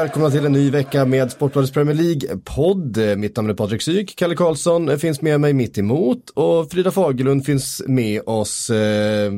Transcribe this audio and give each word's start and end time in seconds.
Välkomna 0.00 0.30
till 0.30 0.46
en 0.46 0.52
ny 0.52 0.70
vecka 0.70 1.04
med 1.04 1.30
Sportbladets 1.30 1.72
Premier 1.72 1.96
League-podd. 1.96 3.18
Mitt 3.18 3.36
namn 3.36 3.50
är 3.50 3.54
Patrik 3.54 3.82
Syk, 3.82 4.16
Kalle 4.16 4.34
Karlsson 4.34 4.98
finns 4.98 5.22
med 5.22 5.40
mig 5.40 5.52
mitt 5.52 5.78
emot 5.78 6.30
och 6.30 6.70
Frida 6.70 6.90
Fagerlund 6.90 7.46
finns 7.46 7.82
med 7.86 8.22
oss, 8.26 8.70
eh, 8.70 9.32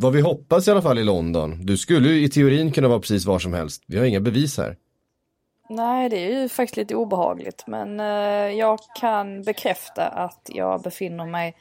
vad 0.00 0.12
vi 0.12 0.20
hoppas 0.20 0.68
i 0.68 0.70
alla 0.70 0.82
fall 0.82 0.98
i 0.98 1.04
London. 1.04 1.66
Du 1.66 1.76
skulle 1.76 2.08
ju 2.08 2.24
i 2.24 2.28
teorin 2.28 2.72
kunna 2.72 2.88
vara 2.88 3.00
precis 3.00 3.26
var 3.26 3.38
som 3.38 3.54
helst, 3.54 3.82
vi 3.86 3.98
har 3.98 4.04
inga 4.04 4.20
bevis 4.20 4.58
här. 4.58 4.76
Nej, 5.68 6.08
det 6.08 6.16
är 6.16 6.42
ju 6.42 6.48
faktiskt 6.48 6.76
lite 6.76 6.94
obehagligt, 6.94 7.64
men 7.66 8.00
eh, 8.00 8.58
jag 8.58 8.78
kan 9.00 9.42
bekräfta 9.42 10.06
att 10.08 10.50
jag 10.54 10.82
befinner 10.82 11.26
mig 11.26 11.54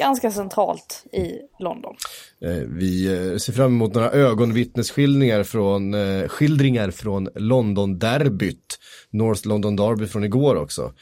ganska 0.00 0.30
centralt 0.30 1.04
i 1.12 1.38
London. 1.58 1.94
Eh, 2.40 2.50
vi 2.66 3.06
eh, 3.06 3.36
ser 3.36 3.52
fram 3.52 3.66
emot 3.66 3.94
några 3.94 4.10
ögonvittnesskildringar 4.10 5.44
från, 5.44 5.94
eh, 5.94 6.28
skildringar 6.28 6.90
från 6.90 7.28
London-derbyt. 7.34 8.78
North 9.10 9.48
London 9.48 9.76
Derby 9.76 10.06
från 10.06 10.24
igår 10.24 10.56
också. 10.56 10.92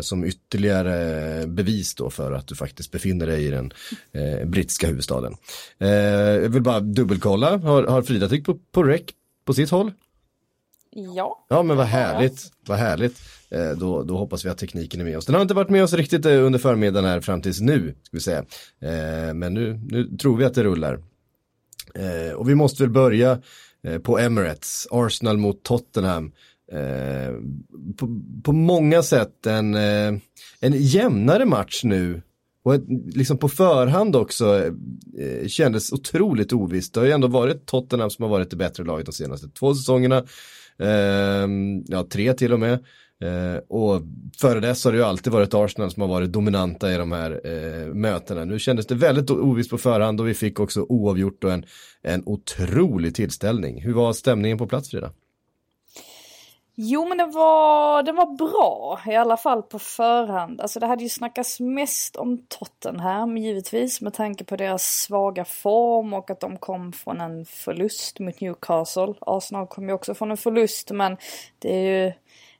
Som 0.00 0.24
ytterligare 0.24 1.46
bevis 1.46 1.94
då 1.94 2.10
för 2.10 2.32
att 2.32 2.46
du 2.46 2.54
faktiskt 2.54 2.92
befinner 2.92 3.26
dig 3.26 3.46
i 3.46 3.50
den 3.50 3.72
eh, 4.12 4.46
brittiska 4.46 4.86
huvudstaden. 4.86 5.34
Eh, 5.78 5.88
jag 5.88 6.48
vill 6.48 6.62
bara 6.62 6.80
dubbelkolla, 6.80 7.56
har, 7.56 7.86
har 7.86 8.02
Frida 8.02 8.28
tryckt 8.28 8.46
på, 8.46 8.58
på 8.72 8.82
rec 8.82 9.02
på 9.44 9.54
sitt 9.54 9.70
håll? 9.70 9.92
Ja. 10.90 11.46
Ja 11.48 11.62
men 11.62 11.76
vad 11.76 11.86
härligt, 11.86 12.52
vad 12.66 12.78
härligt. 12.78 13.20
Eh, 13.50 13.70
då, 13.70 14.02
då 14.02 14.16
hoppas 14.16 14.44
vi 14.44 14.48
att 14.48 14.58
tekniken 14.58 15.00
är 15.00 15.04
med 15.04 15.18
oss. 15.18 15.26
Den 15.26 15.34
har 15.34 15.42
inte 15.42 15.54
varit 15.54 15.70
med 15.70 15.84
oss 15.84 15.92
riktigt 15.92 16.26
eh, 16.26 16.44
under 16.44 16.58
förmiddagen 16.58 17.08
här 17.08 17.20
fram 17.20 17.42
tills 17.42 17.60
nu, 17.60 17.94
ska 18.02 18.16
vi 18.16 18.20
säga. 18.20 18.44
Eh, 18.80 19.34
men 19.34 19.54
nu, 19.54 19.80
nu 19.88 20.16
tror 20.16 20.36
vi 20.36 20.44
att 20.44 20.54
det 20.54 20.64
rullar. 20.64 21.02
Och 22.36 22.48
vi 22.48 22.54
måste 22.54 22.82
väl 22.82 22.90
börja 22.90 23.38
på 24.02 24.18
Emirates, 24.18 24.86
Arsenal 24.90 25.36
mot 25.36 25.62
Tottenham. 25.62 26.32
På, 27.96 28.22
på 28.44 28.52
många 28.52 29.02
sätt 29.02 29.46
en, 29.46 29.74
en 29.74 30.20
jämnare 30.72 31.44
match 31.44 31.84
nu 31.84 32.22
och 32.68 32.74
liksom 33.14 33.38
på 33.38 33.48
förhand 33.48 34.16
också 34.16 34.64
eh, 35.18 35.46
kändes 35.46 35.92
otroligt 35.92 36.52
ovisst. 36.52 36.94
Det 36.94 37.00
har 37.00 37.06
ju 37.06 37.12
ändå 37.12 37.28
varit 37.28 37.66
Tottenham 37.66 38.10
som 38.10 38.22
har 38.22 38.30
varit 38.30 38.50
det 38.50 38.56
bättre 38.56 38.84
laget 38.84 39.06
de 39.06 39.12
senaste 39.12 39.48
två 39.48 39.74
säsongerna. 39.74 40.24
Eh, 40.78 41.48
ja, 41.86 42.06
tre 42.10 42.34
till 42.34 42.52
och 42.52 42.60
med. 42.60 42.84
Eh, 43.20 43.60
och 43.68 44.02
före 44.40 44.60
dess 44.60 44.84
har 44.84 44.92
det 44.92 44.98
ju 44.98 45.04
alltid 45.04 45.32
varit 45.32 45.54
Arsenal 45.54 45.90
som 45.90 46.00
har 46.00 46.08
varit 46.08 46.32
dominanta 46.32 46.92
i 46.92 46.96
de 46.96 47.12
här 47.12 47.40
eh, 47.44 47.94
mötena. 47.94 48.44
Nu 48.44 48.58
kändes 48.58 48.86
det 48.86 48.94
väldigt 48.94 49.30
ovisst 49.30 49.70
på 49.70 49.78
förhand 49.78 50.20
och 50.20 50.28
vi 50.28 50.34
fick 50.34 50.60
också 50.60 50.86
oavgjort 50.88 51.44
och 51.44 51.52
en, 51.52 51.64
en 52.02 52.22
otrolig 52.26 53.14
tillställning. 53.14 53.82
Hur 53.82 53.92
var 53.92 54.12
stämningen 54.12 54.58
på 54.58 54.66
plats 54.66 54.90
Frida? 54.90 55.12
Jo 56.80 57.08
men 57.08 57.18
den 57.18 57.30
var, 57.30 58.02
den 58.02 58.16
var 58.16 58.36
bra, 58.36 59.00
i 59.06 59.14
alla 59.14 59.36
fall 59.36 59.62
på 59.62 59.78
förhand. 59.78 60.60
Alltså 60.60 60.80
det 60.80 60.86
hade 60.86 61.02
ju 61.02 61.08
snackats 61.08 61.60
mest 61.60 62.16
om 62.16 62.38
Tottenham 62.48 63.36
givetvis 63.36 64.00
med 64.00 64.14
tanke 64.14 64.44
på 64.44 64.56
deras 64.56 64.82
svaga 64.82 65.44
form 65.44 66.12
och 66.14 66.30
att 66.30 66.40
de 66.40 66.56
kom 66.56 66.92
från 66.92 67.20
en 67.20 67.44
förlust 67.44 68.18
mot 68.18 68.40
Newcastle. 68.40 69.14
Arsenal 69.20 69.66
kom 69.66 69.88
ju 69.88 69.94
också 69.94 70.14
från 70.14 70.30
en 70.30 70.36
förlust 70.36 70.90
men 70.90 71.16
det 71.58 71.74
är 71.74 72.04
ju 72.04 72.12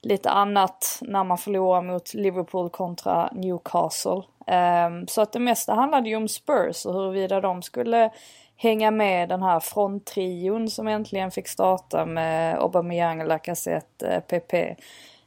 lite 0.02 0.30
annat 0.30 0.98
när 1.00 1.24
man 1.24 1.38
förlorar 1.38 1.82
mot 1.82 2.14
Liverpool 2.14 2.70
kontra 2.70 3.30
Newcastle. 3.32 4.22
Um, 4.46 5.06
så 5.08 5.20
att 5.20 5.32
det 5.32 5.38
mesta 5.38 5.74
handlade 5.74 6.08
ju 6.08 6.16
om 6.16 6.28
Spurs 6.28 6.86
och 6.86 6.94
huruvida 6.94 7.40
de 7.40 7.62
skulle 7.62 8.10
hänga 8.56 8.90
med 8.90 9.28
den 9.28 9.42
här 9.42 9.60
fronttrion 9.60 10.70
som 10.70 10.88
äntligen 10.88 11.30
fick 11.30 11.48
starta 11.48 12.06
med 12.06 12.58
Aubameyang, 12.58 13.24
Lacazette, 13.24 14.08
eh, 14.08 14.20
PP. 14.20 14.54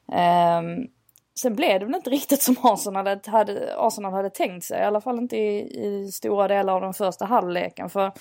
Um, 0.05 0.17
ehm, 0.17 0.87
sen 1.39 1.55
blev 1.55 1.79
det 1.79 1.85
väl 1.85 1.95
inte 1.95 2.09
riktigt 2.09 2.41
som 2.41 2.55
Arsenal 2.63 3.19
hade, 3.25 3.75
Arsenal 3.77 4.13
hade 4.13 4.29
tänkt 4.29 4.65
sig, 4.65 4.79
i 4.79 4.83
alla 4.83 5.01
fall 5.01 5.19
inte 5.19 5.37
i, 5.37 5.59
i 5.85 6.11
stora 6.11 6.47
delar 6.47 6.73
av 6.73 6.81
den 6.81 6.93
första 6.93 7.25
halvleken. 7.25 7.89
För 7.89 8.11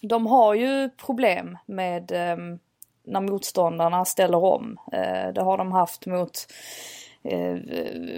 de 0.00 0.26
har 0.26 0.54
ju 0.54 0.90
problem 0.90 1.58
med 1.66 2.12
um, 2.38 2.58
när 3.08 3.20
motståndarna 3.20 4.04
ställer 4.04 4.44
om. 4.44 4.78
Eh, 4.92 5.32
det 5.34 5.42
har 5.42 5.58
de 5.58 5.72
haft 5.72 6.06
mot 6.06 6.46
eh, 7.24 7.56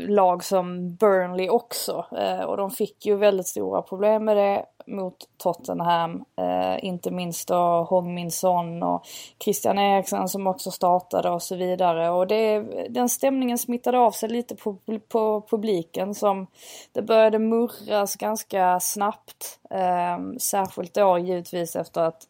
lag 0.09 0.45
som 0.45 0.95
Burnley 0.95 1.49
också. 1.49 2.07
Eh, 2.19 2.41
och 2.41 2.57
de 2.57 2.71
fick 2.71 3.07
ju 3.07 3.17
väldigt 3.17 3.47
stora 3.47 3.83
problem 3.83 4.25
med 4.25 4.37
det 4.37 4.65
mot 4.91 5.17
Tottenham. 5.39 6.25
Eh, 6.37 6.85
inte 6.85 7.11
minst 7.11 7.49
då 7.49 7.87
Hong 7.91 8.15
Min 8.15 8.31
Son 8.31 8.83
och 8.83 9.07
Christian 9.45 9.79
Eriksen 9.79 10.29
som 10.29 10.47
också 10.47 10.71
startade 10.71 11.31
och 11.31 11.43
så 11.43 11.57
vidare. 11.57 12.11
Och 12.11 12.27
det, 12.27 12.61
den 12.89 13.09
stämningen 13.09 13.59
smittade 13.59 13.99
av 13.99 14.11
sig 14.11 14.29
lite 14.29 14.57
på, 14.57 14.77
på 15.09 15.47
publiken 15.51 16.15
som 16.15 16.47
det 16.93 17.03
började 17.03 17.39
murras 17.39 18.17
ganska 18.17 18.81
snabbt. 18.81 19.59
Eh, 19.71 20.19
särskilt 20.39 20.95
då 20.95 21.19
givetvis 21.19 21.77
efter 21.77 22.01
att 22.01 22.23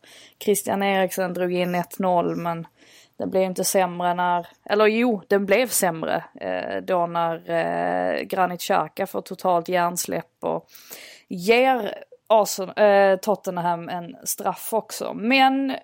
Christian 0.44 0.82
Eriksen 0.82 1.34
drog 1.34 1.52
in 1.52 1.74
1-0 1.74 2.34
men 2.34 2.66
den 3.20 3.30
blev 3.30 3.42
inte 3.42 3.64
sämre 3.64 4.14
när, 4.14 4.46
eller 4.64 4.86
jo, 4.86 5.22
den 5.28 5.46
blev 5.46 5.66
sämre 5.66 6.24
eh, 6.40 6.82
då 6.82 7.06
när 7.06 7.50
eh, 7.50 8.22
Granit 8.22 8.60
Xhaka 8.60 9.06
får 9.06 9.20
totalt 9.20 9.68
hjärnsläpp 9.68 10.36
och 10.40 10.66
ger 11.28 11.94
Arsenal, 12.30 12.74
eh, 12.76 13.16
Tottenham 13.16 13.88
en 13.88 14.16
straff 14.24 14.68
också. 14.72 15.14
Men 15.14 15.76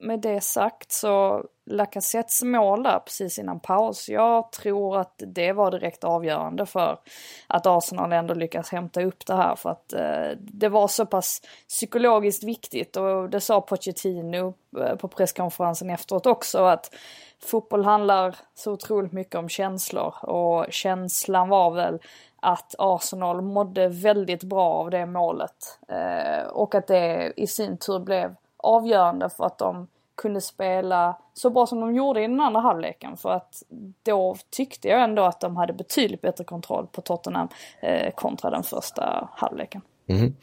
med 0.00 0.20
det 0.20 0.40
sagt 0.40 0.92
så 0.92 1.44
Lacazettes 1.66 2.42
mål 2.42 2.82
där 2.82 2.98
precis 2.98 3.38
innan 3.38 3.60
paus, 3.60 4.08
jag 4.08 4.52
tror 4.52 4.98
att 5.00 5.22
det 5.26 5.52
var 5.52 5.70
direkt 5.70 6.04
avgörande 6.04 6.66
för 6.66 6.98
att 7.46 7.66
Arsenal 7.66 8.12
ändå 8.12 8.34
lyckas 8.34 8.70
hämta 8.70 9.02
upp 9.02 9.26
det 9.26 9.34
här. 9.34 9.56
För 9.56 9.70
att 9.70 9.92
eh, 9.92 10.38
det 10.38 10.68
var 10.68 10.88
så 10.88 11.06
pass 11.06 11.42
psykologiskt 11.68 12.44
viktigt 12.44 12.96
och 12.96 13.30
det 13.30 13.40
sa 13.40 13.60
Pochettino 13.60 14.54
eh, 14.80 14.96
på 14.96 15.08
presskonferensen 15.08 15.90
efteråt 15.90 16.26
också 16.26 16.64
att 16.64 16.94
fotboll 17.42 17.84
handlar 17.84 18.36
så 18.54 18.72
otroligt 18.72 19.12
mycket 19.12 19.34
om 19.34 19.48
känslor. 19.48 20.14
Och 20.24 20.66
känslan 20.70 21.48
var 21.48 21.70
väl 21.70 21.98
att 22.42 22.74
Arsenal 22.78 23.42
mådde 23.42 23.88
väldigt 23.88 24.42
bra 24.42 24.68
av 24.68 24.90
det 24.90 25.06
målet 25.06 25.78
eh, 25.88 26.48
och 26.48 26.74
att 26.74 26.86
det 26.86 27.32
i 27.36 27.46
sin 27.46 27.78
tur 27.78 27.98
blev 27.98 28.34
avgörande 28.56 29.30
för 29.30 29.44
att 29.44 29.58
de 29.58 29.86
kunde 30.16 30.40
spela 30.40 31.18
så 31.34 31.50
bra 31.50 31.66
som 31.66 31.80
de 31.80 31.94
gjorde 31.94 32.20
i 32.20 32.26
den 32.26 32.40
andra 32.40 32.60
halvleken. 32.60 33.16
För 33.16 33.30
att 33.30 33.62
då 34.02 34.36
tyckte 34.50 34.88
jag 34.88 35.02
ändå 35.02 35.22
att 35.22 35.40
de 35.40 35.56
hade 35.56 35.72
betydligt 35.72 36.20
bättre 36.20 36.44
kontroll 36.44 36.86
på 36.92 37.00
Tottenham 37.00 37.48
eh, 37.80 38.10
kontra 38.14 38.50
den 38.50 38.62
första 38.62 39.28
halvleken. 39.32 39.80
Mm. 40.08 40.34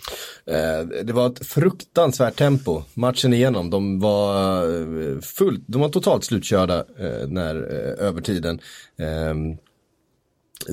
Eh, 0.46 1.04
det 1.04 1.14
var 1.14 1.28
ett 1.28 1.48
fruktansvärt 1.48 2.36
tempo 2.36 2.82
matchen 2.94 3.34
igenom. 3.34 3.70
De 3.70 4.00
var 4.00 4.64
eh, 4.64 5.20
fullt, 5.20 5.64
de 5.68 5.82
var 5.82 5.90
totalt 5.90 6.24
slutkörda 6.24 6.80
eh, 6.80 7.28
när 7.28 7.56
eh, 7.56 8.08
övertiden 8.08 8.60
ehm, 8.98 9.58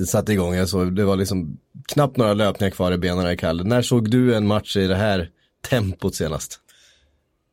satte 0.07 0.33
igång. 0.33 0.53
Jag 0.55 0.69
såg, 0.69 0.95
det 0.95 1.05
var 1.05 1.15
liksom 1.15 1.57
knappt 1.87 2.17
några 2.17 2.33
löpningar 2.33 2.71
kvar 2.71 2.91
i 2.91 2.97
benen 2.97 3.31
i 3.31 3.37
Kalle. 3.37 3.63
När 3.63 3.81
såg 3.81 4.09
du 4.09 4.35
en 4.35 4.47
match 4.47 4.77
i 4.77 4.87
det 4.87 4.95
här 4.95 5.29
tempot 5.69 6.15
senast? 6.15 6.59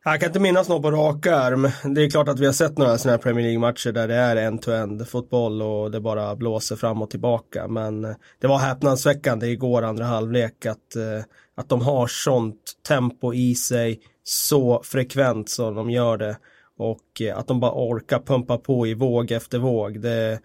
Jag 0.03 0.19
kan 0.19 0.29
inte 0.29 0.39
minnas 0.39 0.69
något 0.69 0.81
på 0.81 0.91
rak 0.91 1.27
arm. 1.27 1.93
Det 1.95 2.03
är 2.03 2.09
klart 2.09 2.27
att 2.27 2.39
vi 2.39 2.45
har 2.45 2.53
sett 2.53 2.77
några 2.77 2.97
sådana 2.97 3.17
här 3.17 3.23
Premier 3.23 3.45
League-matcher 3.45 3.91
där 3.91 4.07
det 4.07 4.15
är 4.15 4.35
end-to-end 4.35 5.07
fotboll 5.07 5.61
och 5.61 5.91
det 5.91 5.99
bara 5.99 6.35
blåser 6.35 6.75
fram 6.75 7.01
och 7.01 7.09
tillbaka. 7.09 7.67
Men 7.67 8.05
eh, 8.05 8.15
det 8.39 8.47
var 8.47 8.57
häpnadsväckande 8.57 9.47
igår 9.47 9.81
andra 9.81 10.05
halvlek 10.05 10.65
att, 10.65 10.95
eh, 10.95 11.23
att 11.55 11.69
de 11.69 11.81
har 11.81 12.07
sånt 12.07 12.71
tempo 12.87 13.33
i 13.33 13.55
sig 13.55 13.99
så 14.23 14.81
frekvent 14.83 15.49
som 15.49 15.75
de 15.75 15.89
gör 15.89 16.17
det. 16.17 16.37
Och 16.77 17.21
eh, 17.21 17.37
att 17.37 17.47
de 17.47 17.59
bara 17.59 17.73
orkar 17.73 18.19
pumpa 18.19 18.57
på 18.57 18.87
i 18.87 18.93
våg 18.93 19.31
efter 19.31 19.59
våg. 19.59 20.01
Det, 20.01 20.39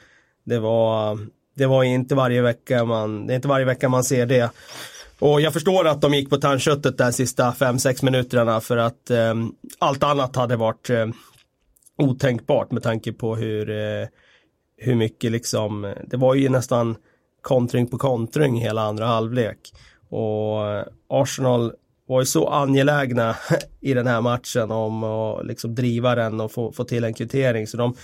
det 0.45 0.59
var, 0.59 1.19
det 1.57 1.67
var 1.67 1.85
inte 1.85 2.15
varje 2.15 2.43
vecka 2.43 2.85
man, 2.85 3.27
det 3.27 3.33
är 3.33 3.37
inte 3.37 3.49
varje 3.49 3.65
vecka 3.65 3.89
man 3.89 4.05
ser 4.05 4.27
det. 4.27 4.51
Och 5.19 5.41
jag 5.41 5.53
förstår 5.53 5.87
att 5.87 6.01
de 6.01 6.15
gick 6.15 6.31
på 6.31 6.37
tandköttet 6.37 6.99
där 6.99 7.11
sista 7.11 7.51
5-6 7.51 8.05
minuterna 8.05 8.61
för 8.61 8.77
att 8.77 9.11
eh, 9.11 9.35
allt 9.79 10.03
annat 10.03 10.37
hade 10.37 10.57
varit 10.57 10.91
eh, 10.91 11.07
otänkbart 11.99 12.71
med 12.71 12.83
tanke 12.83 13.13
på 13.13 13.37
hur, 13.37 13.71
eh, 13.71 14.09
hur 14.77 14.95
mycket 14.95 15.33
liksom, 15.33 15.95
det 16.07 16.17
var 16.17 16.35
ju 16.35 16.49
nästan 16.49 16.97
kontring 17.43 17.87
på 17.87 17.99
kontring 17.99 18.61
hela 18.61 18.83
andra 18.83 19.07
halvlek. 19.07 19.59
Och 20.09 20.67
eh, 20.67 20.85
Arsenal 21.09 21.73
var 22.09 22.21
ju 22.21 22.27
så 22.27 22.49
angelägna 22.49 23.37
i 23.81 23.95
den 23.95 24.07
här 24.07 24.21
matchen 24.21 24.71
om 24.71 25.05
att 25.05 25.47
liksom 25.47 25.75
driva 25.75 26.15
den 26.15 26.41
och 26.41 26.53
få, 26.53 26.73
få 26.73 26.85
till 26.85 27.05
en 27.05 27.15
kvittering 27.15 27.67
så 27.67 27.77
de 27.77 27.95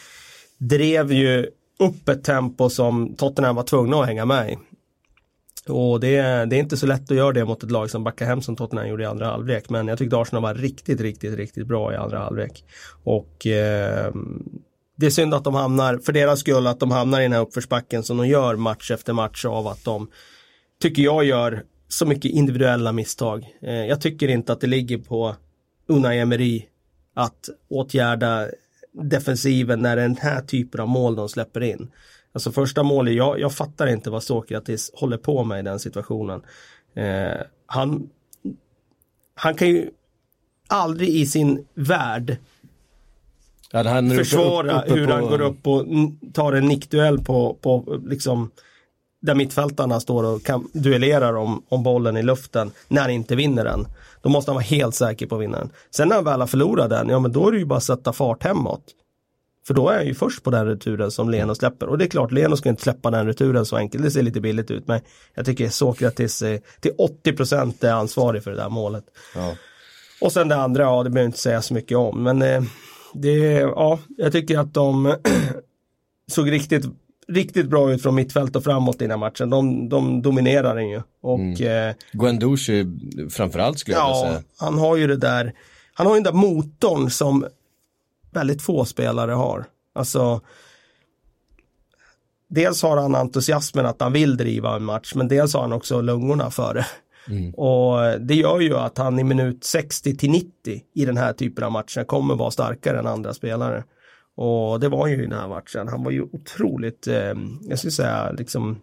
drev 0.59 1.13
ju 1.13 1.51
upp 1.83 2.09
ett 2.09 2.25
tempo 2.25 2.71
som 2.71 3.15
Tottenham 3.17 3.57
var 3.57 3.63
tvungna 3.63 4.01
att 4.01 4.07
hänga 4.07 4.25
med 4.25 4.53
i. 4.53 4.59
Och 5.69 6.01
det, 6.01 6.17
det 6.21 6.57
är 6.57 6.61
inte 6.61 6.77
så 6.77 6.87
lätt 6.87 7.11
att 7.11 7.17
göra 7.17 7.33
det 7.33 7.45
mot 7.45 7.63
ett 7.63 7.71
lag 7.71 7.91
som 7.91 8.05
backar 8.05 8.27
hem 8.27 8.43
som 8.43 8.57
Tottenham 8.57 8.89
gjorde 8.89 9.03
i 9.03 9.07
andra 9.07 9.27
halvlek. 9.27 9.71
Men 9.71 9.89
jag 9.89 9.99
tyckte 9.99 10.17
Arsenal 10.17 10.43
var 10.43 10.55
riktigt, 10.55 11.01
riktigt, 11.01 11.37
riktigt 11.37 11.67
bra 11.67 11.93
i 11.93 11.97
andra 11.97 12.19
halvlek. 12.19 12.65
Och 13.05 13.47
eh, 13.47 14.13
det 14.97 15.07
är 15.07 15.11
synd 15.11 15.35
att 15.35 15.45
de 15.45 15.55
hamnar, 15.55 15.99
för 15.99 16.13
deras 16.13 16.41
skull, 16.41 16.67
att 16.67 16.81
de 16.81 16.91
hamnar 16.91 17.21
i 17.21 17.23
den 17.23 17.33
här 17.33 17.41
uppförsbacken 17.41 18.03
som 18.03 18.17
de 18.17 18.29
gör 18.29 18.57
match 18.57 18.91
efter 18.91 19.13
match 19.13 19.45
av 19.45 19.67
att 19.67 19.85
de, 19.85 20.11
tycker 20.83 21.03
jag, 21.03 21.25
gör 21.25 21.63
så 21.89 22.07
mycket 22.07 22.31
individuella 22.31 22.93
misstag. 22.93 23.47
Eh, 23.63 23.87
jag 23.87 24.01
tycker 24.01 24.29
inte 24.29 24.53
att 24.53 24.61
det 24.61 24.67
ligger 24.67 24.99
på 24.99 25.37
Unai 25.87 26.19
Emery 26.19 26.65
att 27.15 27.49
åtgärda 27.69 28.49
defensiven 28.93 29.81
när 29.83 29.97
det 29.97 30.03
är 30.03 30.09
den 30.09 30.17
här 30.17 30.41
typen 30.41 30.81
av 30.81 30.89
mål 30.89 31.15
de 31.15 31.29
släpper 31.29 31.61
in. 31.63 31.91
Alltså 32.33 32.53
första 32.53 32.83
målet, 32.83 33.15
jag, 33.15 33.41
jag 33.41 33.53
fattar 33.55 33.87
inte 33.87 34.11
vad 34.11 34.23
Sokratis 34.23 34.91
håller 34.95 35.17
på 35.17 35.45
med 35.45 35.59
i 35.59 35.63
den 35.63 35.79
situationen. 35.79 36.43
Eh, 36.95 37.41
han, 37.67 38.09
han 39.35 39.55
kan 39.55 39.69
ju 39.69 39.91
aldrig 40.69 41.09
i 41.09 41.27
sin 41.27 41.67
värld 41.75 42.37
Ja, 43.75 43.83
han 43.89 44.07
är 44.11 44.15
uppe- 44.15 44.25
försvara 44.25 44.83
uppe 44.83 44.95
hur 44.95 45.07
på- 45.07 45.13
han 45.13 45.23
går 45.27 45.41
upp 45.41 45.67
och 45.67 45.87
tar 46.33 46.53
en 46.53 46.67
nickduell 46.69 47.19
på, 47.25 47.55
på 47.61 48.01
liksom 48.07 48.51
där 49.23 49.35
mittfältarna 49.35 50.01
står 50.01 50.25
och 50.25 50.43
kan, 50.45 50.69
duellerar 50.73 51.35
om, 51.35 51.63
om 51.69 51.83
bollen 51.83 52.17
i 52.17 52.23
luften 52.23 52.71
när 52.89 53.01
han 53.03 53.11
inte 53.11 53.37
vinner 53.37 53.65
den. 53.65 53.87
Då 54.23 54.29
måste 54.29 54.51
han 54.51 54.55
vara 54.55 54.65
helt 54.65 54.95
säker 54.95 55.27
på 55.27 55.37
vinnaren. 55.37 55.71
Sen 55.91 56.09
när 56.09 56.17
han 56.17 56.25
väl 56.25 56.41
har 56.41 56.47
förlorat 56.47 56.91
den, 56.91 57.09
ja 57.09 57.19
men 57.19 57.33
då 57.33 57.49
är 57.49 57.53
det 57.53 57.59
ju 57.59 57.65
bara 57.65 57.77
att 57.77 57.85
sätta 57.85 58.13
fart 58.13 58.45
hemåt. 58.45 58.85
För 59.67 59.75
då 59.75 59.89
är 59.89 59.97
han 59.97 60.07
ju 60.07 60.15
först 60.15 60.43
på 60.43 60.51
den 60.51 60.67
returen 60.67 61.11
som 61.11 61.31
Leno 61.31 61.55
släpper. 61.55 61.87
Och 61.87 61.99
det 61.99 62.05
är 62.05 62.09
klart, 62.09 62.33
Leno 62.33 62.57
ska 62.57 62.69
inte 62.69 62.83
släppa 62.83 63.11
den 63.11 63.27
returen 63.27 63.67
så 63.67 63.77
enkelt. 63.77 64.05
Det 64.05 64.11
ser 64.11 64.23
lite 64.23 64.41
billigt 64.41 64.71
ut. 64.71 64.89
Men 64.89 65.01
jag 65.35 65.47
tycker 65.47 65.69
Sokratis 65.69 66.43
är 66.43 66.61
till 66.81 66.93
80% 67.25 67.85
är 67.85 67.93
ansvarig 67.93 68.45
för 68.45 68.51
det 68.51 68.57
där 68.57 68.69
målet. 68.69 69.05
Ja. 69.35 69.57
Och 70.21 70.33
sen 70.33 70.49
det 70.49 70.57
andra, 70.57 70.83
ja 70.83 71.03
det 71.03 71.11
behöver 71.11 71.21
jag 71.21 71.29
inte 71.29 71.39
säga 71.39 71.63
så 71.63 71.75
mycket 71.75 71.99
om. 71.99 72.23
Men 72.23 72.43
eh, 72.43 72.63
det, 73.15 73.37
ja, 73.61 73.99
jag 74.17 74.33
tycker 74.33 74.59
att 74.59 74.75
de 74.75 75.17
såg 76.31 76.51
riktigt, 76.51 76.85
riktigt 77.29 77.67
bra 77.67 77.93
ut 77.93 78.03
från 78.03 78.15
mittfält 78.15 78.57
och 78.57 78.65
framåt 78.65 78.97
i 78.97 78.99
den 78.99 79.11
här 79.11 79.19
matchen. 79.19 79.51
De, 79.51 79.89
de 79.89 80.23
dominerar 80.23 80.77
den 80.77 80.89
ju. 80.89 81.03
Och 81.21 81.61
eh, 81.61 81.95
Guendouzi 82.13 82.87
framförallt 83.31 83.79
skulle 83.79 83.97
jag 83.97 84.09
ja, 84.11 84.25
säga. 84.27 84.43
han 84.57 84.79
har 84.79 84.97
ju 84.97 85.07
det 85.07 85.17
där, 85.17 85.53
han 85.95 86.07
har 86.07 86.15
ju 86.17 86.23
den 86.23 86.35
där 86.35 86.41
motorn 86.41 87.11
som 87.11 87.47
väldigt 88.31 88.63
få 88.63 88.85
spelare 88.85 89.33
har. 89.33 89.65
Alltså 89.95 90.41
Dels 92.55 92.83
har 92.83 92.97
han 92.97 93.15
entusiasmen 93.15 93.87
att 93.87 94.01
han 94.01 94.13
vill 94.13 94.37
driva 94.37 94.77
en 94.77 94.85
match 94.85 95.15
men 95.15 95.29
dels 95.29 95.55
har 95.55 95.61
han 95.61 95.73
också 95.73 96.01
lungorna 96.01 96.51
för 96.51 96.75
det. 96.75 96.87
Och 97.57 98.21
det 98.21 98.35
gör 98.35 98.61
ju 98.61 98.77
att 98.77 98.99
han 98.99 99.19
i 99.19 99.25
minut 99.25 99.65
60 99.65 100.17
till 100.17 100.31
90 100.31 100.83
i 100.95 101.05
den 101.05 101.17
här 101.17 101.33
typen 101.33 101.65
av 101.65 101.73
matcher 101.73 102.05
kommer 102.05 102.35
vara 102.35 102.51
starkare 102.51 102.99
än 102.99 103.07
andra 103.07 103.35
spelare. 103.35 103.85
Och 104.37 104.81
det 104.81 104.89
var 104.89 105.07
ju 105.07 105.15
i 105.15 105.27
den 105.27 105.39
här 105.39 105.49
matchen. 105.49 105.89
Han 105.89 106.05
var 106.05 106.11
ju 106.11 106.23
otroligt, 106.23 107.07
eh, 107.07 107.35
jag 107.69 107.79
skulle 107.79 107.91
säga 107.91 108.33
liksom 108.33 108.81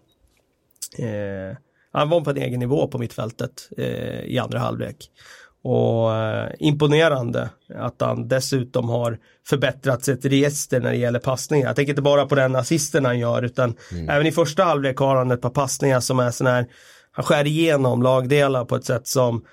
eh, 0.97 1.57
han 1.91 2.09
var 2.09 2.21
på 2.21 2.29
en 2.29 2.37
egen 2.37 2.59
nivå 2.59 2.87
på 2.87 2.97
mittfältet 2.97 3.69
eh, 3.77 4.19
i 4.19 4.39
andra 4.39 4.59
halvlek. 4.59 5.11
Och 5.63 6.15
eh, 6.15 6.51
imponerande 6.59 7.49
att 7.75 8.01
han 8.01 8.27
dessutom 8.27 8.89
har 8.89 9.17
förbättrat 9.47 10.03
sitt 10.03 10.25
register 10.25 10.79
när 10.79 10.89
det 10.89 10.97
gäller 10.97 11.19
passningar. 11.19 11.67
Jag 11.67 11.75
tänker 11.75 11.91
inte 11.91 12.01
bara 12.01 12.25
på 12.25 12.35
den 12.35 12.55
assisten 12.55 13.05
han 13.05 13.19
gör 13.19 13.41
utan 13.41 13.75
även 14.09 14.27
i 14.27 14.31
första 14.31 14.63
halvlek 14.63 14.97
har 14.97 15.15
han 15.15 15.31
ett 15.31 15.41
par 15.41 15.49
passningar 15.49 15.99
som 15.99 16.19
är 16.19 16.31
sån 16.31 16.47
här 16.47 16.65
han 17.11 17.25
skär 17.25 17.47
igenom 17.47 18.03
lagdelar 18.03 18.65
på 18.65 18.75
ett 18.75 18.85
sätt 18.85 19.07
som 19.07 19.45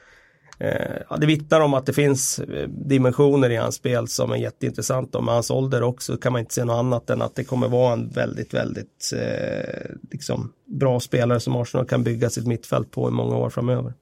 eh, 0.58 0.97
ja, 1.11 1.17
det 1.17 1.26
vittnar 1.26 1.61
om 1.61 1.75
att 1.75 1.87
det 1.87 1.93
finns 1.93 2.38
eh, 2.38 2.69
dimensioner 2.69 3.50
i 3.50 3.56
hans 3.56 3.75
spel 3.75 4.08
som 4.08 4.32
är 4.32 4.37
jätteintressanta 4.37 5.19
och 5.19 5.25
med 5.25 5.35
hans 5.35 5.50
ålder 5.50 5.82
också 5.82 6.17
kan 6.17 6.32
man 6.32 6.41
inte 6.41 6.55
se 6.55 6.64
något 6.64 6.79
annat 6.79 7.11
än 7.11 7.23
att 7.23 7.35
det 7.35 7.44
kommer 7.44 7.69
vara 7.69 7.93
en 7.93 8.08
väldigt, 8.08 8.55
väldigt 8.55 9.12
eh, 9.17 9.91
liksom, 10.11 10.53
bra 10.67 11.00
spelare 11.00 11.41
som 11.41 11.56
Arsenal 11.56 11.87
kan 11.87 12.05
bygga 12.05 12.31
sitt 12.31 12.47
mittfält 12.47 12.91
på 12.91 13.08
i 13.08 13.12
många 13.12 13.37
år 13.37 13.50
framöver. 13.50 13.93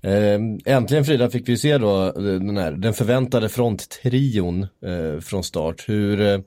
Eh, 0.00 0.74
äntligen 0.74 1.04
Frida 1.04 1.30
fick 1.30 1.48
vi 1.48 1.56
se 1.56 1.78
då 1.78 2.06
eh, 2.06 2.12
den, 2.22 2.56
här, 2.56 2.72
den 2.72 2.94
förväntade 2.94 3.48
fronttrion 3.48 4.62
eh, 4.62 5.20
från 5.20 5.44
start. 5.44 5.84
Hur, 5.88 6.20
eh, 6.20 6.40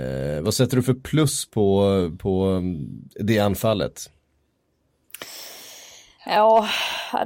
eh 0.00 0.40
vad 0.42 0.54
sätter 0.54 0.76
du 0.76 0.82
för 0.82 0.94
plus 0.94 1.50
på, 1.50 2.10
på 2.18 2.62
det 3.20 3.38
anfallet? 3.38 4.10
Ja, 6.32 6.68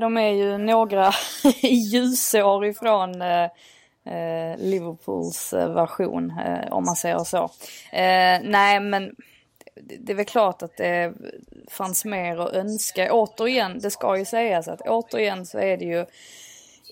de 0.01 0.17
är 0.17 0.31
ju 0.31 0.59
några 0.59 1.12
ljusår 1.62 2.67
ifrån 2.67 3.23
eh, 3.23 3.45
eh 4.06 4.56
Liverpools 4.59 5.53
eh, 5.53 5.75
version, 5.75 6.31
eh, 6.47 6.73
om 6.73 6.85
man 6.85 6.97
säger 6.97 7.25
så. 7.25 7.45
Eh, 7.93 8.41
nej, 8.43 8.81
men 8.81 9.15
det 9.75 9.97
det 9.97 10.12
är 10.12 10.17
väl 10.17 10.25
klart 10.25 10.62
att 10.62 10.77
det 10.77 11.12
fanns 11.71 12.05
mer 12.05 12.39
att 12.39 12.53
önska. 12.53 13.12
Återigen, 13.12 13.79
det 13.79 13.91
ska 13.91 14.19
ju 14.19 14.25
sägas 14.25 14.69
att 14.69 14.81
återigen 14.81 15.47
så 15.47 15.59
är 15.59 15.77
det 15.77 15.85
ju 15.85 16.06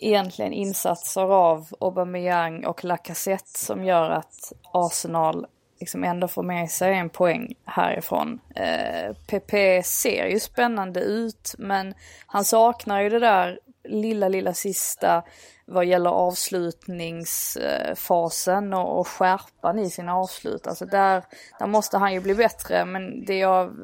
egentligen 0.00 0.52
insatser 0.52 1.32
av 1.32 1.66
Aubameyang 1.80 2.64
och 2.64 2.84
Lacazette 2.84 3.58
som 3.58 3.84
gör 3.84 4.10
att 4.10 4.52
Arsenal 4.72 5.46
liksom 5.82 6.04
ändå 6.04 6.28
får 6.28 6.42
med 6.42 6.70
sig 6.70 6.94
en 6.94 7.10
poäng 7.10 7.54
härifrån. 7.64 8.40
Eh, 8.54 9.14
PP 9.26 9.82
ser 9.84 10.26
ju 10.26 10.40
spännande 10.40 11.00
ut 11.00 11.54
men 11.58 11.94
han 12.26 12.44
saknar 12.44 13.00
ju 13.00 13.08
det 13.08 13.18
där 13.18 13.58
lilla, 13.84 14.28
lilla 14.28 14.54
sista 14.54 15.22
vad 15.66 15.84
gäller 15.84 16.10
avslutningsfasen 16.10 18.74
och, 18.74 19.00
och 19.00 19.08
skärpan 19.08 19.78
i 19.78 19.90
sina 19.90 20.16
avslut. 20.16 20.66
Alltså 20.66 20.86
där, 20.86 21.24
där 21.58 21.66
måste 21.66 21.98
han 21.98 22.12
ju 22.12 22.20
bli 22.20 22.34
bättre 22.34 22.84
men 22.84 23.24
det 23.24 23.38
jag 23.38 23.76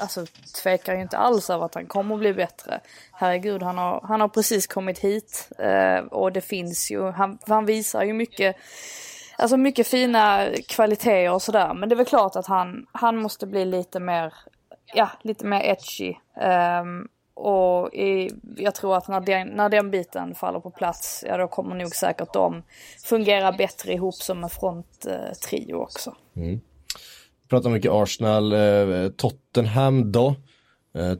alltså, 0.00 0.26
tvekar 0.62 0.94
ju 0.94 1.02
inte 1.02 1.16
alls 1.16 1.50
över 1.50 1.64
att 1.64 1.74
han 1.74 1.86
kommer 1.86 2.14
att 2.14 2.20
bli 2.20 2.34
bättre. 2.34 2.80
Herregud, 3.12 3.62
han 3.62 3.78
har, 3.78 4.00
han 4.08 4.20
har 4.20 4.28
precis 4.28 4.66
kommit 4.66 4.98
hit 4.98 5.48
eh, 5.58 5.98
och 5.98 6.32
det 6.32 6.40
finns 6.40 6.90
ju, 6.90 7.10
han, 7.10 7.38
han 7.46 7.66
visar 7.66 8.04
ju 8.04 8.12
mycket 8.12 8.56
Alltså 9.38 9.56
mycket 9.56 9.86
fina 9.86 10.48
kvaliteter 10.68 11.32
och 11.32 11.42
sådär. 11.42 11.74
Men 11.74 11.88
det 11.88 11.94
är 11.94 11.96
väl 11.96 12.06
klart 12.06 12.36
att 12.36 12.46
han, 12.46 12.86
han 12.92 13.16
måste 13.16 13.46
bli 13.46 13.64
lite 13.64 14.00
mer, 14.00 14.34
ja, 14.94 15.10
lite 15.22 15.46
mer 15.46 15.60
edgy. 15.60 16.14
Um, 16.82 17.08
och 17.34 17.94
i, 17.94 18.30
jag 18.56 18.74
tror 18.74 18.96
att 18.96 19.08
när 19.08 19.20
den, 19.20 19.48
när 19.48 19.68
den 19.68 19.90
biten 19.90 20.34
faller 20.34 20.60
på 20.60 20.70
plats, 20.70 21.24
ja 21.28 21.36
då 21.36 21.48
kommer 21.48 21.74
nog 21.74 21.94
säkert 21.94 22.32
de 22.32 22.62
fungera 23.04 23.52
bättre 23.52 23.92
ihop 23.92 24.14
som 24.14 24.44
en 24.44 24.50
fronttrio 24.50 25.74
också. 25.74 26.14
Mm. 26.36 26.60
Pratar 27.48 27.70
mycket 27.70 27.90
Arsenal, 27.90 28.52
eh, 28.52 29.08
Tottenham 29.08 30.12
då. 30.12 30.34
Eh, 30.94 31.12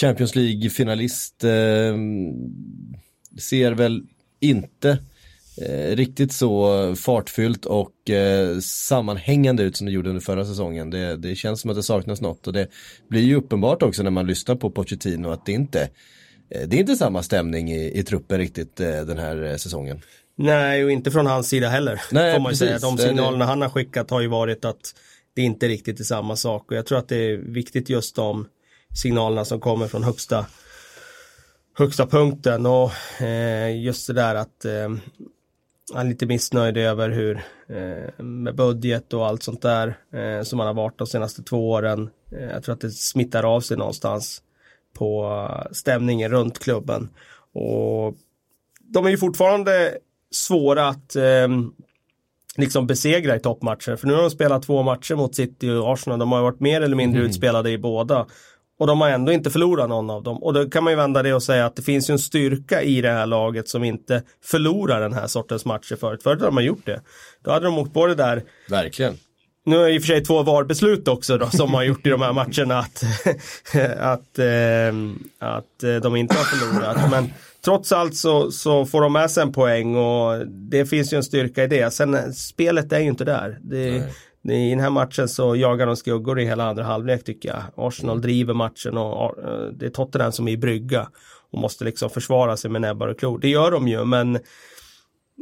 Champions 0.00 0.34
League-finalist 0.34 1.44
eh, 1.44 1.96
ser 3.40 3.72
väl 3.72 4.06
inte 4.40 4.98
eh, 5.62 5.96
riktigt 5.96 6.32
så 6.32 6.94
fartfyllt 6.96 7.66
och 7.66 8.10
eh, 8.10 8.58
sammanhängande 8.58 9.62
ut 9.62 9.76
som 9.76 9.86
det 9.86 9.92
gjorde 9.92 10.08
under 10.08 10.22
förra 10.22 10.44
säsongen. 10.44 10.90
Det, 10.90 11.16
det 11.16 11.34
känns 11.34 11.60
som 11.60 11.70
att 11.70 11.76
det 11.76 11.82
saknas 11.82 12.20
något 12.20 12.46
och 12.46 12.52
det 12.52 12.68
blir 13.08 13.22
ju 13.22 13.34
uppenbart 13.34 13.82
också 13.82 14.02
när 14.02 14.10
man 14.10 14.26
lyssnar 14.26 14.54
på 14.54 14.70
Pochettino 14.70 15.28
att 15.30 15.46
det 15.46 15.52
inte 15.52 15.80
eh, 16.50 16.68
det 16.68 16.76
är 16.76 16.80
inte 16.80 16.96
samma 16.96 17.22
stämning 17.22 17.72
i, 17.72 17.98
i 17.98 18.02
truppen 18.02 18.38
riktigt 18.38 18.80
eh, 18.80 19.00
den 19.00 19.18
här 19.18 19.56
säsongen. 19.56 20.00
Nej, 20.40 20.84
och 20.84 20.90
inte 20.90 21.10
från 21.10 21.26
hans 21.26 21.48
sida 21.48 21.68
heller. 21.68 22.00
Nej, 22.12 22.34
får 22.34 22.40
man 22.40 22.52
ju 22.52 22.56
säga. 22.56 22.72
precis. 22.72 22.88
De 22.88 22.98
signalerna 22.98 23.44
han 23.44 23.62
har 23.62 23.68
skickat 23.68 24.10
har 24.10 24.20
ju 24.20 24.28
varit 24.28 24.64
att 24.64 24.94
det 25.34 25.42
inte 25.42 25.68
riktigt 25.68 26.00
är 26.00 26.04
samma 26.04 26.36
sak. 26.36 26.70
Och 26.70 26.76
jag 26.76 26.86
tror 26.86 26.98
att 26.98 27.08
det 27.08 27.16
är 27.16 27.36
viktigt 27.36 27.88
just 27.88 28.16
de 28.16 28.48
signalerna 29.02 29.44
som 29.44 29.60
kommer 29.60 29.88
från 29.88 30.04
högsta, 30.04 30.46
högsta 31.74 32.06
punkten. 32.06 32.66
Och 32.66 33.22
eh, 33.22 33.82
just 33.82 34.06
det 34.06 34.12
där 34.12 34.34
att 34.34 34.64
eh, 34.64 34.88
är 35.94 36.04
lite 36.04 36.26
missnöjd 36.26 36.76
över 36.76 37.10
hur 37.10 37.36
eh, 37.68 38.24
med 38.24 38.54
budget 38.54 39.12
och 39.12 39.26
allt 39.26 39.42
sånt 39.42 39.62
där 39.62 39.98
eh, 40.12 40.42
som 40.42 40.58
han 40.58 40.66
har 40.66 40.74
varit 40.74 40.98
de 40.98 41.06
senaste 41.06 41.42
två 41.42 41.70
åren. 41.70 42.10
Eh, 42.32 42.50
jag 42.50 42.62
tror 42.62 42.74
att 42.74 42.80
det 42.80 42.90
smittar 42.90 43.54
av 43.56 43.60
sig 43.60 43.76
någonstans 43.76 44.42
på 44.94 45.40
stämningen 45.72 46.30
runt 46.30 46.58
klubben. 46.58 47.08
Och 47.52 48.14
de 48.80 49.06
är 49.06 49.10
ju 49.10 49.18
fortfarande 49.18 49.98
svåra 50.30 50.88
att 50.88 51.16
liksom 52.56 52.86
besegra 52.86 53.36
i 53.36 53.40
toppmatcher. 53.40 53.96
För 53.96 54.06
nu 54.06 54.14
har 54.14 54.22
de 54.22 54.30
spelat 54.30 54.62
två 54.62 54.82
matcher 54.82 55.14
mot 55.14 55.34
City 55.34 55.70
och 55.70 55.92
Arsenal. 55.92 56.18
De 56.18 56.32
har 56.32 56.42
varit 56.42 56.60
mer 56.60 56.80
eller 56.80 56.96
mindre 56.96 57.22
utspelade 57.22 57.70
i 57.70 57.78
båda. 57.78 58.26
Och 58.78 58.86
de 58.86 59.00
har 59.00 59.08
ändå 59.08 59.32
inte 59.32 59.50
förlorat 59.50 59.88
någon 59.88 60.10
av 60.10 60.22
dem. 60.22 60.42
Och 60.42 60.54
då 60.54 60.70
kan 60.70 60.84
man 60.84 60.92
ju 60.92 60.96
vända 60.96 61.22
det 61.22 61.34
och 61.34 61.42
säga 61.42 61.66
att 61.66 61.76
det 61.76 61.82
finns 61.82 62.10
ju 62.10 62.12
en 62.12 62.18
styrka 62.18 62.82
i 62.82 63.00
det 63.00 63.10
här 63.10 63.26
laget 63.26 63.68
som 63.68 63.84
inte 63.84 64.22
förlorar 64.44 65.00
den 65.00 65.12
här 65.12 65.26
sortens 65.26 65.64
matcher 65.64 65.96
förut. 65.96 66.22
Förut 66.22 66.40
hade 66.40 66.56
de 66.56 66.64
gjort 66.64 66.86
det. 66.86 67.00
Då 67.44 67.50
hade 67.50 67.64
de 67.64 67.78
åkt 67.78 67.94
på 67.94 68.06
det 68.06 68.14
där 68.14 68.42
Verkligen. 68.68 69.14
nu 69.66 69.76
är 69.76 69.84
det 69.84 69.92
i 69.92 69.98
och 69.98 70.02
för 70.02 70.06
sig 70.06 70.24
två 70.24 70.42
VAR-beslut 70.42 71.08
också 71.08 71.38
då 71.38 71.46
som 71.50 71.74
har 71.74 71.82
gjort 71.82 72.06
i 72.06 72.10
de 72.10 72.22
här 72.22 72.32
matcherna 72.32 72.78
att, 72.78 73.04
att, 73.98 74.38
eh, 74.38 74.94
att 75.38 75.82
eh, 75.82 75.96
de 76.02 76.16
inte 76.16 76.34
har 76.34 76.44
förlorat. 76.44 77.10
Men 77.10 77.32
trots 77.64 77.92
allt 77.92 78.14
så, 78.16 78.50
så 78.50 78.86
får 78.86 79.00
de 79.00 79.12
med 79.12 79.30
sig 79.30 79.42
en 79.42 79.52
poäng 79.52 79.96
och 79.96 80.46
det 80.46 80.86
finns 80.86 81.12
ju 81.12 81.16
en 81.16 81.24
styrka 81.24 81.64
i 81.64 81.66
det. 81.66 81.90
Sen 81.90 82.14
eh, 82.14 82.30
spelet 82.30 82.92
är 82.92 82.98
ju 82.98 83.06
inte 83.06 83.24
där. 83.24 83.58
Det, 83.62 84.02
I 84.44 84.70
den 84.70 84.80
här 84.80 84.90
matchen 84.90 85.28
så 85.28 85.56
jagar 85.56 85.86
de 85.86 85.96
skuggor 85.96 86.40
i 86.40 86.44
hela 86.44 86.68
andra 86.68 86.84
halvlek 86.84 87.24
tycker 87.24 87.48
jag. 87.48 87.62
Arsenal 87.86 88.16
mm. 88.16 88.22
driver 88.22 88.54
matchen 88.54 88.98
och 88.98 89.38
uh, 89.38 89.66
det 89.72 89.86
är 89.86 89.90
Tottenham 89.90 90.32
som 90.32 90.48
är 90.48 90.52
i 90.52 90.56
brygga 90.56 91.08
och 91.50 91.58
måste 91.58 91.84
liksom 91.84 92.10
försvara 92.10 92.56
sig 92.56 92.70
med 92.70 92.80
näbbar 92.80 93.08
och 93.08 93.18
klor. 93.18 93.38
Det 93.38 93.48
gör 93.48 93.70
de 93.70 93.88
ju 93.88 94.04
men 94.04 94.38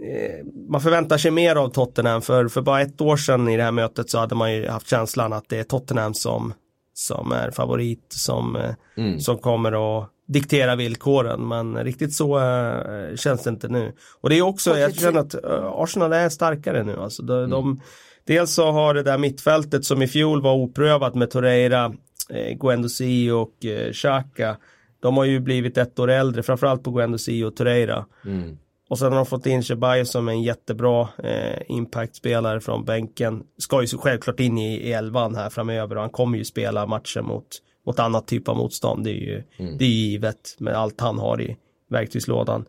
Eh, 0.05 0.47
man 0.69 0.81
förväntar 0.81 1.19
sig 1.19 1.31
mer 1.31 1.57
av 1.57 1.69
Tottenham 1.69 2.23
för, 2.23 2.49
för 2.49 2.63
bara 2.63 2.81
ett 2.81 3.01
år 3.01 3.17
sedan 3.17 3.49
i 3.49 3.57
det 3.57 3.63
här 3.63 3.73
mötet 3.73 4.11
så 4.11 4.19
hade 4.19 4.35
man 4.35 4.55
ju 4.55 4.69
haft 4.69 4.89
känslan 4.89 5.33
att 5.33 5.49
det 5.49 5.59
är 5.59 5.65
Tottenham 5.65 6.15
som, 6.15 6.55
som 6.95 7.33
är 7.33 7.51
favorit 7.51 8.07
som, 8.09 8.57
eh, 8.57 8.75
mm. 8.97 9.21
som 9.21 9.39
kommer 9.39 9.99
att 9.99 10.09
diktera 10.27 10.77
villkoren 10.77 11.49
men 11.49 11.85
riktigt 11.85 12.15
så 12.15 12.39
äh, 12.39 13.17
känns 13.17 13.43
det 13.43 13.51
inte 13.51 13.69
nu. 13.69 13.93
Och 14.21 14.31
det 14.31 14.39
är 14.39 14.43
också, 14.43 14.79
jag 14.79 14.95
känner 14.95 15.21
att 15.21 15.35
äh, 15.35 15.65
Arsenal 15.65 16.13
är 16.13 16.29
starkare 16.29 16.83
nu 16.83 16.97
alltså. 16.97 17.23
De, 17.23 17.39
mm. 17.39 17.51
de, 17.51 17.81
dels 18.25 18.55
så 18.55 18.71
har 18.71 18.95
det 18.95 19.03
där 19.03 19.19
mittfältet 19.19 19.85
som 19.85 20.03
i 20.03 20.09
fjol 20.09 20.43
var 20.43 20.55
oprövat 20.55 21.15
med 21.15 21.31
Torreira, 21.31 21.95
eh, 22.31 22.59
Guendouzi 22.59 23.31
och 23.31 23.65
eh, 23.65 23.93
Xhaka. 23.93 24.57
De 25.01 25.17
har 25.17 25.25
ju 25.25 25.41
blivit 25.41 25.79
ett 25.79 25.99
år 25.99 26.11
äldre, 26.11 26.43
framförallt 26.43 26.83
på 26.83 26.91
Guendouzi 26.91 27.45
och 27.45 27.57
Torreira. 27.57 28.07
Mm. 28.25 28.59
Och 28.89 28.99
sen 28.99 29.13
har 29.13 29.17
de 29.17 29.27
fått 29.27 29.47
in 29.47 29.63
Chebai 29.63 30.05
som 30.05 30.29
en 30.29 30.43
jättebra 30.43 31.09
eh, 31.19 31.63
impactspelare 31.69 32.61
från 32.61 32.85
bänken. 32.85 33.43
Ska 33.59 33.83
ju 33.83 33.87
självklart 33.87 34.41
in 34.41 34.59
i, 34.59 34.77
i 34.77 34.93
elvan 34.93 35.35
här 35.35 35.51
framöver 35.51 35.97
och 35.97 36.01
han 36.01 36.11
kommer 36.11 36.39
ju 36.39 36.45
spela 36.45 36.87
matcher 36.87 37.21
mot, 37.21 37.47
mot 37.87 37.99
annat 37.99 38.27
typ 38.27 38.49
av 38.49 38.57
motstånd. 38.57 39.05
Det 39.05 39.11
är 39.11 39.21
ju 39.21 39.43
mm. 39.57 39.79
det 39.79 39.85
är 39.85 39.89
givet 39.89 40.57
med 40.59 40.75
allt 40.75 41.01
han 41.01 41.19
har 41.19 41.43
i 41.43 41.57
verktygslådan. 41.91 42.65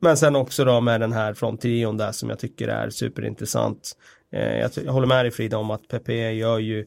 Men 0.00 0.16
sen 0.16 0.36
också 0.36 0.64
då 0.64 0.80
med 0.80 1.00
den 1.00 1.12
här 1.12 1.34
från 1.34 1.58
trion 1.58 1.96
där 1.96 2.12
som 2.12 2.30
jag 2.30 2.38
tycker 2.38 2.68
är 2.68 2.90
superintressant. 2.90 3.96
Eh, 4.32 4.58
jag, 4.58 4.70
jag 4.84 4.92
håller 4.92 5.06
med 5.06 5.24
dig 5.24 5.30
Frida 5.30 5.58
om 5.58 5.70
att 5.70 5.88
Pepe 5.88 6.14
gör 6.14 6.58
ju 6.58 6.86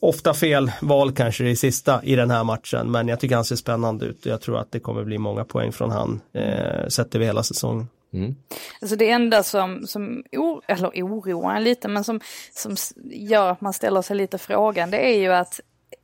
ofta 0.00 0.34
fel 0.34 0.72
val 0.80 1.12
kanske 1.12 1.48
i 1.48 1.56
sista 1.56 2.00
i 2.04 2.16
den 2.16 2.30
här 2.30 2.44
matchen 2.44 2.90
men 2.90 3.08
jag 3.08 3.20
tycker 3.20 3.34
han 3.34 3.44
ser 3.44 3.56
spännande 3.56 4.06
ut 4.06 4.26
och 4.26 4.32
jag 4.32 4.40
tror 4.40 4.58
att 4.58 4.72
det 4.72 4.80
kommer 4.80 5.04
bli 5.04 5.18
många 5.18 5.44
poäng 5.44 5.72
från 5.72 5.90
han 5.90 6.20
eh, 6.32 6.86
sett 6.88 7.14
över 7.14 7.26
hela 7.26 7.42
säsongen. 7.42 7.88
Mm. 8.12 8.34
Alltså 8.80 8.96
det 8.96 9.10
enda 9.10 9.42
som, 9.42 9.86
som 9.86 10.24
or, 10.32 10.62
eller 10.68 10.88
oroar 10.88 11.60
lite 11.60 11.88
men 11.88 12.04
som, 12.04 12.20
som 12.52 12.76
gör 13.10 13.50
att 13.50 13.60
man 13.60 13.72
ställer 13.72 14.02
sig 14.02 14.16
lite 14.16 14.38
frågan 14.38 14.90
det 14.90 15.14
är 15.14 15.18
ju 15.18 15.32
att 15.32 15.60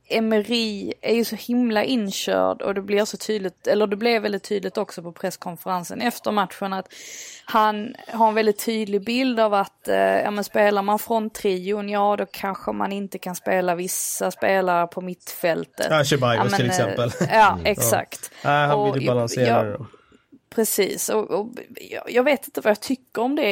Emery 0.09 0.93
är 1.01 1.15
ju 1.15 1.25
så 1.25 1.35
himla 1.35 1.83
inkörd 1.83 2.61
och 2.61 2.73
det 2.73 2.81
blir 2.81 3.05
så 3.05 3.17
tydligt, 3.17 3.67
eller 3.67 3.87
det 3.87 3.95
blev 3.95 4.21
väldigt 4.21 4.43
tydligt 4.43 4.77
också 4.77 5.03
på 5.03 5.11
presskonferensen 5.11 6.01
efter 6.01 6.31
matchen 6.31 6.73
att 6.73 6.93
han 7.45 7.95
har 8.07 8.27
en 8.27 8.35
väldigt 8.35 8.65
tydlig 8.65 9.05
bild 9.05 9.39
av 9.39 9.53
att, 9.53 9.87
eh, 9.87 9.95
ja 9.97 10.31
men 10.31 10.43
spelar 10.43 10.81
man 10.81 10.99
från 10.99 11.29
trion, 11.29 11.89
ja 11.89 12.15
då 12.15 12.25
kanske 12.25 12.71
man 12.71 12.91
inte 12.91 13.17
kan 13.17 13.35
spela 13.35 13.75
vissa 13.75 14.31
spelare 14.31 14.87
på 14.87 15.01
mittfältet. 15.01 15.87
Ja, 15.89 16.03
Chebaios 16.03 16.51
ja, 16.51 16.57
till 16.57 16.67
exempel. 16.67 17.11
Ja, 17.31 17.59
exakt. 17.63 18.31
Ja. 18.43 18.61
Ja, 18.61 18.67
han 18.67 18.93
vill 18.93 19.01
ju 19.01 19.07
balansera 19.07 19.77
då. 19.77 19.85
Precis, 20.49 21.09
och, 21.09 21.31
och, 21.31 21.47
jag 22.07 22.23
vet 22.23 22.47
inte 22.47 22.61
vad 22.61 22.71
jag 22.71 22.79
tycker 22.79 23.21
om 23.21 23.35
det 23.35 23.43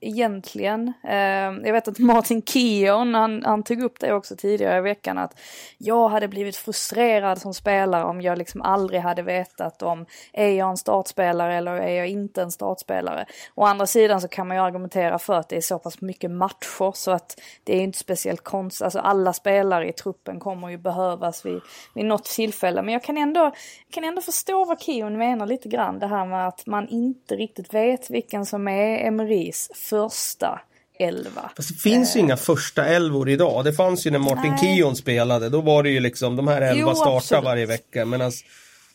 egentligen. 0.00 0.92
Ehm, 1.04 1.64
jag 1.64 1.72
vet 1.72 1.88
att 1.88 1.98
Martin 2.10 2.42
Keon, 2.42 3.14
han, 3.14 3.42
han 3.44 3.62
tog 3.62 3.82
upp 3.82 4.00
det 4.00 4.12
också 4.12 4.36
tidigare 4.36 4.78
i 4.78 4.80
veckan, 4.80 5.18
att 5.18 5.40
jag 5.78 6.08
hade 6.08 6.28
blivit 6.28 6.56
frustrerad 6.56 7.40
som 7.40 7.54
spelare 7.54 8.04
om 8.04 8.20
jag 8.20 8.38
liksom 8.38 8.62
aldrig 8.62 9.00
hade 9.00 9.22
vetat 9.22 9.82
om, 9.82 10.06
är 10.32 10.48
jag 10.48 10.70
en 10.70 10.76
startspelare 10.76 11.56
eller 11.56 11.72
är 11.72 11.94
jag 11.94 12.08
inte 12.08 12.42
en 12.42 12.50
startspelare? 12.50 13.26
Å 13.54 13.64
andra 13.64 13.86
sidan 13.86 14.20
så 14.20 14.28
kan 14.28 14.48
man 14.48 14.56
ju 14.56 14.62
argumentera 14.62 15.18
för 15.18 15.34
att 15.34 15.48
det 15.48 15.56
är 15.56 15.60
så 15.60 15.78
pass 15.78 16.00
mycket 16.00 16.30
matcher 16.30 16.92
så 16.94 17.10
att 17.10 17.40
det 17.64 17.76
är 17.76 17.80
inte 17.80 17.98
speciellt 17.98 18.44
konstigt, 18.44 18.82
alltså 18.82 18.98
alla 18.98 19.32
spelare 19.32 19.88
i 19.88 19.92
truppen 19.92 20.40
kommer 20.40 20.68
ju 20.68 20.78
behövas 20.78 21.46
vid, 21.46 21.60
vid 21.94 22.04
något 22.04 22.24
tillfälle. 22.24 22.82
Men 22.82 22.92
jag 22.92 23.02
kan 23.02 23.16
ändå, 23.16 23.40
jag 23.40 23.92
kan 23.92 24.04
ändå 24.04 24.22
förstå 24.22 24.64
vad 24.64 24.80
Keon 24.80 25.18
menar 25.18 25.46
lite 25.46 25.68
grann, 25.68 25.98
det 25.98 26.06
här 26.06 26.29
med 26.30 26.48
att 26.48 26.66
man 26.66 26.88
inte 26.88 27.36
riktigt 27.36 27.74
vet 27.74 28.10
vilken 28.10 28.46
som 28.46 28.68
är 28.68 29.06
Emerys 29.06 29.70
första 29.74 30.60
elva. 30.98 31.50
Fast 31.56 31.68
det 31.68 31.74
finns 31.74 32.16
ju 32.16 32.20
inga 32.20 32.36
första 32.36 32.84
elvor 32.84 33.28
idag. 33.28 33.64
Det 33.64 33.72
fanns 33.72 34.06
ju 34.06 34.10
när 34.10 34.18
Martin 34.18 34.52
Nej. 34.62 34.76
Keon 34.76 34.96
spelade. 34.96 35.48
Då 35.48 35.60
var 35.60 35.82
det 35.82 35.90
ju 35.90 36.00
liksom 36.00 36.36
de 36.36 36.48
här 36.48 36.62
elva 36.62 36.94
startar 36.94 37.42
varje 37.42 37.66
vecka. 37.66 38.04
Men 38.04 38.32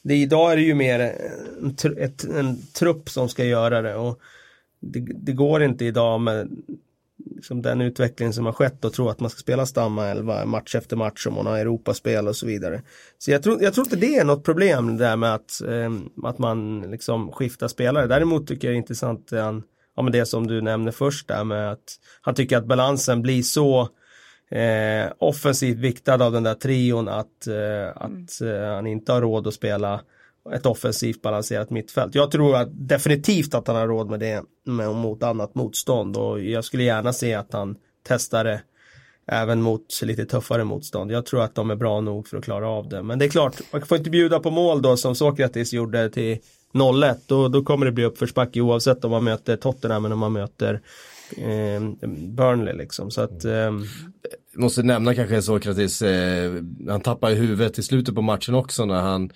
det, 0.01 0.15
idag 0.15 0.51
är 0.51 0.55
det 0.55 0.61
ju 0.61 0.73
mer 0.73 0.99
en, 0.99 1.75
ett, 1.97 2.23
en 2.23 2.61
trupp 2.73 3.09
som 3.09 3.29
ska 3.29 3.43
göra 3.43 3.81
det. 3.81 3.95
Och 3.95 4.19
det, 4.79 4.99
det 4.99 5.31
går 5.31 5.63
inte 5.63 5.85
idag 5.85 6.21
med 6.21 6.49
liksom 7.35 7.61
den 7.61 7.81
utveckling 7.81 8.33
som 8.33 8.45
har 8.45 8.53
skett 8.53 8.85
och 8.85 8.93
tro 8.93 9.09
att 9.09 9.19
man 9.19 9.29
ska 9.29 9.39
spela 9.39 9.65
stamma 9.65 10.07
11 10.07 10.45
match 10.45 10.75
efter 10.75 10.95
match 10.95 11.27
om 11.27 11.33
man 11.33 11.45
har 11.45 11.57
Europaspel 11.57 12.27
och 12.27 12.35
så 12.35 12.45
vidare. 12.45 12.81
Så 13.17 13.31
jag 13.31 13.43
tror, 13.43 13.63
jag 13.63 13.73
tror 13.73 13.87
inte 13.87 13.95
det 13.95 14.15
är 14.15 14.23
något 14.23 14.43
problem 14.43 14.97
det 14.97 15.03
där 15.03 15.15
med 15.15 15.35
att, 15.35 15.61
eh, 15.61 15.91
att 16.23 16.37
man 16.37 16.81
liksom 16.81 17.31
skiftar 17.31 17.67
spelare. 17.67 18.07
Däremot 18.07 18.47
tycker 18.47 18.67
jag 18.67 18.73
det 18.73 18.77
är 18.77 18.81
intressant 18.81 19.27
det, 19.29 19.41
han, 19.41 19.63
ja, 19.95 20.03
men 20.03 20.11
det 20.11 20.25
som 20.25 20.47
du 20.47 20.61
nämnde 20.61 20.91
först 20.91 21.27
där 21.27 21.43
med 21.43 21.71
att 21.71 21.99
han 22.21 22.35
tycker 22.35 22.57
att 22.57 22.65
balansen 22.65 23.21
blir 23.21 23.43
så 23.43 23.89
eh, 24.51 25.11
offensivt 25.17 25.77
viktad 25.77 26.21
av 26.21 26.31
den 26.31 26.43
där 26.43 26.53
trion 26.53 27.07
att, 27.07 27.47
eh, 27.47 27.89
att 27.95 28.41
eh, 28.41 28.75
han 28.75 28.87
inte 28.87 29.11
har 29.11 29.21
råd 29.21 29.47
att 29.47 29.53
spela 29.53 30.01
ett 30.53 30.65
offensivt 30.65 31.21
balanserat 31.21 31.69
mittfält. 31.69 32.15
Jag 32.15 32.31
tror 32.31 32.55
att 32.55 32.69
definitivt 32.71 33.53
att 33.53 33.67
han 33.67 33.75
har 33.75 33.87
råd 33.87 34.09
med 34.09 34.19
det 34.19 34.43
med, 34.65 34.95
mot 34.95 35.23
annat 35.23 35.55
motstånd 35.55 36.17
och 36.17 36.43
jag 36.43 36.63
skulle 36.63 36.83
gärna 36.83 37.13
se 37.13 37.33
att 37.33 37.53
han 37.53 37.75
testar 38.07 38.43
det 38.43 38.61
även 39.27 39.61
mot 39.61 40.01
lite 40.03 40.25
tuffare 40.25 40.63
motstånd. 40.63 41.11
Jag 41.11 41.25
tror 41.25 41.41
att 41.41 41.55
de 41.55 41.69
är 41.69 41.75
bra 41.75 42.01
nog 42.01 42.27
för 42.27 42.37
att 42.37 42.43
klara 42.43 42.69
av 42.69 42.89
det. 42.89 43.03
Men 43.03 43.19
det 43.19 43.25
är 43.25 43.29
klart, 43.29 43.61
man 43.71 43.81
får 43.81 43.97
inte 43.97 44.09
bjuda 44.09 44.39
på 44.39 44.51
mål 44.51 44.81
då 44.81 44.97
som 44.97 45.15
Sokratis 45.15 45.73
gjorde 45.73 46.09
till 46.09 46.37
0-1. 46.73 47.15
Då, 47.25 47.47
då 47.47 47.63
kommer 47.63 47.85
det 47.85 47.91
bli 47.91 48.05
uppförsbacke 48.05 48.61
oavsett 48.61 49.05
om 49.05 49.11
man 49.11 49.23
möter 49.23 49.57
Tottenham 49.57 50.05
eller 50.05 50.13
om 50.13 50.19
man 50.19 50.33
möter 50.33 50.81
eh, 51.37 52.07
Burnley 52.27 52.73
liksom. 52.73 53.11
Så 53.11 53.21
att, 53.21 53.45
eh, 53.45 53.71
Måste 54.53 54.83
nämna 54.83 55.15
kanske 55.15 55.41
Sokratis, 55.41 56.01
eh, 56.01 56.53
han 56.87 57.01
tappar 57.01 57.31
huvudet 57.31 57.79
i 57.79 57.83
slutet 57.83 58.15
på 58.15 58.21
matchen 58.21 58.55
också 58.55 58.85
när 58.85 59.01
han 59.01 59.29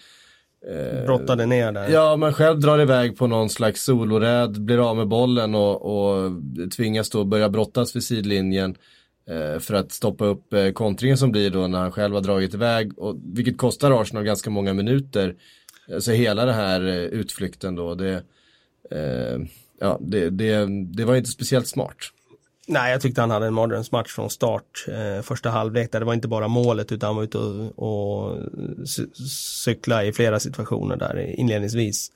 Eh, 0.67 1.05
Brottade 1.05 1.45
ner 1.45 1.71
där. 1.71 1.89
Ja, 1.89 2.15
men 2.15 2.33
själv 2.33 2.59
drar 2.59 2.81
iväg 2.81 3.17
på 3.17 3.27
någon 3.27 3.49
slags 3.49 3.83
soloräd, 3.83 4.61
blir 4.61 4.89
av 4.89 4.97
med 4.97 5.07
bollen 5.07 5.55
och, 5.55 5.81
och 5.81 6.31
tvingas 6.75 7.09
då 7.09 7.23
börja 7.23 7.49
brottas 7.49 7.95
vid 7.95 8.03
sidlinjen 8.03 8.75
eh, 9.29 9.59
för 9.59 9.73
att 9.73 9.91
stoppa 9.91 10.25
upp 10.25 10.53
eh, 10.53 10.71
kontringen 10.71 11.17
som 11.17 11.31
blir 11.31 11.49
då 11.49 11.67
när 11.67 11.79
han 11.79 11.91
själv 11.91 12.13
har 12.13 12.21
dragit 12.21 12.53
iväg, 12.53 12.99
och, 12.99 13.15
vilket 13.23 13.57
kostar 13.57 14.01
Arsenal 14.01 14.23
ganska 14.23 14.49
många 14.49 14.73
minuter. 14.73 15.35
Så 15.99 16.11
hela 16.11 16.45
den 16.45 16.55
här 16.55 16.87
eh, 16.87 16.95
utflykten 16.95 17.75
då, 17.75 17.95
det, 17.95 18.23
eh, 18.91 19.39
ja, 19.79 19.97
det, 20.01 20.29
det, 20.29 20.67
det 20.85 21.05
var 21.05 21.15
inte 21.15 21.29
speciellt 21.29 21.67
smart. 21.67 21.97
Nej, 22.71 22.91
jag 22.91 23.01
tyckte 23.01 23.21
han 23.21 23.31
hade 23.31 23.45
en 23.45 23.53
mardrömsmatch 23.53 24.11
från 24.11 24.29
start. 24.29 24.85
Eh, 24.87 25.21
första 25.21 25.49
halvlek 25.49 25.91
där 25.91 25.99
det 25.99 26.05
var 26.05 26.13
inte 26.13 26.27
bara 26.27 26.47
målet 26.47 26.91
utan 26.91 27.07
han 27.07 27.15
var 27.15 27.23
ute 27.23 27.37
och, 27.37 27.79
och 27.79 28.37
cykla 29.63 30.03
i 30.03 30.13
flera 30.13 30.39
situationer 30.39 30.95
där 30.95 31.39
inledningsvis. 31.39 32.11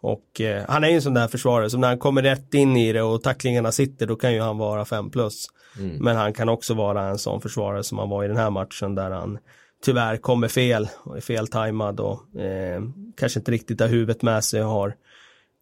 Och 0.00 0.40
eh, 0.40 0.64
han 0.68 0.84
är 0.84 0.88
ju 0.88 0.94
en 0.94 1.02
sån 1.02 1.14
där 1.14 1.28
försvarare 1.28 1.70
som 1.70 1.80
när 1.80 1.88
han 1.88 1.98
kommer 1.98 2.22
rätt 2.22 2.54
in 2.54 2.76
i 2.76 2.92
det 2.92 3.02
och 3.02 3.22
tacklingarna 3.22 3.72
sitter 3.72 4.06
då 4.06 4.16
kan 4.16 4.34
ju 4.34 4.40
han 4.40 4.58
vara 4.58 4.84
5 4.84 5.10
plus. 5.10 5.46
Mm. 5.78 5.96
Men 5.96 6.16
han 6.16 6.32
kan 6.32 6.48
också 6.48 6.74
vara 6.74 7.04
en 7.04 7.18
sån 7.18 7.40
försvarare 7.40 7.82
som 7.82 7.98
han 7.98 8.08
var 8.08 8.24
i 8.24 8.28
den 8.28 8.36
här 8.36 8.50
matchen 8.50 8.94
där 8.94 9.10
han 9.10 9.38
tyvärr 9.84 10.16
kommer 10.16 10.48
fel 10.48 10.88
och 11.02 11.16
är 11.16 11.20
feltajmad 11.20 12.00
och 12.00 12.40
eh, 12.40 12.82
kanske 13.16 13.40
inte 13.40 13.52
riktigt 13.52 13.80
har 13.80 13.88
huvudet 13.88 14.22
med 14.22 14.44
sig 14.44 14.62
och 14.62 14.70
har 14.70 14.94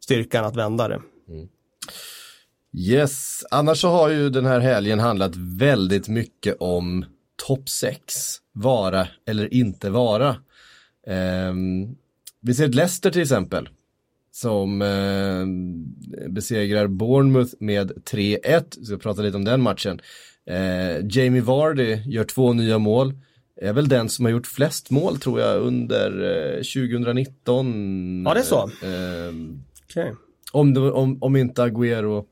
styrkan 0.03 0.45
att 0.45 0.57
vända 0.57 0.89
det. 0.89 1.01
Mm. 1.29 1.49
Yes, 2.76 3.45
annars 3.50 3.81
så 3.81 3.88
har 3.88 4.11
ju 4.11 4.31
den 4.31 4.47
här 4.47 4.61
helgen 4.61 4.99
handlat 4.99 5.37
väldigt 5.37 6.09
mycket 6.09 6.57
om 6.61 7.04
topp 7.47 7.69
6. 7.69 8.14
Vara 8.52 9.09
eller 9.26 9.54
inte 9.54 9.90
vara. 9.90 10.37
Um, 11.50 11.97
vi 12.40 12.54
ser 12.54 12.69
Leicester 12.69 13.11
till 13.11 13.23
exempel. 13.23 13.69
Som 14.33 14.83
uh, 14.83 15.47
besegrar 16.28 16.87
Bournemouth 16.87 17.54
med 17.59 17.90
3-1. 17.90 18.64
Vi 18.78 18.85
ska 18.85 18.97
prata 18.97 19.23
lite 19.23 19.37
om 19.37 19.45
den 19.45 19.62
matchen. 19.62 20.00
Uh, 20.50 21.07
Jamie 21.11 21.43
Vardy 21.43 21.99
gör 22.07 22.25
två 22.25 22.52
nya 22.52 22.78
mål. 22.78 23.12
Är 23.61 23.73
väl 23.73 23.88
den 23.88 24.09
som 24.09 24.25
har 24.25 24.33
gjort 24.33 24.47
flest 24.47 24.90
mål 24.90 25.19
tror 25.19 25.40
jag 25.40 25.62
under 25.62 26.23
uh, 26.23 26.57
2019. 26.57 28.25
Ja 28.26 28.35
det 28.35 28.40
är 28.40 28.45
så. 28.45 28.71
Ehm, 28.87 29.62
okay. 29.88 30.12
om, 30.52 30.76
om, 30.76 31.23
om 31.23 31.37
inte 31.37 31.62
Agüero 31.62 32.25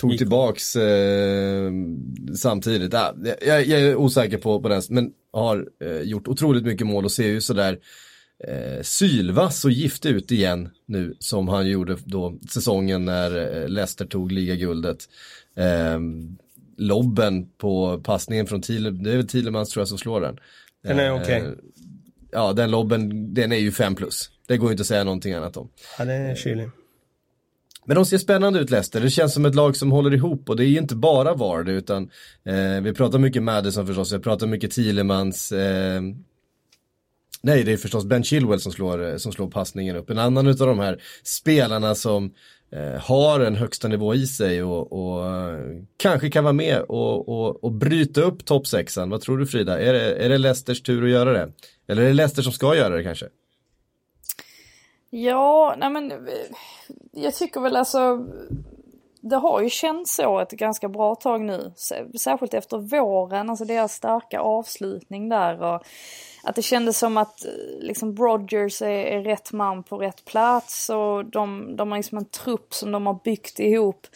tog 0.00 0.18
tillbaks 0.18 0.76
eh, 0.76 1.72
samtidigt. 2.36 2.92
Ja, 2.92 3.14
jag, 3.46 3.66
jag, 3.66 3.80
är 3.80 3.96
osäker 3.96 4.38
på, 4.38 4.62
på 4.62 4.68
den, 4.68 4.82
men 4.88 5.12
har 5.32 5.68
eh, 5.84 6.00
gjort 6.00 6.28
otroligt 6.28 6.64
mycket 6.64 6.86
mål 6.86 7.04
och 7.04 7.12
ser 7.12 7.28
ju 7.28 7.40
sådär 7.40 7.78
eh, 8.48 8.82
sylvass 8.82 9.64
och 9.64 9.70
gift 9.70 10.06
ut 10.06 10.32
igen 10.32 10.70
nu 10.86 11.16
som 11.18 11.48
han 11.48 11.66
gjorde 11.66 11.96
då 12.04 12.38
säsongen 12.50 13.04
när 13.04 13.62
eh, 13.62 13.68
Leicester 13.68 14.06
tog 14.06 14.32
ligaguldet. 14.32 15.08
Eh, 15.56 16.00
lobben 16.76 17.48
på 17.58 18.00
passningen 18.04 18.46
från 18.46 18.62
Thiele, 18.62 18.90
det 18.90 19.12
är 19.12 19.16
väl 19.16 19.28
Thielemans 19.28 19.70
tror 19.70 19.80
jag 19.80 19.88
som 19.88 19.98
slår 19.98 20.20
den. 20.20 20.38
Den 20.82 20.98
är 20.98 21.22
okej. 21.22 21.42
Okay. 21.42 21.54
Ja, 22.32 22.52
den 22.52 22.70
lobben, 22.70 23.34
den 23.34 23.52
är 23.52 23.56
ju 23.56 23.72
5 23.72 23.94
plus. 23.94 24.30
Det 24.46 24.56
går 24.56 24.70
inte 24.70 24.80
att 24.80 24.86
säga 24.86 25.04
någonting 25.04 25.32
annat 25.34 25.56
om. 25.56 25.68
Ja, 25.98 26.04
det 26.04 26.12
är 26.12 26.34
kylig. 26.34 26.68
Men 27.90 27.94
de 27.94 28.06
ser 28.06 28.18
spännande 28.18 28.58
ut 28.58 28.70
Leicester. 28.70 29.00
Det 29.00 29.10
känns 29.10 29.34
som 29.34 29.44
ett 29.44 29.54
lag 29.54 29.76
som 29.76 29.92
håller 29.92 30.14
ihop 30.14 30.48
och 30.48 30.56
det 30.56 30.64
är 30.64 30.68
ju 30.68 30.78
inte 30.78 30.94
bara 30.94 31.34
Vard 31.34 31.68
utan 31.68 32.10
eh, 32.44 32.80
vi 32.82 32.92
pratar 32.92 33.18
mycket 33.18 33.42
Madison 33.42 33.86
förstås, 33.86 34.12
vi 34.12 34.18
pratar 34.18 34.46
mycket 34.46 34.70
Thielemans. 34.70 35.52
Eh, 35.52 36.02
nej, 37.42 37.64
det 37.64 37.72
är 37.72 37.76
förstås 37.76 38.04
Ben 38.04 38.24
Chilwell 38.24 38.60
som 38.60 38.72
slår, 38.72 39.10
eh, 39.10 39.16
som 39.16 39.32
slår 39.32 39.50
passningen 39.50 39.96
upp. 39.96 40.10
En 40.10 40.18
annan 40.18 40.48
av 40.48 40.54
de 40.54 40.78
här 40.78 41.02
spelarna 41.22 41.94
som 41.94 42.34
eh, 42.72 43.00
har 43.00 43.40
en 43.40 43.56
högsta 43.56 43.88
nivå 43.88 44.14
i 44.14 44.26
sig 44.26 44.62
och, 44.62 44.92
och 44.92 45.26
eh, 45.26 45.58
kanske 45.96 46.30
kan 46.30 46.44
vara 46.44 46.54
med 46.54 46.80
och, 46.80 47.28
och, 47.28 47.64
och 47.64 47.72
bryta 47.72 48.20
upp 48.20 48.44
toppsexan. 48.44 49.10
Vad 49.10 49.20
tror 49.20 49.38
du 49.38 49.46
Frida? 49.46 49.80
Är 49.80 49.92
det, 49.92 50.14
är 50.14 50.28
det 50.28 50.38
Leicesters 50.38 50.82
tur 50.82 51.04
att 51.04 51.10
göra 51.10 51.32
det? 51.32 51.52
Eller 51.88 52.02
är 52.02 52.06
det 52.06 52.14
Leicester 52.14 52.42
som 52.42 52.52
ska 52.52 52.76
göra 52.76 52.96
det 52.96 53.04
kanske? 53.04 53.26
Ja, 55.10 55.74
nej 55.78 55.90
men 55.90 56.12
eh, 56.12 56.18
jag 57.12 57.34
tycker 57.34 57.60
väl 57.60 57.76
alltså 57.76 58.26
det 59.20 59.36
har 59.36 59.60
ju 59.60 59.70
känts 59.70 60.14
så 60.14 60.40
ett 60.40 60.50
ganska 60.50 60.88
bra 60.88 61.14
tag 61.14 61.40
nu. 61.40 61.72
Särskilt 62.18 62.54
efter 62.54 62.78
våren, 62.78 63.50
alltså 63.50 63.64
deras 63.64 63.94
starka 63.94 64.40
avslutning 64.40 65.28
där. 65.28 65.62
Och 65.62 65.82
att 66.42 66.56
det 66.56 66.62
kändes 66.62 66.98
som 66.98 67.16
att 67.16 67.44
eh, 67.44 67.50
liksom 67.80 68.16
Rogers 68.16 68.82
är, 68.82 68.88
är 68.88 69.20
rätt 69.20 69.52
man 69.52 69.82
på 69.82 69.98
rätt 69.98 70.24
plats 70.24 70.90
och 70.90 71.24
de, 71.24 71.76
de 71.76 71.90
har 71.90 71.98
liksom 71.98 72.18
en 72.18 72.24
trupp 72.24 72.74
som 72.74 72.92
de 72.92 73.06
har 73.06 73.18
byggt 73.24 73.58
ihop 73.58 74.06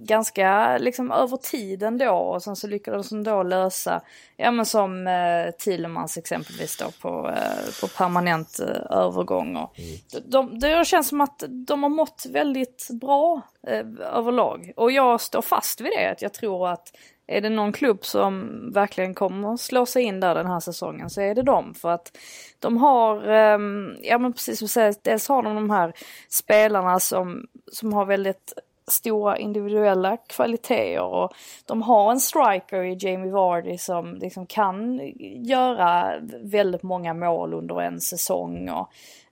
ganska 0.00 0.78
liksom 0.78 1.12
över 1.12 1.36
tiden 1.36 1.98
då 1.98 2.10
och 2.10 2.42
sen 2.42 2.56
så 2.56 2.66
lyckades 2.66 3.08
de 3.08 3.24
då 3.24 3.42
lösa, 3.42 4.00
ja 4.36 4.50
men 4.50 4.66
som 4.66 5.06
eh, 5.06 5.50
Thielemans 5.50 6.16
exempelvis 6.16 6.76
då 6.76 6.90
på, 7.00 7.28
eh, 7.28 7.80
på 7.80 7.88
permanent 7.88 8.60
eh, 8.60 8.98
övergång. 8.98 9.56
Och 9.56 9.78
mm. 9.78 10.30
de, 10.30 10.58
det 10.58 10.86
känns 10.86 11.08
som 11.08 11.20
att 11.20 11.44
de 11.48 11.82
har 11.82 11.90
mått 11.90 12.26
väldigt 12.30 12.88
bra 12.90 13.42
eh, 13.66 13.86
överlag 14.14 14.72
och 14.76 14.92
jag 14.92 15.20
står 15.20 15.42
fast 15.42 15.80
vid 15.80 15.92
det, 15.96 16.10
att 16.10 16.22
jag 16.22 16.32
tror 16.32 16.68
att 16.68 16.92
är 17.30 17.40
det 17.40 17.50
någon 17.50 17.72
klubb 17.72 18.04
som 18.04 18.60
verkligen 18.72 19.14
kommer 19.14 19.56
slå 19.56 19.86
sig 19.86 20.02
in 20.02 20.20
där 20.20 20.34
den 20.34 20.46
här 20.46 20.60
säsongen 20.60 21.10
så 21.10 21.20
är 21.20 21.34
det 21.34 21.42
dem. 21.42 21.74
För 21.74 21.90
att 21.90 22.16
de 22.58 22.76
har, 22.76 23.28
eh, 23.28 23.58
ja 24.02 24.18
men 24.18 24.32
precis 24.32 24.58
som 24.58 24.64
du 24.64 24.68
säger, 24.68 24.94
dels 25.02 25.28
har 25.28 25.42
de 25.42 25.54
de 25.54 25.70
här 25.70 25.92
spelarna 26.28 27.00
som, 27.00 27.46
som 27.72 27.92
har 27.92 28.04
väldigt 28.04 28.52
stora 28.88 29.38
individuella 29.38 30.16
kvaliteter 30.16 31.02
och 31.02 31.32
de 31.66 31.82
har 31.82 32.10
en 32.10 32.20
striker 32.20 32.82
i 32.82 32.96
Jamie 33.00 33.32
Vardy 33.32 33.78
som 33.78 34.14
liksom 34.14 34.46
kan 34.46 35.00
göra 35.44 36.14
väldigt 36.40 36.82
många 36.82 37.14
mål 37.14 37.54
under 37.54 37.80
en 37.80 38.00
säsong. 38.00 38.68
Och, 38.68 38.88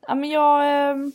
ja, 0.08 0.14
men 0.14 0.30
ehm, 0.32 1.12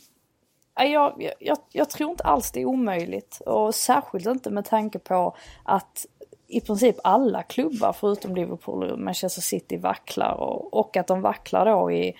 jag, 0.76 1.22
jag, 1.22 1.32
jag, 1.38 1.58
jag 1.72 1.90
tror 1.90 2.10
inte 2.10 2.24
alls 2.24 2.50
det 2.50 2.60
är 2.60 2.66
omöjligt 2.66 3.40
och 3.46 3.74
särskilt 3.74 4.26
inte 4.26 4.50
med 4.50 4.64
tanke 4.64 4.98
på 4.98 5.36
att 5.64 6.06
i 6.52 6.60
princip 6.60 6.96
alla 7.04 7.42
klubbar 7.42 7.92
förutom 7.92 8.34
Liverpool 8.34 8.90
och 8.90 8.98
Manchester 8.98 9.42
City 9.42 9.76
vacklar 9.76 10.32
och, 10.32 10.74
och 10.74 10.96
att 10.96 11.06
de 11.06 11.20
vacklar 11.20 11.66
då 11.66 11.92
i 11.92 12.14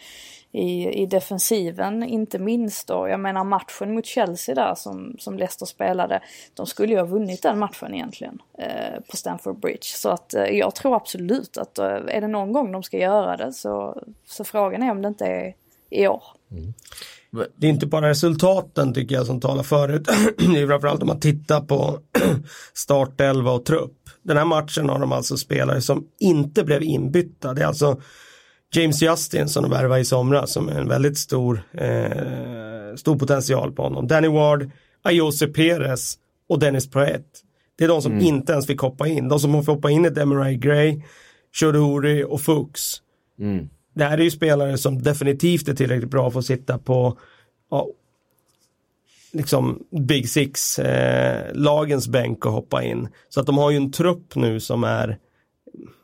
i, 0.53 1.03
i 1.03 1.07
defensiven, 1.07 2.03
inte 2.03 2.39
minst 2.39 2.87
då. 2.87 3.09
Jag 3.09 3.21
menar 3.21 3.45
matchen 3.45 3.95
mot 3.95 4.07
Chelsea 4.07 4.55
där 4.55 4.75
som, 4.75 5.17
som 5.19 5.39
Leicester 5.39 5.67
spelade, 5.67 6.21
de 6.55 6.67
skulle 6.67 6.93
ju 6.93 6.99
ha 6.99 7.07
vunnit 7.07 7.43
den 7.43 7.59
matchen 7.59 7.95
egentligen 7.95 8.39
eh, 8.59 9.01
på 9.11 9.17
Stamford 9.17 9.61
Bridge. 9.61 9.83
Så 9.83 10.09
att 10.09 10.35
eh, 10.35 10.45
jag 10.45 10.75
tror 10.75 10.97
absolut 10.97 11.57
att 11.57 11.79
eh, 11.79 11.87
är 11.87 12.21
det 12.21 12.29
någon 12.29 12.53
gång 12.53 12.73
de 12.73 12.83
ska 12.83 12.99
göra 12.99 13.37
det 13.37 13.53
så, 13.53 14.03
så 14.27 14.45
frågan 14.45 14.83
är 14.83 14.91
om 14.91 15.03
det 15.03 15.09
inte 15.09 15.27
är 15.27 15.55
i 15.91 16.09
år. 16.09 16.23
Mm. 16.51 16.75
Det 17.57 17.67
är 17.67 17.71
inte 17.71 17.87
bara 17.87 18.09
resultaten 18.09 18.95
tycker 18.95 19.15
jag 19.15 19.27
som 19.27 19.41
talar 19.41 19.63
förut. 19.63 20.09
det 20.39 20.61
är 20.61 20.67
framförallt 20.67 21.03
om 21.03 21.09
man 21.09 21.21
tittar 21.21 21.61
på 21.61 21.99
startelva 22.75 23.53
och 23.53 23.65
trupp. 23.65 23.99
Den 24.23 24.37
här 24.37 24.45
matchen 24.45 24.89
har 24.89 24.99
de 24.99 25.13
alltså 25.13 25.37
spelare 25.37 25.81
som 25.81 26.09
inte 26.21 26.65
blev 26.65 26.83
inbytta. 26.83 27.55
Det 27.55 27.63
är 27.63 27.67
alltså 27.67 28.01
James 28.75 29.03
Justin 29.03 29.49
som 29.49 29.63
de 29.63 29.71
värvade 29.71 30.01
i 30.01 30.05
somras 30.05 30.53
som 30.53 30.69
är 30.69 30.81
en 30.81 30.89
väldigt 30.89 31.19
stor, 31.19 31.63
eh, 31.73 32.95
stor 32.97 33.19
potential 33.19 33.73
på 33.73 33.83
honom. 33.83 34.07
Danny 34.07 34.29
Ward, 34.29 34.71
Ayose 35.03 35.47
Perez 35.47 36.19
och 36.49 36.59
Dennis 36.59 36.91
Praet. 36.91 37.27
Det 37.79 37.85
är 37.85 37.89
de 37.89 38.03
som 38.03 38.13
mm. 38.13 38.25
inte 38.25 38.53
ens 38.53 38.67
fick 38.67 38.81
hoppa 38.81 39.09
in. 39.09 39.29
De 39.29 39.41
som 39.41 39.65
får 39.65 39.75
hoppa 39.75 39.91
in 39.91 40.05
är 40.05 40.11
Demarai 40.11 40.57
Gray, 40.57 41.03
Chodori 41.53 42.25
och 42.25 42.41
Fuchs. 42.41 43.03
Mm. 43.39 43.69
Det 43.95 44.05
här 44.05 44.19
är 44.19 44.23
ju 44.23 44.31
spelare 44.31 44.79
som 44.79 45.03
definitivt 45.03 45.69
är 45.69 45.75
tillräckligt 45.75 46.11
bra 46.11 46.31
för 46.31 46.39
att 46.39 46.47
sitta 46.47 46.79
på 46.79 47.19
ja, 47.71 47.89
liksom 49.33 49.83
Big 49.91 50.29
Six 50.29 50.79
eh, 50.79 52.01
bänk 52.09 52.47
och 52.47 52.53
hoppa 52.53 52.83
in. 52.83 53.09
Så 53.29 53.41
att 53.41 53.47
de 53.47 53.59
har 53.59 53.71
ju 53.71 53.77
en 53.77 53.93
trupp 53.93 54.35
nu 54.35 54.61
som 54.61 54.85
är 54.85 55.19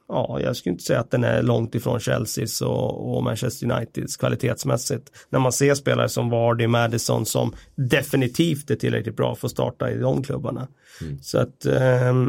ja, 0.09 0.40
jag 0.40 0.57
skulle 0.57 0.73
inte 0.73 0.85
säga 0.85 1.01
att 1.01 1.11
den 1.11 1.25
är 1.25 1.42
långt 1.42 1.75
ifrån 1.75 2.01
Chelseas 2.01 2.61
och, 2.61 3.16
och, 3.16 3.23
Manchester 3.25 3.73
Uniteds 3.73 4.16
kvalitetsmässigt. 4.16 5.12
När 5.31 5.38
man 5.38 5.53
ser 5.53 5.75
spelare 5.75 6.09
som 6.09 6.31
Vardy, 6.31 6.66
Madison 6.66 7.27
som 7.27 7.55
definitivt 7.75 8.71
är 8.71 8.77
tillräckligt 8.77 9.16
bra 9.16 9.35
för 9.35 9.47
att 9.47 9.53
starta 9.53 9.90
i 9.90 9.99
de 9.99 10.23
klubbarna. 10.23 10.68
Mm. 11.01 11.18
Så 11.23 11.38
att 11.38 11.66
eh, 11.66 12.14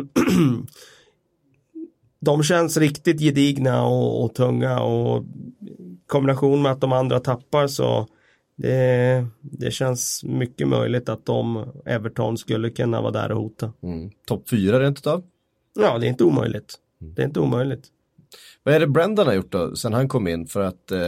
de 2.19 2.43
känns 2.43 2.77
riktigt 2.77 3.19
gedigna 3.19 3.85
och, 3.85 4.23
och 4.23 4.35
tunga 4.35 4.79
och 4.79 5.25
kombination 6.07 6.61
med 6.61 6.71
att 6.71 6.81
de 6.81 6.93
andra 6.93 7.19
tappar 7.19 7.67
så 7.67 8.07
det, 8.55 9.25
det 9.41 9.71
känns 9.71 10.23
mycket 10.23 10.67
möjligt 10.67 11.09
att 11.09 11.25
de, 11.25 11.71
Everton, 11.85 12.37
skulle 12.37 12.69
kunna 12.69 13.01
vara 13.01 13.11
där 13.11 13.31
och 13.31 13.41
hota. 13.41 13.73
Mm. 13.83 14.11
Topp 14.25 14.49
fyra 14.49 14.79
rent 14.79 14.97
utav? 14.97 15.23
Ja, 15.79 15.97
det 15.97 16.05
är 16.05 16.09
inte 16.09 16.23
omöjligt. 16.23 16.79
Det 16.99 17.21
är 17.21 17.25
inte 17.25 17.39
omöjligt. 17.39 17.87
Vad 18.63 18.75
är 18.75 18.79
det 18.79 18.87
Brendan 18.87 19.27
har 19.27 19.33
gjort 19.33 19.51
då 19.51 19.75
sen 19.75 19.93
han 19.93 20.07
kom 20.07 20.27
in? 20.27 20.47
För 20.47 20.61
att 20.61 20.91
eh, 20.91 20.99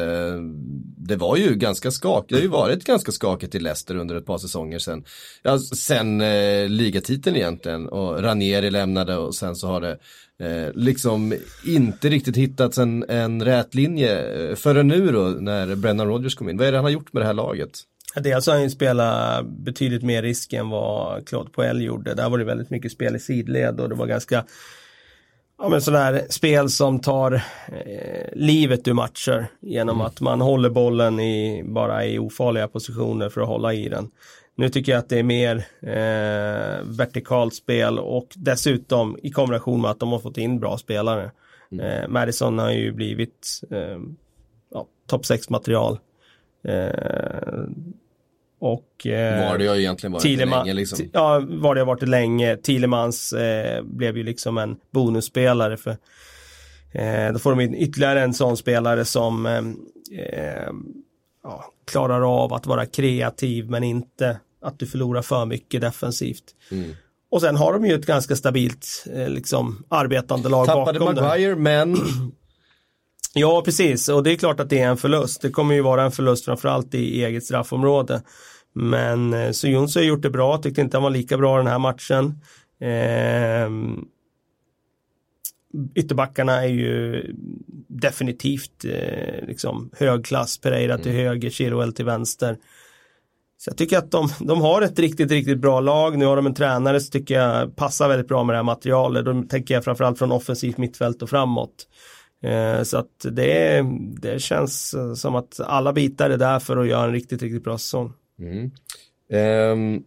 det 0.97 1.15
var 1.15 1.37
ju 1.37 1.55
ganska 1.55 1.91
skakigt, 1.91 2.29
det 2.29 2.35
har 2.35 2.41
ju 2.41 2.47
varit 2.47 2.83
ganska 2.83 3.11
skakigt 3.11 3.55
i 3.55 3.59
Leicester 3.59 3.95
under 3.95 4.15
ett 4.15 4.25
par 4.25 4.37
säsonger 4.37 4.79
sen. 4.79 5.03
Ja, 5.43 5.59
sen 5.59 6.21
eh, 6.21 6.69
ligatiteln 6.69 7.35
egentligen 7.35 7.89
och 7.89 8.23
Ranieri 8.23 8.71
lämnade 8.71 9.17
och 9.17 9.35
sen 9.35 9.55
så 9.55 9.67
har 9.67 9.81
det 9.81 9.97
eh, 10.39 10.73
liksom 10.73 11.33
inte 11.65 12.09
riktigt 12.09 12.37
hittats 12.37 12.77
en, 12.77 13.05
en 13.09 13.45
rät 13.45 13.75
linje 13.75 14.49
eh, 14.49 14.55
förrän 14.55 14.87
nu 14.87 15.11
då 15.11 15.23
när 15.23 15.75
Brendan 15.75 16.07
Rodgers 16.07 16.35
kom 16.35 16.49
in. 16.49 16.57
Vad 16.57 16.67
är 16.67 16.71
det 16.71 16.77
han 16.77 16.85
har 16.85 16.91
gjort 16.91 17.13
med 17.13 17.21
det 17.21 17.27
här 17.27 17.33
laget? 17.33 17.71
Dels 18.15 18.47
har 18.47 18.53
han 18.53 18.63
ju 18.63 18.69
spelat 18.69 19.45
betydligt 19.45 20.03
mer 20.03 20.21
risk 20.21 20.53
än 20.53 20.69
vad 20.69 21.27
Claude 21.27 21.49
Poel 21.49 21.81
gjorde. 21.81 22.13
Där 22.13 22.29
var 22.29 22.37
det 22.37 22.43
väldigt 22.43 22.69
mycket 22.69 22.91
spel 22.91 23.15
i 23.15 23.19
sidled 23.19 23.79
och 23.79 23.89
det 23.89 23.95
var 23.95 24.07
ganska 24.07 24.45
ja, 25.61 25.69
men 25.69 25.81
sådär 25.81 26.25
spel 26.29 26.69
som 26.69 26.99
tar 26.99 27.31
eh, 27.67 28.29
livet 28.33 28.87
ur 28.87 28.93
matcher 28.93 29.47
genom 29.59 29.95
mm. 29.95 30.07
att 30.07 30.21
man 30.21 30.41
håller 30.41 30.69
bollen 30.69 31.19
i, 31.19 31.63
bara 31.63 32.05
i 32.05 32.19
ofarliga 32.19 32.67
positioner 32.67 33.29
för 33.29 33.41
att 33.41 33.47
hålla 33.47 33.73
i 33.73 33.89
den. 33.89 34.11
Nu 34.55 34.69
tycker 34.69 34.91
jag 34.91 34.99
att 34.99 35.09
det 35.09 35.19
är 35.19 35.23
mer 35.23 35.55
eh, 35.81 36.85
vertikalt 36.97 37.55
spel 37.55 37.99
och 37.99 38.27
dessutom 38.35 39.17
i 39.23 39.31
kombination 39.31 39.81
med 39.81 39.91
att 39.91 39.99
de 39.99 40.11
har 40.11 40.19
fått 40.19 40.37
in 40.37 40.59
bra 40.59 40.77
spelare. 40.77 41.31
Mm. 41.71 41.85
Eh, 41.85 42.07
Madison 42.07 42.59
har 42.59 42.71
ju 42.71 42.91
blivit 42.91 43.61
eh, 43.71 43.99
ja, 44.73 44.87
topp 45.07 45.25
6 45.25 45.49
material. 45.49 45.99
Eh, 46.63 47.63
och 48.61 49.07
eh, 49.07 49.49
var 49.49 49.57
det 49.57 49.63
ju 49.63 49.81
egentligen 49.81 50.11
varit 50.11 50.23
Thielemann, 50.23 50.59
länge 50.59 50.73
liksom. 50.73 51.09
Ja, 51.13 51.43
var 51.47 51.75
det 51.75 51.81
har 51.81 51.85
varit 51.85 52.07
länge. 52.07 52.57
Thielemans 52.57 53.33
eh, 53.33 53.83
blev 53.83 54.17
ju 54.17 54.23
liksom 54.23 54.57
en 54.57 54.75
bonusspelare 54.91 55.77
för 55.77 55.97
eh, 56.91 57.33
då 57.33 57.39
får 57.39 57.55
de 57.55 57.61
ytterligare 57.61 58.21
en 58.21 58.33
sån 58.33 58.57
spelare 58.57 59.05
som 59.05 59.45
eh, 59.45 59.57
eh, 60.19 60.69
ja, 61.43 61.65
klarar 61.91 62.43
av 62.43 62.53
att 62.53 62.65
vara 62.65 62.85
kreativ 62.85 63.69
men 63.69 63.83
inte 63.83 64.39
att 64.61 64.79
du 64.79 64.85
förlorar 64.85 65.21
för 65.21 65.45
mycket 65.45 65.81
defensivt. 65.81 66.43
Mm. 66.71 66.91
Och 67.31 67.41
sen 67.41 67.55
har 67.55 67.73
de 67.73 67.85
ju 67.85 67.95
ett 67.95 68.05
ganska 68.05 68.35
stabilt 68.35 69.05
eh, 69.13 69.29
liksom 69.29 69.85
arbetande 69.89 70.49
lag 70.49 70.67
Tappade 70.67 70.99
bakom 70.99 71.15
Maguire 71.15 71.55
men 71.55 71.97
Ja, 73.33 73.61
precis. 73.65 74.09
Och 74.09 74.23
det 74.23 74.31
är 74.31 74.35
klart 74.35 74.59
att 74.59 74.69
det 74.69 74.79
är 74.79 74.87
en 74.87 74.97
förlust. 74.97 75.41
Det 75.41 75.49
kommer 75.49 75.75
ju 75.75 75.81
vara 75.81 76.03
en 76.03 76.11
förlust 76.11 76.45
framförallt 76.45 76.95
i 76.95 77.23
eget 77.23 77.43
straffområde. 77.43 78.21
Men 78.73 79.33
eh, 79.33 79.51
så 79.51 79.67
Jonsson 79.67 80.01
har 80.01 80.07
gjort 80.07 80.21
det 80.21 80.29
bra, 80.29 80.57
tyckte 80.57 80.81
inte 80.81 80.97
han 80.97 81.03
var 81.03 81.09
lika 81.09 81.37
bra 81.37 81.57
den 81.57 81.67
här 81.67 81.79
matchen. 81.79 82.39
Eh, 82.79 83.69
ytterbackarna 85.95 86.63
är 86.63 86.67
ju 86.67 87.25
definitivt 87.87 88.85
eh, 88.85 89.47
liksom 89.47 89.89
högklass. 89.97 90.57
Pereira 90.57 90.97
till 90.97 91.11
mm. 91.11 91.25
höger, 91.25 91.49
Chiruel 91.49 91.93
till 91.93 92.05
vänster. 92.05 92.57
Så 93.57 93.69
jag 93.69 93.77
tycker 93.77 93.97
att 93.97 94.11
de, 94.11 94.29
de 94.39 94.61
har 94.61 94.81
ett 94.81 94.99
riktigt, 94.99 95.31
riktigt 95.31 95.59
bra 95.59 95.79
lag. 95.79 96.17
Nu 96.17 96.25
har 96.25 96.35
de 96.35 96.45
en 96.45 96.53
tränare 96.53 96.99
som 96.99 97.11
tycker 97.11 97.35
jag 97.35 97.75
passar 97.75 98.07
väldigt 98.07 98.27
bra 98.27 98.43
med 98.43 98.53
det 98.53 98.57
här 98.57 98.63
materialet. 98.63 99.25
Då 99.25 99.43
tänker 99.49 99.73
jag 99.73 99.83
framförallt 99.83 100.17
från 100.17 100.31
offensivt 100.31 100.77
mittfält 100.77 101.21
och 101.21 101.29
framåt. 101.29 101.87
Eh, 102.43 102.83
så 102.83 102.97
att 102.97 103.25
det, 103.31 103.85
det 104.21 104.41
känns 104.41 104.93
eh, 104.93 105.13
som 105.13 105.35
att 105.35 105.59
alla 105.59 105.93
bitar 105.93 106.29
är 106.29 106.37
där 106.37 106.59
för 106.59 106.77
att 106.77 106.87
göra 106.87 107.05
en 107.05 107.11
riktigt, 107.11 107.41
riktigt 107.41 107.63
bra 107.63 107.77
säsong. 107.77 108.13
Mm. 108.39 108.71
Um, 109.73 110.03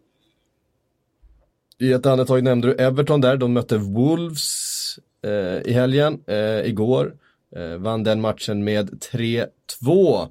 I 1.79 1.93
ett 1.93 2.07
andetag 2.07 2.45
nämnde 2.45 2.69
du 2.69 2.75
Everton 2.75 3.21
där, 3.21 3.37
de 3.37 3.53
mötte 3.53 3.77
Wolves 3.77 4.99
uh, 5.27 5.61
i 5.65 5.73
helgen, 5.73 6.21
uh, 6.31 6.69
igår. 6.69 7.15
Uh, 7.57 7.77
vann 7.77 8.05
den 8.05 8.21
matchen 8.21 8.65
med 8.65 8.91
3-2. 8.91 10.29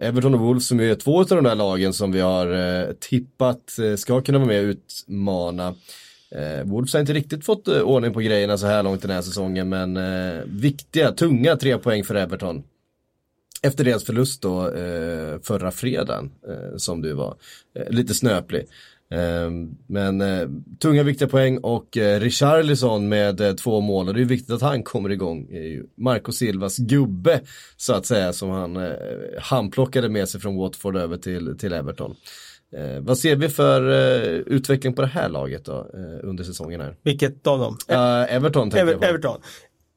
Everton 0.00 0.34
och 0.34 0.40
Wolves 0.40 0.66
som 0.66 0.80
är 0.80 0.94
två 0.94 1.20
av 1.20 1.26
de 1.26 1.44
där 1.44 1.54
lagen 1.54 1.92
som 1.92 2.12
vi 2.12 2.20
har 2.20 2.92
tippat 2.92 3.78
ska 3.96 4.20
kunna 4.20 4.38
vara 4.38 4.48
med 4.48 4.60
och 4.64 4.68
utmana. 4.68 5.74
Eh, 6.34 6.64
Wolves 6.64 6.92
har 6.92 7.00
inte 7.00 7.12
riktigt 7.12 7.44
fått 7.44 7.68
eh, 7.68 7.80
ordning 7.80 8.12
på 8.12 8.20
grejerna 8.20 8.58
så 8.58 8.66
här 8.66 8.82
långt 8.82 9.02
den 9.02 9.10
här 9.10 9.22
säsongen 9.22 9.68
men 9.68 9.96
eh, 9.96 10.42
viktiga, 10.46 11.12
tunga 11.12 11.56
tre 11.56 11.78
poäng 11.78 12.04
för 12.04 12.14
Everton. 12.14 12.62
Efter 13.62 13.84
deras 13.84 14.04
förlust 14.04 14.42
då 14.42 14.68
eh, 14.68 15.38
förra 15.42 15.70
fredagen 15.70 16.30
eh, 16.48 16.76
som 16.76 17.02
du 17.02 17.12
var 17.12 17.36
eh, 17.74 17.90
lite 17.90 18.14
snöplig. 18.14 18.66
Eh, 19.10 19.50
men 19.86 20.20
eh, 20.20 20.48
tunga 20.78 21.02
viktiga 21.02 21.28
poäng 21.28 21.58
och 21.58 21.96
eh, 21.96 22.20
Richarlison 22.20 23.08
med 23.08 23.40
eh, 23.40 23.54
två 23.54 23.80
mål 23.80 24.08
och 24.08 24.14
det 24.14 24.20
är 24.20 24.24
viktigt 24.24 24.50
att 24.54 24.62
han 24.62 24.82
kommer 24.82 25.10
igång. 25.10 25.48
Marco 25.96 26.32
Silvas 26.32 26.78
gubbe 26.78 27.40
så 27.76 27.92
att 27.92 28.06
säga 28.06 28.32
som 28.32 28.50
han, 28.50 28.92
handplockade 29.40 30.08
med 30.08 30.28
sig 30.28 30.40
från 30.40 30.56
Watford 30.56 30.96
över 30.96 31.16
till, 31.16 31.58
till 31.58 31.72
Everton. 31.72 32.16
Eh, 32.76 33.00
vad 33.00 33.18
ser 33.18 33.36
vi 33.36 33.48
för 33.48 33.90
eh, 33.90 34.38
utveckling 34.46 34.94
på 34.94 35.02
det 35.02 35.08
här 35.08 35.28
laget 35.28 35.64
då 35.64 35.78
eh, 35.94 36.28
under 36.28 36.44
säsongen 36.44 36.80
här? 36.80 36.96
Vilket 37.02 37.46
av 37.46 37.58
dem? 37.58 37.76
Everton 38.28 38.70
tänker 38.70 38.82
Ever 38.82 38.92
jag 38.92 39.00
på. 39.00 39.06
Everton. 39.06 39.40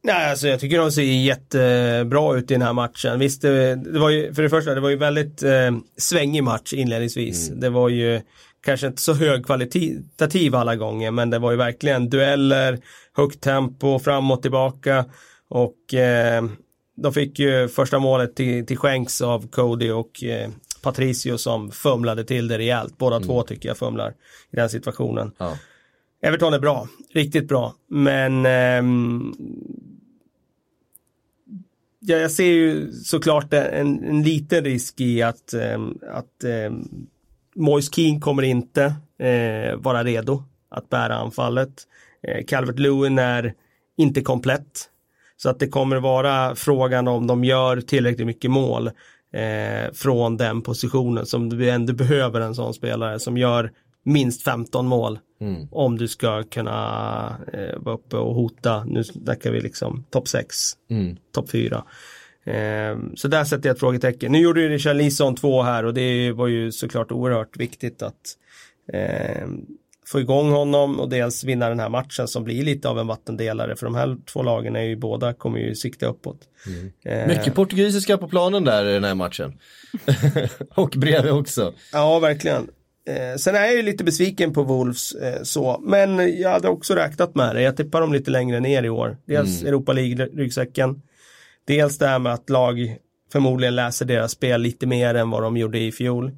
Nej, 0.06 0.30
alltså 0.30 0.48
jag 0.48 0.60
tycker 0.60 0.78
de 0.78 0.92
ser 0.92 1.02
jättebra 1.02 2.38
ut 2.38 2.52
i 2.52 2.54
den 2.54 2.62
här 2.62 2.74
matchen. 2.74 3.20
Visst, 3.20 3.42
det, 3.42 3.76
det 3.76 4.00
var 4.00 4.10
ju, 4.10 4.34
för 4.34 4.44
det 4.44 4.50
första, 4.50 4.76
det 4.76 4.82
var 4.82 4.90
ju 4.90 4.96
väldigt 4.96 5.44
eh, 5.44 5.72
svängig 5.98 6.44
match 6.44 6.74
inledningsvis. 6.74 7.48
Mm. 7.48 7.60
Det 7.60 7.70
var 7.70 7.90
ju 7.90 8.22
kanske 8.66 8.88
inte 8.88 9.02
så 9.02 9.14
högkvalitativ 9.14 10.56
alla 10.56 10.76
gånger, 10.76 11.12
men 11.12 11.30
det 11.30 11.40
var 11.40 11.52
ju 11.52 11.58
verkligen 11.58 12.10
dueller, 12.10 12.80
högt 13.14 13.42
tempo, 13.42 14.00
fram 14.00 14.32
och 14.32 14.42
tillbaka. 14.42 15.06
Och 15.50 15.94
eh, 15.94 16.44
de 16.98 17.14
fick 17.14 17.40
ju 17.40 17.68
första 17.68 18.00
målet 18.00 18.36
till, 18.36 18.66
till 18.66 18.78
skänks 18.78 19.22
av 19.22 19.48
Cody 19.48 19.92
och 19.92 20.24
eh, 20.24 20.50
Patricio 20.86 21.38
som 21.38 21.72
fumlade 21.72 22.24
till 22.24 22.48
det 22.48 22.58
rejält. 22.58 22.98
Båda 22.98 23.16
mm. 23.16 23.28
två 23.28 23.44
tycker 23.44 23.70
jag 23.70 23.78
fumlar 23.78 24.14
i 24.52 24.56
den 24.56 24.70
situationen. 24.70 25.32
Ja. 25.38 25.58
Everton 26.22 26.54
är 26.54 26.60
bra, 26.60 26.88
riktigt 27.14 27.48
bra, 27.48 27.76
men 27.88 28.46
ehm, 28.46 29.34
ja, 32.00 32.18
jag 32.18 32.32
ser 32.32 32.44
ju 32.46 32.92
såklart 32.92 33.54
en, 33.54 34.04
en 34.04 34.24
liten 34.24 34.64
risk 34.64 35.02
i 35.02 35.22
att, 35.22 35.54
ähm, 35.54 35.98
att 36.12 36.44
ähm, 36.44 37.08
Moise 37.56 37.92
Keane 37.94 38.20
kommer 38.20 38.44
inte 38.44 38.84
äh, 39.20 39.76
vara 39.76 40.04
redo 40.04 40.44
att 40.70 40.90
bära 40.90 41.16
anfallet. 41.16 41.84
Äh, 42.28 42.46
Calvert 42.46 42.80
Lewin 42.80 43.20
är 43.20 43.54
inte 43.98 44.22
komplett. 44.22 44.90
Så 45.38 45.50
att 45.50 45.60
det 45.60 45.68
kommer 45.68 45.98
vara 45.98 46.56
frågan 46.56 47.08
om 47.08 47.28
de 47.28 47.44
gör 47.44 47.82
tillräckligt 47.82 48.28
mycket 48.28 48.52
mål 48.52 48.92
eh, 49.36 49.92
från 49.94 50.38
den 50.38 50.62
positionen 50.62 51.26
som 51.26 51.50
du 51.50 51.70
ändå 51.70 51.94
behöver 51.94 52.42
en 52.42 52.56
sån 52.56 52.74
spelare 52.74 53.20
som 53.20 53.38
gör 53.38 53.72
minst 54.04 54.42
15 54.42 54.88
mål 54.88 55.20
mm. 55.42 55.68
om 55.72 55.98
du 55.98 56.08
ska 56.08 56.44
kunna 56.44 57.38
eh, 57.54 57.80
vara 57.80 57.96
uppe 57.96 58.18
och 58.18 58.36
hota. 58.36 58.84
Nu 58.84 59.04
snackar 59.04 59.52
vi 59.52 59.62
liksom 59.62 60.04
topp 60.10 60.28
6, 60.28 60.56
mm. 60.90 61.18
topp 61.32 61.50
4. 61.50 61.84
Eh, 62.46 62.98
så 63.16 63.28
där 63.28 63.44
sätter 63.44 63.70
jag 63.70 63.74
ett 63.74 63.80
frågetecken. 63.80 64.32
Nu 64.32 64.40
gjorde 64.40 64.62
ju 64.62 64.70
Richard 64.70 64.96
Lison 64.96 65.36
två 65.36 65.62
här 65.62 65.86
och 65.86 65.94
det 65.94 66.32
var 66.32 66.48
ju 66.48 66.72
såklart 66.72 67.12
oerhört 67.12 67.58
viktigt 67.58 68.02
att 68.02 68.38
eh, 68.94 69.48
få 70.08 70.20
igång 70.20 70.52
honom 70.52 71.00
och 71.00 71.10
dels 71.10 71.44
vinna 71.44 71.70
den 71.70 71.80
här 71.80 71.90
matchen 71.90 72.28
som 72.28 72.44
blir 72.44 72.64
lite 72.64 72.90
av 72.90 73.00
en 73.00 73.08
vattendelare 73.08 73.76
för 73.76 73.86
de 73.86 73.96
här 73.96 74.18
två 74.26 74.44
lagen 74.44 74.76
är 74.76 74.82
ju 74.82 74.96
båda 74.96 75.34
kommer 75.34 75.60
ju 75.60 75.76
sikta 75.76 76.06
uppåt. 76.06 76.40
Mm. 76.68 76.92
Eh. 77.06 77.28
Mycket 77.28 77.56
portugisiska 77.56 78.18
på 78.18 78.28
planen 78.28 78.64
där 78.64 78.86
i 78.86 78.94
den 78.94 79.04
här 79.04 79.16
matchen. 79.16 79.60
och 80.76 80.90
bredvid 80.90 81.32
också. 81.32 81.74
Ja, 81.92 82.20
verkligen. 82.20 82.68
Eh, 83.08 83.38
sen 83.38 83.56
är 83.56 83.60
jag 83.60 83.76
ju 83.76 83.82
lite 83.82 84.04
besviken 84.04 84.54
på 84.54 84.64
Wolves 84.64 85.12
eh, 85.12 85.44
så, 85.44 85.80
men 85.84 86.40
jag 86.42 86.50
hade 86.50 86.68
också 86.68 86.96
räknat 86.96 87.36
med 87.36 87.56
det. 87.56 87.62
Jag 87.62 87.78
tippar 87.78 88.02
dem 88.02 88.14
lite 88.14 88.32
längre 88.32 88.60
ner 88.60 88.84
i 88.84 88.90
år. 88.90 89.18
Dels 89.26 89.62
mm. 89.62 89.68
Europa 89.68 89.94
League-ryggsäcken. 89.94 91.02
Dels 91.68 91.98
det 91.98 92.08
här 92.08 92.20
med 92.20 92.34
att 92.34 92.50
lag 92.50 92.98
förmodligen 93.32 93.76
läser 93.76 94.06
deras 94.06 94.32
spel 94.32 94.62
lite 94.62 94.86
mer 94.88 95.16
än 95.16 95.30
vad 95.30 95.44
de 95.44 95.58
gjorde 95.58 95.80
i 95.80 95.92
fjol. 95.92 96.32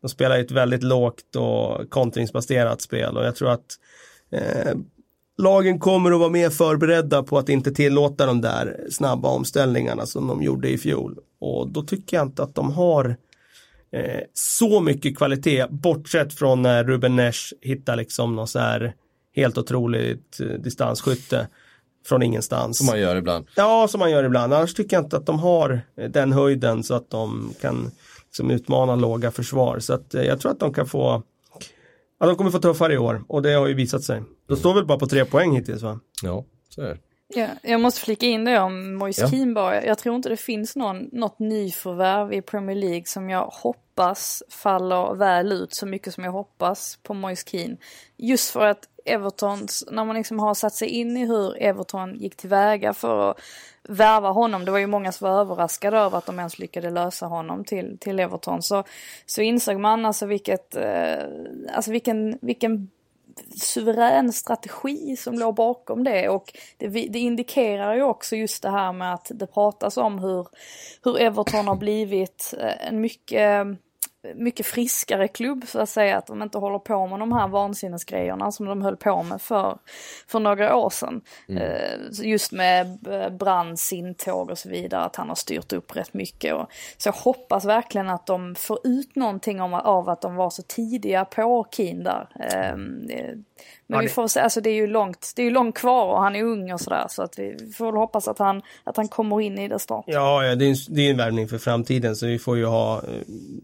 De 0.00 0.08
spelar 0.08 0.38
ett 0.38 0.50
väldigt 0.50 0.82
lågt 0.82 1.36
och 1.36 1.90
kontringsbaserat 1.90 2.80
spel 2.80 3.16
och 3.16 3.24
jag 3.24 3.36
tror 3.36 3.50
att 3.50 3.78
eh, 4.30 4.74
lagen 5.38 5.78
kommer 5.78 6.12
att 6.12 6.18
vara 6.18 6.30
mer 6.30 6.50
förberedda 6.50 7.22
på 7.22 7.38
att 7.38 7.48
inte 7.48 7.72
tillåta 7.72 8.26
de 8.26 8.40
där 8.40 8.86
snabba 8.90 9.28
omställningarna 9.28 10.06
som 10.06 10.26
de 10.26 10.42
gjorde 10.42 10.68
i 10.68 10.78
fjol. 10.78 11.18
Och 11.40 11.68
då 11.68 11.82
tycker 11.82 12.16
jag 12.16 12.26
inte 12.26 12.42
att 12.42 12.54
de 12.54 12.72
har 12.72 13.16
eh, 13.92 14.20
så 14.32 14.80
mycket 14.80 15.16
kvalitet, 15.16 15.66
bortsett 15.70 16.34
från 16.34 16.62
när 16.62 16.84
Ruben 16.84 17.16
Nesh 17.16 17.52
hittar 17.60 17.96
liksom 17.96 18.36
någon 18.36 18.48
så 18.48 18.58
här 18.58 18.94
helt 19.36 19.58
otroligt 19.58 20.40
eh, 20.40 20.46
distansskytte 20.46 21.48
från 22.06 22.22
ingenstans. 22.22 22.78
Som 22.78 22.86
man 22.86 23.00
gör 23.00 23.16
ibland. 23.16 23.46
Ja, 23.56 23.88
som 23.88 23.98
man 23.98 24.10
gör 24.10 24.24
ibland. 24.24 24.54
Annars 24.54 24.74
tycker 24.74 24.96
jag 24.96 25.04
inte 25.04 25.16
att 25.16 25.26
de 25.26 25.38
har 25.38 25.80
den 26.10 26.32
höjden 26.32 26.82
så 26.82 26.94
att 26.94 27.10
de 27.10 27.54
kan 27.60 27.90
liksom 28.28 28.50
utmana 28.50 28.96
låga 28.96 29.30
försvar. 29.30 29.78
Så 29.78 29.94
att 29.94 30.14
eh, 30.14 30.22
jag 30.22 30.40
tror 30.40 30.52
att 30.52 30.60
de 30.60 30.74
kan 30.74 30.86
få 30.86 31.22
Ja, 32.20 32.26
de 32.26 32.36
kommer 32.36 32.50
få 32.50 32.58
tuffare 32.58 32.94
i 32.94 32.98
år 32.98 33.24
och 33.28 33.42
det 33.42 33.52
har 33.52 33.66
ju 33.66 33.74
visat 33.74 34.02
sig. 34.02 34.22
De 34.46 34.56
står 34.56 34.74
väl 34.74 34.86
bara 34.86 34.98
på 34.98 35.06
tre 35.06 35.24
poäng 35.24 35.56
hittills 35.56 35.82
va? 35.82 36.00
Ja, 36.22 36.44
så 36.68 36.82
är 36.82 36.88
det. 36.88 36.98
Ja, 37.34 37.48
jag 37.62 37.80
måste 37.80 38.00
flika 38.00 38.26
in 38.26 38.44
det 38.44 38.58
om 38.58 38.94
Moise 38.94 39.22
ja. 39.22 39.28
Keane 39.28 39.54
bara. 39.54 39.84
Jag 39.84 39.98
tror 39.98 40.16
inte 40.16 40.28
det 40.28 40.36
finns 40.36 40.76
någon, 40.76 41.08
något 41.12 41.38
nyförvärv 41.38 42.32
i 42.32 42.42
Premier 42.42 42.76
League 42.76 43.04
som 43.04 43.30
jag 43.30 43.46
hoppas 43.46 44.42
faller 44.48 45.14
väl 45.14 45.52
ut 45.52 45.74
så 45.74 45.86
mycket 45.86 46.14
som 46.14 46.24
jag 46.24 46.32
hoppas 46.32 46.98
på 47.02 47.14
Moise 47.14 47.48
Keane. 47.50 47.76
Just 48.16 48.50
för 48.50 48.66
att 48.66 48.88
Evertons, 49.08 49.84
när 49.90 50.04
man 50.04 50.16
liksom 50.16 50.38
har 50.38 50.54
satt 50.54 50.74
sig 50.74 50.88
in 50.88 51.16
i 51.16 51.26
hur 51.26 51.62
Everton 51.62 52.14
gick 52.14 52.36
tillväga 52.36 52.94
för 52.94 53.30
att 53.30 53.40
värva 53.82 54.30
honom. 54.30 54.64
Det 54.64 54.70
var 54.70 54.78
ju 54.78 54.86
många 54.86 55.12
som 55.12 55.30
var 55.30 55.40
överraskade 55.40 55.98
över 55.98 56.18
att 56.18 56.26
de 56.26 56.38
ens 56.38 56.58
lyckades 56.58 56.92
lösa 56.92 57.26
honom 57.26 57.64
till, 57.64 57.98
till 58.00 58.20
Everton. 58.20 58.62
Så, 58.62 58.84
så 59.26 59.42
insåg 59.42 59.80
man 59.80 60.06
alltså 60.06 60.26
vilket, 60.26 60.76
eh, 60.76 61.18
alltså 61.74 61.90
vilken, 61.90 62.38
vilken 62.40 62.90
suverän 63.56 64.32
strategi 64.32 65.16
som 65.16 65.38
låg 65.38 65.54
bakom 65.54 66.04
det 66.04 66.28
och 66.28 66.52
det, 66.76 66.88
det, 66.88 67.18
indikerar 67.18 67.94
ju 67.94 68.02
också 68.02 68.36
just 68.36 68.62
det 68.62 68.70
här 68.70 68.92
med 68.92 69.14
att 69.14 69.30
det 69.34 69.46
pratas 69.46 69.96
om 69.96 70.18
hur, 70.18 70.46
hur 71.04 71.20
Everton 71.20 71.68
har 71.68 71.76
blivit 71.76 72.54
eh, 72.60 72.88
en 72.88 73.00
mycket 73.00 73.66
mycket 74.34 74.66
friskare 74.66 75.28
klubb 75.28 75.64
så 75.66 75.80
att 75.80 75.88
säga, 75.88 76.18
att 76.18 76.26
de 76.26 76.42
inte 76.42 76.58
håller 76.58 76.78
på 76.78 77.06
med 77.06 77.18
de 77.18 77.32
här 77.32 77.48
vansinnesgrejerna 77.48 78.52
som 78.52 78.66
de 78.66 78.82
höll 78.82 78.96
på 78.96 79.22
med 79.22 79.42
för, 79.42 79.78
för 80.26 80.40
några 80.40 80.76
år 80.76 80.90
sedan. 80.90 81.20
Mm. 81.48 81.62
Eh, 81.62 82.28
just 82.28 82.52
med 82.52 82.98
Brands 83.40 83.92
intåg 83.92 84.50
och 84.50 84.58
så 84.58 84.68
vidare, 84.68 85.04
att 85.04 85.16
han 85.16 85.28
har 85.28 85.34
styrt 85.34 85.72
upp 85.72 85.96
rätt 85.96 86.14
mycket. 86.14 86.54
Och, 86.54 86.66
så 86.96 87.08
jag 87.08 87.12
hoppas 87.12 87.64
verkligen 87.64 88.10
att 88.10 88.26
de 88.26 88.54
får 88.54 88.78
ut 88.84 89.16
någonting 89.16 89.60
om, 89.60 89.74
av 89.74 90.08
att 90.08 90.20
de 90.20 90.34
var 90.34 90.50
så 90.50 90.62
tidiga 90.62 91.24
på 91.24 91.66
Keen 91.70 92.04
där. 92.04 92.28
Men 93.88 93.96
ja, 93.96 94.02
vi 94.02 94.08
får 94.08 94.28
se, 94.28 94.40
alltså 94.40 94.60
det 94.60 94.70
är 94.70 94.74
ju 94.74 94.86
långt, 94.86 95.32
det 95.36 95.42
är 95.42 95.44
ju 95.44 95.50
långt 95.50 95.74
kvar 95.74 96.06
och 96.06 96.22
han 96.22 96.36
är 96.36 96.42
ung 96.42 96.72
och 96.72 96.80
sådär 96.80 97.06
så 97.08 97.22
att 97.22 97.38
vi 97.38 97.72
får 97.76 97.86
väl 97.86 97.94
hoppas 97.94 98.28
att 98.28 98.38
han, 98.38 98.62
att 98.84 98.96
han 98.96 99.08
kommer 99.08 99.40
in 99.40 99.58
i 99.58 99.68
det 99.68 99.78
snart. 99.78 100.04
Ja, 100.06 100.44
ja 100.44 100.54
det 100.54 100.64
är, 100.64 100.70
en, 100.70 100.76
det 100.88 101.06
är 101.06 101.10
en 101.10 101.16
värvning 101.16 101.48
för 101.48 101.58
framtiden 101.58 102.16
så 102.16 102.26
vi 102.26 102.38
får 102.38 102.56
ju 102.56 102.64
ha, 102.64 102.96
eh, 102.96 103.02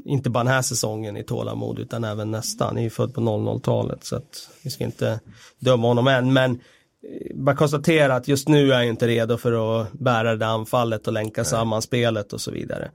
inte 0.04 0.30
bara 0.30 0.44
den 0.44 0.52
här 0.52 0.62
säsongen 0.62 1.16
i 1.16 1.24
tålamod 1.24 1.78
utan 1.78 2.04
även 2.04 2.30
nästa. 2.30 2.64
Han 2.64 2.78
är 2.78 2.82
ju 2.82 2.90
född 2.90 3.14
på 3.14 3.20
00-talet 3.20 4.04
så 4.04 4.16
att 4.16 4.48
vi 4.62 4.70
ska 4.70 4.84
inte 4.84 5.20
döma 5.58 5.88
honom 5.88 6.06
än 6.06 6.32
men 6.32 6.50
eh, 6.50 7.36
bara 7.36 7.56
konstatera 7.56 8.14
att 8.14 8.28
just 8.28 8.48
nu 8.48 8.72
är 8.72 8.76
jag 8.76 8.86
inte 8.86 9.06
redo 9.06 9.36
för 9.36 9.80
att 9.82 9.92
bära 9.92 10.36
det 10.36 10.46
anfallet 10.46 11.06
och 11.06 11.12
länka 11.12 11.40
Nej. 11.40 11.50
samman 11.50 11.82
spelet 11.82 12.32
och 12.32 12.40
så 12.40 12.50
vidare. 12.50 12.90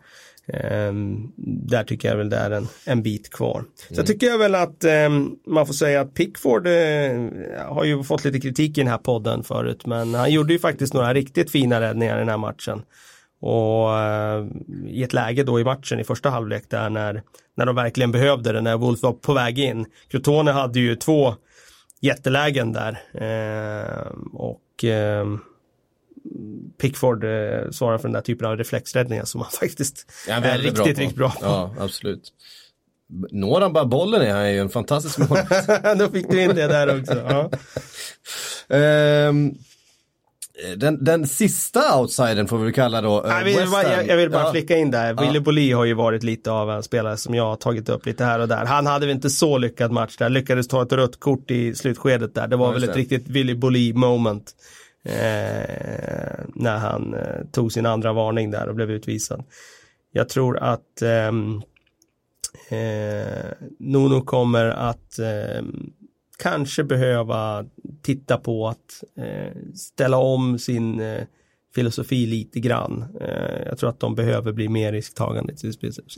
Um, 0.54 1.32
där 1.68 1.84
tycker 1.84 2.10
jag 2.10 2.18
väl 2.18 2.30
det 2.30 2.38
är 2.38 2.52
en, 2.52 2.68
en 2.86 3.04
bit 3.04 3.30
kvar. 3.30 3.58
Mm. 3.58 3.96
Så 3.96 4.04
tycker 4.04 4.28
jag 4.28 4.38
väl 4.38 4.56
att 4.56 4.84
um, 5.08 5.36
man 5.48 5.66
får 5.66 5.74
säga 5.74 6.02
att 6.02 6.14
Pickford 6.14 6.68
uh, 6.68 7.30
har 7.68 7.84
ju 7.84 8.04
fått 8.04 8.26
lite 8.26 8.40
kritik 8.40 8.78
i 8.78 8.82
den 8.82 8.88
här 8.88 8.98
podden 8.98 9.44
förut 9.44 9.86
men 9.86 10.14
han 10.14 10.32
gjorde 10.32 10.54
ju 10.54 10.60
faktiskt 10.60 10.94
några 10.94 11.14
riktigt 11.14 11.52
fina 11.52 11.82
räddningar 11.82 12.16
i 12.16 12.20
den 12.20 12.30
här 12.30 12.38
matchen. 12.38 12.82
Och 13.42 13.90
uh, 13.90 14.48
i 14.88 15.04
ett 15.04 15.14
läge 15.14 15.44
då 15.44 15.60
i 15.60 15.64
matchen 15.64 16.00
i 16.00 16.04
första 16.04 16.30
halvlek 16.30 16.64
där 16.70 16.90
när, 16.90 17.22
när 17.58 17.66
de 17.66 17.76
verkligen 17.76 18.12
behövde 18.12 18.52
det, 18.52 18.62
när 18.62 18.78
Wolf 18.78 19.04
var 19.04 19.14
på 19.14 19.34
väg 19.34 19.60
in. 19.60 19.86
Crotone 20.08 20.52
hade 20.52 20.80
ju 20.80 20.96
två 20.96 21.36
jättelägen 22.02 22.74
där. 22.74 22.92
Uh, 23.16 24.12
och 24.34 24.86
Pickford 26.82 27.24
eh, 27.24 27.70
svarar 27.72 27.98
för 27.98 28.08
den 28.08 28.14
där 28.14 28.22
typen 28.22 28.48
av 28.48 28.58
reflexräddningar 28.58 29.26
som 29.26 29.42
han 29.42 29.52
faktiskt 29.60 30.12
ja, 30.28 30.34
är 30.34 30.58
riktigt, 30.58 30.76
bra 30.76 30.86
riktigt 30.86 31.16
bra 31.16 31.30
på. 31.30 31.46
Ja, 31.46 31.76
absolut. 31.80 32.34
Når 33.32 33.62
han 33.62 33.74
bara 33.74 33.86
bollen 33.86 34.22
är 34.22 34.34
han 34.34 34.54
ju 34.54 34.60
en 34.60 34.70
fantastisk 34.70 35.18
målvakt. 35.18 35.68
Då 36.00 36.10
fick 36.10 36.30
du 36.30 36.42
in 36.42 36.56
det 36.56 36.68
där 36.68 37.00
också. 37.00 37.50
Ja. 38.68 39.28
um, 39.30 39.58
den, 40.78 41.04
den 41.04 41.28
sista 41.28 42.00
outsidern 42.00 42.48
får 42.48 42.58
vi 42.58 42.74
kalla 42.74 43.02
då. 43.02 43.24
Uh, 43.24 43.32
jag, 43.32 43.44
vill 43.44 43.70
bara, 43.72 43.84
jag, 43.84 44.08
jag, 44.08 44.18
vill 44.18 44.30
bara 44.30 44.44
ja. 44.44 44.52
flicka 44.52 44.78
in 44.78 44.92
där. 44.92 45.14
Ja. 45.18 45.22
Willy 45.22 45.40
Bolli 45.40 45.72
har 45.72 45.86
ju 45.86 45.94
varit 45.94 46.24
lite 46.24 46.52
av 46.52 46.72
en 46.72 46.84
spelare 46.84 47.18
som 47.18 47.36
jag 47.36 47.44
har 47.44 47.56
tagit 47.56 47.90
upp 47.90 48.06
lite 48.06 48.24
här 48.24 48.40
och 48.40 48.48
där. 48.48 48.66
Han 48.66 48.86
hade 48.86 49.06
väl 49.06 49.16
inte 49.16 49.30
så 49.30 49.58
lyckad 49.58 49.92
match 49.92 50.18
där. 50.18 50.30
Lyckades 50.30 50.68
ta 50.68 50.84
ett 50.84 50.92
rött 50.92 51.20
kort 51.20 51.52
i 51.52 51.76
slutskedet 51.76 52.36
där. 52.36 52.48
Det 52.48 52.56
var 52.56 52.68
ja, 52.68 52.72
väl 52.72 52.84
ett 52.84 52.96
riktigt 52.96 53.28
Willy 53.28 53.56
Bolli 53.56 53.94
moment. 53.94 54.56
Eh, 55.04 56.46
när 56.56 56.78
han 56.78 57.14
eh, 57.14 57.46
tog 57.52 57.72
sin 57.72 57.86
andra 57.86 58.14
varning 58.14 58.52
där 58.52 58.70
och 58.70 58.76
blev 58.76 58.92
utvisad. 58.92 59.44
Jag 60.12 60.30
tror 60.30 60.58
att 60.58 61.02
ehm, 61.02 61.62
eh, 62.70 63.52
Nuno 63.80 64.22
kommer 64.22 64.66
att 64.66 65.20
ehm, 65.20 65.94
kanske 66.38 66.84
behöva 66.84 67.66
titta 68.02 68.38
på 68.38 68.68
att 68.68 69.04
eh, 69.18 69.58
ställa 69.76 70.18
om 70.18 70.60
sin 70.60 71.00
eh, 71.00 71.24
filosofi 71.76 72.26
lite 72.26 72.60
grann. 72.60 73.18
Eh, 73.22 73.62
jag 73.66 73.78
tror 73.78 73.90
att 73.90 74.00
de 74.00 74.16
behöver 74.16 74.52
bli 74.52 74.70
mer 74.70 74.92
risktagande 74.92 75.54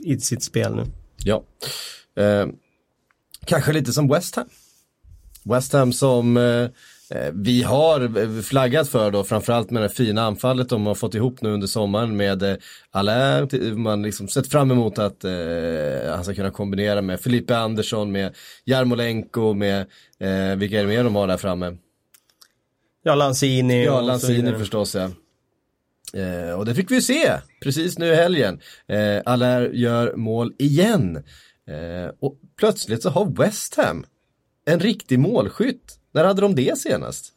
i 0.00 0.20
sitt, 0.20 0.42
spel 0.42 0.74
nu. 0.74 0.84
Ja, 1.24 1.42
eh, 2.16 2.46
kanske 3.44 3.72
lite 3.72 3.92
som 3.92 4.08
West 4.08 4.36
Ham. 4.36 4.48
West 5.44 5.72
Ham 5.72 5.92
som 5.92 6.36
Eh, 6.36 6.70
vi 7.32 7.62
har 7.62 8.42
flaggat 8.42 8.88
för 8.88 9.10
då 9.10 9.24
framförallt 9.24 9.70
med 9.70 9.82
det 9.82 9.88
fina 9.88 10.22
anfallet 10.22 10.68
de 10.68 10.86
har 10.86 10.94
fått 10.94 11.14
ihop 11.14 11.42
nu 11.42 11.50
under 11.50 11.66
sommaren 11.66 12.16
med 12.16 12.42
eh, 12.42 12.56
Alain. 12.90 13.48
Man 13.82 14.02
liksom 14.02 14.28
sett 14.28 14.50
fram 14.50 14.70
emot 14.70 14.98
att 14.98 15.24
eh, 15.24 15.32
han 16.14 16.24
ska 16.24 16.34
kunna 16.34 16.50
kombinera 16.50 17.02
med 17.02 17.20
Felipe 17.20 17.56
Andersson, 17.56 18.12
med 18.12 18.36
Jarmolenko, 18.64 19.54
med 19.54 19.80
eh, 20.18 20.56
vilka 20.56 20.78
är 20.78 20.82
det 20.82 20.88
mer 20.88 21.04
de 21.04 21.14
har 21.14 21.26
där 21.26 21.36
framme? 21.36 21.76
Ja, 23.02 23.14
Lanzini. 23.14 23.84
Ja, 23.84 24.00
Lanzini 24.00 24.52
förstås 24.52 24.94
ja. 24.94 25.10
Eh, 26.14 26.54
och 26.58 26.64
det 26.64 26.74
fick 26.74 26.90
vi 26.90 27.02
se 27.02 27.38
precis 27.62 27.98
nu 27.98 28.06
i 28.06 28.14
helgen. 28.14 28.60
Eh, 28.88 29.22
Allaire 29.24 29.70
gör 29.76 30.16
mål 30.16 30.52
igen. 30.58 31.16
Eh, 31.68 32.14
och 32.20 32.38
plötsligt 32.58 33.02
så 33.02 33.10
har 33.10 33.36
West 33.36 33.74
Ham 33.74 34.04
en 34.66 34.80
riktig 34.80 35.18
målskytt. 35.18 35.98
När 36.12 36.24
hade 36.24 36.40
de 36.40 36.54
det 36.54 36.78
senast? 36.78 37.32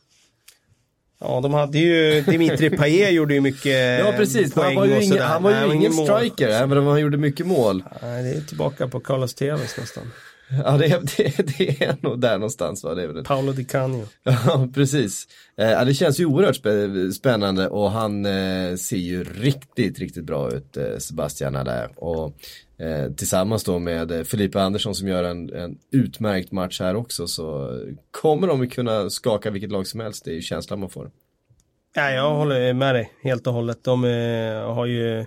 Ja, 1.19 1.41
de 1.41 1.53
hade 1.53 1.79
ju, 1.79 2.21
Dimitri 2.21 2.69
Payet 2.69 3.13
gjorde 3.13 3.33
ju 3.33 3.41
mycket 3.41 3.99
Ja, 4.05 4.13
precis. 4.17 4.55
Han 4.55 4.75
var 4.75 4.85
ju 4.85 5.03
ingen, 5.03 5.21
han 5.21 5.43
var 5.43 5.51
ju 5.51 5.67
Nej, 5.67 5.75
ingen 5.75 5.93
striker, 5.93 6.49
även 6.49 6.77
om 6.77 6.87
han 6.87 7.01
gjorde 7.01 7.17
mycket 7.17 7.47
mål. 7.47 7.83
Nej, 8.01 8.23
det 8.23 8.29
är 8.29 8.41
tillbaka 8.41 8.87
på 8.87 8.99
Carlos 8.99 9.33
Tevez 9.33 9.77
nästan. 9.77 10.03
Ja, 10.49 10.77
det 10.77 10.85
är, 10.85 11.01
det, 11.17 11.57
det 11.57 11.83
är 11.83 11.97
nog 12.01 12.19
där 12.19 12.33
någonstans. 12.33 12.83
Va? 12.83 12.95
Det 12.95 13.03
är 13.03 13.07
väl 13.07 13.23
Paolo 13.23 13.51
Di 13.51 13.63
Canio. 13.63 14.07
Ja, 14.23 14.67
precis. 14.73 15.27
Eh, 15.57 15.85
det 15.85 15.93
känns 15.93 16.19
ju 16.19 16.25
oerhört 16.25 17.15
spännande 17.15 17.67
och 17.67 17.91
han 17.91 18.25
eh, 18.25 18.75
ser 18.75 18.97
ju 18.97 19.23
riktigt, 19.23 19.99
riktigt 19.99 20.23
bra 20.23 20.51
ut, 20.51 20.77
eh, 20.77 20.97
Sebastian 20.97 21.53
där. 21.53 21.89
Och 21.95 22.37
Eh, 22.77 23.11
tillsammans 23.11 23.63
då 23.63 23.79
med 23.79 24.11
eh, 24.11 24.23
Filippa 24.23 24.61
Andersson 24.61 24.95
som 24.95 25.07
gör 25.07 25.23
en, 25.23 25.53
en 25.53 25.77
utmärkt 25.91 26.51
match 26.51 26.79
här 26.79 26.95
också 26.95 27.27
så 27.27 27.79
kommer 28.11 28.47
de 28.47 28.67
kunna 28.67 29.09
skaka 29.09 29.51
vilket 29.51 29.71
lag 29.71 29.87
som 29.87 29.99
helst. 29.99 30.25
Det 30.25 30.31
är 30.31 30.35
ju 30.35 30.41
känslan 30.41 30.79
man 30.79 30.89
får. 30.89 31.11
Ja, 31.95 32.11
jag 32.11 32.35
håller 32.35 32.73
med 32.73 32.95
dig 32.95 33.11
helt 33.23 33.47
och 33.47 33.53
hållet. 33.53 33.83
De 33.83 34.03
eh, 34.03 34.73
har 34.73 34.85
ju, 34.85 35.25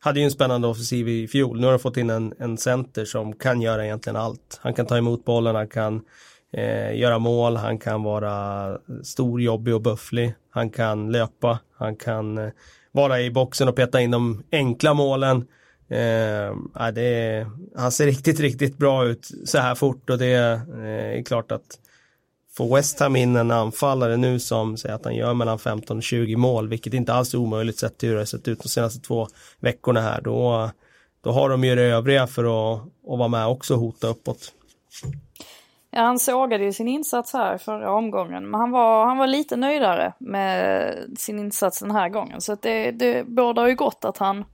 hade 0.00 0.20
ju 0.20 0.24
en 0.24 0.30
spännande 0.30 0.68
offensiv 0.68 1.08
i 1.08 1.28
fjol. 1.28 1.60
Nu 1.60 1.66
har 1.66 1.72
de 1.72 1.78
fått 1.78 1.96
in 1.96 2.10
en, 2.10 2.34
en 2.38 2.58
center 2.58 3.04
som 3.04 3.32
kan 3.32 3.62
göra 3.62 3.84
egentligen 3.84 4.16
allt. 4.16 4.60
Han 4.62 4.74
kan 4.74 4.86
ta 4.86 4.98
emot 4.98 5.24
bollen, 5.24 5.54
han 5.54 5.68
kan 5.68 6.04
eh, 6.52 6.96
göra 6.96 7.18
mål, 7.18 7.56
han 7.56 7.78
kan 7.78 8.02
vara 8.02 8.78
stor, 9.04 9.40
jobbig 9.40 9.74
och 9.74 9.82
bufflig. 9.82 10.34
Han 10.50 10.70
kan 10.70 11.12
löpa, 11.12 11.58
han 11.76 11.96
kan 11.96 12.38
eh, 12.38 12.50
vara 12.92 13.20
i 13.20 13.30
boxen 13.30 13.68
och 13.68 13.76
peta 13.76 14.00
in 14.00 14.10
de 14.10 14.42
enkla 14.52 14.94
målen. 14.94 15.46
Eh, 15.88 16.88
det 16.94 17.46
han 17.76 17.92
ser 17.92 18.06
riktigt, 18.06 18.40
riktigt 18.40 18.78
bra 18.78 19.04
ut 19.04 19.28
så 19.44 19.58
här 19.58 19.74
fort 19.74 20.10
och 20.10 20.18
det 20.18 20.34
eh, 20.34 21.18
är 21.18 21.22
klart 21.22 21.52
att 21.52 21.78
får 22.56 22.76
West 22.76 23.00
Ham 23.00 23.16
in 23.16 23.36
en 23.36 23.50
anfallare 23.50 24.16
nu 24.16 24.38
som 24.38 24.76
säger 24.76 24.94
att 24.94 25.04
han 25.04 25.14
gör 25.14 25.34
mellan 25.34 25.58
15 25.58 25.96
och 25.96 26.02
20 26.02 26.36
mål, 26.36 26.68
vilket 26.68 26.94
inte 26.94 27.12
alls 27.12 27.34
är 27.34 27.38
omöjligt 27.38 27.78
sett 27.78 27.98
till 27.98 28.08
hur 28.08 28.16
det 28.16 28.20
har 28.20 28.26
sett 28.26 28.48
ut 28.48 28.62
de 28.62 28.68
senaste 28.68 29.00
två 29.00 29.28
veckorna 29.60 30.00
här, 30.00 30.20
då, 30.20 30.70
då 31.20 31.30
har 31.32 31.48
de 31.48 31.64
ju 31.64 31.74
det 31.74 31.82
övriga 31.82 32.26
för 32.26 32.44
att, 32.44 32.80
att 32.82 33.18
vara 33.18 33.28
med 33.28 33.46
också 33.46 33.74
och 33.74 33.80
hota 33.80 34.06
uppåt. 34.06 34.52
Ja, 35.90 36.00
han 36.00 36.18
sågade 36.18 36.64
ju 36.64 36.72
sin 36.72 36.88
insats 36.88 37.32
här 37.32 37.58
förra 37.58 37.92
omgången, 37.92 38.50
men 38.50 38.60
han 38.60 38.70
var, 38.70 39.06
han 39.06 39.18
var 39.18 39.26
lite 39.26 39.56
nöjdare 39.56 40.12
med 40.18 40.94
sin 41.18 41.38
insats 41.38 41.80
den 41.80 41.90
här 41.90 42.08
gången. 42.08 42.40
Så 42.40 42.52
att 42.52 42.62
det, 42.62 42.90
det 42.90 43.26
bådar 43.26 43.66
ju 43.66 43.74
gott 43.74 44.04
att 44.04 44.18
han 44.18 44.44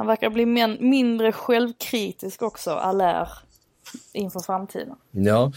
han 0.00 0.06
verkar 0.06 0.30
bli 0.30 0.46
mindre 0.80 1.32
självkritisk 1.32 2.42
också, 2.42 2.70
Allaire, 2.70 3.28
inför 4.12 4.40
framtiden. 4.40 4.96
Ja, 5.10 5.52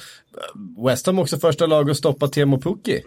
West 0.85 1.05
Ham 1.05 1.19
också 1.19 1.37
första 1.37 1.65
lag 1.65 1.89
att 1.89 1.97
stoppa 1.97 2.27
Temo 2.27 2.61
Pukki. 2.61 3.03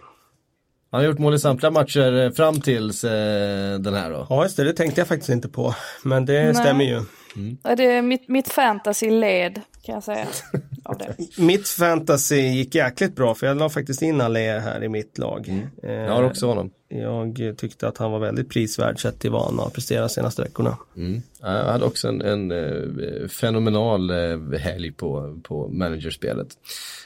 Han 0.91 1.01
har 1.01 1.07
gjort 1.07 1.19
mål 1.19 1.33
i 1.33 1.39
samtliga 1.39 1.71
matcher 1.71 2.23
eh, 2.23 2.31
fram 2.31 2.61
tills 2.61 3.03
eh, 3.03 3.79
den 3.79 3.93
här 3.93 4.11
då. 4.11 4.27
Ja, 4.29 4.43
just 4.43 4.57
det, 4.57 4.63
det 4.63 4.73
tänkte 4.73 5.01
jag 5.01 5.07
faktiskt 5.07 5.29
inte 5.29 5.49
på. 5.49 5.75
Men 6.03 6.25
det 6.25 6.43
Nej. 6.43 6.55
stämmer 6.55 6.85
ju. 6.85 7.03
Mm. 7.35 7.57
Det 7.77 7.85
är 7.85 8.01
mitt, 8.01 8.27
mitt 8.27 8.47
fantasy-led 8.47 9.61
kan 9.81 9.95
jag 9.95 10.03
säga. 10.03 10.27
Av 10.87 10.97
det. 10.97 11.15
mitt 11.41 11.67
fantasy 11.67 12.35
gick 12.35 12.75
jäkligt 12.75 13.15
bra 13.15 13.35
för 13.35 13.47
jag 13.47 13.57
la 13.57 13.69
faktiskt 13.69 14.01
in 14.01 14.21
Allaire 14.21 14.59
här 14.59 14.83
i 14.83 14.89
mitt 14.89 15.17
lag. 15.17 15.47
Mm. 15.49 16.05
Jag 16.05 16.15
har 16.15 16.23
också 16.23 16.47
honom. 16.47 16.71
Jag 16.89 17.55
tyckte 17.57 17.87
att 17.87 17.97
han 17.97 18.11
var 18.11 18.19
väldigt 18.19 18.49
prisvärd 18.49 19.01
sett 19.01 19.19
till 19.19 19.31
vad 19.31 19.45
han 19.45 19.59
har 19.59 19.69
presterat 19.69 20.11
senaste 20.11 20.41
veckorna. 20.41 20.77
Mm. 20.95 21.21
Jag 21.41 21.63
hade 21.63 21.85
också 21.85 22.07
en, 22.07 22.21
en 22.21 22.51
uh, 22.51 23.27
fenomenal 23.27 24.11
uh, 24.11 24.57
helg 24.57 24.91
på, 24.91 25.39
på 25.43 25.67
managerspelet. 25.67 26.47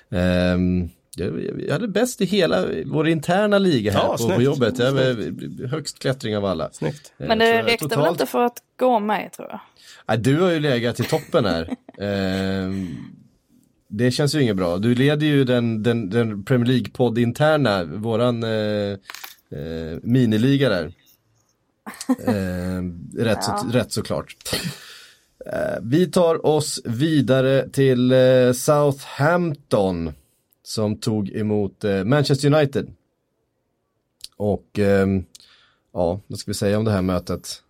Um, 0.09 0.89
jag 1.17 1.73
hade 1.73 1.87
bäst 1.87 2.21
i 2.21 2.25
hela 2.25 2.65
vår 2.85 3.07
interna 3.07 3.57
liga 3.57 3.91
här 3.91 3.99
ja, 3.99 4.17
på, 4.17 4.29
på, 4.29 4.41
jobbet. 4.41 4.79
Jag 4.79 4.85
hade 4.85 5.33
högst 5.67 5.99
klättring 5.99 6.37
av 6.37 6.45
alla. 6.45 6.69
Snyggt. 6.71 7.13
Men 7.17 7.39
det 7.39 7.63
räckte 7.63 7.83
totalt... 7.83 8.05
väl 8.05 8.11
inte 8.11 8.25
för 8.25 8.43
att 8.43 8.57
gå 8.79 8.99
med 8.99 9.31
tror 9.31 9.47
jag? 9.49 9.59
Ja, 10.05 10.15
du 10.15 10.39
har 10.39 10.49
ju 10.49 10.59
legat 10.59 10.99
i 10.99 11.03
toppen 11.03 11.45
här. 11.45 11.75
ehm, 11.97 12.97
det 13.91 14.11
känns 14.11 14.35
ju 14.35 14.41
inget 14.41 14.55
bra. 14.55 14.77
Du 14.77 14.95
leder 14.95 15.25
ju 15.25 15.43
den, 15.43 15.83
den, 15.83 16.09
den 16.09 16.43
Premier 16.43 16.67
League-podd 16.67 17.17
interna, 17.17 17.83
våran 17.83 18.43
eh, 18.43 18.91
eh, 19.51 19.99
miniliga 20.03 20.69
där. 20.69 20.93
Eh, 22.27 22.81
rätt, 23.23 23.39
ja. 23.47 23.57
så, 23.57 23.77
rätt 23.77 23.91
såklart. 23.91 24.35
Eh, 25.45 25.79
vi 25.81 26.07
tar 26.07 26.45
oss 26.45 26.81
vidare 26.85 27.69
till 27.69 28.11
eh, 28.11 28.51
Southampton 28.53 30.13
som 30.63 30.97
tog 30.97 31.29
emot 31.29 31.83
eh, 31.83 32.03
Manchester 32.03 32.53
United. 32.53 32.93
Och 34.37 34.79
ja, 35.93 36.19
vad 36.27 36.39
ska 36.39 36.51
vi 36.51 36.55
säga 36.55 36.77
om 36.77 36.85
det 36.85 36.91
här 36.91 37.01
mötet? 37.01 37.63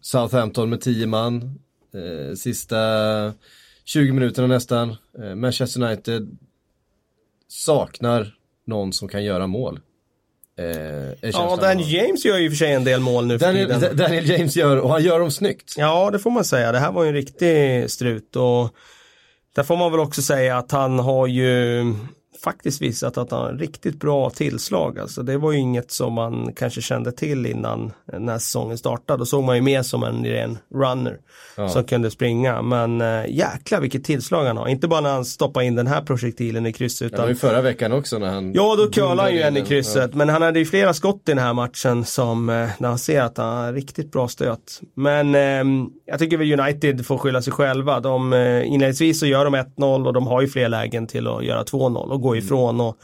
Southampton 0.00 0.70
med 0.70 0.80
10 0.80 1.06
man. 1.06 1.58
Sista 2.36 2.76
20 3.86 4.12
minuterna 4.12 4.48
nästan. 4.48 4.96
Eh, 5.18 5.34
Manchester 5.34 5.82
United 5.82 6.38
saknar 7.48 8.34
någon 8.66 8.92
som 8.92 9.08
kan 9.08 9.24
göra 9.24 9.46
mål. 9.46 9.80
Eh, 10.58 11.30
ja, 11.30 11.58
Daniel 11.60 11.92
James 11.92 12.24
gör 12.24 12.38
ju 12.38 12.50
för 12.50 12.56
sig 12.56 12.72
en 12.72 12.84
del 12.84 13.00
mål 13.00 13.26
nu 13.26 13.38
för 13.38 13.46
Daniel, 13.46 13.80
tiden. 13.80 13.96
Daniel 13.96 14.30
James 14.30 14.56
gör, 14.56 14.76
och 14.76 14.90
han 14.90 15.02
gör 15.02 15.20
dem 15.20 15.30
snyggt. 15.30 15.74
Ja, 15.76 16.10
det 16.10 16.18
får 16.18 16.30
man 16.30 16.44
säga. 16.44 16.72
Det 16.72 16.78
här 16.78 16.92
var 16.92 17.02
ju 17.02 17.08
en 17.08 17.14
riktig 17.14 17.90
strut 17.90 18.36
och 18.36 18.74
där 19.54 19.62
får 19.62 19.76
man 19.76 19.90
väl 19.90 20.00
också 20.00 20.22
säga 20.22 20.58
att 20.58 20.72
han 20.72 20.98
har 20.98 21.26
ju 21.26 21.84
faktiskt 22.44 22.82
visat 22.82 23.18
att 23.18 23.30
han 23.30 23.40
har 23.40 23.52
riktigt 23.52 24.00
bra 24.00 24.30
tillslag. 24.30 24.98
Alltså 24.98 25.22
det 25.22 25.38
var 25.38 25.52
ju 25.52 25.58
inget 25.58 25.90
som 25.90 26.12
man 26.12 26.52
kanske 26.56 26.80
kände 26.80 27.12
till 27.12 27.46
innan 27.46 27.92
när 28.18 28.38
säsongen 28.38 28.78
startade. 28.78 29.18
Då 29.18 29.26
såg 29.26 29.44
man 29.44 29.56
ju 29.56 29.62
mer 29.62 29.82
som 29.82 30.02
en 30.02 30.24
ren 30.24 30.58
runner 30.74 31.18
ja. 31.56 31.68
som 31.68 31.84
kunde 31.84 32.10
springa. 32.10 32.62
Men 32.62 33.00
äh, 33.00 33.26
jäklar 33.28 33.80
vilket 33.80 34.04
tillslag 34.04 34.44
han 34.44 34.56
har. 34.56 34.68
Inte 34.68 34.88
bara 34.88 35.00
när 35.00 35.12
han 35.12 35.24
stoppar 35.24 35.62
in 35.62 35.74
den 35.74 35.86
här 35.86 36.02
projektilen 36.02 36.66
i 36.66 36.72
krysset. 36.72 37.06
Utan... 37.06 37.20
Ja, 37.20 37.28
det 37.28 37.34
förra 37.34 37.62
veckan 37.62 37.92
också 37.92 38.18
när 38.18 38.30
han... 38.30 38.52
Ja, 38.54 38.76
då 38.76 38.90
curlade 38.90 39.22
han 39.22 39.34
ju 39.34 39.40
en 39.40 39.56
i 39.56 39.64
krysset. 39.64 40.10
Ja. 40.12 40.18
Men 40.18 40.28
han 40.28 40.42
hade 40.42 40.58
ju 40.58 40.64
flera 40.64 40.94
skott 40.94 41.22
i 41.26 41.30
den 41.30 41.38
här 41.38 41.52
matchen 41.52 42.04
som, 42.04 42.48
äh, 42.48 42.68
när 42.78 42.88
han 42.88 42.98
ser 42.98 43.22
att 43.22 43.38
han 43.38 43.56
har 43.56 43.72
riktigt 43.72 44.12
bra 44.12 44.28
stöt. 44.28 44.80
Men 44.94 45.34
äh, 45.34 45.88
jag 46.06 46.18
tycker 46.18 46.36
väl 46.36 46.60
United 46.60 47.06
får 47.06 47.18
skylla 47.18 47.42
sig 47.42 47.52
själva. 47.52 48.00
De, 48.00 48.34
inledningsvis 48.66 49.20
så 49.20 49.26
gör 49.26 49.44
de 49.44 49.56
1-0 49.56 50.06
och 50.06 50.12
de 50.12 50.26
har 50.26 50.40
ju 50.40 50.48
fler 50.48 50.68
lägen 50.68 51.06
till 51.06 51.26
att 51.26 51.44
göra 51.44 51.62
2-0 51.62 51.96
och 51.96 52.20
gå 52.26 52.36
ifrån 52.36 52.80
och 52.80 52.96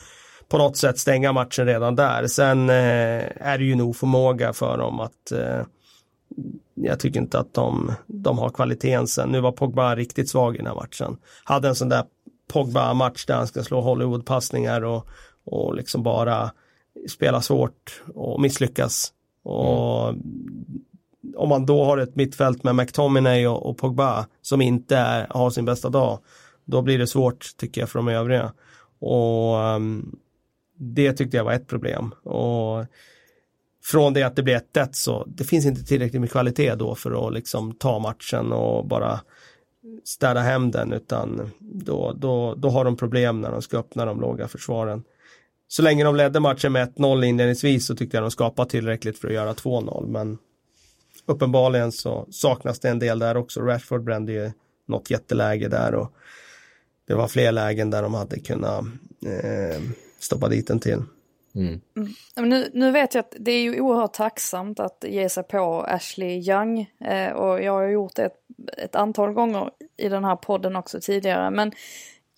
på 0.48 0.58
något 0.58 0.76
sätt 0.76 0.98
stänga 0.98 1.32
matchen 1.32 1.66
redan 1.66 1.96
där. 1.96 2.26
Sen 2.26 2.70
eh, 2.70 3.22
är 3.36 3.58
det 3.58 3.64
ju 3.64 3.74
nog 3.74 3.96
förmåga 3.96 4.52
för 4.52 4.78
dem 4.78 5.00
att 5.00 5.32
eh, 5.32 5.62
jag 6.74 7.00
tycker 7.00 7.20
inte 7.20 7.38
att 7.38 7.54
de, 7.54 7.92
de 8.06 8.38
har 8.38 8.50
kvaliteten 8.50 9.06
sen. 9.06 9.28
Nu 9.28 9.40
var 9.40 9.52
Pogba 9.52 9.96
riktigt 9.96 10.30
svag 10.30 10.54
i 10.54 10.58
den 10.58 10.66
här 10.66 10.74
matchen. 10.74 11.16
Hade 11.44 11.68
en 11.68 11.74
sån 11.74 11.88
där 11.88 12.04
Pogba-match 12.52 13.26
där 13.26 13.34
han 13.34 13.46
ska 13.46 13.62
slå 13.62 13.80
Hollywood-passningar 13.80 14.84
och, 14.84 15.08
och 15.44 15.74
liksom 15.74 16.02
bara 16.02 16.50
spela 17.10 17.40
svårt 17.40 18.02
och 18.14 18.40
misslyckas. 18.40 19.12
Och 19.44 20.08
mm. 20.08 20.22
om 21.36 21.48
man 21.48 21.66
då 21.66 21.84
har 21.84 21.98
ett 21.98 22.16
mittfält 22.16 22.64
med 22.64 22.74
McTominay 22.74 23.46
och, 23.46 23.66
och 23.66 23.78
Pogba 23.78 24.26
som 24.42 24.60
inte 24.60 24.96
är, 24.96 25.26
har 25.30 25.50
sin 25.50 25.64
bästa 25.64 25.88
dag, 25.88 26.18
då 26.64 26.82
blir 26.82 26.98
det 26.98 27.06
svårt 27.06 27.46
tycker 27.56 27.80
jag 27.80 27.90
för 27.90 27.98
de 27.98 28.08
övriga. 28.08 28.52
Och 29.02 29.56
um, 29.56 30.16
det 30.76 31.12
tyckte 31.12 31.36
jag 31.36 31.44
var 31.44 31.52
ett 31.52 31.68
problem. 31.68 32.14
Och 32.22 32.86
från 33.84 34.12
det 34.12 34.22
att 34.22 34.36
det 34.36 34.42
blev 34.42 34.60
1-1 34.74 34.88
så 34.92 35.24
det 35.26 35.44
finns 35.44 35.66
inte 35.66 35.84
tillräckligt 35.84 36.20
med 36.20 36.30
kvalitet 36.30 36.74
då 36.74 36.94
för 36.94 37.26
att 37.26 37.34
liksom 37.34 37.74
ta 37.74 37.98
matchen 37.98 38.52
och 38.52 38.86
bara 38.86 39.20
städa 40.04 40.40
hem 40.40 40.70
den 40.70 40.92
utan 40.92 41.50
då, 41.58 42.12
då, 42.12 42.54
då 42.54 42.70
har 42.70 42.84
de 42.84 42.96
problem 42.96 43.40
när 43.40 43.50
de 43.50 43.62
ska 43.62 43.78
öppna 43.78 44.04
de 44.04 44.20
låga 44.20 44.48
försvaren. 44.48 45.04
Så 45.68 45.82
länge 45.82 46.04
de 46.04 46.16
ledde 46.16 46.40
matchen 46.40 46.72
med 46.72 46.94
1-0 46.94 47.24
inledningsvis 47.24 47.86
så 47.86 47.96
tyckte 47.96 48.16
jag 48.16 48.24
de 48.24 48.30
skapade 48.30 48.70
tillräckligt 48.70 49.18
för 49.18 49.28
att 49.28 49.34
göra 49.34 49.52
2-0 49.52 50.08
men 50.08 50.38
uppenbarligen 51.26 51.92
så 51.92 52.26
saknas 52.30 52.80
det 52.80 52.88
en 52.88 52.98
del 52.98 53.18
där 53.18 53.36
också. 53.36 53.60
Rashford 53.60 54.04
brände 54.04 54.32
ju 54.32 54.50
något 54.86 55.10
jätteläge 55.10 55.68
där 55.68 55.94
och 55.94 56.12
det 57.12 57.16
var 57.16 57.28
fler 57.28 57.52
lägen 57.52 57.90
där 57.90 58.02
de 58.02 58.14
hade 58.14 58.40
kunnat 58.40 58.84
eh, 59.26 59.82
stoppa 60.18 60.48
dit 60.48 60.66
den 60.66 60.80
till. 60.80 61.02
Mm. 61.54 61.80
Mm. 61.96 62.48
Nu, 62.48 62.70
nu, 62.74 62.90
vet 62.90 63.14
jag 63.14 63.22
att 63.22 63.34
det 63.38 63.52
är 63.52 63.62
ju 63.62 63.80
oerhört 63.80 64.12
tacksamt 64.12 64.80
att 64.80 65.04
ge 65.08 65.28
sig 65.28 65.42
på 65.42 65.84
Ashley 65.88 66.50
Young 66.50 66.90
eh, 67.00 67.32
och 67.32 67.62
jag 67.62 67.72
har 67.72 67.88
gjort 67.88 68.14
det 68.14 68.24
ett, 68.24 68.34
ett, 68.78 68.94
antal 68.94 69.32
gånger 69.32 69.70
i 69.96 70.08
den 70.08 70.24
här 70.24 70.36
podden 70.36 70.76
också 70.76 71.00
tidigare 71.00 71.50
men 71.50 71.72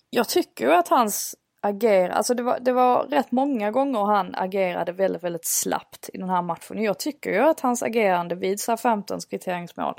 jag 0.09 0.29
tycker 0.29 0.65
ju 0.65 0.73
att 0.73 0.87
hans 0.87 1.35
agerande, 1.61 2.13
alltså 2.13 2.33
det 2.33 2.43
var, 2.43 2.59
det 2.59 2.71
var 2.71 3.03
rätt 3.03 3.31
många 3.31 3.71
gånger 3.71 4.05
han 4.05 4.35
agerade 4.35 4.91
väldigt, 4.91 5.23
väldigt 5.23 5.45
slappt 5.45 6.09
i 6.13 6.17
den 6.17 6.29
här 6.29 6.41
matchen. 6.41 6.83
Jag 6.83 6.99
tycker 6.99 7.31
ju 7.31 7.39
att 7.39 7.59
hans 7.59 7.83
agerande 7.83 8.35
vid 8.35 8.59
SA-15s 8.59 9.29
kvitteringsmål 9.29 9.93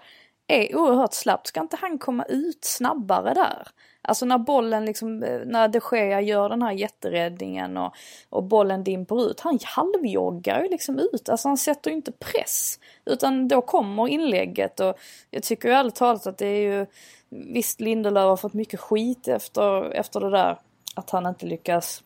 är 0.46 0.76
oerhört 0.76 1.14
slappt. 1.14 1.46
Ska 1.46 1.60
inte 1.60 1.76
han 1.80 1.98
komma 1.98 2.24
ut 2.24 2.64
snabbare 2.64 3.34
där? 3.34 3.68
Alltså 4.06 4.26
när 4.26 4.38
bollen 4.38 4.84
liksom, 4.84 5.22
eh, 5.22 5.40
när 5.46 5.68
de 5.68 5.80
Gea 5.92 6.20
gör 6.20 6.48
den 6.48 6.62
här 6.62 6.72
jätteräddningen 6.72 7.76
och, 7.76 7.94
och 8.30 8.42
bollen 8.42 8.84
dimper 8.84 9.30
ut. 9.30 9.40
Han 9.40 9.58
halvjoggar 9.64 10.62
ju 10.62 10.68
liksom 10.68 10.98
ut, 10.98 11.28
alltså 11.28 11.48
han 11.48 11.56
sätter 11.56 11.90
ju 11.90 11.96
inte 11.96 12.12
press. 12.12 12.78
Utan 13.04 13.48
då 13.48 13.62
kommer 13.62 14.08
inlägget 14.08 14.80
och 14.80 14.98
jag 15.30 15.42
tycker 15.42 15.68
ju 15.68 15.74
ärligt 15.74 15.94
talat 15.94 16.26
att 16.26 16.38
det 16.38 16.46
är 16.46 16.60
ju, 16.60 16.86
visst 17.28 17.80
Lindelöf 17.80 18.24
har 18.24 18.36
fått 18.36 18.54
mycket 18.54 18.80
skit 18.80 19.28
efter, 19.28 19.90
efter 19.90 20.20
det 20.20 20.30
där. 20.30 20.58
Att 20.94 21.10
han 21.10 21.26
inte 21.26 21.46
lyckas 21.46 22.02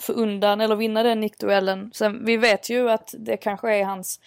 få 0.00 0.12
undan 0.12 0.60
eller 0.60 0.76
vinna 0.76 1.02
den 1.02 1.20
nickduellen. 1.20 1.90
Sen 1.94 2.24
vi 2.24 2.36
vet 2.36 2.70
ju 2.70 2.90
att 2.90 3.14
det 3.18 3.36
kanske 3.36 3.74
är 3.74 3.84
hans 3.84 4.20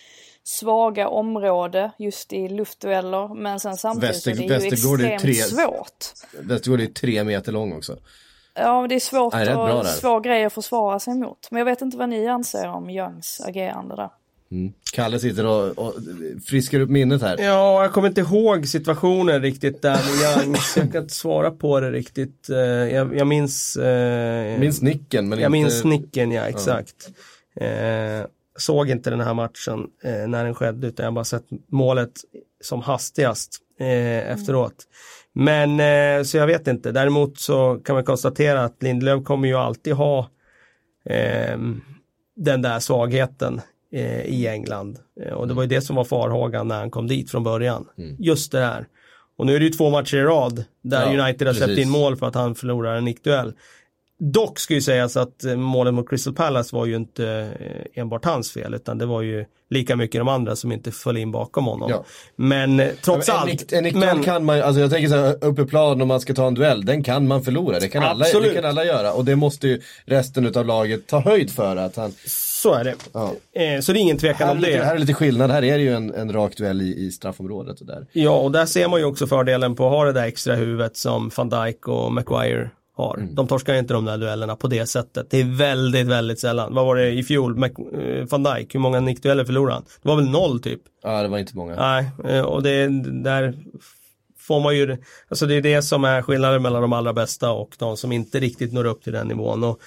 svaga 0.43 1.07
område 1.07 1.91
just 1.97 2.33
i 2.33 2.49
luftdueller. 2.49 3.35
Men 3.35 3.59
sen 3.59 3.77
samtidigt 3.77 4.15
Väster, 4.15 4.31
är 4.31 4.35
det 4.35 4.43
ju 4.43 4.67
extremt 4.67 5.01
är 5.01 5.17
tre, 5.19 5.33
svårt. 5.33 6.05
Västergård 6.39 6.81
är 6.81 6.85
tre 6.85 7.23
meter 7.23 7.51
lång 7.51 7.73
också. 7.73 7.97
Ja, 8.53 8.87
det 8.89 8.95
är 8.95 8.99
svårt 8.99 9.33
Nej, 9.33 9.55
och 9.55 9.85
svår 9.85 10.19
grej 10.19 10.45
att 10.45 10.53
försvara 10.53 10.99
sig 10.99 11.15
mot. 11.15 11.47
Men 11.51 11.57
jag 11.57 11.65
vet 11.65 11.81
inte 11.81 11.97
vad 11.97 12.09
ni 12.09 12.27
anser 12.27 12.67
om 12.67 12.89
Youngs 12.89 13.41
agerande 13.45 13.95
där. 13.95 14.09
Mm. 14.51 14.73
Kalle 14.93 15.19
sitter 15.19 15.45
och, 15.45 15.79
och, 15.79 15.93
friskar 16.45 16.79
upp 16.79 16.89
minnet 16.89 17.21
här. 17.21 17.37
Ja, 17.39 17.81
jag 17.81 17.93
kommer 17.93 18.07
inte 18.07 18.21
ihåg 18.21 18.67
situationen 18.67 19.41
riktigt 19.41 19.81
där 19.81 19.93
med 19.95 20.45
Young. 20.45 20.55
jag 20.75 20.91
kan 20.91 21.01
inte 21.01 21.13
svara 21.13 21.51
på 21.51 21.79
det 21.79 21.91
riktigt. 21.91 22.49
Eh, 22.49 22.57
jag, 22.57 23.17
jag 23.17 23.27
minns... 23.27 23.77
Eh, 23.77 24.59
minns 24.59 24.81
nicken 24.81 25.29
men 25.29 25.39
Jag 25.39 25.47
inte... 25.47 25.59
minns 25.59 25.83
nicken, 25.83 26.31
ja 26.31 26.41
exakt. 26.41 27.09
Ja. 27.53 27.65
Eh, 27.65 28.25
såg 28.57 28.89
inte 28.89 29.09
den 29.09 29.21
här 29.21 29.33
matchen 29.33 29.87
eh, 30.03 30.27
när 30.27 30.45
den 30.45 30.55
skedde 30.55 30.87
utan 30.87 31.03
jag 31.03 31.11
har 31.11 31.15
bara 31.15 31.25
sett 31.25 31.45
målet 31.67 32.11
som 32.61 32.81
hastigast 32.81 33.57
eh, 33.79 34.31
efteråt. 34.31 34.75
Men 35.33 35.79
eh, 35.79 36.23
så 36.23 36.37
jag 36.37 36.47
vet 36.47 36.67
inte. 36.67 36.91
Däremot 36.91 37.39
så 37.39 37.81
kan 37.85 37.95
man 37.95 38.03
konstatera 38.03 38.63
att 38.63 38.83
Lindelöf 38.83 39.23
kommer 39.23 39.47
ju 39.47 39.55
alltid 39.55 39.93
ha 39.93 40.29
ehm, 41.09 41.81
den 42.35 42.61
där 42.61 42.79
svagheten 42.79 43.61
eh, 43.93 44.21
i 44.21 44.47
England. 44.47 44.99
Eh, 45.21 45.33
och 45.33 45.47
det 45.47 45.53
var 45.53 45.63
ju 45.63 45.69
det 45.69 45.81
som 45.81 45.95
var 45.95 46.03
farhågan 46.03 46.67
när 46.67 46.79
han 46.79 46.91
kom 46.91 47.07
dit 47.07 47.31
från 47.31 47.43
början. 47.43 47.87
Mm. 47.97 48.15
Just 48.19 48.51
det 48.51 48.59
här. 48.59 48.87
Och 49.37 49.45
nu 49.45 49.55
är 49.55 49.59
det 49.59 49.65
ju 49.65 49.71
två 49.71 49.89
matcher 49.89 50.17
i 50.17 50.23
rad 50.23 50.63
där 50.81 51.13
ja, 51.13 51.23
United 51.23 51.47
har 51.47 51.53
släppt 51.53 51.79
in 51.79 51.89
mål 51.89 52.15
för 52.15 52.27
att 52.27 52.35
han 52.35 52.55
förlorar 52.55 52.95
en 52.95 53.05
nickduell. 53.05 53.53
Dock 54.19 54.59
ska 54.59 54.73
ju 54.73 54.81
sägas 54.81 55.17
att 55.17 55.43
eh, 55.43 55.55
målet 55.55 55.93
mot 55.93 56.09
Crystal 56.09 56.33
Palace 56.33 56.75
var 56.75 56.85
ju 56.85 56.95
inte 56.95 57.27
eh, 57.59 58.01
enbart 58.01 58.25
hans 58.25 58.51
fel 58.51 58.73
utan 58.73 58.97
det 58.97 59.05
var 59.05 59.21
ju 59.21 59.45
lika 59.69 59.95
mycket 59.95 60.21
de 60.21 60.27
andra 60.27 60.55
som 60.55 60.71
inte 60.71 60.91
föll 60.91 61.17
in 61.17 61.31
bakom 61.31 61.65
honom. 61.65 61.89
Ja. 61.89 62.05
Men 62.35 62.79
eh, 62.79 62.89
trots 63.01 63.27
ja, 63.27 63.33
men 63.45 63.51
allt. 63.51 63.73
En, 63.73 63.85
en 63.85 63.99
men... 63.99 64.23
kan 64.23 64.45
man 64.45 64.61
alltså 64.61 64.81
jag 64.81 64.91
tänker 64.91 65.09
så 65.09 65.15
här, 65.15 65.45
uppe 65.45 65.61
i 65.61 65.65
plan 65.65 66.01
om 66.01 66.07
man 66.07 66.19
ska 66.19 66.33
ta 66.33 66.47
en 66.47 66.53
duell, 66.53 66.85
den 66.85 67.03
kan 67.03 67.27
man 67.27 67.43
förlora. 67.43 67.79
Det 67.79 67.87
kan, 67.87 68.03
alla, 68.03 68.25
det 68.25 68.53
kan 68.53 68.65
alla 68.65 68.85
göra 68.85 69.13
och 69.13 69.25
det 69.25 69.35
måste 69.35 69.67
ju 69.67 69.81
resten 70.05 70.57
av 70.57 70.65
laget 70.65 71.07
ta 71.07 71.19
höjd 71.19 71.51
för 71.51 71.75
att 71.75 71.95
han 71.95 72.13
så 72.67 72.73
är 72.73 72.83
det. 72.83 72.95
Ja. 73.13 73.33
Eh, 73.53 73.81
så 73.81 73.93
det 73.93 73.99
är 73.99 74.01
ingen 74.01 74.17
tvekan 74.17 74.49
om 74.49 74.61
det. 74.61 74.83
Här 74.83 74.95
är 74.95 74.99
lite 74.99 75.13
skillnad, 75.13 75.51
här 75.51 75.63
är 75.63 75.77
det 75.77 75.83
ju 75.83 75.93
en, 75.93 76.13
en 76.13 76.33
rak 76.33 76.57
duell 76.57 76.81
i, 76.81 77.05
i 77.05 77.11
straffområdet. 77.11 77.81
Och 77.81 77.87
där. 77.87 78.05
Ja, 78.11 78.31
och 78.31 78.51
där 78.51 78.65
ser 78.65 78.87
man 78.87 78.99
ju 78.99 79.05
också 79.05 79.27
fördelen 79.27 79.75
på 79.75 79.85
att 79.85 79.91
ha 79.91 80.05
det 80.05 80.11
där 80.11 80.25
extra 80.25 80.55
huvudet 80.55 80.97
som 80.97 81.31
van 81.35 81.49
Dijk 81.49 81.87
och 81.87 82.11
Maguire 82.11 82.69
har. 82.95 83.17
Mm. 83.17 83.35
De 83.35 83.47
torskar 83.47 83.73
inte 83.73 83.93
de 83.93 84.05
där 84.05 84.17
duellerna 84.17 84.55
på 84.55 84.67
det 84.67 84.85
sättet. 84.85 85.29
Det 85.29 85.39
är 85.39 85.57
väldigt, 85.57 86.07
väldigt 86.07 86.39
sällan. 86.39 86.73
Vad 86.73 86.85
var 86.85 86.95
det 86.95 87.11
i 87.11 87.23
fjol? 87.23 87.55
Mac 87.55 87.67
eh, 87.67 88.25
van 88.29 88.43
Dijk, 88.43 88.75
hur 88.75 88.79
många 88.79 88.99
nickdueller 88.99 89.45
förlorade 89.45 89.73
han? 89.73 89.83
Det 90.01 90.09
var 90.09 90.15
väl 90.15 90.29
noll 90.29 90.59
typ? 90.59 90.81
Ja, 91.03 91.21
det 91.21 91.27
var 91.27 91.37
inte 91.37 91.57
många. 91.57 91.75
Nej, 91.75 92.05
eh, 92.29 92.41
och 92.41 92.63
det 92.63 92.87
där 93.23 93.53
får 94.39 94.59
man 94.59 94.77
ju, 94.77 94.97
alltså 95.29 95.45
det 95.45 95.55
är 95.55 95.61
det 95.61 95.81
som 95.81 96.03
är 96.03 96.21
skillnaden 96.21 96.61
mellan 96.61 96.81
de 96.81 96.93
allra 96.93 97.13
bästa 97.13 97.51
och 97.51 97.75
de 97.79 97.97
som 97.97 98.11
inte 98.11 98.39
riktigt 98.39 98.73
når 98.73 98.85
upp 98.85 99.03
till 99.03 99.13
den 99.13 99.27
nivån. 99.27 99.63
Och 99.63 99.81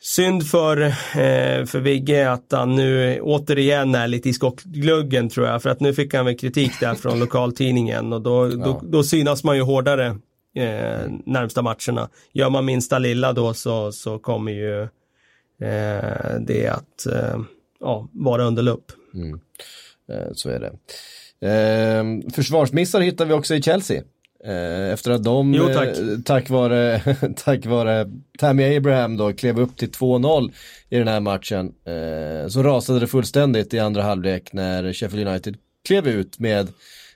Synd 0.00 0.46
för, 0.46 0.80
eh, 0.80 1.64
för 1.64 1.80
Vigge 1.80 2.30
att 2.30 2.52
han 2.52 2.76
nu 2.76 3.20
återigen 3.20 3.94
är 3.94 4.08
lite 4.08 4.28
i 4.28 4.32
skottgluggen 4.32 5.28
tror 5.28 5.46
jag. 5.46 5.62
För 5.62 5.70
att 5.70 5.80
nu 5.80 5.94
fick 5.94 6.14
han 6.14 6.24
väl 6.24 6.38
kritik 6.38 6.72
där 6.80 6.94
från 6.94 7.18
lokaltidningen 7.20 8.12
och 8.12 8.22
då, 8.22 8.50
ja. 8.50 8.56
då, 8.56 8.80
då 8.82 9.02
synas 9.02 9.44
man 9.44 9.56
ju 9.56 9.62
hårdare 9.62 10.06
eh, 10.54 11.10
närmsta 11.26 11.62
matcherna. 11.62 12.08
Gör 12.32 12.50
man 12.50 12.64
minsta 12.64 12.98
lilla 12.98 13.32
då 13.32 13.54
så, 13.54 13.92
så 13.92 14.18
kommer 14.18 14.52
ju 14.52 14.82
eh, 15.62 16.40
det 16.40 16.68
att 16.68 17.06
eh, 17.06 17.40
ja, 17.80 18.08
vara 18.12 18.44
under 18.44 18.62
lupp. 18.62 18.92
Mm. 19.14 19.40
Eh, 20.12 20.32
så 20.32 20.50
är 20.50 20.60
det. 20.60 20.72
Försvarsmissar 22.34 23.00
hittar 23.00 23.24
vi 23.26 23.32
också 23.32 23.54
i 23.54 23.62
Chelsea. 23.62 24.02
Eh, 24.44 24.92
efter 24.92 25.10
att 25.10 25.24
de, 25.24 25.54
jo, 25.54 25.68
tack. 25.74 25.88
tack 26.24 26.50
vare, 26.50 27.00
tack 27.36 27.66
vare 27.66 28.10
Tammy 28.38 28.76
Abraham 28.76 29.16
då 29.16 29.32
klev 29.32 29.60
upp 29.60 29.76
till 29.76 29.90
2-0 29.90 30.52
i 30.88 30.98
den 30.98 31.08
här 31.08 31.20
matchen, 31.20 31.74
så 32.48 32.62
rasade 32.62 33.00
det 33.00 33.06
fullständigt 33.06 33.74
i 33.74 33.78
andra 33.78 34.02
halvlek 34.02 34.52
när 34.52 34.92
Sheffield 34.92 35.28
United 35.28 35.56
klev 35.84 36.08
ut 36.08 36.38
med 36.38 36.68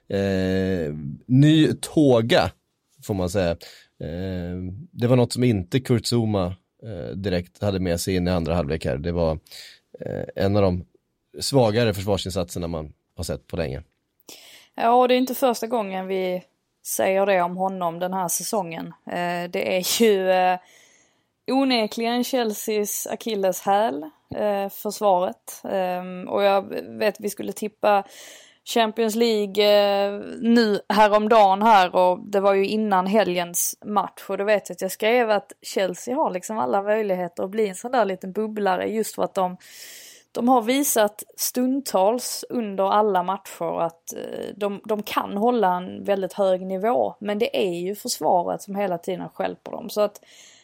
eh, 0.08 0.94
ny 1.26 1.72
tåga 1.80 2.50
får 3.02 3.14
man 3.14 3.30
säga. 3.30 3.50
Eh, 4.00 4.56
det 4.90 5.06
var 5.06 5.16
något 5.16 5.32
som 5.32 5.44
inte 5.44 5.80
Kurt 5.80 6.06
Zuma 6.06 6.46
eh, 6.82 7.16
direkt 7.16 7.62
hade 7.62 7.80
med 7.80 8.00
sig 8.00 8.14
in 8.14 8.28
i 8.28 8.30
andra 8.30 8.54
halvlek 8.54 8.84
här. 8.84 8.98
Det 8.98 9.12
var 9.12 9.38
eh, 10.00 10.24
en 10.44 10.56
av 10.56 10.62
de 10.62 10.84
svagare 11.40 11.94
försvarsinsatserna 11.94 12.66
man 12.66 12.92
har 13.16 13.24
sett 13.24 13.46
på 13.46 13.56
länge. 13.56 13.82
Ja, 14.74 14.94
och 14.94 15.08
det 15.08 15.14
är 15.14 15.18
inte 15.18 15.34
första 15.34 15.66
gången 15.66 16.06
vi 16.06 16.42
säger 16.82 17.26
det 17.26 17.42
om 17.42 17.56
honom 17.56 17.98
den 17.98 18.12
här 18.12 18.28
säsongen. 18.28 18.86
Eh, 19.06 19.50
det 19.50 19.76
är 19.76 20.02
ju 20.02 20.30
eh, 20.30 20.58
onekligen 21.50 22.24
Chelseas 22.24 23.06
akilleshäl, 23.06 24.10
eh, 24.34 24.68
försvaret. 24.68 25.60
Eh, 25.64 26.30
och 26.32 26.42
jag 26.42 26.62
vet 26.98 27.20
vi 27.20 27.30
skulle 27.30 27.52
tippa 27.52 28.04
Champions 28.64 29.14
League 29.14 29.64
eh, 29.64 30.20
nu 30.40 30.80
häromdagen 30.88 31.62
här 31.62 31.94
och 31.94 32.18
det 32.18 32.40
var 32.40 32.54
ju 32.54 32.66
innan 32.66 33.06
helgens 33.06 33.78
match 33.84 34.24
och 34.28 34.38
då 34.38 34.44
vet 34.44 34.68
jag 34.68 34.74
att 34.74 34.82
jag 34.82 34.90
skrev 34.90 35.30
att 35.30 35.52
Chelsea 35.62 36.16
har 36.16 36.30
liksom 36.30 36.58
alla 36.58 36.82
möjligheter 36.82 37.44
att 37.44 37.50
bli 37.50 37.68
en 37.68 37.74
sån 37.74 37.92
där 37.92 38.04
liten 38.04 38.32
bubblare 38.32 38.86
just 38.86 39.14
för 39.14 39.22
att 39.22 39.34
de 39.34 39.56
de 40.32 40.48
har 40.48 40.62
visat 40.62 41.22
stundtals 41.36 42.44
under 42.48 42.84
alla 42.84 43.22
matcher 43.22 43.80
att 43.80 44.12
eh, 44.12 44.54
de, 44.56 44.80
de 44.84 45.02
kan 45.02 45.36
hålla 45.36 45.76
en 45.76 46.04
väldigt 46.04 46.32
hög 46.32 46.66
nivå. 46.66 47.14
Men 47.18 47.38
det 47.38 47.66
är 47.66 47.74
ju 47.80 47.94
försvaret 47.94 48.62
som 48.62 48.74
hela 48.74 48.98
tiden 48.98 49.28
skälper 49.28 49.72
dem. 49.72 49.90
Så 49.90 50.00
att 50.00 50.20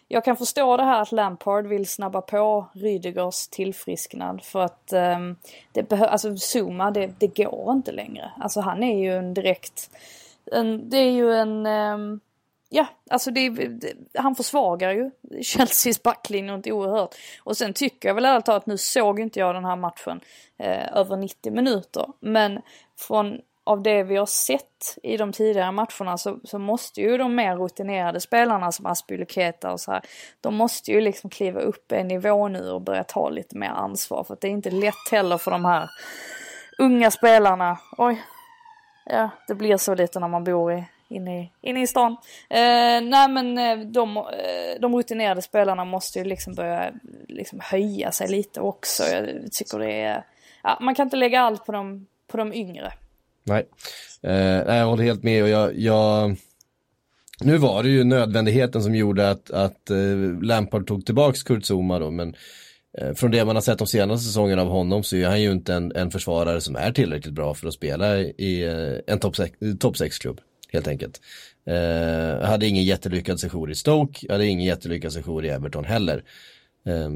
jag 0.08 0.24
kan 0.24 0.36
förstå 0.36 0.76
det 0.76 0.84
här 0.84 1.02
att 1.02 1.12
Lampard 1.12 1.66
vill 1.66 1.86
snabba 1.86 2.20
på 2.20 2.66
Rydegers 2.72 3.48
tillfrisknad 3.48 4.42
för 4.42 4.60
att 4.60 4.92
eh, 4.92 5.18
det 5.72 5.88
behövs, 5.88 6.10
alltså 6.10 6.36
Zuma 6.36 6.90
det, 6.90 7.10
det 7.18 7.26
går 7.26 7.72
inte 7.72 7.92
längre. 7.92 8.30
Alltså 8.38 8.60
han 8.60 8.82
är 8.82 8.98
ju 8.98 9.16
en 9.16 9.34
direkt, 9.34 9.90
en, 10.52 10.90
det 10.90 10.98
är 10.98 11.10
ju 11.10 11.34
en, 11.34 11.66
eh, 11.66 11.98
ja 12.68 12.86
alltså 13.10 13.30
det, 13.30 13.50
det, 13.50 13.92
han 14.14 14.34
försvagar 14.34 14.92
ju 14.92 15.10
Chelseas 15.42 16.02
backlinje 16.02 16.56
något 16.56 16.66
oerhört. 16.66 17.14
Och 17.42 17.56
sen 17.56 17.72
tycker 17.72 18.08
jag 18.08 18.14
väl 18.14 18.24
ärligt 18.24 18.44
talat, 18.44 18.66
nu 18.66 18.78
såg 18.78 19.20
inte 19.20 19.40
jag 19.40 19.54
den 19.54 19.64
här 19.64 19.76
matchen 19.76 20.20
eh, 20.58 20.96
över 20.96 21.16
90 21.16 21.52
minuter. 21.52 22.06
Men 22.20 22.60
från 22.96 23.40
av 23.68 23.82
det 23.82 24.02
vi 24.02 24.16
har 24.16 24.26
sett 24.26 24.98
i 25.02 25.16
de 25.16 25.32
tidigare 25.32 25.72
matcherna 25.72 26.18
så, 26.18 26.38
så 26.44 26.58
måste 26.58 27.00
ju 27.00 27.18
de 27.18 27.34
mer 27.34 27.56
rutinerade 27.56 28.20
spelarna 28.20 28.72
som 28.72 28.86
Aspelyketa 28.86 29.72
och 29.72 29.80
så 29.80 29.92
här, 29.92 30.02
de 30.40 30.54
måste 30.54 30.92
ju 30.92 31.00
liksom 31.00 31.30
kliva 31.30 31.60
upp 31.60 31.92
en 31.92 32.08
nivå 32.08 32.48
nu 32.48 32.70
och 32.70 32.80
börja 32.80 33.04
ta 33.04 33.28
lite 33.28 33.56
mer 33.56 33.68
ansvar 33.68 34.24
för 34.24 34.34
att 34.34 34.40
det 34.40 34.48
är 34.48 34.52
inte 34.52 34.70
lätt 34.70 35.10
heller 35.10 35.38
för 35.38 35.50
de 35.50 35.64
här 35.64 35.90
unga 36.78 37.10
spelarna. 37.10 37.78
Oj, 37.98 38.22
ja 39.06 39.30
det 39.48 39.54
blir 39.54 39.76
så 39.76 39.94
lite 39.94 40.20
när 40.20 40.28
man 40.28 40.44
bor 40.44 40.72
i, 40.72 40.84
inne, 41.09 41.42
i, 41.42 41.52
inne 41.61 41.82
i 41.82 41.86
stan. 41.86 42.16
Eh, 42.50 43.00
nej 43.02 43.28
men 43.28 43.59
eh, 43.59 43.78
de, 43.78 44.16
eh, 44.16 44.80
de 44.80 44.96
rutinerade 44.96 45.42
spelarna 45.42 45.84
måste 45.84 46.18
ju 46.18 46.24
liksom 46.24 46.54
börja 46.54 46.92
liksom 47.28 47.61
höja 47.62 48.12
sig 48.12 48.28
lite 48.28 48.61
också. 48.61 49.02
Jag 49.02 49.52
tycker 49.52 49.78
det 49.78 49.92
är, 49.92 50.24
ja, 50.62 50.78
man 50.80 50.94
kan 50.94 51.06
inte 51.06 51.16
lägga 51.16 51.40
allt 51.40 51.66
på 51.66 51.72
de, 51.72 52.06
på 52.26 52.36
de 52.36 52.52
yngre. 52.52 52.92
Nej, 53.48 53.68
eh, 54.22 54.76
jag 54.76 54.86
håller 54.86 55.04
helt 55.04 55.22
med 55.22 55.42
och 55.42 55.48
jag, 55.48 55.78
jag, 55.78 56.36
nu 57.40 57.56
var 57.56 57.82
det 57.82 57.88
ju 57.88 58.04
nödvändigheten 58.04 58.82
som 58.82 58.94
gjorde 58.94 59.30
att, 59.30 59.50
att 59.50 59.90
eh, 59.90 60.42
Lampard 60.42 60.86
tog 60.86 61.06
tillbaks 61.06 61.42
Kurt 61.42 61.64
Zuma 61.64 61.98
då, 61.98 62.11
men 62.11 62.34
eh, 62.98 63.14
från 63.14 63.30
det 63.30 63.44
man 63.44 63.56
har 63.56 63.61
sett 63.61 63.78
de 63.78 63.86
senaste 63.86 64.26
säsongerna 64.26 64.62
av 64.62 64.68
honom 64.68 65.02
så 65.02 65.16
är 65.16 65.26
han 65.26 65.42
ju 65.42 65.52
inte 65.52 65.74
en, 65.74 65.92
en 65.96 66.11
försvarare 66.11 66.61
som 66.61 66.76
är 66.76 66.92
tillräckligt 66.92 67.34
bra 67.34 67.54
för 67.54 67.68
att 67.68 67.74
spela 67.74 68.18
i 68.18 68.64
en 69.06 69.18
topp 69.18 69.34
6-klubb, 69.36 70.40
helt 70.72 70.88
enkelt. 70.88 71.20
Eh, 71.66 72.46
hade 72.46 72.66
ingen 72.66 72.84
jättelyckad 72.84 73.40
session 73.40 73.70
i 73.70 73.74
Stoke, 73.74 74.32
hade 74.32 74.46
ingen 74.46 74.66
jättelyckad 74.66 75.12
session 75.12 75.44
i 75.44 75.48
Everton 75.48 75.84
heller. 75.84 76.24
Eh, 76.86 77.10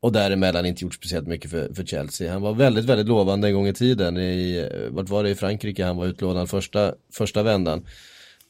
och 0.00 0.12
däremellan 0.12 0.66
inte 0.66 0.84
gjort 0.84 0.94
speciellt 0.94 1.26
mycket 1.26 1.50
för, 1.50 1.74
för 1.74 1.84
Chelsea. 1.84 2.32
Han 2.32 2.42
var 2.42 2.54
väldigt, 2.54 2.84
väldigt 2.84 3.08
lovande 3.08 3.48
en 3.48 3.54
gång 3.54 3.68
i 3.68 3.72
tiden. 3.72 4.16
I, 4.16 4.68
eh, 4.72 4.90
vart 4.90 5.08
var 5.08 5.24
det 5.24 5.30
i 5.30 5.34
Frankrike 5.34 5.84
han 5.84 5.96
var 5.96 6.06
utlånad 6.06 6.50
första, 6.50 6.94
första 7.12 7.42
vändan. 7.42 7.86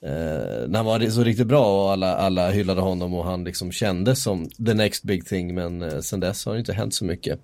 Eh, 0.02 0.68
när 0.68 0.76
han 0.76 0.86
var 0.86 1.10
så 1.10 1.24
riktigt 1.24 1.46
bra 1.46 1.84
och 1.84 1.92
alla, 1.92 2.16
alla 2.16 2.50
hyllade 2.50 2.80
honom 2.80 3.14
och 3.14 3.24
han 3.24 3.44
liksom 3.44 3.72
kändes 3.72 4.22
som 4.22 4.48
the 4.66 4.74
next 4.74 5.04
big 5.04 5.26
thing. 5.26 5.54
Men 5.54 5.82
eh, 5.82 6.00
sen 6.00 6.20
dess 6.20 6.46
har 6.46 6.52
det 6.52 6.58
inte 6.58 6.72
hänt 6.72 6.94
så 6.94 7.04
mycket. 7.04 7.40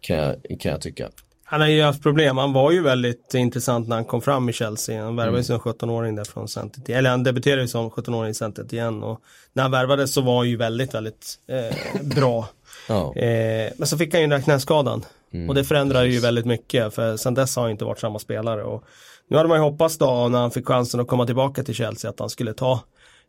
Kan 0.00 0.16
jag, 0.16 0.36
kan 0.60 0.72
jag 0.72 0.80
tycka. 0.80 1.10
Han 1.48 1.60
har 1.60 1.68
ju 1.68 1.82
haft 1.82 2.02
problem. 2.02 2.38
Han 2.38 2.52
var 2.52 2.70
ju 2.70 2.82
väldigt 2.82 3.34
intressant 3.34 3.88
när 3.88 3.96
han 3.96 4.04
kom 4.04 4.22
fram 4.22 4.48
i 4.48 4.52
Chelsea. 4.52 5.04
Han 5.04 5.16
värvades 5.16 5.50
mm. 5.50 5.60
som 5.60 5.72
17-åring 5.72 6.16
där 6.16 6.24
från 6.24 6.48
Centet. 6.48 6.88
Eller 6.88 7.10
han 7.10 7.22
debuterade 7.22 7.62
ju 7.62 7.68
som 7.68 7.90
17-åring 7.90 8.30
i 8.30 8.34
Centet 8.34 8.72
igen. 8.72 9.02
Och 9.02 9.20
när 9.52 9.62
han 9.62 9.72
värvades 9.72 10.14
så 10.14 10.20
var 10.20 10.36
han 10.36 10.48
ju 10.48 10.56
väldigt, 10.56 10.94
väldigt 10.94 11.34
eh, 11.48 12.02
bra. 12.02 12.48
Ja. 12.88 13.16
Eh, 13.16 13.72
men 13.76 13.88
så 13.88 13.98
fick 13.98 14.14
han 14.14 14.20
ju 14.20 14.26
den 14.26 14.38
där 14.38 14.44
knäskadan. 14.44 15.04
Mm. 15.32 15.48
Och 15.48 15.54
det 15.54 15.64
förändrar 15.64 16.04
ju 16.04 16.20
väldigt 16.20 16.46
mycket 16.46 16.94
för 16.94 17.16
sen 17.16 17.34
dess 17.34 17.56
har 17.56 17.62
han 17.62 17.70
inte 17.70 17.84
varit 17.84 17.98
samma 17.98 18.18
spelare. 18.18 18.64
Och 18.64 18.84
nu 19.28 19.36
hade 19.36 19.48
man 19.48 19.58
ju 19.58 19.62
hoppats 19.62 19.98
då 19.98 20.28
när 20.28 20.38
han 20.38 20.50
fick 20.50 20.66
chansen 20.66 21.00
att 21.00 21.08
komma 21.08 21.26
tillbaka 21.26 21.62
till 21.62 21.74
Chelsea 21.74 22.10
att 22.10 22.20
han 22.20 22.30
skulle 22.30 22.52
ta 22.54 22.80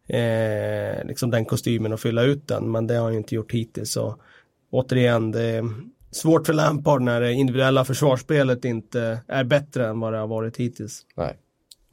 eh, 0.08 1.06
liksom 1.06 1.32
den 1.32 1.46
kostymen 1.46 1.94
och 1.94 2.00
fylla 2.00 2.24
ut 2.24 2.48
den. 2.48 2.72
Men 2.72 2.88
det 2.88 2.96
har 2.96 3.04
han 3.04 3.12
ju 3.12 3.18
inte 3.18 3.36
gjort 3.36 3.52
hittills. 3.52 3.98
Och 3.98 4.20
återigen, 4.72 5.32
det 5.32 5.64
svårt 6.18 6.46
för 6.46 6.54
Lampard 6.54 7.02
när 7.02 7.22
det 7.22 7.34
individuella 7.34 7.86
försvarsspelet 7.86 8.66
inte 8.66 9.20
är 9.28 9.44
bättre 9.44 9.88
än 9.88 10.00
vad 10.00 10.14
det 10.14 10.20
har 10.20 10.28
varit 10.28 10.58
hittills. 10.58 11.02
Nej. 11.16 11.38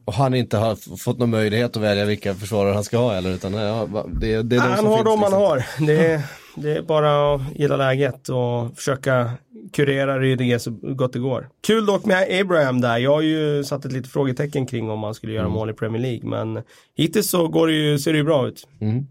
Och 0.05 0.15
han 0.15 0.35
inte 0.35 0.57
har 0.57 0.97
fått 0.97 1.19
någon 1.19 1.31
möjlighet 1.31 1.77
att 1.77 1.83
välja 1.83 2.05
vilka 2.05 2.35
försvarare 2.35 2.75
han 2.75 2.85
ska 2.85 2.99
ha 2.99 3.15
eller 3.15 3.31
utan 3.31 3.53
ja, 3.53 3.89
det, 4.21 4.43
det 4.43 4.57
är 4.57 4.61
de 4.61 4.71
Han 4.71 4.87
har 4.87 5.05
de 5.05 5.21
liksom. 5.21 5.23
han 5.23 5.33
har. 5.33 5.65
Det 5.87 6.07
är, 6.07 6.23
det 6.57 6.73
är 6.73 6.83
bara 6.83 7.35
att 7.35 7.41
gilla 7.55 7.77
läget 7.77 8.29
och 8.29 8.77
försöka 8.77 9.31
kurera 9.73 10.19
Rydiger 10.19 10.59
så 10.59 10.71
gott 10.71 11.13
det 11.13 11.19
går. 11.19 11.49
Kul 11.67 11.87
dock 11.87 12.05
med 12.05 12.41
Abraham 12.41 12.81
där. 12.81 12.99
Jag 12.99 13.11
har 13.11 13.21
ju 13.21 13.65
satt 13.65 13.85
ett 13.85 13.93
litet 13.93 14.13
frågetecken 14.13 14.67
kring 14.67 14.91
om 14.91 15.03
han 15.03 15.15
skulle 15.15 15.33
göra 15.33 15.45
mm. 15.45 15.53
mål 15.53 15.71
i 15.71 15.73
Premier 15.73 16.03
League. 16.03 16.29
Men 16.29 16.63
hittills 16.97 17.31
så 17.31 17.49
går 17.49 17.67
det 17.67 17.73
ju, 17.73 17.99
ser 17.99 18.13
det 18.13 18.19
ju 18.19 18.25
bra 18.25 18.49
ut. 18.49 18.69
Mm. 18.81 19.07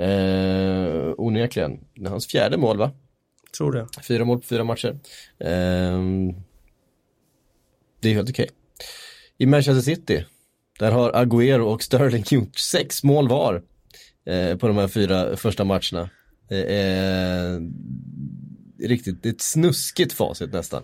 Eh, 0.00 1.14
onekligen. 1.16 1.78
Det 1.94 2.06
är 2.06 2.10
hans 2.10 2.26
fjärde 2.26 2.56
mål 2.56 2.78
va? 2.78 2.90
Tror 3.58 3.72
det. 3.72 3.86
Fyra 4.02 4.24
mål 4.24 4.38
på 4.40 4.46
fyra 4.46 4.64
matcher. 4.64 4.98
Eh, 5.38 6.02
det 8.00 8.08
är 8.08 8.14
helt 8.14 8.30
okej. 8.30 8.44
Okay. 8.44 8.56
I 9.38 9.46
Manchester 9.46 9.80
City, 9.80 10.24
där 10.78 10.92
har 10.92 11.12
Agüero 11.12 11.60
och 11.60 11.82
Sterling 11.82 12.24
gjort 12.30 12.58
sex 12.58 13.02
mål 13.02 13.28
var 13.28 13.62
eh, 14.26 14.56
på 14.56 14.68
de 14.68 14.76
här 14.76 14.88
fyra 14.88 15.36
första 15.36 15.64
matcherna. 15.64 16.10
Det 16.48 16.64
är 16.74 17.60
riktigt, 18.82 19.22
det 19.22 19.28
är 19.28 19.32
ett 19.32 19.40
snuskigt 19.40 20.12
facit 20.12 20.52
nästan. 20.52 20.82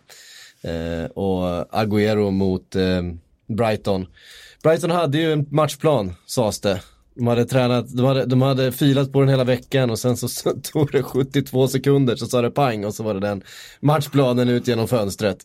Eh, 0.63 1.05
och 1.05 1.73
Agüero 1.73 2.31
mot 2.31 2.77
eh, 2.77 3.03
Brighton. 3.47 4.07
Brighton 4.63 4.91
hade 4.91 5.19
ju 5.19 5.33
en 5.33 5.47
matchplan, 5.51 6.15
sades 6.27 6.61
det. 6.61 6.81
De 7.15 7.27
hade 7.27 7.45
tränat, 7.45 7.97
de 7.97 8.07
hade, 8.07 8.27
de 8.27 8.43
hade 8.43 8.73
filat 8.73 9.13
på 9.13 9.21
den 9.21 9.29
hela 9.29 9.45
veckan 9.45 9.91
och 9.91 9.99
sen 9.99 10.17
så, 10.17 10.29
så 10.29 10.51
tog 10.63 10.93
det 10.93 11.03
72 11.03 11.69
sekunder 11.69 12.17
så 12.17 12.27
sa 12.27 12.43
det 12.43 12.51
pang 12.51 12.85
och 12.85 12.95
så 12.95 13.03
var 13.03 13.15
det 13.15 13.21
den 13.21 13.43
matchplanen 13.81 14.49
ut 14.49 14.69
genom 14.69 14.89
fönstret. 14.89 15.39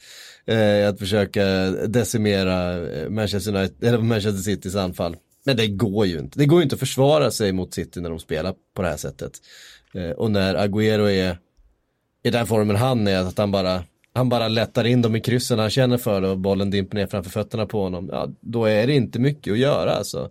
Eh, 0.46 0.90
att 0.90 1.00
försöka 1.00 1.46
decimera 1.72 2.88
eh, 2.90 3.10
Manchester, 3.10 3.56
United, 3.56 3.88
eller 3.88 3.98
Manchester 3.98 4.42
Citys 4.42 4.76
anfall. 4.76 5.16
Men 5.46 5.58
det 5.58 5.68
går 5.68 6.06
ju 6.06 6.20
inte. 6.20 6.40
Det 6.40 6.46
går 6.46 6.60
ju 6.60 6.64
inte 6.64 6.76
att 6.76 6.80
försvara 6.80 7.32
sig 7.32 7.52
mot 7.52 7.74
City 7.74 8.02
när 8.02 8.10
de 8.10 8.20
spelar 8.20 8.54
på 8.76 8.82
det 8.82 8.88
här 8.88 8.98
sättet. 8.98 9.32
Eh, 9.94 10.10
och 10.10 10.32
när 10.32 10.56
Agüero 10.56 11.10
är 11.10 11.38
i 12.24 12.30
den 12.30 12.48
formen 12.48 12.76
han 12.76 13.08
är, 13.08 13.20
att 13.20 13.38
han 13.38 13.52
bara, 13.52 13.84
han 14.14 14.30
bara 14.30 14.48
lättar 14.48 14.86
in 14.86 15.02
dem 15.02 15.16
i 15.16 15.22
kryssen 15.22 15.60
han 15.60 15.70
känner 15.70 15.98
för 15.98 16.22
det 16.22 16.30
och 16.30 16.38
bollen 16.38 16.70
dimper 16.70 16.98
ner 16.98 17.08
framför 17.08 17.32
fötterna 17.32 17.66
på 17.66 17.84
honom. 17.84 18.10
Ja, 18.12 18.30
då 18.42 18.66
är 18.66 18.88
det 18.88 18.94
inte 18.94 19.20
mycket 19.20 19.54
att 19.54 19.60
göra 19.60 19.92
alltså. 19.92 20.30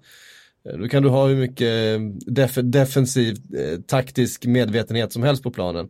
Eh, 0.64 0.78
då 0.78 0.88
kan 0.88 1.02
du 1.02 1.08
ha 1.08 1.26
hur 1.26 1.36
mycket 1.36 2.00
def 2.26 2.58
defensiv, 2.62 3.36
eh, 3.56 3.80
taktisk 3.80 4.46
medvetenhet 4.46 5.12
som 5.12 5.22
helst 5.22 5.42
på 5.42 5.50
planen. 5.50 5.88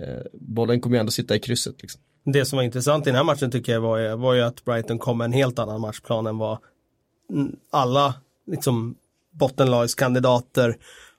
Eh, 0.00 0.22
bollen 0.32 0.80
kommer 0.80 0.96
ju 0.96 1.00
ändå 1.00 1.12
sitta 1.12 1.36
i 1.36 1.38
krysset. 1.38 1.82
Liksom. 1.82 2.00
Det 2.24 2.44
som 2.44 2.56
var 2.56 2.62
intressant 2.62 3.06
i 3.06 3.10
den 3.10 3.16
här 3.16 3.24
matchen 3.24 3.50
tycker 3.50 3.72
jag 3.72 3.80
var, 3.80 4.16
var 4.16 4.34
ju 4.34 4.40
att 4.40 4.64
Brighton 4.64 4.98
kom 4.98 5.18
med 5.18 5.24
en 5.24 5.32
helt 5.32 5.58
annan 5.58 5.80
matchplan 5.80 6.26
än 6.26 6.38
vad 6.38 6.58
alla 7.70 8.14
liksom, 8.46 8.94
bottenlagskandidater 9.32 10.76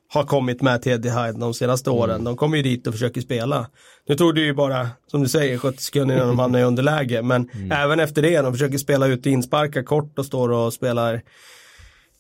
har 0.08 0.24
kommit 0.24 0.62
med 0.62 0.82
till 0.82 0.92
Eddie 0.92 1.10
Hyde 1.10 1.40
de 1.40 1.54
senaste 1.54 1.90
mm. 1.90 2.02
åren. 2.02 2.24
De 2.24 2.38
kommer 2.38 2.58
ju 2.58 2.64
dit 2.64 2.88
och 2.88 2.94
försöker 2.94 3.22
spela. 3.22 3.68
Nu 4.08 4.16
tog 4.16 4.36
det 4.36 4.42
ju 4.42 4.54
bara, 4.54 4.88
som 5.08 5.22
du 5.22 5.30
säger, 5.30 5.58
70 5.58 5.82
sekunder 5.82 6.16
innan 6.16 6.28
de 6.28 6.40
hamnar 6.40 6.60
i 6.60 6.64
underläge. 6.64 7.22
Men 7.22 7.50
mm. 7.50 7.72
även 7.72 8.00
efter 8.00 8.22
det, 8.22 8.42
de 8.42 8.54
försöker 8.54 8.78
spela 8.78 9.08
ut 9.08 9.26
insparkar 9.26 9.84
kort 9.84 10.20
och 10.20 10.26
står 10.26 10.52
och 10.52 10.74
spelar 10.74 11.22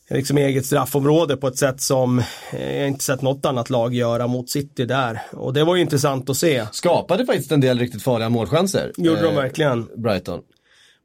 liksom 0.09 0.37
eget 0.37 0.65
straffområde 0.65 1.37
på 1.37 1.47
ett 1.47 1.57
sätt 1.57 1.81
som 1.81 2.19
eh, 2.53 2.77
jag 2.77 2.87
inte 2.87 3.03
sett 3.03 3.21
något 3.21 3.45
annat 3.45 3.69
lag 3.69 3.93
göra 3.93 4.27
mot 4.27 4.49
City 4.49 4.85
där. 4.85 5.21
Och 5.31 5.53
det 5.53 5.63
var 5.63 5.75
ju 5.75 5.81
intressant 5.81 6.29
att 6.29 6.37
se. 6.37 6.65
Skapade 6.71 7.25
faktiskt 7.25 7.51
en 7.51 7.61
del 7.61 7.79
riktigt 7.79 8.03
farliga 8.03 8.29
målchanser. 8.29 8.91
Gjorde 8.97 9.19
eh, 9.19 9.25
de 9.25 9.35
verkligen. 9.35 9.87
Brighton. 9.95 10.41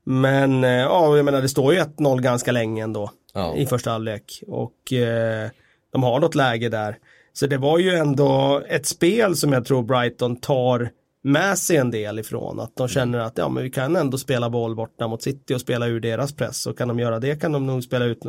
Men 0.05 0.65
eh, 0.65 0.71
ja, 0.71 1.17
jag 1.17 1.25
menar 1.25 1.43
det 1.43 1.49
står 1.49 1.75
ju 1.75 1.81
1-0 1.81 2.21
ganska 2.21 2.53
länge 2.53 2.83
ändå. 2.83 3.11
Ja. 3.35 3.57
I 3.57 3.67
första 3.67 3.91
halvlek. 3.91 4.43
Och 4.47 4.93
eh, 4.93 5.51
de 5.93 6.03
har 6.03 6.21
något 6.21 6.35
läge 6.35 6.69
där. 6.69 6.97
Så 7.33 7.47
det 7.47 7.59
var 7.59 7.79
ju 7.79 7.91
ändå 7.91 8.63
ett 8.69 8.87
spel 8.87 9.37
som 9.37 9.53
jag 9.53 9.65
tror 9.65 9.83
Brighton 9.83 10.37
tar 10.37 10.91
med 11.23 11.59
sig 11.59 11.77
en 11.77 11.91
del 11.91 12.19
ifrån. 12.19 12.61
Att 12.61 12.77
de 12.77 12.89
känner 12.89 13.19
att 13.19 13.39
ja, 13.39 13.49
men 13.49 13.63
vi 13.63 13.71
kan 13.71 13.97
ändå 13.97 14.19
spela 14.19 14.51
boll 14.51 14.77
borta 14.77 15.09
mot 15.09 15.23
City 15.23 15.55
och 15.55 15.61
spela 15.61 15.87
ur 15.87 16.01
deras 16.01 16.37
press. 16.37 16.67
Och 16.67 16.79
kan 16.79 16.89
de 16.89 16.99
göra 16.99 17.19
det 17.19 17.41
kan 17.41 17.53
de 17.53 17.67
nog 17.67 17.85
spela 17.85 18.05
ut 18.05 18.25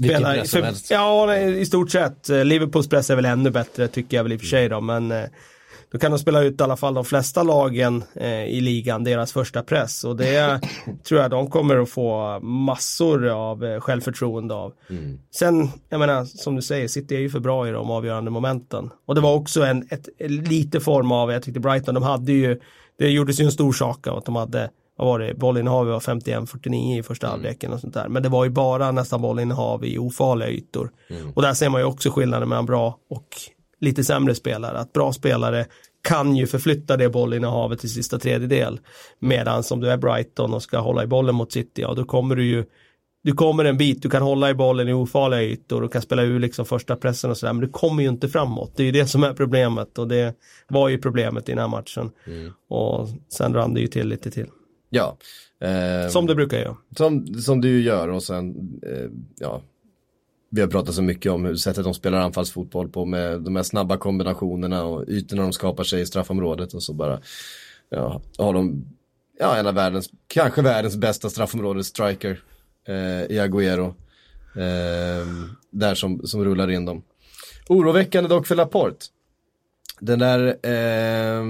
Vilken 0.00 0.22
press 0.22 0.50
som 0.50 0.62
helst. 0.62 0.90
Ja, 0.90 1.36
i 1.36 1.66
stort 1.66 1.90
sett. 1.90 2.28
Liverpools 2.28 2.88
press 2.88 3.10
är 3.10 3.16
väl 3.16 3.24
ännu 3.24 3.50
bättre 3.50 3.88
tycker 3.88 4.16
jag 4.16 4.24
väl 4.24 4.32
i 4.32 4.36
och 4.36 4.40
för 4.40 4.46
sig 4.46 4.68
då. 4.68 4.80
Men 4.80 5.12
eh, 5.12 5.24
då 5.92 5.98
kan 5.98 6.10
de 6.10 6.18
spela 6.18 6.42
ut 6.42 6.60
i 6.60 6.64
alla 6.64 6.76
fall 6.76 6.94
de 6.94 7.04
flesta 7.04 7.42
lagen 7.42 8.04
eh, 8.14 8.44
i 8.44 8.60
ligan, 8.60 9.04
deras 9.04 9.32
första 9.32 9.62
press. 9.62 10.04
Och 10.04 10.16
det 10.16 10.60
tror 11.08 11.20
jag 11.20 11.30
de 11.30 11.50
kommer 11.50 11.76
att 11.76 11.90
få 11.90 12.40
massor 12.40 13.28
av 13.28 13.64
eh, 13.64 13.80
självförtroende 13.80 14.54
av. 14.54 14.72
Mm. 14.90 15.18
Sen, 15.34 15.68
jag 15.88 15.98
menar, 15.98 16.24
som 16.24 16.56
du 16.56 16.62
säger, 16.62 16.88
City 16.88 17.14
är 17.14 17.20
ju 17.20 17.30
för 17.30 17.40
bra 17.40 17.68
i 17.68 17.70
de 17.70 17.90
avgörande 17.90 18.30
momenten. 18.30 18.90
Och 19.06 19.14
det 19.14 19.20
var 19.20 19.34
också 19.34 19.62
en 19.62 19.88
ett, 19.90 20.08
lite 20.30 20.80
form 20.80 21.12
av, 21.12 21.32
jag 21.32 21.42
tyckte 21.42 21.60
Brighton, 21.60 21.94
de 21.94 22.02
hade 22.02 22.32
ju, 22.32 22.60
det 22.98 23.08
gjordes 23.08 23.40
ju 23.40 23.44
en 23.44 23.52
stor 23.52 23.72
sak 23.72 24.06
av 24.06 24.18
att 24.18 24.24
de 24.24 24.36
hade 24.36 24.70
vad 24.96 25.08
var 25.08 25.18
det, 25.18 25.34
bollinnehav 25.34 25.86
var 25.86 26.00
51-49 26.00 26.98
i 26.98 27.02
första 27.02 27.26
halvleken 27.26 27.72
och 27.72 27.80
sånt 27.80 27.94
där. 27.94 28.08
Men 28.08 28.22
det 28.22 28.28
var 28.28 28.44
ju 28.44 28.50
bara 28.50 28.92
nästan 28.92 29.22
bollinnehav 29.22 29.84
i 29.84 29.98
ofarliga 29.98 30.48
ytor. 30.48 30.90
Och 31.34 31.42
där 31.42 31.54
ser 31.54 31.68
man 31.68 31.80
ju 31.80 31.86
också 31.86 32.10
skillnaden 32.10 32.48
mellan 32.48 32.66
bra 32.66 32.98
och 33.10 33.28
lite 33.80 34.04
sämre 34.04 34.34
spelare. 34.34 34.78
Att 34.78 34.92
bra 34.92 35.12
spelare 35.12 35.66
kan 36.02 36.36
ju 36.36 36.46
förflytta 36.46 36.96
det 36.96 37.08
bollinnehavet 37.08 37.78
till 37.78 37.90
sista 37.90 38.18
tredjedel. 38.18 38.80
Medan 39.18 39.62
om 39.70 39.80
du 39.80 39.90
är 39.90 39.96
Brighton 39.96 40.54
och 40.54 40.62
ska 40.62 40.78
hålla 40.78 41.04
i 41.04 41.06
bollen 41.06 41.34
mot 41.34 41.52
City, 41.52 41.82
ja 41.82 41.94
då 41.94 42.04
kommer 42.04 42.36
du 42.36 42.44
ju 42.44 42.64
du 43.24 43.32
kommer 43.32 43.64
en 43.64 43.76
bit, 43.76 44.02
du 44.02 44.10
kan 44.10 44.22
hålla 44.22 44.50
i 44.50 44.54
bollen 44.54 44.88
i 44.88 44.92
ofarliga 44.92 45.42
ytor 45.42 45.82
och 45.82 45.92
kan 45.92 46.02
spela 46.02 46.22
ur 46.22 46.40
liksom 46.40 46.64
första 46.66 46.96
pressen 46.96 47.30
och 47.30 47.36
sådär, 47.36 47.52
men 47.52 47.60
du 47.60 47.68
kommer 47.68 48.02
ju 48.02 48.08
inte 48.08 48.28
framåt. 48.28 48.72
Det 48.76 48.82
är 48.82 48.84
ju 48.84 48.92
det 48.92 49.06
som 49.06 49.24
är 49.24 49.34
problemet 49.34 49.98
och 49.98 50.08
det 50.08 50.34
var 50.68 50.88
ju 50.88 50.98
problemet 50.98 51.48
i 51.48 51.52
den 51.52 51.58
här 51.58 51.68
matchen. 51.68 52.10
Och 52.68 53.08
sen 53.28 53.54
rann 53.54 53.74
det 53.74 53.80
ju 53.80 53.86
till 53.86 54.08
lite 54.08 54.30
till. 54.30 54.46
Ja. 54.94 55.16
Eh, 55.60 56.08
Som 56.08 56.26
det 56.26 56.34
brukar 56.34 56.58
göra. 56.58 56.76
som, 56.96 57.26
som 57.26 57.60
du 57.60 57.82
gör 57.82 58.08
och 58.08 58.22
sen, 58.22 58.54
eh, 58.86 59.10
ja, 59.38 59.62
vi 60.50 60.60
har 60.60 60.68
pratat 60.68 60.94
så 60.94 61.02
mycket 61.02 61.32
om 61.32 61.44
hur 61.44 61.56
sättet 61.56 61.84
de 61.84 61.94
spelar 61.94 62.18
anfallsfotboll 62.18 62.88
på 62.88 63.04
med 63.04 63.40
de 63.40 63.56
här 63.56 63.62
snabba 63.62 63.96
kombinationerna 63.96 64.84
och 64.84 65.04
ytorna 65.08 65.42
de 65.42 65.52
skapar 65.52 65.84
sig 65.84 66.00
i 66.00 66.06
straffområdet 66.06 66.74
och 66.74 66.82
så 66.82 66.92
bara, 66.92 67.20
ja, 67.88 68.22
har 68.38 68.54
de, 68.54 68.84
ja, 69.38 69.56
en 69.56 69.66
av 69.66 69.74
världens, 69.74 70.10
kanske 70.26 70.62
världens 70.62 70.96
bästa 70.96 71.30
straffområdes 71.30 71.86
striker 71.86 72.40
eh, 72.88 73.22
i 73.36 73.40
Agüero. 73.40 73.94
Eh, 74.56 75.26
där 75.70 75.94
som, 75.94 76.26
som 76.26 76.44
rullar 76.44 76.70
in 76.70 76.84
dem. 76.84 77.02
Oroväckande 77.68 78.28
dock 78.28 78.46
för 78.46 78.54
Laporte. 78.54 79.06
Den 80.04 80.18
där 80.18 80.46
eh, 80.66 81.44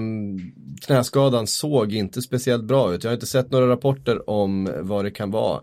knäskadan 0.86 1.46
såg 1.46 1.92
inte 1.92 2.22
speciellt 2.22 2.64
bra 2.64 2.94
ut. 2.94 3.05
Jag 3.05 3.11
har 3.11 3.14
inte 3.14 3.26
sett 3.26 3.50
några 3.50 3.68
rapporter 3.68 4.30
om 4.30 4.70
vad 4.80 5.05
det 5.05 5.11
kan 5.11 5.30
vara. 5.30 5.61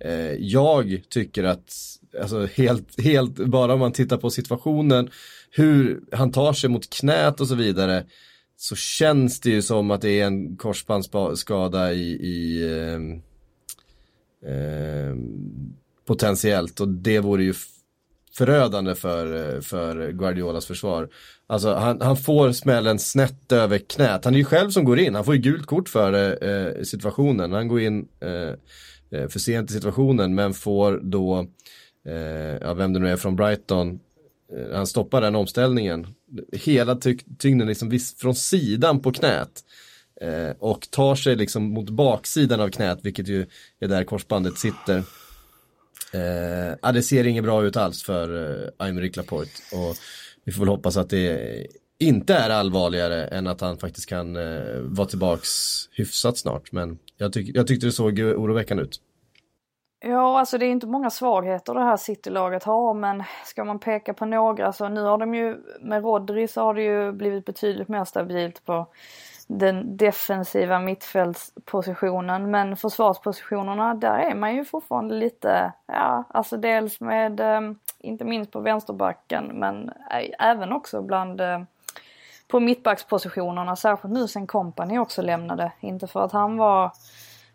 Eh, 0.00 0.32
jag 0.38 1.02
tycker 1.08 1.44
att, 1.44 1.72
alltså 2.20 2.46
helt, 2.46 3.00
helt, 3.00 3.36
bara 3.36 3.74
om 3.74 3.80
man 3.80 3.92
tittar 3.92 4.16
på 4.16 4.30
situationen, 4.30 5.10
hur 5.50 6.00
han 6.12 6.32
tar 6.32 6.52
sig 6.52 6.70
mot 6.70 6.90
knät 6.90 7.40
och 7.40 7.48
så 7.48 7.54
vidare, 7.54 8.04
så 8.56 8.76
känns 8.76 9.40
det 9.40 9.50
ju 9.50 9.62
som 9.62 9.90
att 9.90 10.00
det 10.00 10.20
är 10.20 10.26
en 10.26 10.56
korsbandsskada 10.56 11.92
i, 11.92 12.10
i 12.12 12.62
eh, 12.62 13.00
eh, 14.52 15.16
potentiellt 16.06 16.80
och 16.80 16.88
det 16.88 17.20
vore 17.20 17.44
ju 17.44 17.54
förödande 18.36 18.94
för, 18.94 19.60
för 19.60 20.12
Guardiolas 20.12 20.66
försvar. 20.66 21.08
Alltså 21.52 21.74
han, 21.74 22.00
han 22.00 22.16
får 22.16 22.52
smällen 22.52 22.98
snett 22.98 23.52
över 23.52 23.78
knät. 23.78 24.24
Han 24.24 24.34
är 24.34 24.38
ju 24.38 24.44
själv 24.44 24.70
som 24.70 24.84
går 24.84 24.98
in. 24.98 25.14
Han 25.14 25.24
får 25.24 25.34
ju 25.34 25.40
gult 25.40 25.66
kort 25.66 25.88
för 25.88 26.12
eh, 26.12 26.50
eh 26.50 26.82
situationen. 26.82 27.52
Han 27.52 27.68
går 27.68 27.80
in 27.80 28.08
eh, 28.20 29.20
eh, 29.20 29.28
för 29.28 29.38
sent 29.38 29.70
i 29.70 29.74
situationen 29.74 30.34
men 30.34 30.54
får 30.54 31.00
då, 31.02 31.46
eh, 32.06 32.58
ja, 32.60 32.74
vem 32.74 32.92
det 32.92 32.98
nu 32.98 33.08
är 33.08 33.16
från 33.16 33.36
Brighton, 33.36 34.00
eh, 34.56 34.76
han 34.76 34.86
stoppar 34.86 35.20
den 35.20 35.34
omställningen. 35.34 36.06
Hela 36.52 36.96
ty 36.96 37.18
tyngden 37.38 37.68
liksom 37.68 37.98
från 38.20 38.34
sidan 38.34 39.00
på 39.00 39.12
knät. 39.12 39.64
Eh, 40.20 40.56
och 40.58 40.90
tar 40.90 41.14
sig 41.14 41.36
liksom 41.36 41.62
mot 41.62 41.90
baksidan 41.90 42.60
av 42.60 42.68
knät, 42.68 42.98
vilket 43.02 43.28
ju 43.28 43.46
är 43.80 43.88
där 43.88 44.04
korsbandet 44.04 44.58
sitter. 44.58 45.02
Eh, 46.12 46.76
ja, 46.82 46.92
det 46.92 47.02
ser 47.02 47.26
inget 47.26 47.44
bra 47.44 47.64
ut 47.64 47.76
alls 47.76 48.02
för 48.02 48.62
eh, 48.64 48.68
Aymeric 48.76 49.16
Laporte. 49.16 49.50
Och 49.72 49.96
vi 50.44 50.52
får 50.52 50.60
väl 50.60 50.68
hoppas 50.68 50.96
att 50.96 51.10
det 51.10 51.66
inte 51.98 52.34
är 52.34 52.50
allvarligare 52.50 53.24
än 53.24 53.46
att 53.46 53.60
han 53.60 53.78
faktiskt 53.78 54.08
kan 54.08 54.36
eh, 54.36 54.78
vara 54.80 55.08
tillbaks 55.08 55.48
hyfsat 55.92 56.38
snart. 56.38 56.72
Men 56.72 56.98
jag, 57.16 57.32
tyck, 57.32 57.56
jag 57.56 57.66
tyckte 57.66 57.86
det 57.86 57.92
såg 57.92 58.18
oroväckande 58.18 58.82
ut. 58.82 59.00
Ja, 60.04 60.38
alltså 60.38 60.58
det 60.58 60.66
är 60.66 60.70
inte 60.70 60.86
många 60.86 61.10
svagheter 61.10 61.74
det 61.74 61.80
här 61.80 61.96
City-laget 61.96 62.64
har, 62.64 62.94
men 62.94 63.22
ska 63.44 63.64
man 63.64 63.78
peka 63.78 64.14
på 64.14 64.24
några 64.24 64.72
så 64.72 64.88
nu 64.88 65.00
har 65.00 65.18
de 65.18 65.34
ju, 65.34 65.56
med 65.80 66.02
Rodri 66.02 66.48
så 66.48 66.60
har 66.60 66.74
det 66.74 66.82
ju 66.82 67.12
blivit 67.12 67.44
betydligt 67.44 67.88
mer 67.88 68.04
stabilt 68.04 68.64
på 68.64 68.86
den 69.58 69.96
defensiva 69.96 70.78
mittfältspositionen. 70.78 72.50
Men 72.50 72.76
försvarspositionerna, 72.76 73.94
där 73.94 74.18
är 74.18 74.34
man 74.34 74.54
ju 74.54 74.64
fortfarande 74.64 75.14
lite, 75.14 75.72
ja, 75.86 76.24
alltså 76.28 76.56
dels 76.56 77.00
med, 77.00 77.40
eh, 77.40 77.60
inte 77.98 78.24
minst 78.24 78.50
på 78.50 78.60
vänsterbacken, 78.60 79.44
men 79.46 79.90
även 80.38 80.72
också 80.72 81.02
bland 81.02 81.40
eh, 81.40 81.62
på 82.48 82.60
mittbackspositionerna, 82.60 83.76
särskilt 83.76 84.14
nu 84.14 84.28
sen 84.28 84.46
Company 84.46 84.98
också 84.98 85.22
lämnade. 85.22 85.72
Inte 85.80 86.06
för 86.06 86.24
att 86.24 86.32
han 86.32 86.56
var 86.56 86.92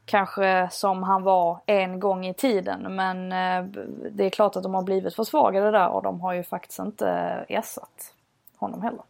kanske 0.06 0.68
som 0.72 1.04
han 1.04 1.24
var 1.24 1.60
en 1.66 2.00
gång 2.00 2.26
i 2.26 2.34
tiden, 2.34 2.96
men 2.96 3.32
eh, 3.32 3.70
det 4.12 4.26
är 4.26 4.30
klart 4.30 4.56
att 4.56 4.64
de 4.64 4.74
har 4.74 4.84
blivit 4.84 5.16
försvagade 5.16 5.72
där 5.72 5.88
och 5.88 6.04
de 6.04 6.22
har 6.22 6.34
ju 6.34 6.44
faktiskt 6.44 6.80
inte 6.80 7.08
ersatt 7.50 8.14
honom 8.56 8.82
heller. 8.82 9.02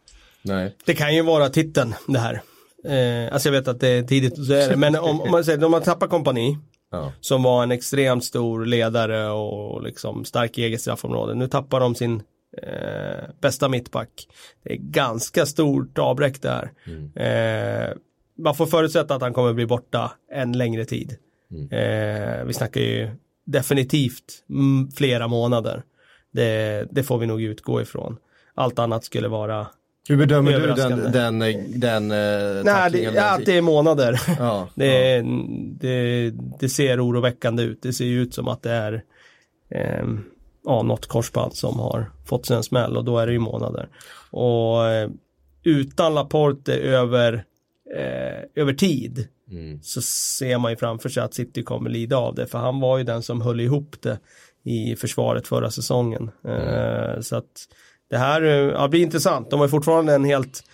Nej. 0.42 0.76
Det 0.86 0.94
kan 0.94 1.14
ju 1.14 1.22
vara 1.22 1.48
titeln 1.48 1.94
det 2.06 2.18
här. 2.18 2.42
Eh, 2.88 3.32
alltså 3.32 3.48
jag 3.48 3.52
vet 3.52 3.68
att 3.68 3.80
det 3.80 3.88
är 3.88 4.02
tidigt, 4.02 4.46
så 4.46 4.52
är 4.52 4.68
det. 4.68 4.76
men 4.76 4.96
om, 4.96 5.20
om 5.20 5.30
man 5.30 5.44
säger 5.44 5.64
om 5.64 5.70
man 5.70 5.82
tappar 5.82 6.06
kompani 6.06 6.58
Ja. 6.90 7.12
som 7.20 7.42
var 7.42 7.62
en 7.62 7.70
extremt 7.72 8.24
stor 8.24 8.64
ledare 8.66 9.30
och 9.30 9.82
liksom 9.82 10.24
stark 10.24 10.58
i 10.58 10.64
eget 10.64 10.80
straffområde. 10.80 11.34
Nu 11.34 11.48
tappar 11.48 11.80
de 11.80 11.94
sin 11.94 12.22
eh, 12.62 13.24
bästa 13.40 13.68
mittback. 13.68 14.28
Det 14.64 14.72
är 14.72 14.76
ganska 14.76 15.46
stort 15.46 15.98
avbräck 15.98 16.42
där. 16.42 16.70
Eh, 17.16 17.96
man 18.38 18.54
får 18.54 18.66
förutsätta 18.66 19.14
att 19.14 19.22
han 19.22 19.32
kommer 19.32 19.52
bli 19.52 19.66
borta 19.66 20.12
en 20.32 20.52
längre 20.52 20.84
tid. 20.84 21.16
Eh, 21.70 22.44
vi 22.44 22.52
snackar 22.52 22.80
ju 22.80 23.10
definitivt 23.46 24.44
mm, 24.50 24.90
flera 24.90 25.28
månader. 25.28 25.82
Det, 26.32 26.86
det 26.90 27.02
får 27.02 27.18
vi 27.18 27.26
nog 27.26 27.42
utgå 27.42 27.80
ifrån. 27.80 28.16
Allt 28.54 28.78
annat 28.78 29.04
skulle 29.04 29.28
vara 29.28 29.66
Hur 30.08 30.16
bedömer 30.16 30.52
du 30.52 30.66
den, 30.74 31.12
den, 31.12 31.42
eh, 31.42 31.56
den 31.68 32.10
eh, 32.10 32.64
Nej, 32.64 32.90
det, 32.90 32.98
ja, 32.98 33.34
att 33.34 33.46
det 33.46 33.56
är 33.56 33.62
månader. 33.62 34.20
Ja, 34.38 34.68
Det, 34.74 35.22
det, 35.80 36.30
det 36.60 36.68
ser 36.68 37.06
oroväckande 37.06 37.62
ut. 37.62 37.82
Det 37.82 37.92
ser 37.92 38.04
ut 38.04 38.34
som 38.34 38.48
att 38.48 38.62
det 38.62 38.70
är 38.70 39.02
eh, 39.70 40.06
ja, 40.64 40.82
något 40.82 41.06
korsband 41.06 41.54
som 41.54 41.78
har 41.78 42.10
fått 42.24 42.46
sig 42.46 42.56
en 42.56 42.62
smäll 42.62 42.96
och 42.96 43.04
då 43.04 43.18
är 43.18 43.26
det 43.26 43.32
ju 43.32 43.38
månader. 43.38 43.88
Och 44.30 44.86
eh, 44.86 45.10
utan 45.62 46.14
Laporte 46.14 46.74
över, 46.74 47.44
eh, 47.96 48.62
över 48.62 48.72
tid 48.72 49.28
Mm. 49.50 49.82
så 49.82 50.02
ser 50.02 50.58
man 50.58 50.72
ju 50.72 50.76
framför 50.76 51.08
sig 51.08 51.22
att 51.22 51.34
City 51.34 51.62
kommer 51.62 51.90
lida 51.90 52.16
av 52.16 52.34
det. 52.34 52.46
För 52.46 52.58
han 52.58 52.80
var 52.80 52.98
ju 52.98 53.04
den 53.04 53.22
som 53.22 53.40
höll 53.40 53.60
ihop 53.60 53.96
det 54.00 54.18
i 54.64 54.96
försvaret 54.96 55.48
förra 55.48 55.70
säsongen. 55.70 56.30
Eh, 56.44 57.20
så 57.20 57.36
att 57.36 57.68
det 58.10 58.16
här 58.16 58.42
eh, 58.42 58.50
ja, 58.50 58.88
blir 58.88 59.02
intressant. 59.02 59.50
De 59.50 59.60
har 59.60 59.68
fortfarande 59.68 60.14
en 60.14 60.24
helt 60.24 60.64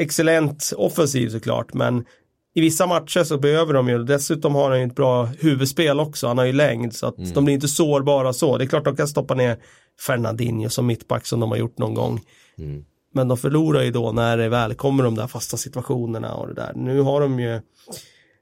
excellent 0.00 0.72
offensiv 0.76 1.28
såklart. 1.28 1.74
Men 1.74 2.04
i 2.54 2.60
vissa 2.60 2.86
matcher 2.86 3.24
så 3.24 3.38
behöver 3.38 3.74
de 3.74 3.88
ju, 3.88 4.04
dessutom 4.04 4.54
har 4.54 4.70
han 4.70 4.80
ju 4.80 4.86
ett 4.86 4.94
bra 4.94 5.24
huvudspel 5.24 6.00
också. 6.00 6.26
Han 6.26 6.38
har 6.38 6.44
ju 6.44 6.52
längd 6.52 6.94
så 6.94 7.06
att 7.06 7.34
de 7.34 7.44
blir 7.44 7.54
inte 7.54 7.68
sårbara 7.68 8.32
så. 8.32 8.58
Det 8.58 8.64
är 8.64 8.68
klart 8.68 8.84
de 8.84 8.96
kan 8.96 9.08
stoppa 9.08 9.34
ner 9.34 9.58
Fernandinho 10.06 10.68
som 10.68 10.86
mittback 10.86 11.26
som 11.26 11.40
de 11.40 11.50
har 11.50 11.58
gjort 11.58 11.78
någon 11.78 11.94
gång. 11.94 12.20
Mm. 12.58 12.84
Men 13.14 13.28
de 13.28 13.36
förlorar 13.36 13.82
ju 13.82 13.90
då 13.90 14.12
när 14.12 14.36
det 14.36 14.48
väl 14.48 14.74
kommer 14.74 15.04
de 15.04 15.14
där 15.14 15.26
fasta 15.26 15.56
situationerna 15.56 16.34
och 16.34 16.48
det 16.48 16.54
där. 16.54 16.72
Nu 16.76 17.00
har 17.00 17.20
de 17.20 17.40
ju 17.40 17.60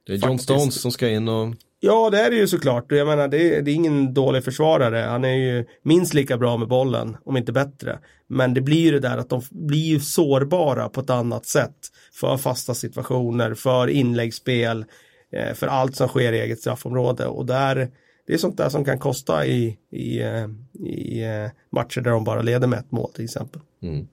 Det 0.06 0.12
är 0.12 0.16
John. 0.16 0.38
Stones 0.38 0.80
som 0.80 0.92
ska 0.92 1.08
in 1.08 1.28
och 1.28 1.54
Ja, 1.80 2.10
det 2.10 2.20
är 2.20 2.30
det 2.30 2.36
ju 2.36 2.48
såklart. 2.48 2.92
Jag 2.92 3.06
menar, 3.06 3.28
det 3.28 3.56
är, 3.56 3.62
det 3.62 3.70
är 3.70 3.74
ingen 3.74 4.14
dålig 4.14 4.44
försvarare. 4.44 4.96
Han 4.96 5.24
är 5.24 5.34
ju 5.34 5.64
minst 5.82 6.14
lika 6.14 6.38
bra 6.38 6.56
med 6.56 6.68
bollen, 6.68 7.16
om 7.24 7.36
inte 7.36 7.52
bättre. 7.52 7.98
Men 8.26 8.54
det 8.54 8.60
blir 8.60 8.80
ju 8.80 8.90
det 8.90 9.08
där 9.08 9.18
att 9.18 9.28
de 9.28 9.42
blir 9.50 9.86
ju 9.86 10.00
sårbara 10.00 10.88
på 10.88 11.00
ett 11.00 11.10
annat 11.10 11.46
sätt. 11.46 11.76
För 12.12 12.36
fasta 12.36 12.74
situationer, 12.74 13.54
för 13.54 13.88
inläggsspel, 13.88 14.84
eh, 15.32 15.54
för 15.54 15.66
allt 15.66 15.96
som 15.96 16.08
sker 16.08 16.32
i 16.32 16.40
eget 16.40 16.60
straffområde. 16.60 17.26
Och 17.26 17.46
där, 17.46 17.90
det 18.26 18.34
är 18.34 18.38
sånt 18.38 18.56
där 18.56 18.68
som 18.68 18.84
kan 18.84 18.98
kosta 18.98 19.46
i, 19.46 19.78
i, 19.92 20.22
eh, 20.22 20.48
i 20.86 21.24
eh, 21.24 21.50
matcher 21.72 22.00
där 22.00 22.10
de 22.10 22.24
bara 22.24 22.42
leder 22.42 22.66
med 22.66 22.78
ett 22.78 22.90
mål 22.90 23.12
till 23.12 23.24
exempel. 23.24 23.60
Mm. 23.82 24.06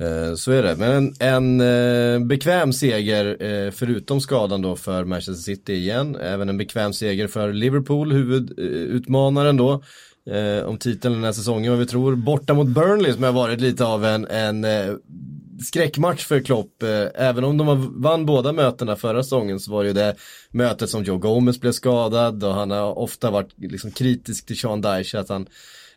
Eh, 0.00 0.34
så 0.34 0.52
är 0.52 0.62
det, 0.62 0.76
men 0.76 0.90
en, 0.92 1.14
en 1.20 1.60
eh, 1.60 2.26
bekväm 2.26 2.72
seger 2.72 3.42
eh, 3.42 3.70
förutom 3.70 4.20
skadan 4.20 4.62
då 4.62 4.76
för 4.76 5.04
Manchester 5.04 5.42
City 5.42 5.72
igen. 5.72 6.16
Även 6.16 6.48
en 6.48 6.58
bekväm 6.58 6.92
seger 6.92 7.26
för 7.26 7.52
Liverpool, 7.52 8.12
huvudutmanaren 8.12 9.56
då. 9.56 9.82
om 10.66 10.78
titeln 10.78 11.14
den 11.14 11.24
här 11.24 11.32
säsongen, 11.32 11.72
vad 11.72 11.78
vi 11.78 11.86
tror. 11.86 12.14
Borta 12.14 12.54
mot 12.54 12.68
Burnley 12.68 13.12
som 13.12 13.22
har 13.22 13.32
varit 13.32 13.60
lite 13.60 13.84
av 13.84 14.04
en, 14.04 14.26
en 14.26 14.66
skräckmatch 15.62 16.24
för 16.24 16.40
Klopp. 16.40 16.82
Även 17.14 17.44
om 17.44 17.56
de 17.56 17.94
vann 18.02 18.26
båda 18.26 18.52
mötena 18.52 18.96
förra 18.96 19.22
säsongen 19.22 19.60
så 19.60 19.72
var 19.72 19.82
det 19.82 19.88
ju 19.88 19.94
det 19.94 20.14
mötet 20.50 20.90
som 20.90 21.04
Joe 21.04 21.18
Gomez 21.18 21.60
blev 21.60 21.72
skadad 21.72 22.44
och 22.44 22.54
han 22.54 22.70
har 22.70 22.98
ofta 22.98 23.30
varit 23.30 23.50
liksom 23.56 23.90
kritisk 23.90 24.46
till 24.46 24.58
Sean 24.58 24.80
Dyche 24.80 25.20
att 25.20 25.28
han 25.28 25.46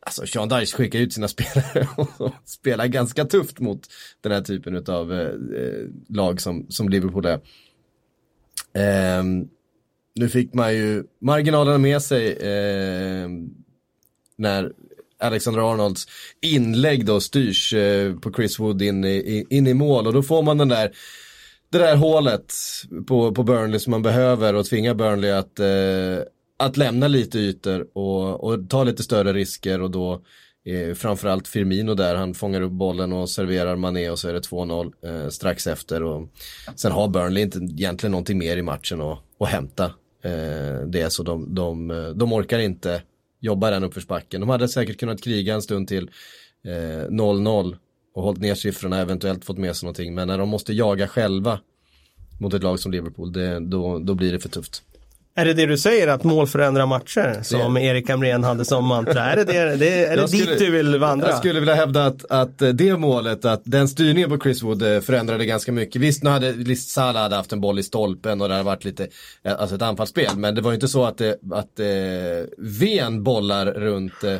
Alltså 0.05 0.25
Sean 0.25 0.49
Dyche 0.49 0.77
skickar 0.77 0.99
ut 0.99 1.13
sina 1.13 1.27
spelare 1.35 1.87
och 2.17 2.33
spelar 2.45 2.87
ganska 2.87 3.25
tufft 3.25 3.59
mot 3.59 3.87
den 4.21 4.31
här 4.31 4.41
typen 4.41 4.83
av 4.87 5.13
eh, 5.13 5.19
eh, 5.19 5.87
lag 6.09 6.41
som, 6.41 6.65
som 6.69 6.89
Liverpool 6.89 7.25
är. 7.25 7.39
Eh, 8.73 9.23
nu 10.15 10.29
fick 10.29 10.53
man 10.53 10.73
ju 10.73 11.03
marginalerna 11.21 11.77
med 11.77 12.01
sig 12.01 12.31
eh, 12.31 13.29
när 14.35 14.71
Alexander 15.19 15.71
Arnolds 15.71 16.07
inlägg 16.41 17.05
då 17.05 17.19
styrs 17.19 17.73
eh, 17.73 18.15
på 18.15 18.33
Chris 18.33 18.59
Wood 18.59 18.81
in 18.81 19.05
i, 19.05 19.45
in 19.49 19.67
i 19.67 19.73
mål 19.73 20.07
och 20.07 20.13
då 20.13 20.23
får 20.23 20.43
man 20.43 20.57
den 20.57 20.69
där 20.69 20.91
det 21.69 21.77
där 21.77 21.95
hålet 21.95 22.53
på, 23.07 23.31
på 23.31 23.43
Burnley 23.43 23.79
som 23.79 23.91
man 23.91 24.01
behöver 24.01 24.53
och 24.53 24.65
tvingar 24.65 24.93
Burnley 24.93 25.31
att, 25.31 25.59
eh, 25.59 26.25
att 26.65 26.77
lämna 26.77 27.07
lite 27.07 27.39
ytor 27.39 27.87
och, 27.93 28.43
och 28.43 28.69
ta 28.69 28.83
lite 28.83 29.03
större 29.03 29.33
risker 29.33 29.81
och 29.81 29.91
då 29.91 30.21
eh, 30.65 30.93
framförallt 30.93 31.47
Firmino 31.47 31.93
där, 31.93 32.15
han 32.15 32.33
fångar 32.33 32.61
upp 32.61 32.71
bollen 32.71 33.13
och 33.13 33.29
serverar 33.29 33.75
Mané 33.75 34.09
och 34.09 34.19
så 34.19 34.29
är 34.29 34.33
det 34.33 34.39
2-0 34.39 34.93
eh, 35.05 35.29
strax 35.29 35.67
efter 35.67 36.03
och 36.03 36.29
sen 36.75 36.91
har 36.91 37.07
Burnley 37.07 37.43
inte 37.43 37.59
egentligen 37.59 38.11
någonting 38.11 38.37
mer 38.37 38.57
i 38.57 38.61
matchen 38.61 39.01
att, 39.01 39.19
att 39.39 39.49
hämta. 39.49 39.85
Eh, 40.23 40.87
det 40.87 41.13
så 41.13 41.23
de, 41.23 41.55
de, 41.55 41.87
de 42.15 42.33
orkar 42.33 42.59
inte 42.59 43.01
jobba 43.39 43.71
den 43.71 43.83
uppförsbacken. 43.83 44.41
De 44.41 44.49
hade 44.49 44.67
säkert 44.67 44.99
kunnat 44.99 45.21
kriga 45.23 45.53
en 45.53 45.61
stund 45.61 45.87
till 45.87 46.09
eh, 46.65 47.09
0-0 47.09 47.77
och 48.13 48.23
hållit 48.23 48.41
ner 48.41 48.55
siffrorna, 48.55 48.99
eventuellt 48.99 49.45
fått 49.45 49.57
med 49.57 49.75
sig 49.75 49.85
någonting. 49.85 50.15
Men 50.15 50.27
när 50.27 50.37
de 50.37 50.49
måste 50.49 50.73
jaga 50.73 51.07
själva 51.07 51.59
mot 52.39 52.53
ett 52.53 52.63
lag 52.63 52.79
som 52.79 52.91
Liverpool, 52.91 53.33
det, 53.33 53.59
då, 53.59 53.99
då 53.99 54.15
blir 54.15 54.31
det 54.31 54.39
för 54.39 54.49
tufft. 54.49 54.83
Är 55.35 55.45
det 55.45 55.53
det 55.53 55.65
du 55.65 55.77
säger, 55.77 56.07
att 56.07 56.23
mål 56.23 56.47
förändrar 56.47 56.85
matcher? 56.85 57.39
Som 57.43 57.73
det... 57.73 57.81
Erik 57.81 58.09
Hamrén 58.09 58.43
hade 58.43 58.65
som 58.65 58.85
mantra. 58.85 59.25
Är 59.25 59.35
det, 59.35 59.43
det, 59.43 59.75
det 59.75 60.05
är 60.05 60.17
det 60.17 60.27
skulle, 60.27 60.45
dit 60.45 60.59
du 60.59 60.71
vill 60.71 60.99
vandra? 60.99 61.27
Jag 61.27 61.37
skulle 61.37 61.59
vilja 61.59 61.75
hävda 61.75 62.05
att, 62.05 62.31
att 62.31 62.59
det 62.73 62.97
målet, 62.97 63.45
att 63.45 63.61
den 63.63 63.87
styrningen 63.87 64.29
på 64.29 64.39
Chris 64.39 64.63
Wood 64.63 64.81
eh, 64.81 65.01
förändrade 65.01 65.45
ganska 65.45 65.71
mycket. 65.71 66.01
Visst, 66.01 66.23
nu 66.23 66.29
hade 66.29 66.75
Salah 66.75 67.21
hade 67.21 67.35
haft 67.35 67.53
en 67.53 67.61
boll 67.61 67.79
i 67.79 67.83
stolpen 67.83 68.41
och 68.41 68.47
det 68.47 68.53
hade 68.53 68.65
varit 68.65 68.85
lite, 68.85 69.07
eh, 69.43 69.59
alltså 69.59 69.75
ett 69.75 69.81
anfallsspel. 69.81 70.37
Men 70.37 70.55
det 70.55 70.61
var 70.61 70.71
ju 70.71 70.75
inte 70.75 70.87
så 70.87 71.05
att, 71.05 71.17
det, 71.17 71.37
att 71.51 71.79
eh, 71.79 71.85
Ven 72.57 73.23
bollar 73.23 73.65
runt 73.65 74.23
eh, 74.23 74.35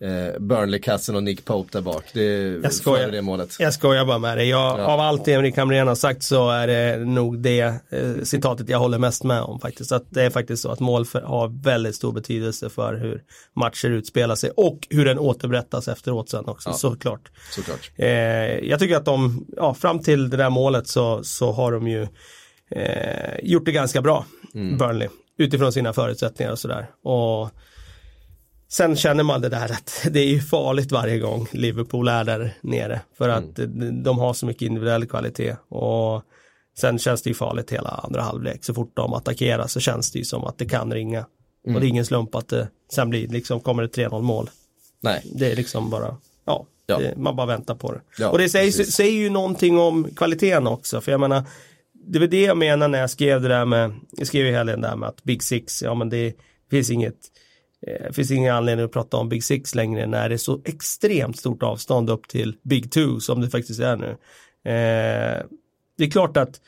eh, 0.00 0.40
Burnley-kassen 0.40 1.16
och 1.16 1.22
Nick 1.22 1.44
Pope 1.44 1.68
där 1.72 1.80
bak. 1.80 2.04
Det, 2.12 2.60
jag, 2.62 2.72
skojar, 2.72 3.10
det 3.10 3.22
målet. 3.22 3.56
jag 3.58 3.74
skojar 3.74 4.04
bara 4.04 4.18
med 4.18 4.38
dig. 4.38 4.48
Jag, 4.48 4.80
ja. 4.80 4.84
Av 4.84 5.00
allt 5.00 5.24
det 5.24 5.32
Erik 5.32 5.56
Hamrén 5.56 5.88
har 5.88 5.94
sagt 5.94 6.22
så 6.22 6.50
är 6.50 6.66
det 6.66 7.04
nog 7.04 7.38
det 7.38 7.60
eh, 7.60 8.22
citatet 8.22 8.68
jag 8.68 8.78
håller 8.78 8.98
mest 8.98 9.24
med 9.24 9.40
om 9.42 9.60
faktiskt. 9.60 9.92
Att 9.92 10.06
det 10.10 10.22
är 10.22 10.30
faktiskt 10.30 10.62
så 10.62 10.70
att 10.70 10.80
mål 10.80 11.06
för, 11.06 11.20
har 11.20 11.62
väldigt 11.62 11.94
stor 11.94 12.12
betydelse 12.12 12.70
för 12.70 12.94
hur 12.94 13.22
matcher 13.56 13.88
utspelar 13.88 14.34
sig 14.34 14.50
och 14.50 14.78
hur 14.90 15.04
den 15.04 15.18
återberättas 15.18 15.88
efteråt 15.88 16.28
sen 16.28 16.44
också, 16.46 16.70
ja. 16.70 16.74
såklart. 16.74 17.30
såklart. 17.50 17.90
Eh, 17.96 18.08
jag 18.68 18.78
tycker 18.78 18.96
att 18.96 19.04
de, 19.04 19.46
ja, 19.56 19.74
fram 19.74 19.98
till 19.98 20.30
det 20.30 20.36
där 20.36 20.50
målet 20.50 20.88
så, 20.88 21.24
så 21.24 21.52
har 21.52 21.72
de 21.72 21.88
ju 21.88 22.02
eh, 22.70 23.38
gjort 23.42 23.64
det 23.64 23.72
ganska 23.72 24.02
bra, 24.02 24.26
mm. 24.54 24.78
Burnley, 24.78 25.08
utifrån 25.38 25.72
sina 25.72 25.92
förutsättningar 25.92 26.52
och 26.52 26.58
sådär. 26.58 26.86
Och 27.02 27.50
Sen 28.76 28.96
känner 28.96 29.24
man 29.24 29.40
det 29.40 29.48
där 29.48 29.72
att 29.72 30.06
det 30.10 30.20
är 30.20 30.26
ju 30.26 30.40
farligt 30.40 30.92
varje 30.92 31.18
gång 31.18 31.48
Liverpool 31.52 32.08
är 32.08 32.24
där 32.24 32.54
nere. 32.60 33.00
För 33.18 33.28
att 33.28 33.58
mm. 33.58 34.02
de 34.02 34.18
har 34.18 34.34
så 34.34 34.46
mycket 34.46 34.62
individuell 34.62 35.06
kvalitet. 35.06 35.56
Och 35.68 36.22
sen 36.78 36.98
känns 36.98 37.22
det 37.22 37.30
ju 37.30 37.34
farligt 37.34 37.72
hela 37.72 37.88
andra 37.88 38.22
halvlek. 38.22 38.64
Så 38.64 38.74
fort 38.74 38.92
de 38.94 39.12
attackerar 39.14 39.66
så 39.66 39.80
känns 39.80 40.12
det 40.12 40.18
ju 40.18 40.24
som 40.24 40.44
att 40.44 40.58
det 40.58 40.64
kan 40.64 40.92
ringa. 40.92 41.18
Mm. 41.18 41.26
Och 41.64 41.72
det 41.72 41.72
är 41.72 41.76
mm. 41.76 41.88
ingen 41.88 42.06
slump 42.06 42.34
att 42.34 42.48
det 42.48 42.68
sen 42.92 43.10
blir 43.10 43.28
liksom 43.28 43.60
kommer 43.60 43.82
det 43.82 43.88
3-0 43.88 44.22
mål. 44.22 44.50
Nej. 45.00 45.22
Det 45.34 45.52
är 45.52 45.56
liksom 45.56 45.90
bara, 45.90 46.16
ja, 46.44 46.66
ja. 46.86 46.98
Det, 46.98 47.16
man 47.16 47.36
bara 47.36 47.46
väntar 47.46 47.74
på 47.74 47.92
det. 47.92 48.00
Ja, 48.18 48.30
och 48.30 48.38
det 48.38 48.48
säger, 48.48 48.70
säger 48.70 49.18
ju 49.18 49.30
någonting 49.30 49.78
om 49.78 50.08
kvaliteten 50.16 50.66
också. 50.66 51.00
För 51.00 51.12
jag 51.12 51.20
menar, 51.20 51.42
det 51.92 52.18
var 52.18 52.26
det 52.26 52.42
jag 52.42 52.56
menar 52.56 52.88
när 52.88 53.00
jag 53.00 53.10
skrev 53.10 53.42
det 53.42 53.48
där 53.48 53.64
med, 53.64 53.92
jag 54.10 54.26
skrev 54.26 54.46
ju 54.46 54.52
helgen 54.52 54.80
där 54.80 54.96
med 54.96 55.08
att 55.08 55.24
Big 55.24 55.42
Six, 55.42 55.82
ja 55.82 55.94
men 55.94 56.08
det 56.08 56.34
finns 56.70 56.90
inget 56.90 57.16
eh, 57.86 58.12
finns 58.12 58.30
ingen 58.30 58.54
anledning 58.54 58.84
att 58.84 58.92
prata 58.92 59.16
om 59.16 59.28
Big 59.28 59.44
Six 59.44 59.74
längre 59.74 60.06
när 60.06 60.28
det 60.28 60.34
är 60.34 60.38
så 60.38 60.60
extremt 60.64 61.38
stort 61.38 61.62
avstånd 61.62 62.10
upp 62.10 62.28
till 62.28 62.56
Big 62.62 62.92
Two 62.92 63.18
som 63.18 63.40
det 63.40 63.50
faktiskt 63.50 63.80
är 63.80 63.96
nu. 63.96 64.10
Eh, 64.70 65.42
det 65.98 66.04
är 66.04 66.10
klart 66.10 66.36
att 66.36 66.60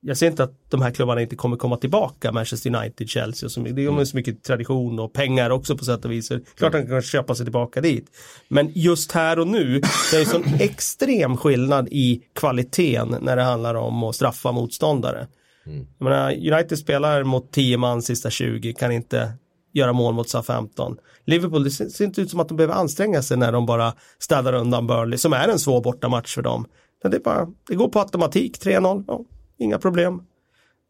jag 0.00 0.16
ser 0.16 0.26
inte 0.26 0.44
att 0.44 0.70
de 0.70 0.82
här 0.82 0.90
klubbarna 0.90 1.22
inte 1.22 1.36
kommer 1.36 1.56
komma 1.56 1.76
tillbaka, 1.76 2.32
Manchester 2.32 2.76
United, 2.76 3.08
Chelsea 3.08 3.46
och 3.46 3.52
så 3.52 3.60
mycket. 3.60 3.76
Det 3.76 3.84
är 3.84 3.88
mm. 3.88 4.06
så 4.06 4.16
mycket 4.16 4.42
tradition 4.42 4.98
och 4.98 5.12
pengar 5.12 5.50
också 5.50 5.76
på 5.76 5.84
sätt 5.84 6.04
och 6.04 6.10
vis. 6.10 6.28
Klart 6.28 6.74
att 6.74 6.82
de 6.82 6.88
kan 6.88 7.02
köpa 7.02 7.34
sig 7.34 7.46
tillbaka 7.46 7.80
dit. 7.80 8.06
Men 8.48 8.72
just 8.74 9.12
här 9.12 9.38
och 9.38 9.48
nu, 9.48 9.80
det 10.10 10.16
är 10.16 10.20
en 10.20 10.26
sån 10.26 10.44
extrem 10.60 11.36
skillnad 11.36 11.88
i 11.90 12.22
kvaliteten 12.34 13.16
när 13.20 13.36
det 13.36 13.42
handlar 13.42 13.74
om 13.74 14.02
att 14.02 14.14
straffa 14.14 14.52
motståndare. 14.52 15.26
Mm. 15.66 15.86
Jag 15.98 16.04
menar, 16.04 16.32
United 16.32 16.78
spelar 16.78 17.22
mot 17.22 17.52
10 17.52 17.76
man 17.76 18.02
sista 18.02 18.30
20, 18.30 18.72
kan 18.72 18.92
inte 18.92 19.32
göra 19.76 19.92
mål 19.92 20.14
mot 20.14 20.28
SA-15. 20.28 20.96
Liverpool, 21.24 21.64
det 21.64 21.70
ser 21.70 22.04
inte 22.04 22.20
ut 22.20 22.30
som 22.30 22.40
att 22.40 22.48
de 22.48 22.56
behöver 22.56 22.74
anstränga 22.74 23.22
sig 23.22 23.36
när 23.36 23.52
de 23.52 23.66
bara 23.66 23.92
städar 24.18 24.52
undan 24.52 24.86
Burnley, 24.86 25.18
som 25.18 25.32
är 25.32 25.48
en 25.48 25.58
svår 25.58 25.80
bortamatch 25.82 26.34
för 26.34 26.42
dem. 26.42 26.66
Men 27.02 27.10
det, 27.10 27.16
är 27.16 27.20
bara, 27.20 27.48
det 27.68 27.74
går 27.74 27.88
på 27.88 28.00
automatik, 28.00 28.58
3-0, 28.64 29.04
ja, 29.06 29.24
inga 29.58 29.78
problem. 29.78 30.22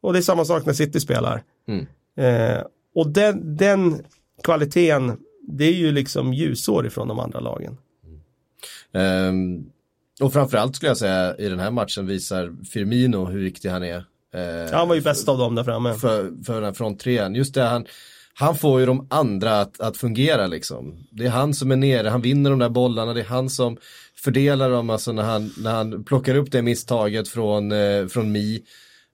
Och 0.02 0.12
det 0.12 0.18
är 0.18 0.22
samma 0.22 0.44
sak 0.44 0.66
när 0.66 0.72
City 0.72 1.00
spelar. 1.00 1.42
Mm. 1.68 1.86
Eh, 2.16 2.62
och 2.94 3.08
den, 3.08 3.56
den 3.56 4.02
kvaliteten, 4.42 5.16
det 5.48 5.64
är 5.64 5.72
ju 5.72 5.92
liksom 5.92 6.34
ljusår 6.34 6.86
ifrån 6.86 7.08
de 7.08 7.18
andra 7.18 7.40
lagen. 7.40 7.76
Mm. 8.92 9.28
Um, 9.28 9.70
och 10.20 10.32
framförallt 10.32 10.76
skulle 10.76 10.90
jag 10.90 10.96
säga 10.96 11.36
i 11.36 11.48
den 11.48 11.58
här 11.58 11.70
matchen 11.70 12.06
visar 12.06 12.64
Firmino 12.72 13.24
hur 13.24 13.40
viktig 13.40 13.68
han 13.68 13.82
är. 13.82 14.04
Ja, 14.32 14.76
han 14.76 14.88
var 14.88 14.94
ju 14.94 15.00
bäst 15.00 15.28
av 15.28 15.38
dem 15.38 15.54
där 15.54 15.64
framme. 15.64 15.94
För, 15.94 16.44
för 16.44 16.54
den 16.54 16.64
här 16.64 16.72
fronttrean. 16.72 17.34
Just 17.34 17.54
det, 17.54 17.62
han, 17.62 17.86
han 18.38 18.56
får 18.56 18.80
ju 18.80 18.86
de 18.86 19.06
andra 19.10 19.60
att, 19.60 19.80
att 19.80 19.96
fungera 19.96 20.46
liksom. 20.46 21.06
Det 21.10 21.26
är 21.26 21.30
han 21.30 21.54
som 21.54 21.70
är 21.70 21.76
nere, 21.76 22.08
han 22.08 22.20
vinner 22.20 22.50
de 22.50 22.58
där 22.58 22.68
bollarna, 22.68 23.14
det 23.14 23.20
är 23.20 23.24
han 23.24 23.50
som 23.50 23.76
fördelar 24.16 24.70
dem, 24.70 24.90
alltså 24.90 25.12
när 25.12 25.22
han, 25.22 25.52
när 25.58 25.72
han 25.72 26.04
plockar 26.04 26.34
upp 26.34 26.52
det 26.52 26.62
misstaget 26.62 27.28
från, 27.28 27.72
eh, 27.72 28.06
från 28.06 28.32
Mi 28.32 28.62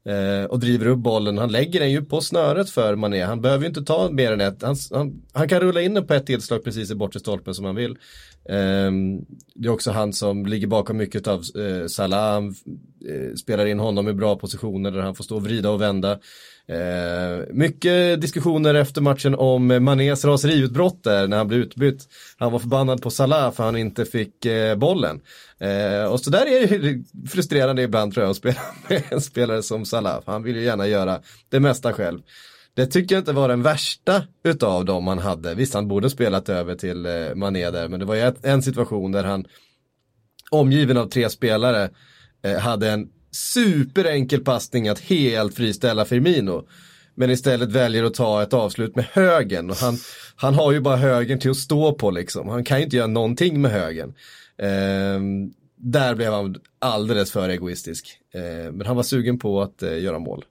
eh, 0.06 0.44
och 0.44 0.60
driver 0.60 0.86
upp 0.86 0.98
bollen. 0.98 1.38
Han 1.38 1.52
lägger 1.52 1.80
den 1.80 1.90
ju 1.90 2.04
på 2.04 2.20
snöret 2.20 2.70
för 2.70 2.96
Mané, 2.96 3.22
han 3.24 3.40
behöver 3.40 3.62
ju 3.62 3.68
inte 3.68 3.84
ta 3.84 4.10
mer 4.10 4.32
än 4.32 4.40
ett. 4.40 4.62
Han, 4.62 4.76
han, 4.90 5.22
han 5.32 5.48
kan 5.48 5.60
rulla 5.60 5.80
in 5.80 5.94
den 5.94 6.06
på 6.06 6.14
ett 6.14 6.26
tillslag 6.26 6.64
precis 6.64 6.90
i 6.90 6.94
bortre 6.94 7.20
stolpen 7.20 7.54
som 7.54 7.64
han 7.64 7.74
vill. 7.74 7.96
Ehm, 8.48 9.20
det 9.54 9.68
är 9.68 9.72
också 9.72 9.90
han 9.90 10.12
som 10.12 10.46
ligger 10.46 10.66
bakom 10.66 10.96
mycket 10.96 11.26
av 11.26 11.40
eh, 11.40 11.86
Salah, 11.86 12.44
eh, 13.08 13.34
spelar 13.36 13.66
in 13.66 13.78
honom 13.78 14.08
i 14.08 14.12
bra 14.12 14.36
positioner 14.36 14.90
där 14.90 15.00
han 15.00 15.14
får 15.14 15.24
stå 15.24 15.36
och 15.36 15.44
vrida 15.44 15.70
och 15.70 15.80
vända. 15.80 16.18
Ehm, 16.68 17.44
mycket 17.52 18.20
diskussioner 18.20 18.74
efter 18.74 19.00
matchen 19.00 19.34
om 19.34 19.84
Manés 19.84 20.24
raseriutbrott 20.24 21.04
där 21.04 21.28
när 21.28 21.36
han 21.36 21.48
blev 21.48 21.60
utbytt. 21.60 22.08
Han 22.36 22.52
var 22.52 22.58
förbannad 22.58 23.02
på 23.02 23.10
Salah 23.10 23.52
för 23.52 23.64
han 23.64 23.76
inte 23.76 24.04
fick 24.04 24.44
eh, 24.46 24.76
bollen. 24.76 25.20
Ehm, 25.58 26.10
och 26.10 26.20
så 26.20 26.30
där 26.30 26.46
är 26.46 26.78
det 26.78 27.28
frustrerande 27.28 27.82
ibland 27.82 28.14
tror 28.14 28.24
jag 28.24 28.30
att 28.30 28.36
spela 28.36 28.60
med 28.88 29.02
en 29.10 29.20
spelare 29.20 29.62
som 29.62 29.84
Salah. 29.84 30.22
Han 30.26 30.42
vill 30.42 30.56
ju 30.56 30.62
gärna 30.62 30.86
göra 30.86 31.20
det 31.48 31.60
mesta 31.60 31.92
själv. 31.92 32.18
Det 32.74 32.86
tycker 32.86 33.14
jag 33.14 33.20
inte 33.20 33.32
var 33.32 33.48
den 33.48 33.62
värsta 33.62 34.22
utav 34.44 34.84
dem 34.84 35.06
han 35.06 35.18
hade. 35.18 35.54
Visst, 35.54 35.74
han 35.74 35.88
borde 35.88 36.10
spelat 36.10 36.48
över 36.48 36.74
till 36.74 37.06
eh, 37.06 37.34
Mané 37.34 37.70
där, 37.70 37.88
men 37.88 38.00
det 38.00 38.06
var 38.06 38.14
ju 38.14 38.32
en 38.42 38.62
situation 38.62 39.12
där 39.12 39.24
han 39.24 39.44
omgiven 40.50 40.96
av 40.96 41.06
tre 41.06 41.30
spelare 41.30 41.90
eh, 42.42 42.58
hade 42.58 42.90
en 42.90 43.08
superenkel 43.30 44.44
passning 44.44 44.88
att 44.88 45.00
helt 45.00 45.54
friställa 45.54 46.04
Firmino. 46.04 46.68
Men 47.14 47.30
istället 47.30 47.72
väljer 47.72 48.04
att 48.04 48.14
ta 48.14 48.42
ett 48.42 48.52
avslut 48.52 48.96
med 48.96 49.04
högen. 49.04 49.70
Och 49.70 49.76
han, 49.76 49.98
han 50.36 50.54
har 50.54 50.72
ju 50.72 50.80
bara 50.80 50.96
högen 50.96 51.38
till 51.38 51.50
att 51.50 51.56
stå 51.56 51.92
på 51.92 52.10
liksom. 52.10 52.48
Han 52.48 52.64
kan 52.64 52.78
ju 52.78 52.84
inte 52.84 52.96
göra 52.96 53.06
någonting 53.06 53.60
med 53.60 53.70
högen. 53.70 54.14
Eh, 54.58 55.20
där 55.76 56.14
blev 56.14 56.32
han 56.32 56.56
alldeles 56.78 57.32
för 57.32 57.48
egoistisk. 57.48 58.18
Eh, 58.34 58.72
men 58.72 58.86
han 58.86 58.96
var 58.96 59.02
sugen 59.02 59.38
på 59.38 59.62
att 59.62 59.82
eh, 59.82 59.98
göra 59.98 60.18
mål. 60.18 60.44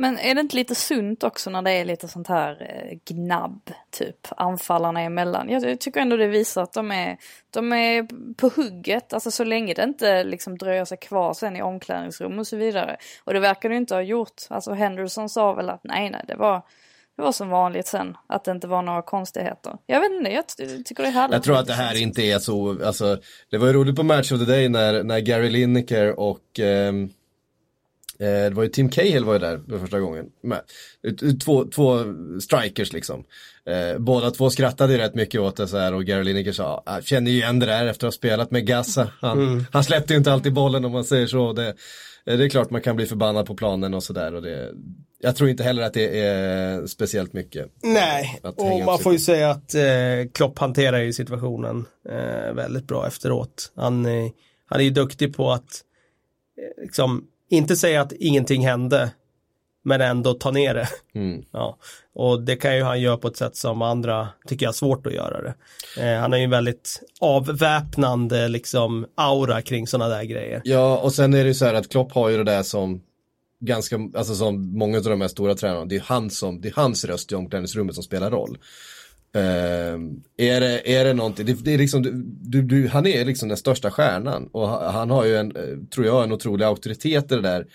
Men 0.00 0.18
är 0.18 0.34
det 0.34 0.40
inte 0.40 0.56
lite 0.56 0.74
sunt 0.74 1.24
också 1.24 1.50
när 1.50 1.62
det 1.62 1.70
är 1.70 1.84
lite 1.84 2.08
sånt 2.08 2.28
här 2.28 2.56
eh, 2.60 2.98
gnabb, 3.14 3.70
typ, 3.90 4.26
anfallarna 4.36 5.00
emellan? 5.00 5.48
Jag 5.48 5.80
tycker 5.80 6.00
ändå 6.00 6.16
det 6.16 6.26
visar 6.26 6.62
att 6.62 6.72
de 6.72 6.90
är, 6.90 7.16
de 7.50 7.72
är 7.72 8.08
på 8.34 8.50
hugget, 8.56 9.12
alltså 9.12 9.30
så 9.30 9.44
länge 9.44 9.74
det 9.74 9.82
inte 9.82 10.24
liksom 10.24 10.58
dröjer 10.58 10.84
sig 10.84 10.98
kvar 10.98 11.34
sen 11.34 11.56
i 11.56 11.62
omklädningsrum 11.62 12.38
och 12.38 12.46
så 12.46 12.56
vidare. 12.56 12.96
Och 13.24 13.34
det 13.34 13.40
verkar 13.40 13.68
det 13.68 13.76
inte 13.76 13.94
ha 13.94 14.02
gjort. 14.02 14.42
Alltså 14.48 14.72
Henderson 14.72 15.28
sa 15.28 15.52
väl 15.52 15.70
att 15.70 15.84
nej, 15.84 16.10
nej, 16.10 16.24
det 16.28 16.36
var, 16.36 16.62
det 17.16 17.22
var 17.22 17.32
som 17.32 17.48
vanligt 17.48 17.86
sen, 17.86 18.16
att 18.26 18.44
det 18.44 18.50
inte 18.50 18.66
var 18.66 18.82
några 18.82 19.02
konstigheter. 19.02 19.76
Jag 19.86 20.00
vet 20.00 20.10
inte, 20.10 20.30
jag 20.30 20.46
tycker 20.84 21.02
det 21.02 21.08
är 21.08 21.12
härligt. 21.12 21.34
Jag 21.34 21.42
tror 21.42 21.58
att 21.58 21.66
det 21.66 21.72
här 21.72 22.02
inte 22.02 22.22
är 22.22 22.38
så, 22.38 22.86
alltså, 22.86 23.18
det 23.50 23.58
var 23.58 23.66
ju 23.66 23.72
roligt 23.72 23.96
på 23.96 24.02
Match 24.02 24.32
of 24.32 24.38
the 24.38 24.44
Day 24.44 24.68
när, 24.68 25.02
när 25.02 25.20
Gary 25.20 25.50
Lineker 25.50 26.20
och 26.20 26.60
Eh, 26.60 26.92
det 28.20 28.50
var 28.54 28.62
ju 28.62 28.68
Tim 28.68 28.88
Cahill 28.88 29.24
var 29.24 29.32
ju 29.32 29.38
där 29.38 29.60
för 29.68 29.78
första 29.78 30.00
gången. 30.00 30.26
Med. 30.42 30.60
Två, 31.44 31.64
två 31.64 32.04
strikers 32.40 32.92
liksom. 32.92 33.24
Eh, 33.66 33.98
båda 33.98 34.30
två 34.30 34.50
skrattade 34.50 34.92
ju 34.92 34.98
rätt 34.98 35.14
mycket 35.14 35.40
åt 35.40 35.56
det 35.56 35.68
så 35.68 35.78
här 35.78 35.94
och 35.94 36.04
Gary 36.04 36.24
Lineker 36.24 36.52
sa, 36.52 36.82
jag 36.86 37.04
känner 37.04 37.30
ju 37.30 37.36
igen 37.36 37.58
det 37.58 37.66
där 37.66 37.86
efter 37.86 38.06
att 38.06 38.14
ha 38.14 38.18
spelat 38.18 38.50
med 38.50 38.66
Gassa. 38.66 39.12
Han, 39.20 39.38
mm. 39.38 39.66
han 39.72 39.84
släppte 39.84 40.12
ju 40.12 40.18
inte 40.18 40.32
alltid 40.32 40.52
bollen 40.52 40.84
om 40.84 40.92
man 40.92 41.04
säger 41.04 41.26
så. 41.26 41.52
Det, 41.52 41.68
eh, 42.26 42.38
det 42.38 42.44
är 42.44 42.48
klart 42.48 42.70
man 42.70 42.80
kan 42.80 42.96
bli 42.96 43.06
förbannad 43.06 43.46
på 43.46 43.54
planen 43.54 43.94
och 43.94 44.02
sådär. 44.02 44.72
Jag 45.22 45.36
tror 45.36 45.50
inte 45.50 45.62
heller 45.62 45.82
att 45.82 45.94
det 45.94 46.20
är 46.20 46.86
speciellt 46.86 47.32
mycket. 47.32 47.72
Nej, 47.82 48.40
och 48.42 48.84
man 48.84 48.98
får 48.98 49.12
ju 49.12 49.18
säga 49.18 49.50
att 49.50 49.74
eh, 49.74 50.30
Klopp 50.34 50.58
hanterar 50.58 50.98
ju 50.98 51.12
situationen 51.12 51.86
eh, 52.08 52.54
väldigt 52.54 52.86
bra 52.86 53.06
efteråt. 53.06 53.72
Han, 53.76 54.06
eh, 54.06 54.30
han 54.66 54.80
är 54.80 54.84
ju 54.84 54.90
duktig 54.90 55.36
på 55.36 55.52
att 55.52 55.82
eh, 56.58 56.82
liksom 56.82 57.24
inte 57.50 57.76
säga 57.76 58.00
att 58.00 58.12
ingenting 58.12 58.66
hände, 58.66 59.10
men 59.84 60.00
ändå 60.00 60.34
ta 60.34 60.50
ner 60.50 60.74
det. 60.74 60.88
Mm. 61.14 61.44
Ja. 61.52 61.78
Och 62.14 62.42
det 62.42 62.56
kan 62.56 62.76
ju 62.76 62.82
han 62.82 63.00
göra 63.00 63.16
på 63.16 63.28
ett 63.28 63.36
sätt 63.36 63.56
som 63.56 63.82
andra 63.82 64.28
tycker 64.46 64.66
jag 64.66 64.70
är 64.70 64.76
svårt 64.76 65.06
att 65.06 65.12
göra 65.12 65.42
det. 65.42 65.54
Eh, 66.02 66.20
han 66.20 66.32
har 66.32 66.38
ju 66.38 66.44
en 66.44 66.50
väldigt 66.50 67.00
avväpnande 67.20 68.48
liksom 68.48 69.06
aura 69.14 69.62
kring 69.62 69.86
sådana 69.86 70.16
där 70.16 70.24
grejer. 70.24 70.60
Ja, 70.64 70.98
och 70.98 71.12
sen 71.12 71.34
är 71.34 71.42
det 71.42 71.48
ju 71.48 71.54
så 71.54 71.64
här 71.64 71.74
att 71.74 71.88
Klopp 71.88 72.12
har 72.12 72.28
ju 72.28 72.36
det 72.36 72.44
där 72.44 72.62
som 72.62 73.00
ganska, 73.60 73.98
alltså 74.14 74.34
som 74.34 74.78
många 74.78 74.98
av 74.98 75.04
de 75.04 75.20
här 75.20 75.28
stora 75.28 75.54
tränarna, 75.54 75.84
det 75.84 75.96
är, 75.96 76.00
han 76.00 76.30
som, 76.30 76.60
det 76.60 76.68
är 76.68 76.72
hans 76.76 77.04
röst 77.04 77.32
i 77.32 77.34
omklädningsrummet 77.34 77.94
som 77.94 78.04
spelar 78.04 78.30
roll. 78.30 78.58
Uh, 79.36 79.42
är, 80.36 80.60
det, 80.60 80.94
är 80.96 81.04
det 81.04 81.14
någonting, 81.14 81.46
det, 81.46 81.64
det 81.64 81.74
är 81.74 81.78
liksom, 81.78 82.02
du, 82.40 82.62
du, 82.62 82.88
han 82.88 83.06
är 83.06 83.24
liksom 83.24 83.48
den 83.48 83.56
största 83.56 83.90
stjärnan 83.90 84.48
och 84.52 84.68
han 84.68 85.10
har 85.10 85.24
ju 85.24 85.36
en, 85.36 85.56
eh, 85.56 85.62
tror 85.94 86.06
jag, 86.06 86.24
en 86.24 86.32
otrolig 86.32 86.64
auktoritet 86.64 87.32
i 87.32 87.34
det 87.34 87.40
där 87.40 87.66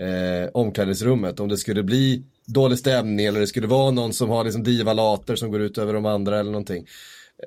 uh, 0.00 0.50
omklädningsrummet. 0.54 1.40
Om 1.40 1.48
det 1.48 1.56
skulle 1.56 1.82
bli 1.82 2.22
dålig 2.46 2.78
stämning 2.78 3.26
eller 3.26 3.40
det 3.40 3.46
skulle 3.46 3.66
vara 3.66 3.90
någon 3.90 4.12
som 4.12 4.28
har 4.28 4.44
liksom 4.44 4.62
divalater 4.62 5.36
som 5.36 5.50
går 5.50 5.60
ut 5.60 5.78
över 5.78 5.94
de 5.94 6.06
andra 6.06 6.38
eller 6.38 6.50
någonting. 6.50 6.86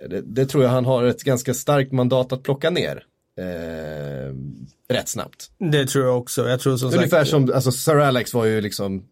Det, 0.09 0.21
det 0.21 0.45
tror 0.45 0.63
jag 0.63 0.71
han 0.71 0.85
har 0.85 1.03
ett 1.03 1.23
ganska 1.23 1.53
starkt 1.53 1.91
mandat 1.91 2.33
att 2.33 2.43
plocka 2.43 2.69
ner. 2.69 3.03
Uh, 3.39 4.35
rätt 4.89 5.09
snabbt. 5.09 5.51
Det 5.71 5.85
tror 5.85 6.05
jag 6.05 6.17
också. 6.17 6.49
Jag 6.49 6.59
tror 6.59 6.77
som 6.77 6.87
Ungefär 6.87 7.17
sagt... 7.17 7.29
som, 7.29 7.51
alltså 7.53 7.71
Sir 7.71 7.97
Alex 7.97 8.33
var 8.33 8.45
ju 8.45 8.61
liksom 8.61 9.03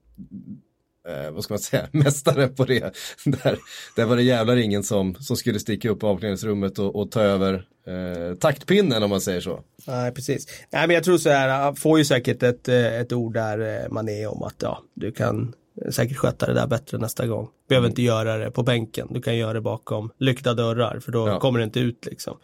eh, 1.10 1.32
vad 1.32 1.43
ska 1.43 1.53
man 1.53 1.60
säga, 1.60 1.88
mästare 1.91 2.47
på 2.47 2.66
det. 2.66 2.93
där, 3.26 3.60
där 3.95 4.05
var 4.05 4.16
det 4.16 4.24
jävlar 4.24 4.55
ingen 4.55 4.84
som, 4.84 5.16
som 5.16 5.36
skulle 5.36 5.60
sticka 5.60 5.89
upp 5.89 6.03
avklädningsrummet 6.03 6.80
och, 6.80 6.95
och 6.95 7.12
ta 7.12 7.22
över 7.22 7.53
eh, 7.88 8.36
taktpinnen 8.36 9.03
om 9.03 9.10
man 9.10 9.22
säger 9.22 9.41
så. 9.41 9.64
Nej, 9.88 10.12
precis. 10.12 10.47
Nej, 10.70 10.88
men 10.88 10.93
jag 10.93 11.03
tror 11.03 11.18
så 11.18 11.30
här, 11.30 11.49
han 11.49 11.76
får 11.76 11.97
ju 11.97 12.05
säkert 12.05 12.43
ett, 12.43 12.68
eh, 12.68 12.99
ett 12.99 13.14
ord 13.14 13.34
där 13.34 13.84
eh, 13.84 13.89
man 13.91 14.10
är 14.10 14.28
om 14.28 14.43
att 14.43 14.55
ja, 14.57 14.84
du 14.93 15.12
kan 15.12 15.53
säkert 15.91 16.18
sköta 16.18 16.45
det 16.45 16.53
där 16.53 16.68
bättre 16.68 16.97
nästa 16.97 17.28
gång. 17.28 17.49
Behöver 17.70 17.86
mm. 17.86 17.91
inte 17.91 18.01
göra 18.01 18.38
det 18.38 18.51
på 18.51 18.64
bänken, 18.64 19.07
du 19.10 19.22
kan 19.22 19.38
göra 19.38 19.53
det 19.53 19.62
bakom 19.62 20.12
lyckta 20.18 20.53
dörrar 20.53 20.99
för 20.99 21.12
då 21.12 21.28
ja. 21.28 21.39
kommer 21.39 21.60
det 21.60 21.66
inte 21.66 21.80
ut 21.80 22.05
liksom. 22.05 22.38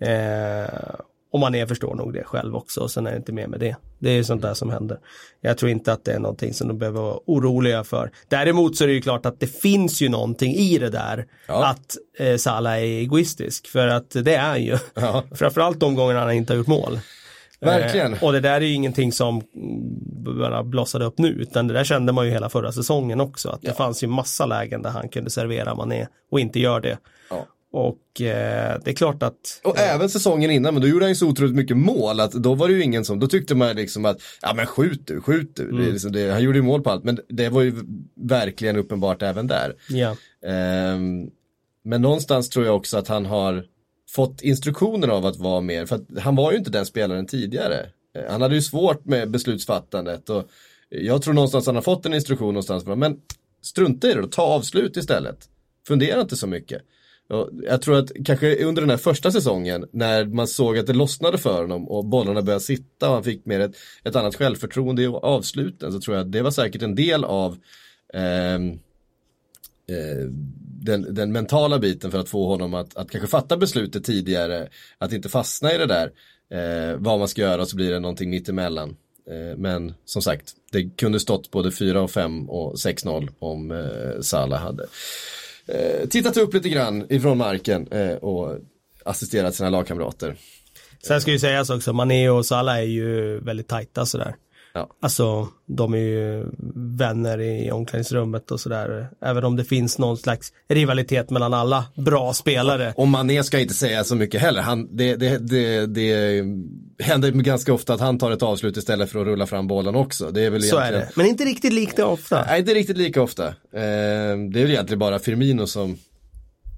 Eh, 0.00 1.00
och 1.32 1.40
Mané 1.40 1.66
förstår 1.66 1.94
nog 1.94 2.12
det 2.12 2.24
själv 2.24 2.56
också 2.56 2.80
och 2.80 2.90
sen 2.90 3.06
är 3.06 3.10
det 3.10 3.16
inte 3.16 3.32
mer 3.32 3.46
med 3.46 3.60
det. 3.60 3.76
Det 3.98 4.10
är 4.10 4.22
sånt 4.22 4.42
där 4.42 4.54
som 4.54 4.70
händer. 4.70 4.98
Jag 5.40 5.58
tror 5.58 5.70
inte 5.70 5.92
att 5.92 6.04
det 6.04 6.12
är 6.12 6.18
någonting 6.18 6.54
som 6.54 6.68
de 6.68 6.78
behöver 6.78 7.00
vara 7.00 7.18
oroliga 7.26 7.84
för. 7.84 8.10
Däremot 8.28 8.76
så 8.76 8.84
är 8.84 8.88
det 8.88 8.94
ju 8.94 9.02
klart 9.02 9.26
att 9.26 9.40
det 9.40 9.46
finns 9.46 10.00
ju 10.00 10.08
någonting 10.08 10.54
i 10.54 10.78
det 10.78 10.90
där. 10.90 11.26
Ja. 11.46 11.66
Att 11.66 11.96
eh, 12.18 12.36
Salah 12.36 12.72
är 12.72 12.82
egoistisk. 12.82 13.66
För 13.66 13.88
att 13.88 14.10
det 14.10 14.34
är 14.34 14.48
han 14.48 14.62
ju. 14.62 14.78
Ja. 14.94 15.24
Framförallt 15.34 15.80
de 15.80 15.94
gångerna 15.94 16.20
han 16.20 16.32
inte 16.32 16.52
har 16.52 16.58
gjort 16.58 16.66
mål. 16.66 17.00
Verkligen. 17.60 18.14
Eh, 18.14 18.24
och 18.24 18.32
det 18.32 18.40
där 18.40 18.60
är 18.60 18.60
ju 18.60 18.74
ingenting 18.74 19.12
som 19.12 19.42
bara 20.24 20.62
blossade 20.62 21.04
upp 21.04 21.18
nu. 21.18 21.28
Utan 21.28 21.68
det 21.68 21.74
där 21.74 21.84
kände 21.84 22.12
man 22.12 22.26
ju 22.26 22.32
hela 22.32 22.48
förra 22.48 22.72
säsongen 22.72 23.20
också. 23.20 23.48
Att 23.48 23.58
ja. 23.62 23.70
det 23.70 23.76
fanns 23.76 24.02
ju 24.02 24.06
massa 24.06 24.46
lägen 24.46 24.82
där 24.82 24.90
han 24.90 25.08
kunde 25.08 25.30
servera 25.30 25.74
Mané 25.74 26.06
och 26.30 26.40
inte 26.40 26.60
gör 26.60 26.80
det. 26.80 26.98
Ja. 27.30 27.46
Och 27.72 28.20
eh, 28.20 28.80
det 28.84 28.90
är 28.90 28.94
klart 28.94 29.22
att... 29.22 29.60
Och 29.64 29.78
eh, 29.78 29.94
även 29.94 30.08
säsongen 30.08 30.50
innan, 30.50 30.74
men 30.74 30.82
då 30.82 30.88
gjorde 30.88 31.04
han 31.04 31.10
ju 31.10 31.14
så 31.14 31.28
otroligt 31.28 31.54
mycket 31.54 31.76
mål 31.76 32.20
att 32.20 32.32
då 32.32 32.54
var 32.54 32.68
det 32.68 32.74
ju 32.74 32.82
ingen 32.82 33.04
som, 33.04 33.18
då 33.18 33.26
tyckte 33.26 33.54
man 33.54 33.76
liksom 33.76 34.04
att, 34.04 34.20
ja 34.42 34.54
men 34.54 34.66
skjut 34.66 35.06
du, 35.06 35.20
skjut 35.20 35.56
du. 35.56 35.62
Mm. 35.62 35.84
Det, 35.84 35.92
liksom 35.92 36.12
det, 36.12 36.30
han 36.30 36.42
gjorde 36.42 36.58
ju 36.58 36.62
mål 36.62 36.82
på 36.82 36.90
allt, 36.90 37.04
men 37.04 37.18
det 37.28 37.48
var 37.48 37.62
ju 37.62 37.74
verkligen 38.16 38.76
uppenbart 38.76 39.22
även 39.22 39.46
där. 39.46 39.74
Ja. 39.88 40.10
Eh, 40.44 40.98
men 41.84 42.02
någonstans 42.02 42.48
tror 42.48 42.66
jag 42.66 42.76
också 42.76 42.98
att 42.98 43.08
han 43.08 43.26
har 43.26 43.64
fått 44.10 44.42
instruktioner 44.42 45.08
av 45.08 45.26
att 45.26 45.36
vara 45.36 45.60
mer, 45.60 45.86
för 45.86 45.96
att 45.96 46.18
han 46.20 46.36
var 46.36 46.52
ju 46.52 46.58
inte 46.58 46.70
den 46.70 46.86
spelaren 46.86 47.26
tidigare. 47.26 47.86
Eh, 48.16 48.30
han 48.30 48.42
hade 48.42 48.54
ju 48.54 48.62
svårt 48.62 49.04
med 49.04 49.30
beslutsfattandet 49.30 50.30
och 50.30 50.48
jag 50.88 51.22
tror 51.22 51.34
någonstans 51.34 51.66
han 51.66 51.74
har 51.74 51.82
fått 51.82 52.06
en 52.06 52.14
instruktion 52.14 52.54
någonstans, 52.54 52.86
men 52.86 53.16
strunta 53.62 54.10
i 54.10 54.14
det 54.14 54.20
då, 54.20 54.28
ta 54.28 54.42
avslut 54.42 54.96
istället. 54.96 55.48
Fundera 55.86 56.20
inte 56.20 56.36
så 56.36 56.46
mycket. 56.46 56.82
Jag 57.62 57.82
tror 57.82 57.98
att 57.98 58.12
kanske 58.24 58.64
under 58.64 58.82
den 58.82 58.90
här 58.90 58.96
första 58.96 59.30
säsongen 59.30 59.86
när 59.92 60.24
man 60.24 60.46
såg 60.46 60.78
att 60.78 60.86
det 60.86 60.92
lossnade 60.92 61.38
för 61.38 61.62
honom 61.62 61.88
och 61.88 62.04
bollarna 62.04 62.42
började 62.42 62.64
sitta 62.64 63.08
och 63.08 63.14
han 63.14 63.24
fick 63.24 63.46
mer 63.46 63.60
ett, 63.60 63.76
ett 64.04 64.16
annat 64.16 64.36
självförtroende 64.36 65.02
i 65.02 65.06
avsluten 65.06 65.92
så 65.92 66.00
tror 66.00 66.16
jag 66.16 66.26
att 66.26 66.32
det 66.32 66.42
var 66.42 66.50
säkert 66.50 66.82
en 66.82 66.94
del 66.94 67.24
av 67.24 67.56
eh, 68.14 68.54
eh, 68.54 70.26
den, 70.82 71.14
den, 71.14 71.32
mentala 71.32 71.78
biten 71.78 72.10
för 72.10 72.18
att 72.18 72.28
få 72.28 72.46
honom 72.46 72.74
att, 72.74 72.96
att 72.96 73.10
kanske 73.10 73.28
fatta 73.28 73.56
beslutet 73.56 74.04
tidigare, 74.04 74.68
att 74.98 75.12
inte 75.12 75.28
fastna 75.28 75.74
i 75.74 75.78
det 75.78 75.86
där, 75.86 76.10
eh, 76.50 76.96
vad 76.98 77.18
man 77.18 77.28
ska 77.28 77.42
göra 77.42 77.62
och 77.62 77.68
så 77.68 77.76
blir 77.76 77.90
det 77.90 78.00
någonting 78.00 78.30
mittemellan. 78.30 78.96
Eh, 79.30 79.56
men 79.56 79.94
som 80.04 80.22
sagt, 80.22 80.54
det 80.72 80.96
kunde 80.96 81.20
stått 81.20 81.50
både 81.50 81.72
4 81.72 82.02
och 82.02 82.10
5 82.10 82.50
och 82.50 82.74
6-0 82.74 83.28
om 83.38 83.70
eh, 83.70 84.20
Salah 84.20 84.60
hade 84.62 84.86
eh, 85.74 86.08
tittat 86.08 86.36
upp 86.36 86.54
lite 86.54 86.68
grann 86.68 87.06
ifrån 87.12 87.38
marken 87.38 87.88
eh, 87.92 88.14
och 88.14 88.58
assisterat 89.04 89.54
sina 89.54 89.70
lagkamrater. 89.70 90.36
Sen 91.06 91.20
ska 91.20 91.30
ju 91.30 91.38
sägas 91.38 91.70
också, 91.70 91.92
Mané 91.92 92.28
och 92.28 92.46
Salah 92.46 92.78
är 92.78 92.82
ju 92.82 93.40
väldigt 93.40 93.68
tajta 93.68 94.06
sådär. 94.06 94.34
Ja. 94.72 94.88
Alltså, 95.02 95.48
de 95.66 95.94
är 95.94 95.98
ju 95.98 96.46
vänner 96.98 97.40
i 97.40 97.70
omklädningsrummet 97.70 98.50
och 98.50 98.60
sådär. 98.60 99.10
Även 99.22 99.44
om 99.44 99.56
det 99.56 99.64
finns 99.64 99.98
någon 99.98 100.16
slags 100.16 100.52
rivalitet 100.68 101.30
mellan 101.30 101.54
alla 101.54 101.84
bra 101.94 102.32
spelare. 102.32 102.94
Och 102.96 103.08
Mané 103.08 103.42
ska 103.42 103.58
inte 103.58 103.74
säga 103.74 104.04
så 104.04 104.16
mycket 104.16 104.40
heller. 104.40 104.62
Han, 104.62 104.96
det, 104.96 105.16
det, 105.16 105.38
det, 105.38 105.86
det 105.86 106.44
händer 106.98 107.30
ganska 107.30 107.72
ofta 107.72 107.94
att 107.94 108.00
han 108.00 108.18
tar 108.18 108.30
ett 108.30 108.42
avslut 108.42 108.76
istället 108.76 109.10
för 109.10 109.20
att 109.20 109.26
rulla 109.26 109.46
fram 109.46 109.66
bollen 109.66 109.94
också. 109.94 110.30
Det 110.30 110.44
är 110.44 110.50
väl 110.50 110.62
så 110.62 110.76
egentligen... 110.76 111.02
är 111.02 111.06
det. 111.06 111.12
Men 111.14 111.26
inte 111.26 111.44
riktigt 111.44 111.72
lika 111.72 112.06
ofta. 112.06 112.44
Nej, 112.44 112.60
inte 112.60 112.74
riktigt 112.74 112.96
lika 112.96 113.22
ofta. 113.22 113.46
Eh, 113.46 113.52
det 113.72 114.60
är 114.60 114.62
väl 114.62 114.70
egentligen 114.70 114.98
bara 114.98 115.18
Firmino 115.18 115.66
som 115.66 115.96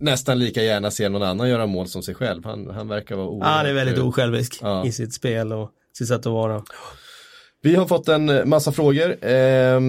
nästan 0.01 0.39
lika 0.39 0.63
gärna 0.63 0.91
ser 0.91 1.09
någon 1.09 1.23
annan 1.23 1.49
göra 1.49 1.67
mål 1.67 1.89
som 1.89 2.03
sig 2.03 2.15
själv. 2.15 2.45
Han, 2.45 2.71
han 2.71 2.89
verkar 2.89 3.17
vara 3.17 3.27
oerhört... 3.29 3.57
Han 3.57 3.67
är 3.67 3.73
väldigt 3.73 3.99
osjälvisk 3.99 4.59
ja. 4.63 4.87
i 4.87 4.93
sitt 4.93 5.15
spel 5.15 5.53
och 5.53 5.71
sitt 5.99 6.09
sätt 6.09 6.21
att 6.21 6.27
vara. 6.27 6.63
Vi 7.65 7.77
har 7.77 7.87
fått 7.87 8.09
en 8.09 8.29
eh, 8.29 8.45
massa 8.45 8.73
frågor. 8.73 9.25
Eh, 9.25 9.81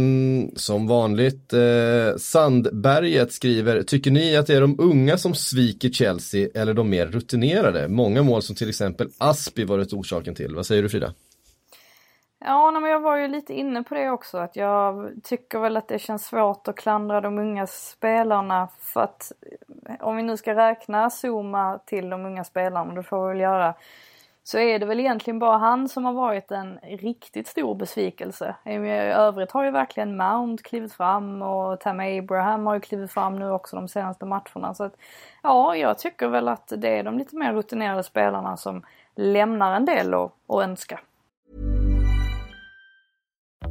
som 0.56 0.88
vanligt. 0.88 1.54
Eh, 1.54 2.18
Sandberget 2.18 3.32
skriver, 3.32 3.84
tycker 3.84 4.12
ni 4.12 4.38
att 4.38 4.48
det 4.48 4.56
är 4.56 4.62
de 4.62 4.80
unga 4.80 5.18
som 5.18 5.36
sviker 5.36 5.90
Chelsea 5.90 6.50
eller 6.56 6.74
de 6.74 6.90
mer 6.90 7.06
rutinerade? 7.06 7.88
Många 7.88 8.24
mål 8.24 8.42
som 8.42 8.56
till 8.56 8.70
exempel 8.70 9.10
Aspi 9.18 9.64
varit 9.64 9.94
orsaken 9.94 10.36
till. 10.36 10.56
Vad 10.56 10.66
säger 10.66 10.84
du 10.84 10.90
Frida? 10.90 11.14
Ja, 12.46 12.72
men 12.72 12.92
jag 12.92 13.00
var 13.00 13.18
ju 13.18 13.28
lite 13.28 13.54
inne 13.54 13.84
på 13.84 13.96
det 13.96 14.10
också. 14.10 14.38
Att 14.38 14.56
jag 14.56 15.12
tycker 15.24 15.60
väl 15.60 15.78
att 15.78 15.88
det 15.88 16.00
känns 16.00 16.26
svårt 16.26 16.68
att 16.68 16.78
klandra 16.78 17.22
de 17.22 17.38
unga 17.38 17.68
spelarna. 17.68 18.68
För 18.80 19.02
att 19.02 19.32
eh, 19.90 20.08
om 20.08 20.16
vi 20.18 20.24
nu 20.24 20.38
ska 20.38 20.56
räkna 20.56 21.10
Zuma 21.10 21.80
till 21.86 22.10
de 22.10 22.26
unga 22.26 22.44
spelarna, 22.44 22.94
det 22.94 23.04
får 23.04 23.28
vi 23.28 23.34
väl 23.34 23.42
göra 23.42 23.76
så 24.44 24.58
är 24.58 24.80
det 24.80 24.86
väl 24.86 25.00
egentligen 25.00 25.40
bara 25.40 25.58
han 25.58 25.90
som 25.90 26.06
har 26.06 26.14
varit 26.14 26.52
en 26.52 26.80
riktigt 26.84 27.48
stor 27.48 27.76
besvikelse. 27.76 28.56
I 28.66 28.74
övrigt 29.12 29.52
har 29.52 29.64
ju 29.64 29.72
verkligen 29.72 30.18
Mount 30.18 30.64
klivit 30.64 30.94
fram 30.94 31.42
och 31.42 31.80
Tam 31.80 32.00
Abraham 32.00 32.66
har 32.66 32.74
ju 32.74 32.80
klivit 32.80 33.12
fram 33.12 33.40
nu 33.40 33.52
också 33.52 33.76
de 33.76 33.88
senaste 33.88 34.26
matcherna. 34.26 34.74
Så 34.74 34.84
att, 34.84 34.96
ja, 35.44 35.76
jag 35.76 35.98
tycker 35.98 36.28
väl 36.28 36.48
att 36.48 36.74
det 36.78 36.98
är 37.00 37.04
de 37.04 37.18
lite 37.18 37.36
mer 37.36 37.54
rutinerade 37.54 38.04
spelarna 38.04 38.58
som 38.58 38.84
lämnar 39.16 39.76
en 39.76 39.86
del 39.86 40.14
att 40.14 40.32
önska. 40.50 41.00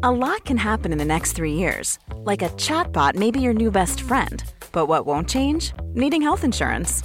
A 0.04 0.10
lot 0.10 0.44
can 0.44 0.58
happen 0.58 0.92
in 0.92 0.98
the 0.98 1.04
next 1.04 1.36
three 1.36 1.52
years. 1.52 1.98
Like 2.26 2.42
a 2.42 2.48
chatbot 2.58 3.14
maybe 3.14 3.38
your 3.38 3.54
new 3.54 3.70
best 3.70 4.00
friend. 4.00 4.42
But 4.72 4.88
what 4.88 5.06
won't 5.06 5.28
change? 5.28 5.74
Needing 5.94 6.22
health 6.22 6.44
insurance. 6.44 7.04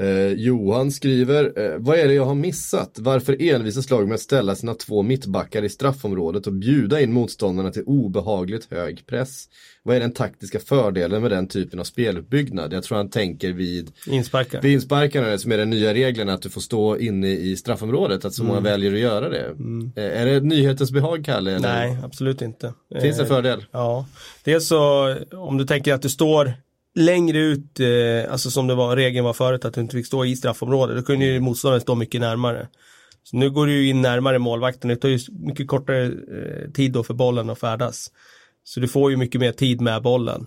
Eh, 0.00 0.32
Johan 0.32 0.92
skriver, 0.92 1.44
eh, 1.60 1.78
vad 1.78 1.98
är 1.98 2.08
det 2.08 2.14
jag 2.14 2.24
har 2.24 2.34
missat? 2.34 2.96
Varför 2.98 3.36
envisas 3.42 3.90
lag 3.90 4.08
med 4.08 4.14
att 4.14 4.20
ställa 4.20 4.54
sina 4.54 4.74
två 4.74 5.02
mittbackar 5.02 5.62
i 5.64 5.68
straffområdet 5.68 6.46
och 6.46 6.52
bjuda 6.52 7.00
in 7.00 7.12
motståndarna 7.12 7.70
till 7.70 7.82
obehagligt 7.86 8.70
hög 8.70 9.06
press? 9.06 9.44
Vad 9.82 9.96
är 9.96 10.00
den 10.00 10.12
taktiska 10.12 10.58
fördelen 10.58 11.22
med 11.22 11.30
den 11.30 11.46
typen 11.48 11.80
av 11.80 11.84
speluppbyggnad? 11.84 12.72
Jag 12.72 12.82
tror 12.82 12.96
han 12.98 13.10
tänker 13.10 13.52
vid 13.52 13.90
Insparkar. 14.06 14.62
vid 14.62 14.72
insparkarna 14.72 15.38
som 15.38 15.52
är 15.52 15.58
den 15.58 15.70
nya 15.70 15.94
regeln 15.94 16.28
att 16.28 16.42
du 16.42 16.50
får 16.50 16.60
stå 16.60 16.98
inne 16.98 17.28
i 17.28 17.56
straffområdet, 17.56 18.24
att 18.24 18.34
så 18.34 18.44
många 18.44 18.60
väljer 18.60 18.92
att 18.92 18.98
göra 18.98 19.28
det. 19.28 19.44
Eh, 19.96 20.20
är 20.20 20.26
det 20.26 20.40
nyhetens 20.40 20.90
behag, 20.92 21.24
Kalle? 21.24 21.50
Eller? 21.50 21.68
Nej, 21.68 21.98
absolut 22.04 22.42
inte. 22.42 22.72
Finns 23.00 23.16
det 23.16 23.22
en 23.22 23.26
Eh, 23.28 23.34
fördel? 23.34 23.64
Ja, 23.72 24.06
dels 24.44 24.68
så 24.68 25.14
om 25.32 25.58
du 25.58 25.64
tänker 25.64 25.94
att 25.94 26.02
du 26.02 26.08
står 26.08 26.52
längre 26.98 27.38
ut, 27.38 27.80
eh, 27.80 28.32
alltså 28.32 28.50
som 28.50 28.66
det 28.66 28.74
var, 28.74 28.96
regeln 28.96 29.24
var 29.24 29.32
förut 29.32 29.64
att 29.64 29.74
du 29.74 29.80
inte 29.80 29.96
fick 29.96 30.06
stå 30.06 30.24
i 30.24 30.36
straffområdet, 30.36 30.96
då 30.96 31.02
kunde 31.02 31.24
ju 31.24 31.40
motståndaren 31.40 31.80
stå 31.80 31.94
mycket 31.94 32.20
närmare. 32.20 32.68
Så 33.22 33.36
nu 33.36 33.50
går 33.50 33.66
du 33.66 33.72
ju 33.72 33.88
in 33.88 34.02
närmare 34.02 34.38
målvakten, 34.38 34.88
det 34.88 34.96
tar 34.96 35.08
ju 35.08 35.18
mycket 35.30 35.68
kortare 35.68 36.04
eh, 36.06 36.70
tid 36.70 36.92
då 36.92 37.02
för 37.02 37.14
bollen 37.14 37.50
att 37.50 37.58
färdas. 37.58 38.12
Så 38.64 38.80
du 38.80 38.88
får 38.88 39.10
ju 39.10 39.16
mycket 39.16 39.40
mer 39.40 39.52
tid 39.52 39.80
med 39.80 40.02
bollen. 40.02 40.46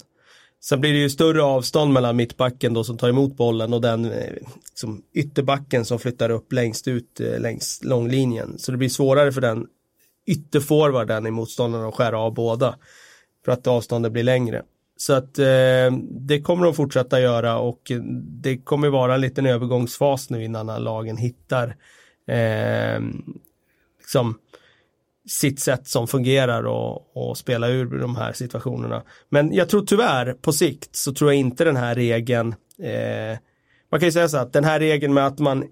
Sen 0.64 0.82
blir 0.82 0.94
det 0.94 1.00
ju 1.00 1.10
större 1.10 1.44
avstånd 1.44 1.94
mellan 1.94 2.16
mittbacken 2.16 2.74
då 2.74 2.84
som 2.84 2.98
tar 2.98 3.10
emot 3.10 3.38
bollen 3.38 3.74
och 3.74 3.82
den 3.82 4.06
eh, 4.06 4.34
liksom, 4.70 5.02
ytterbacken 5.14 5.86
som 5.86 6.00
flyttar 6.00 6.30
upp 6.30 6.54
längst 6.54 6.88
ut 6.88 7.20
eh, 7.20 7.40
längs 7.40 7.80
långlinjen. 7.84 8.58
Så 8.58 8.72
det 8.72 8.78
blir 8.78 8.90
svårare 8.90 9.32
för 9.32 9.42
den 9.42 9.68
ytterforwarden 10.28 11.28
i 11.28 11.32
motståndaren 11.32 11.88
att 11.88 11.96
skära 11.96 12.20
av 12.20 12.34
båda. 12.34 12.76
För 13.46 13.52
att 13.52 13.68
avståndet 13.68 14.12
blir 14.12 14.24
längre. 14.24 14.64
Så 15.02 15.14
att 15.14 15.40
eh, 15.40 15.92
det 16.10 16.42
kommer 16.44 16.66
de 16.66 16.74
fortsätta 16.74 17.22
göra 17.22 17.58
och 17.58 17.92
det 18.42 18.58
kommer 18.58 18.90
vara 18.90 19.16
en 19.16 19.22
liten 19.22 19.46
övergångsfas 19.46 20.30
nu 20.30 20.44
innan 20.44 20.84
lagen 20.84 21.18
hittar 21.18 21.76
eh, 22.28 23.02
liksom 24.00 24.38
sitt 25.28 25.60
sätt 25.60 25.88
som 25.88 26.08
fungerar 26.08 26.64
och, 26.64 27.18
och 27.18 27.38
spela 27.38 27.68
ur 27.68 28.00
de 28.00 28.16
här 28.16 28.34
situationerna. 28.34 29.04
Men 29.30 29.54
jag 29.54 29.70
tror 29.70 29.86
tyvärr 29.86 30.34
på 30.34 30.54
sikt 30.54 30.96
så 30.96 31.14
tror 31.14 31.32
jag 31.32 31.40
inte 31.40 31.64
den 31.64 31.78
här 31.78 31.96
regeln 31.96 32.56
eh, 32.80 33.40
man 33.92 34.00
kan 34.00 34.08
ju 34.08 34.12
säga 34.12 34.30
så 34.30 34.38
att 34.38 34.54
den 34.54 34.64
här 34.64 34.80
regeln 34.80 35.14
med 35.14 35.28
att 35.28 35.40
man 35.40 35.64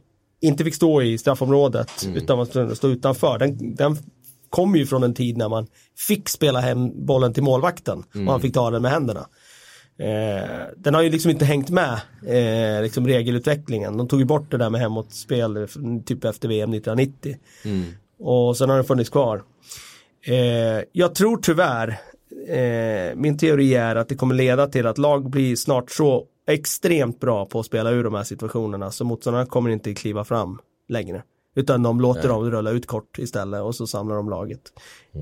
inte 0.42 0.64
fick 0.64 0.76
stå 0.76 1.02
i 1.02 1.18
straffområdet 1.18 2.08
utan 2.16 2.38
man 2.38 2.76
stå 2.76 2.88
utanför 2.88 3.40
den, 3.40 3.76
den 3.76 3.98
kommer 4.50 4.78
ju 4.78 4.86
från 4.86 5.04
en 5.04 5.14
tid 5.14 5.38
när 5.38 5.50
man 5.50 5.68
fick 6.08 6.30
spela 6.30 6.60
hem 6.60 7.06
bollen 7.06 7.34
till 7.34 7.44
målvakten 7.44 8.04
och 8.14 8.32
han 8.32 8.42
fick 8.42 8.54
ta 8.54 8.70
den 8.70 8.82
med 8.82 8.92
händerna. 8.92 9.28
Eh, 10.00 10.68
den 10.78 10.94
har 10.94 11.02
ju 11.02 11.10
liksom 11.10 11.32
inte 11.32 11.46
hängt 11.46 11.70
med 11.70 12.02
eh, 12.26 12.82
liksom 12.84 13.08
regelutvecklingen. 13.08 13.98
De 13.98 14.08
tog 14.08 14.20
ju 14.20 14.26
bort 14.26 14.52
det 14.52 14.58
där 14.58 14.70
med 14.70 14.82
hemåtspel 14.82 15.68
typ 16.06 16.24
efter 16.24 16.48
VM 16.48 16.74
1990. 16.74 17.38
Och 18.20 18.58
sen 18.58 18.70
har 18.70 18.76
den 18.76 18.86
funnits 18.86 19.10
kvar. 19.10 19.44
Eh, 20.26 20.84
jag 20.92 21.16
tror 21.16 21.38
tyvärr, 21.38 21.88
eh, 22.48 23.16
min 23.16 23.38
teori 23.38 23.76
är 23.76 23.96
att 23.96 24.10
det 24.10 24.16
kommer 24.16 24.36
leda 24.36 24.68
till 24.68 24.88
att 24.88 24.98
lag 24.98 25.30
blir 25.30 25.56
snart 25.56 25.92
så 25.92 26.26
extremt 26.48 27.20
bra 27.20 27.46
på 27.46 27.60
att 27.60 27.66
spela 27.66 27.92
ur 27.92 28.04
de 28.04 28.14
här 28.14 28.24
situationerna 28.24 28.92
så 28.92 29.06
motståndarna 29.06 29.46
kommer 29.46 29.70
inte 29.70 29.94
kliva 29.94 30.24
fram 30.24 30.60
längre. 30.88 31.24
Utan 31.60 31.84
de 31.84 32.02
låter 32.02 32.28
dem 32.30 32.52
rulla 32.52 32.72
ut 32.72 32.88
kort 32.88 33.20
istället 33.20 33.62
och 33.62 33.76
så 33.76 33.88
samlar 33.88 34.16
de 34.16 34.30
laget. 34.30 34.62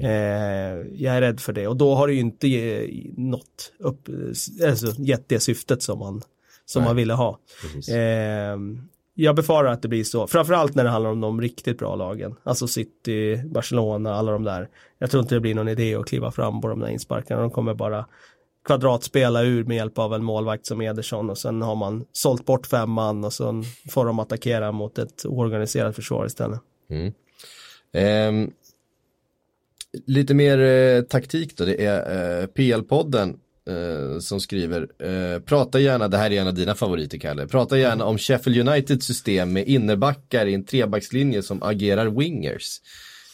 Eh, 0.03 0.09
jag 1.03 1.15
är 1.15 1.21
rädd 1.21 1.39
för 1.39 1.53
det 1.53 1.67
och 1.67 1.77
då 1.77 1.95
har 1.95 2.07
det 2.07 2.13
ju 2.13 2.19
inte 2.19 2.47
ge- 2.47 3.11
nått 3.17 3.71
upp, 3.79 4.09
alltså 4.67 5.01
gett 5.01 5.29
det 5.29 5.39
syftet 5.39 5.83
som 5.83 5.99
man, 5.99 6.21
som 6.65 6.83
man 6.83 6.95
ville 6.95 7.13
ha. 7.13 7.39
Eh, 7.89 8.57
jag 9.19 9.35
befarar 9.35 9.71
att 9.71 9.81
det 9.81 9.87
blir 9.87 10.03
så, 10.03 10.27
framförallt 10.27 10.75
när 10.75 10.83
det 10.83 10.89
handlar 10.89 11.09
om 11.11 11.21
de 11.21 11.41
riktigt 11.41 11.77
bra 11.79 11.95
lagen. 11.95 12.35
Alltså 12.43 12.67
City, 12.67 13.41
Barcelona, 13.45 14.13
alla 14.15 14.31
de 14.31 14.43
där. 14.43 14.69
Jag 14.99 15.11
tror 15.11 15.21
inte 15.23 15.35
det 15.35 15.41
blir 15.41 15.55
någon 15.55 15.67
idé 15.67 15.95
att 15.95 16.05
kliva 16.05 16.31
fram 16.31 16.61
på 16.61 16.67
de 16.67 16.79
där 16.79 16.87
insparkarna. 16.87 17.41
De 17.41 17.51
kommer 17.51 17.73
bara 17.73 18.05
kvadratspela 18.67 19.43
ur 19.43 19.63
med 19.63 19.77
hjälp 19.77 19.97
av 19.97 20.13
en 20.13 20.23
målvakt 20.23 20.65
som 20.65 20.81
Ederson 20.81 21.29
och 21.29 21.37
sen 21.37 21.61
har 21.61 21.75
man 21.75 22.05
sålt 22.11 22.45
bort 22.45 22.67
fem 22.67 22.91
man 22.91 23.23
och 23.23 23.33
sen 23.33 23.63
får 23.89 24.05
de 24.05 24.19
attackera 24.19 24.71
mot 24.71 24.97
ett 24.97 25.25
oorganiserat 25.25 25.95
försvar 25.95 26.25
istället. 26.25 26.59
Mm. 26.89 27.13
Ehm, 27.93 28.51
lite 30.05 30.33
mer 30.33 30.59
eh, 30.59 31.01
taktik 31.01 31.57
då, 31.57 31.65
det 31.65 31.85
är 31.85 32.41
eh, 32.41 32.47
PL-podden 32.47 33.39
eh, 33.69 34.19
som 34.19 34.39
skriver, 34.39 34.87
eh, 34.99 35.39
prata 35.39 35.79
gärna, 35.79 36.07
det 36.07 36.17
här 36.17 36.31
är 36.31 36.41
en 36.41 36.47
av 36.47 36.53
dina 36.53 36.75
favoriter 36.75 37.17
Kalle, 37.17 37.47
prata 37.47 37.77
gärna 37.77 38.05
om 38.05 38.17
Sheffield 38.17 38.69
Uniteds 38.69 39.05
system 39.05 39.53
med 39.53 39.67
innerbackar 39.67 40.45
i 40.45 40.53
en 40.53 40.65
trebackslinje 40.65 41.43
som 41.43 41.63
agerar 41.63 42.05
wingers. 42.05 42.81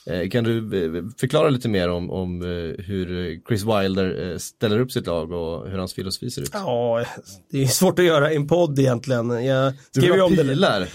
Eh, 0.05 0.29
kan 0.29 0.43
du 0.43 0.57
eh, 0.57 1.03
förklara 1.17 1.49
lite 1.49 1.69
mer 1.69 1.89
om, 1.89 2.11
om 2.11 2.41
eh, 2.41 2.85
hur 2.85 3.39
Chris 3.47 3.63
Wilder 3.63 4.37
ställer 4.37 4.79
upp 4.79 4.91
sitt 4.91 5.07
lag 5.07 5.31
och 5.31 5.69
hur 5.69 5.77
hans 5.77 5.93
filosofi 5.93 6.31
ser 6.31 6.41
ut? 6.41 6.49
Ja, 6.53 7.05
det 7.51 7.63
är 7.63 7.67
svårt 7.67 7.99
att 7.99 8.05
göra 8.05 8.31
i 8.31 8.35
en 8.35 8.47
podd 8.47 8.79
egentligen. 8.79 9.45
Jag 9.45 9.73
Du 9.93 10.01
vill 10.01 10.19
ha 10.19 10.29
pilar? 10.29 10.87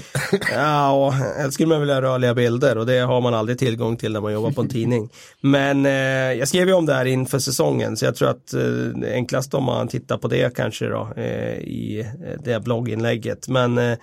Ja, 0.54 1.10
helst 1.10 1.54
skulle 1.54 1.68
man 1.68 1.80
vilja 1.80 2.02
rörliga 2.02 2.34
bilder 2.34 2.78
och 2.78 2.86
det 2.86 2.98
har 2.98 3.20
man 3.20 3.34
aldrig 3.34 3.58
tillgång 3.58 3.96
till 3.96 4.12
när 4.12 4.20
man 4.20 4.32
jobbar 4.32 4.50
på 4.50 4.60
en 4.60 4.68
tidning. 4.68 5.10
Men 5.40 5.86
eh, 5.86 5.92
jag 6.38 6.48
skrev 6.48 6.68
ju 6.68 6.74
om 6.74 6.86
det 6.86 6.94
här 6.94 7.04
inför 7.04 7.38
säsongen 7.38 7.96
så 7.96 8.04
jag 8.04 8.16
tror 8.16 8.28
att 8.28 8.54
eh, 8.54 9.12
enklast 9.12 9.54
om 9.54 9.64
man 9.64 9.88
tittar 9.88 10.18
på 10.18 10.28
det 10.28 10.56
kanske 10.56 10.88
då 10.88 11.12
eh, 11.16 11.58
i 11.58 12.06
det 12.44 12.60
blogginlägget. 12.64 13.48
Men 13.48 13.78
eh, 13.78 13.98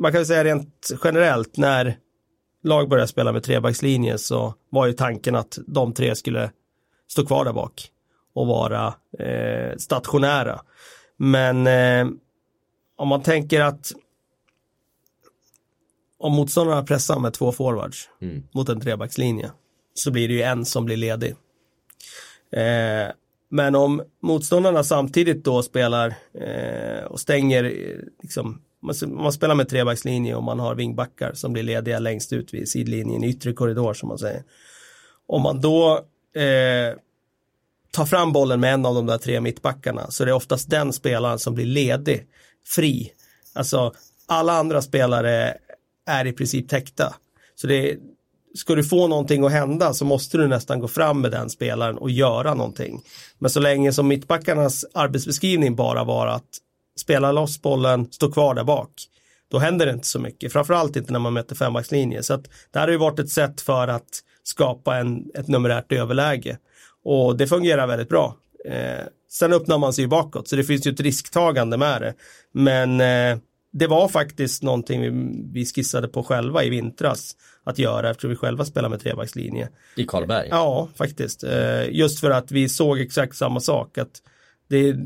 man 0.00 0.12
kan 0.12 0.20
ju 0.20 0.24
säga 0.24 0.44
rent 0.44 0.90
generellt 1.04 1.56
när 1.56 1.96
lag 2.62 2.88
började 2.88 3.08
spela 3.08 3.32
med 3.32 3.42
trebackslinje 3.42 4.18
så 4.18 4.54
var 4.70 4.86
ju 4.86 4.92
tanken 4.92 5.34
att 5.34 5.58
de 5.66 5.94
tre 5.94 6.14
skulle 6.14 6.50
stå 7.08 7.26
kvar 7.26 7.44
där 7.44 7.52
bak 7.52 7.90
och 8.34 8.46
vara 8.46 8.94
eh, 9.18 9.76
stationära. 9.76 10.60
Men 11.16 11.66
eh, 11.66 12.06
om 12.96 13.08
man 13.08 13.22
tänker 13.22 13.60
att 13.60 13.92
om 16.18 16.32
motståndarna 16.32 16.82
pressar 16.82 17.18
med 17.18 17.32
två 17.32 17.52
forwards 17.52 18.08
mot 18.54 18.68
en 18.68 18.80
trebackslinje 18.80 19.50
så 19.94 20.10
blir 20.10 20.28
det 20.28 20.34
ju 20.34 20.42
en 20.42 20.64
som 20.64 20.84
blir 20.84 20.96
ledig. 20.96 21.34
Eh, 22.52 23.12
men 23.50 23.74
om 23.74 24.02
motståndarna 24.22 24.84
samtidigt 24.84 25.44
då 25.44 25.62
spelar 25.62 26.14
eh, 26.34 27.04
och 27.04 27.20
stänger, 27.20 27.64
eh, 27.64 27.98
liksom, 28.22 28.62
man, 28.80 29.32
spelar 29.32 29.54
med 29.54 29.68
trebackslinje 29.68 30.34
och 30.34 30.42
man 30.42 30.60
har 30.60 30.74
vingbackar 30.74 31.32
som 31.34 31.52
blir 31.52 31.62
lediga 31.62 31.98
längst 31.98 32.32
ut 32.32 32.54
vid 32.54 32.68
sidlinjen, 32.68 33.24
yttre 33.24 33.52
korridor 33.52 33.94
som 33.94 34.08
man 34.08 34.18
säger. 34.18 34.42
Om 35.26 35.42
man 35.42 35.60
då 35.60 35.94
eh, 36.34 36.96
tar 37.90 38.06
fram 38.06 38.32
bollen 38.32 38.60
med 38.60 38.74
en 38.74 38.86
av 38.86 38.94
de 38.94 39.06
där 39.06 39.18
tre 39.18 39.40
mittbackarna 39.40 40.10
så 40.10 40.24
det 40.24 40.30
är 40.30 40.34
oftast 40.34 40.70
den 40.70 40.92
spelaren 40.92 41.38
som 41.38 41.54
blir 41.54 41.64
ledig, 41.64 42.26
fri. 42.66 43.12
Alltså 43.54 43.92
alla 44.26 44.52
andra 44.52 44.82
spelare 44.82 45.56
är 46.06 46.26
i 46.26 46.32
princip 46.32 46.68
täckta. 46.68 47.14
Så 47.54 47.66
det 47.66 47.90
är, 47.90 47.98
ska 48.54 48.74
du 48.74 48.84
få 48.84 49.08
någonting 49.08 49.44
att 49.44 49.52
hända 49.52 49.94
så 49.94 50.04
måste 50.04 50.38
du 50.38 50.48
nästan 50.48 50.80
gå 50.80 50.88
fram 50.88 51.20
med 51.20 51.30
den 51.30 51.50
spelaren 51.50 51.98
och 51.98 52.10
göra 52.10 52.54
någonting. 52.54 53.02
Men 53.38 53.50
så 53.50 53.60
länge 53.60 53.92
som 53.92 54.08
mittbackarnas 54.08 54.84
arbetsbeskrivning 54.94 55.76
bara 55.76 56.04
var 56.04 56.26
att 56.26 56.58
spela 57.00 57.32
loss 57.32 57.62
bollen, 57.62 58.12
stå 58.12 58.32
kvar 58.32 58.54
där 58.54 58.64
bak. 58.64 58.90
Då 59.50 59.58
händer 59.58 59.86
det 59.86 59.92
inte 59.92 60.06
så 60.06 60.18
mycket, 60.18 60.52
framförallt 60.52 60.96
inte 60.96 61.12
när 61.12 61.18
man 61.18 61.32
möter 61.32 61.56
fembackslinje. 61.56 62.22
Så 62.22 62.34
att 62.34 62.44
det 62.70 62.78
här 62.78 62.86
har 62.86 62.92
ju 62.92 62.98
varit 62.98 63.18
ett 63.18 63.30
sätt 63.30 63.60
för 63.60 63.88
att 63.88 64.22
skapa 64.42 64.96
en, 64.96 65.24
ett 65.34 65.48
numerärt 65.48 65.92
överläge. 65.92 66.58
Och 67.04 67.36
det 67.36 67.46
fungerar 67.46 67.86
väldigt 67.86 68.08
bra. 68.08 68.36
Eh, 68.64 69.04
sen 69.30 69.52
öppnar 69.52 69.78
man 69.78 69.92
sig 69.92 70.04
ju 70.04 70.08
bakåt, 70.08 70.48
så 70.48 70.56
det 70.56 70.64
finns 70.64 70.86
ju 70.86 70.92
ett 70.92 71.00
risktagande 71.00 71.76
med 71.76 72.02
det. 72.02 72.14
Men 72.52 73.00
eh, 73.00 73.38
det 73.72 73.86
var 73.86 74.08
faktiskt 74.08 74.62
någonting 74.62 75.00
vi, 75.00 75.10
vi 75.52 75.66
skissade 75.66 76.08
på 76.08 76.22
själva 76.22 76.64
i 76.64 76.70
vintras 76.70 77.36
att 77.64 77.78
göra 77.78 78.10
eftersom 78.10 78.30
vi 78.30 78.36
själva 78.36 78.64
spelar 78.64 78.88
med 78.88 79.00
trebackslinje. 79.00 79.68
I 79.96 80.04
Karlberg? 80.04 80.48
Ja, 80.50 80.88
faktiskt. 80.94 81.44
Eh, 81.44 81.90
just 81.90 82.20
för 82.20 82.30
att 82.30 82.52
vi 82.52 82.68
såg 82.68 83.00
exakt 83.00 83.36
samma 83.36 83.60
sak. 83.60 83.98
Att 83.98 84.22
det, 84.68 84.88
är, 84.88 84.96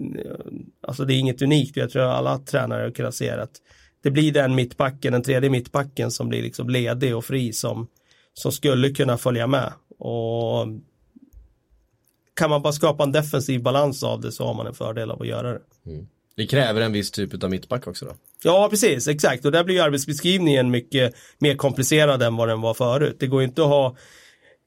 alltså 0.82 1.04
det 1.04 1.14
är 1.14 1.18
inget 1.18 1.42
unikt, 1.42 1.76
jag 1.76 1.90
tror 1.90 2.02
alla 2.02 2.38
tränare 2.38 2.82
har 2.82 2.90
kunnat 2.90 3.14
se 3.14 3.30
att 3.30 3.60
det 4.02 4.10
blir 4.10 4.32
den 4.32 4.54
mittbacken, 4.54 5.12
den 5.12 5.22
tredje 5.22 5.50
mittbacken 5.50 6.10
som 6.10 6.28
blir 6.28 6.42
liksom 6.42 6.68
ledig 6.68 7.16
och 7.16 7.24
fri 7.24 7.52
som, 7.52 7.88
som 8.34 8.52
skulle 8.52 8.90
kunna 8.90 9.18
följa 9.18 9.46
med. 9.46 9.72
Och 9.98 10.66
kan 12.34 12.50
man 12.50 12.62
bara 12.62 12.72
skapa 12.72 13.02
en 13.02 13.12
defensiv 13.12 13.62
balans 13.62 14.02
av 14.02 14.20
det 14.20 14.32
så 14.32 14.46
har 14.46 14.54
man 14.54 14.66
en 14.66 14.74
fördel 14.74 15.10
av 15.10 15.22
att 15.22 15.28
göra 15.28 15.52
det. 15.52 15.60
Mm. 15.86 16.06
Det 16.36 16.46
kräver 16.46 16.80
en 16.80 16.92
viss 16.92 17.10
typ 17.10 17.44
av 17.44 17.50
mittback 17.50 17.86
också 17.86 18.04
då? 18.04 18.12
Ja, 18.42 18.68
precis, 18.70 19.08
exakt. 19.08 19.44
Och 19.44 19.52
där 19.52 19.64
blir 19.64 19.82
arbetsbeskrivningen 19.82 20.70
mycket 20.70 21.14
mer 21.38 21.54
komplicerad 21.54 22.22
än 22.22 22.36
vad 22.36 22.48
den 22.48 22.60
var 22.60 22.74
förut. 22.74 23.16
Det 23.18 23.26
går 23.26 23.42
inte 23.42 23.62
att 23.62 23.68
ha 23.68 23.96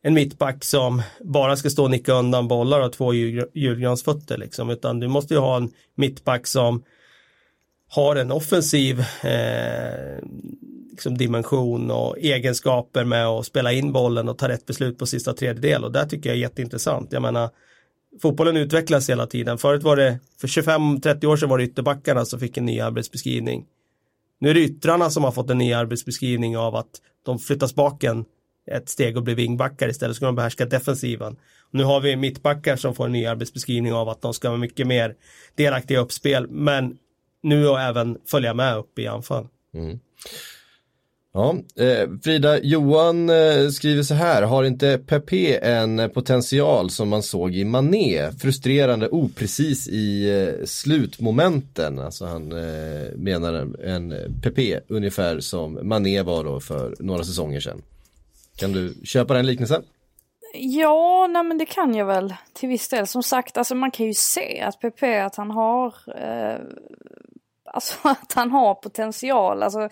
en 0.06 0.14
mittback 0.14 0.64
som 0.64 1.02
bara 1.22 1.56
ska 1.56 1.70
stå 1.70 1.84
och 1.84 1.92
nicka 1.92 2.14
undan 2.14 2.48
bollar 2.48 2.82
och 2.82 2.94
två 2.94 3.14
julgransfötter 3.54 4.38
liksom, 4.38 4.70
utan 4.70 5.00
du 5.00 5.08
måste 5.08 5.34
ju 5.34 5.40
ha 5.40 5.58
en 5.58 5.72
mittback 5.96 6.48
som 6.48 6.84
har 7.90 8.16
en 8.16 8.32
offensiv 8.32 9.00
eh, 9.24 10.24
liksom 10.92 11.18
dimension 11.18 11.92
och 11.92 12.18
egenskaper 12.18 13.04
med 13.04 13.28
att 13.28 13.46
spela 13.46 13.72
in 13.72 13.92
bollen 13.92 14.30
och 14.30 14.38
ta 14.38 14.48
rätt 14.48 14.66
beslut 14.66 14.98
på 14.98 15.06
sista 15.06 15.34
tredjedel 15.34 15.84
och 15.84 15.92
där 15.92 16.06
tycker 16.06 16.30
jag 16.30 16.38
är 16.38 16.42
jätteintressant. 16.42 17.12
Jag 17.12 17.22
menar, 17.22 17.50
fotbollen 18.22 18.58
utvecklas 18.58 19.10
hela 19.10 19.28
tiden. 19.28 19.58
Förut 19.58 19.84
var 19.84 19.96
det, 19.96 20.20
för 20.42 20.48
25-30 20.48 21.26
år 21.26 21.38
sedan 21.38 21.50
var 21.50 21.58
det 21.58 21.64
ytterbackarna 21.64 22.26
som 22.26 22.40
fick 22.40 22.58
en 22.58 22.66
ny 22.66 22.80
arbetsbeskrivning. 22.80 23.66
Nu 24.40 24.50
är 24.50 24.54
det 24.54 24.62
yttrarna 24.62 25.10
som 25.10 25.24
har 25.24 25.32
fått 25.32 25.50
en 25.50 25.58
ny 25.58 25.74
arbetsbeskrivning 25.74 26.58
av 26.58 26.76
att 26.76 27.02
de 27.26 27.40
flyttas 27.40 27.76
bak 27.76 28.04
en, 28.04 28.26
ett 28.72 28.90
steg 28.90 29.18
och 29.18 29.24
blir 29.24 29.36
vingbackar 29.36 29.90
istället 29.90 30.16
så 30.16 30.18
ska 30.18 30.26
de 30.26 30.36
behärska 30.36 30.66
defensiven. 30.66 31.36
Nu 31.72 31.84
har 31.84 32.02
vi 32.02 32.16
mittbackar 32.16 32.76
som 32.76 32.96
får 32.96 33.06
en 33.06 33.12
ny 33.12 33.26
arbetsbeskrivning 33.26 33.94
av 33.94 34.10
att 34.10 34.22
de 34.22 34.34
ska 34.34 34.50
vara 34.50 34.60
mycket 34.60 34.88
mer 34.88 35.16
delaktiga 35.56 35.98
i 35.98 36.02
uppspel 36.02 36.48
men 36.50 36.98
nu 37.44 37.68
och 37.68 37.82
även 37.82 38.18
följa 38.26 38.54
med 38.54 38.78
upp 38.78 39.00
i 39.00 39.08
anfall. 39.08 39.48
Mm. 39.74 40.00
Ja, 41.34 41.56
eh, 41.76 42.10
Frida, 42.24 42.60
Johan 42.60 43.30
eh, 43.30 43.70
skriver 43.70 44.04
så 44.04 44.14
här, 44.14 44.42
har 44.42 44.64
inte 44.64 45.00
Pepe 45.06 45.58
en 45.58 46.10
potential 46.10 46.90
som 46.90 47.10
man 47.10 47.24
såg 47.24 47.56
i 47.56 47.64
Mané? 47.64 48.32
Frustrerande 48.32 49.08
oprecis 49.08 49.88
i 49.88 50.30
eh, 50.30 50.66
slutmomenten, 50.66 52.00
alltså 52.00 52.26
han 52.26 52.52
eh, 52.52 53.12
menar 53.16 53.54
en 53.84 54.14
Pepe 54.44 54.80
ungefär 54.88 55.40
som 55.40 55.80
Mané 55.84 56.22
var 56.22 56.44
då 56.44 56.60
för 56.60 56.96
några 57.00 57.24
säsonger 57.24 57.60
sedan. 57.60 57.82
Kan 58.56 58.72
du 58.72 58.96
köpa 59.04 59.34
den 59.34 59.46
liknelsen? 59.46 59.84
Ja, 60.54 61.28
nej 61.28 61.44
men 61.44 61.58
det 61.58 61.66
kan 61.66 61.96
jag 61.96 62.06
väl 62.06 62.34
till 62.54 62.70
viss 62.70 62.90
del. 62.90 63.08
Som 63.08 63.24
sagt, 63.24 63.58
alltså 63.58 63.76
man 63.76 63.92
kan 63.92 64.06
ju 64.06 64.14
se 64.14 64.62
att 64.62 64.80
PP 64.80 65.04
att 65.04 65.36
han 65.36 65.52
har, 65.52 65.94
eh, 66.18 66.60
alltså 67.74 67.98
att 68.08 68.34
han 68.34 68.52
har 68.52 68.76
potential. 68.76 69.64
Alltså 69.64 69.90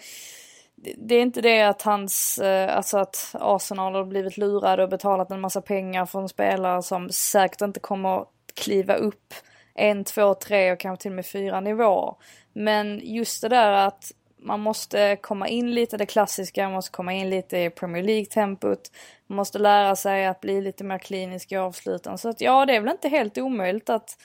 det 0.97 1.15
är 1.15 1.21
inte 1.21 1.41
det 1.41 1.61
att 1.61 1.81
hans, 1.81 2.37
eh, 2.37 2.77
alltså 2.77 2.97
att 2.97 3.35
Arsenal 3.39 3.95
har 3.95 4.05
blivit 4.05 4.37
lurade 4.37 4.83
och 4.83 4.89
betalat 4.89 5.31
en 5.31 5.41
massa 5.41 5.61
pengar 5.61 6.05
för 6.05 6.21
en 6.21 6.29
spelare 6.29 6.83
som 6.83 7.09
säkert 7.09 7.61
inte 7.61 7.79
kommer 7.79 8.25
kliva 8.53 8.95
upp 8.95 9.33
en, 9.75 10.03
två, 10.03 10.33
tre 10.33 10.71
och 10.71 10.79
kanske 10.79 11.01
till 11.01 11.11
och 11.11 11.15
med 11.15 11.25
fyra 11.25 11.59
nivåer. 11.59 12.15
Men 12.53 13.01
just 13.03 13.41
det 13.41 13.49
där 13.49 13.71
att 13.71 14.11
man 14.43 14.59
måste 14.59 15.17
komma 15.21 15.47
in 15.47 15.71
lite 15.71 15.97
det 15.97 16.05
klassiska, 16.05 16.63
man 16.63 16.73
måste 16.73 16.91
komma 16.91 17.13
in 17.13 17.29
lite 17.29 17.57
i 17.57 17.69
Premier 17.69 18.03
League-tempot. 18.03 18.91
Man 19.27 19.35
måste 19.35 19.59
lära 19.59 19.95
sig 19.95 20.25
att 20.25 20.41
bli 20.41 20.61
lite 20.61 20.83
mer 20.83 20.97
klinisk 20.97 21.51
i 21.51 21.55
avsluten. 21.55 22.17
Så 22.17 22.29
att 22.29 22.41
ja, 22.41 22.65
det 22.65 22.75
är 22.75 22.81
väl 22.81 22.91
inte 22.91 23.09
helt 23.09 23.37
omöjligt 23.37 23.89
att 23.89 24.17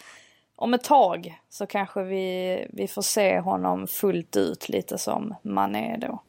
om 0.56 0.74
ett 0.74 0.84
tag 0.84 1.40
så 1.50 1.66
kanske 1.66 2.02
vi, 2.02 2.66
vi 2.72 2.88
får 2.88 3.02
se 3.02 3.38
honom 3.38 3.86
fullt 3.86 4.36
ut 4.36 4.68
lite 4.68 4.98
som 4.98 5.34
man 5.42 5.76
är 5.76 5.98
då. 5.98 6.22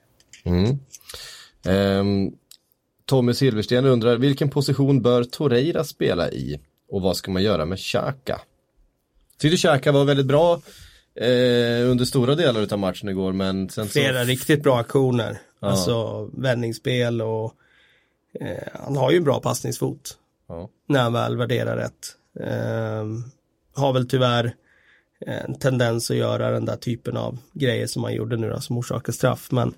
Mm. 0.44 0.80
Um, 1.66 2.38
Tommy 3.06 3.34
Silversten 3.34 3.86
undrar, 3.86 4.18
vilken 4.18 4.50
position 4.50 5.02
bör 5.02 5.24
Torreira 5.24 5.84
spela 5.84 6.30
i? 6.30 6.60
Och 6.92 7.02
vad 7.02 7.18
ska 7.18 7.32
man 7.32 7.44
göra 7.44 7.66
med 7.66 7.80
Xhaka? 7.80 8.42
Tyckte 9.38 9.58
Xhaka 9.58 9.92
var 9.92 10.06
väldigt 10.06 10.26
bra 10.26 10.62
eh, 11.20 11.91
under 11.91 12.05
stora 12.05 12.36
delar 12.36 12.74
av 12.74 12.80
matchen 12.80 13.09
igår 13.09 13.34
men 13.34 13.70
sen 13.70 13.88
Flera 13.88 14.22
så... 14.22 14.28
riktigt 14.28 14.63
bra 14.63 14.80
aktioner. 14.80 15.38
Ja. 15.59 15.67
Alltså 15.67 16.30
vändningsspel 16.34 17.22
och 17.22 17.53
eh, 18.39 18.67
han 18.86 18.97
har 18.97 19.11
ju 19.11 19.17
en 19.17 19.24
bra 19.24 19.39
passningsfot. 19.39 20.17
Ja. 20.47 20.70
När 20.88 21.01
han 21.01 21.13
väl 21.13 21.38
värderar 21.38 21.78
rätt. 21.78 22.15
Eh, 22.39 23.05
har 23.76 23.93
väl 23.93 24.09
tyvärr 24.09 24.55
en 25.26 25.59
tendens 25.59 26.11
att 26.11 26.17
göra 26.17 26.51
den 26.51 26.65
där 26.65 26.76
typen 26.76 27.17
av 27.17 27.38
grejer 27.53 27.88
som 27.88 28.03
han 28.03 28.13
gjorde 28.13 28.38
nu 28.38 28.49
då, 28.49 28.59
som 28.59 28.78
orsakar 28.78 29.13
straff. 29.13 29.51
Men 29.51 29.74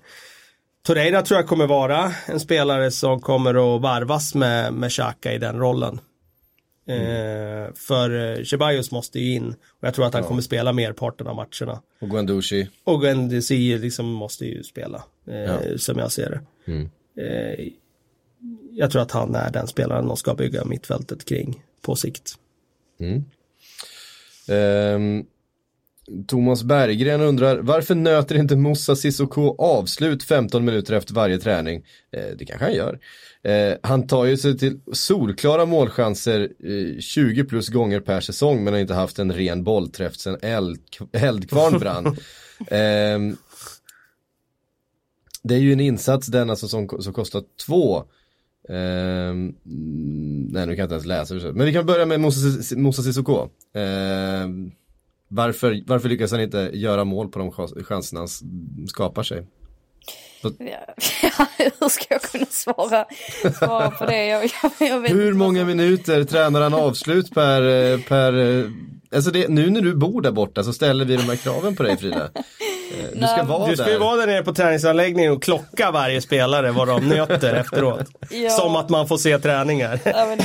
Torreira 0.82 1.22
tror 1.22 1.40
jag 1.40 1.48
kommer 1.48 1.66
vara 1.66 2.12
en 2.26 2.40
spelare 2.40 2.90
som 2.90 3.20
kommer 3.20 3.76
att 3.76 3.82
varvas 3.82 4.34
med, 4.34 4.72
med 4.72 4.90
Xhaka 4.90 5.32
i 5.32 5.38
den 5.38 5.58
rollen. 5.58 6.00
Mm. 6.86 7.66
Eh, 7.66 7.72
för 7.74 8.38
eh, 8.38 8.44
Ceballos 8.44 8.90
måste 8.90 9.20
ju 9.20 9.34
in 9.34 9.48
och 9.52 9.86
jag 9.86 9.94
tror 9.94 10.06
att 10.06 10.14
han 10.14 10.22
ja. 10.22 10.28
kommer 10.28 10.42
spela 10.42 10.72
merparten 10.72 11.26
av 11.26 11.36
matcherna. 11.36 11.82
Och 12.00 12.10
Guendouzi. 12.10 12.68
Och 12.84 13.00
Guendouzi 13.00 13.78
liksom 13.78 14.06
måste 14.06 14.46
ju 14.46 14.62
spela, 14.62 15.04
eh, 15.26 15.36
ja. 15.36 15.58
som 15.78 15.98
jag 15.98 16.12
ser 16.12 16.30
det. 16.30 16.72
Mm. 16.72 16.90
Eh, 17.16 17.68
jag 18.70 18.90
tror 18.90 19.02
att 19.02 19.10
han 19.10 19.34
är 19.34 19.50
den 19.50 19.66
spelaren 19.66 20.08
de 20.08 20.16
ska 20.16 20.34
bygga 20.34 20.64
mittfältet 20.64 21.24
kring 21.24 21.62
på 21.80 21.96
sikt. 21.96 22.34
Mm. 23.00 23.24
Um, 24.48 25.26
Thomas 26.26 26.62
Berggren 26.62 27.20
undrar 27.20 27.58
varför 27.58 27.94
nöter 27.94 28.34
inte 28.34 28.56
Moussa 28.56 28.96
Sissoko 28.96 29.54
avslut 29.58 30.22
15 30.22 30.64
minuter 30.64 30.94
efter 30.94 31.14
varje 31.14 31.38
träning? 31.38 31.84
Eh, 32.12 32.36
det 32.38 32.44
kanske 32.44 32.64
han 32.64 32.74
gör. 32.74 32.98
Eh, 33.42 33.76
han 33.82 34.06
tar 34.06 34.24
ju 34.24 34.36
sig 34.36 34.58
till 34.58 34.80
solklara 34.92 35.66
målchanser 35.66 36.40
eh, 36.40 37.00
20 37.00 37.44
plus 37.44 37.68
gånger 37.68 38.00
per 38.00 38.20
säsong 38.20 38.64
men 38.64 38.72
har 38.72 38.80
inte 38.80 38.94
haft 38.94 39.18
en 39.18 39.32
ren 39.32 39.64
bollträff 39.64 40.16
sedan 40.16 40.38
eld, 40.42 40.80
Eldkvarn 41.12 41.78
brann. 41.78 42.16
Ehm, 42.70 43.36
det 45.42 45.54
är 45.54 45.58
ju 45.58 45.72
en 45.72 45.80
insats 45.80 46.26
den 46.26 46.50
alltså 46.50 46.68
som, 46.68 46.88
som 46.88 47.12
kostar 47.12 47.42
två 47.66 48.04
Um, 48.68 49.56
nej, 50.52 50.66
nu 50.66 50.72
kan 50.72 50.78
jag 50.78 50.84
inte 50.84 50.94
ens 50.94 51.06
läsa. 51.06 51.34
Men 51.34 51.66
vi 51.66 51.72
kan 51.72 51.86
börja 51.86 52.06
med 52.06 52.20
Moussa 52.20 53.02
Sissoko. 53.02 53.48
Um, 53.74 54.72
varför, 55.32 55.82
varför 55.86 56.08
lyckas 56.08 56.30
han 56.30 56.40
inte 56.40 56.70
göra 56.72 57.04
mål 57.04 57.28
på 57.28 57.38
de 57.38 57.52
chanserna 57.84 58.20
han 58.20 58.28
skapar 58.88 59.22
sig? 59.22 59.46
Ja, 61.22 61.46
hur 61.80 61.88
ska 61.88 62.04
jag 62.08 62.22
kunna 62.22 62.46
svara, 62.46 63.06
svara 63.58 63.90
på 63.90 64.06
det? 64.06 64.26
Jag, 64.26 64.44
jag, 64.44 64.88
jag 64.88 65.08
hur 65.08 65.32
många 65.32 65.64
minuter 65.64 66.24
tränar 66.24 66.60
han 66.60 66.74
avslut 66.74 67.34
per, 67.34 67.98
per 67.98 68.32
Alltså 69.14 69.30
det, 69.30 69.48
nu 69.48 69.70
när 69.70 69.80
du 69.80 69.94
bor 69.94 70.22
där 70.22 70.32
borta 70.32 70.64
så 70.64 70.72
ställer 70.72 71.04
vi 71.04 71.16
de 71.16 71.22
här 71.22 71.36
kraven 71.36 71.76
på 71.76 71.82
dig 71.82 71.96
Frida. 71.96 72.30
Eh, 72.98 73.20
du 73.20 73.26
ska 73.26 73.42
vara 73.42 73.70
Du 73.70 73.76
ska 73.76 73.90
ju 73.90 73.98
vara 73.98 74.16
där 74.16 74.26
nere 74.26 74.42
på 74.42 74.54
träningsanläggningen 74.54 75.32
och 75.32 75.42
klocka 75.42 75.90
varje 75.90 76.20
spelare 76.20 76.70
vad 76.70 76.88
de 76.88 77.08
nöter 77.08 77.54
efteråt. 77.54 78.06
Ja. 78.30 78.50
Som 78.50 78.76
att 78.76 78.88
man 78.88 79.08
får 79.08 79.18
se 79.18 79.38
träningar. 79.38 80.00
Ja, 80.04 80.26
men 80.26 80.38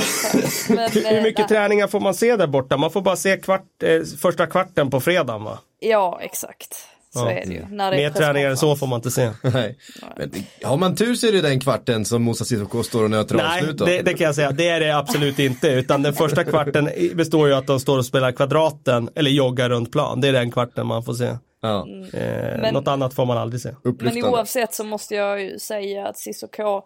men, 0.68 0.90
Hur 1.14 1.22
mycket 1.22 1.38
nej. 1.38 1.48
träningar 1.48 1.86
får 1.86 2.00
man 2.00 2.14
se 2.14 2.36
där 2.36 2.46
borta? 2.46 2.76
Man 2.76 2.90
får 2.90 3.00
bara 3.00 3.16
se 3.16 3.36
kvart, 3.36 3.82
eh, 3.82 4.00
första 4.20 4.46
kvarten 4.46 4.90
på 4.90 5.00
fredagen 5.00 5.44
va? 5.44 5.58
Ja, 5.80 6.18
exakt. 6.22 6.74
Så 7.12 7.18
ja. 7.18 7.30
är 7.30 7.46
det 7.46 7.52
ju. 7.52 7.66
När 7.70 7.90
det 7.90 7.96
Mer 7.96 8.10
träningar 8.10 8.50
än 8.50 8.56
så 8.56 8.76
får 8.76 8.86
man 8.86 8.96
inte 8.96 9.10
se. 9.10 9.30
Nej. 9.42 9.78
Men, 10.16 10.32
har 10.62 10.76
man 10.76 10.96
tur 10.96 11.14
så 11.14 11.26
är 11.26 11.32
det 11.32 11.40
den 11.40 11.60
kvarten 11.60 12.04
som 12.04 12.22
Moussa 12.22 12.44
Sissoko 12.44 12.82
står 12.82 13.04
och 13.04 13.10
nöter 13.10 13.34
Nej, 13.34 13.60
avslut 13.60 13.80
Nej, 13.80 13.96
det, 13.96 14.02
det, 14.02 14.14
kan 14.14 14.24
jag 14.24 14.34
säga. 14.34 14.50
Det 14.50 14.68
är 14.68 14.80
det 14.80 14.96
absolut 14.96 15.38
inte. 15.38 15.68
Utan 15.68 16.02
den 16.02 16.14
första 16.14 16.44
kvarten 16.44 16.90
består 17.14 17.48
ju 17.48 17.54
att 17.54 17.66
de 17.66 17.80
står 17.80 17.98
och 17.98 18.06
spelar 18.06 18.32
kvadraten 18.32 19.10
eller 19.14 19.30
joggar 19.30 19.68
runt 19.68 19.92
plan. 19.92 20.20
Det 20.20 20.28
är 20.28 20.32
den 20.32 20.50
kvarten 20.50 20.86
man 20.86 21.02
får 21.02 21.14
se. 21.14 21.36
Ja. 21.60 21.86
Eh, 22.12 22.60
men, 22.60 22.74
något 22.74 22.88
annat 22.88 23.14
får 23.14 23.26
man 23.26 23.38
aldrig 23.38 23.60
se. 23.60 23.74
Men 23.82 24.24
oavsett 24.24 24.74
så 24.74 24.84
måste 24.84 25.14
jag 25.14 25.42
ju 25.42 25.58
säga 25.58 26.06
att 26.06 26.18
Cissoko, 26.18 26.82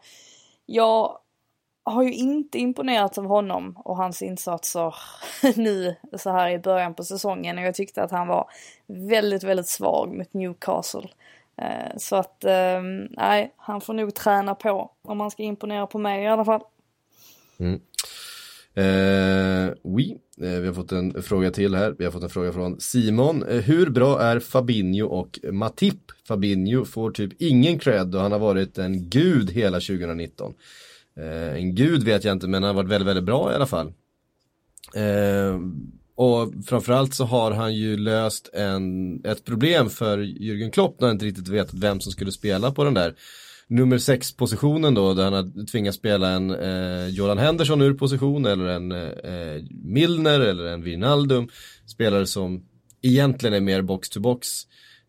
jag 0.66 1.18
har 1.84 2.02
ju 2.02 2.12
inte 2.12 2.58
imponerats 2.58 3.18
av 3.18 3.24
honom 3.24 3.76
och 3.84 3.96
hans 3.96 4.22
insatser 4.22 4.94
nu 5.56 5.96
så 6.18 6.30
här 6.30 6.50
i 6.50 6.58
början 6.58 6.94
på 6.94 7.04
säsongen. 7.04 7.58
Och 7.58 7.64
jag 7.64 7.74
tyckte 7.74 8.02
att 8.02 8.10
han 8.10 8.28
var 8.28 8.50
väldigt, 8.86 9.42
väldigt 9.42 9.68
svag 9.68 10.16
mot 10.16 10.32
Newcastle. 10.34 11.08
Eh, 11.56 11.96
så 11.96 12.16
att, 12.16 12.44
ehm, 12.44 13.08
nej, 13.10 13.54
han 13.56 13.80
får 13.80 13.94
nog 13.94 14.14
träna 14.14 14.54
på 14.54 14.90
om 15.02 15.20
han 15.20 15.30
ska 15.30 15.42
imponera 15.42 15.86
på 15.86 15.98
mig 15.98 16.22
i 16.22 16.26
alla 16.26 16.44
fall. 16.44 16.62
Mm. 17.58 17.80
Eh, 18.74 19.74
oui, 19.82 20.16
eh, 20.40 20.60
vi 20.60 20.66
har 20.66 20.74
fått 20.74 20.92
en 20.92 21.22
fråga 21.22 21.50
till 21.50 21.74
här. 21.74 21.94
Vi 21.98 22.04
har 22.04 22.12
fått 22.12 22.22
en 22.22 22.30
fråga 22.30 22.52
från 22.52 22.80
Simon. 22.80 23.42
Eh, 23.42 23.60
hur 23.60 23.90
bra 23.90 24.20
är 24.20 24.40
Fabinho 24.40 25.06
och 25.06 25.38
Matip? 25.52 26.12
Fabinho 26.28 26.84
får 26.84 27.10
typ 27.10 27.32
ingen 27.38 27.78
cred 27.78 28.14
och 28.14 28.20
han 28.20 28.32
har 28.32 28.38
varit 28.38 28.78
en 28.78 29.08
gud 29.08 29.50
hela 29.50 29.80
2019. 29.80 30.54
Eh, 31.16 31.54
en 31.54 31.74
gud 31.74 32.02
vet 32.02 32.24
jag 32.24 32.32
inte 32.32 32.48
men 32.48 32.62
han 32.62 32.76
har 32.76 32.82
varit 32.82 32.90
väldigt, 32.90 33.08
väldigt 33.08 33.24
bra 33.24 33.52
i 33.52 33.54
alla 33.54 33.66
fall. 33.66 33.92
Eh, 34.94 35.60
och 36.14 36.52
framförallt 36.66 37.14
så 37.14 37.24
har 37.24 37.50
han 37.50 37.74
ju 37.74 37.96
löst 37.96 38.50
en, 38.52 39.20
ett 39.24 39.44
problem 39.44 39.90
för 39.90 40.18
Jürgen 40.18 40.70
Klopp 40.70 41.00
när 41.00 41.08
han 41.08 41.14
inte 41.14 41.26
riktigt 41.26 41.48
vet 41.48 41.74
vem 41.74 42.00
som 42.00 42.12
skulle 42.12 42.32
spela 42.32 42.70
på 42.70 42.84
den 42.84 42.94
där 42.94 43.14
nummer 43.72 43.98
6 43.98 44.36
positionen 44.36 44.94
då 44.94 45.14
där 45.14 45.24
han 45.24 45.32
har 45.32 45.66
tvingats 45.66 45.98
spela 45.98 46.30
en 46.30 46.50
eh, 46.50 47.08
Jordan 47.08 47.38
Henderson 47.38 47.80
ur 47.80 47.94
position 47.94 48.46
eller 48.46 48.64
en 48.64 48.92
eh, 48.92 49.64
Milner 49.70 50.40
eller 50.40 50.64
en 50.64 50.82
Wijnaldum. 50.82 51.48
Spelare 51.86 52.26
som 52.26 52.64
egentligen 53.02 53.54
är 53.54 53.60
mer 53.60 53.82
box 53.82 54.10
to 54.10 54.20
box 54.20 54.48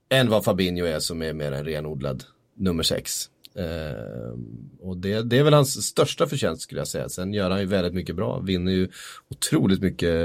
än 0.09 0.30
vad 0.30 0.43
Fabinho 0.43 0.86
är 0.86 0.99
som 0.99 1.22
är 1.22 1.34
mer 1.34 1.51
en 1.51 1.66
renodlad 1.66 2.24
nummer 2.57 2.84
6. 2.84 3.30
Eh, 3.55 4.34
och 4.80 4.97
det, 4.97 5.22
det, 5.22 5.38
är 5.38 5.43
väl 5.43 5.53
hans 5.53 5.86
största 5.86 6.28
förtjänst 6.28 6.61
skulle 6.61 6.82
jag 6.82 6.88
säga. 6.88 7.09
Sen 7.09 7.34
gör 7.34 7.49
han 7.49 7.59
ju 7.59 7.66
väldigt 7.66 7.93
mycket 7.93 8.16
bra, 8.16 8.39
vinner 8.39 8.72
ju 8.72 8.89
otroligt 9.30 9.82
mycket 9.82 10.16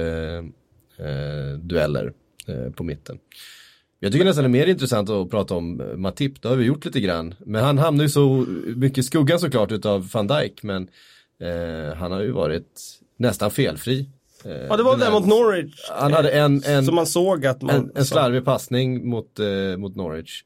eh, 0.99 1.59
dueller 1.61 2.13
eh, 2.47 2.71
på 2.71 2.85
mitten. 2.85 3.19
Jag 4.01 4.13
tycker 4.13 4.25
nästan 4.25 4.45
det 4.45 4.49
är 4.49 4.61
mer 4.61 4.67
intressant 4.67 5.11
att 5.11 5.31
prata 5.31 5.55
om 5.55 5.81
eh, 5.81 5.97
Matip, 5.97 6.43
det 6.43 6.49
har 6.49 6.57
vi 6.57 6.65
gjort 6.65 6.85
lite 6.85 7.01
grann. 7.01 7.35
Men 7.39 7.65
han 7.65 7.79
hamnar 7.79 8.05
ju 8.05 8.11
så 8.11 8.47
mycket 8.77 8.99
i 8.99 9.03
skuggan 9.03 9.41
såklart 9.41 9.73
utav 9.73 10.11
van 10.13 10.27
Dijk, 10.27 10.63
men 10.63 10.89
eh, 11.41 11.97
han 11.97 12.13
har 12.13 12.21
ju 12.21 12.31
varit 12.31 12.81
nästan 13.17 13.51
felfri. 13.51 14.09
Eh, 14.45 14.53
ja, 14.53 14.77
det 14.77 14.83
var 14.83 14.97
det 14.97 15.11
mot 15.11 15.27
Norwich. 15.27 15.75
Han 15.91 16.13
hade 16.13 16.31
en, 16.31 16.65
en, 16.65 16.85
som 16.85 16.95
man 16.95 17.07
såg 17.07 17.47
att 17.47 17.63
man, 17.63 17.75
en, 17.75 17.93
en 17.95 18.05
slarvig 18.05 18.45
passning 18.45 19.09
mot, 19.09 19.39
eh, 19.39 19.77
mot 19.77 19.97
Norwich. 19.97 20.43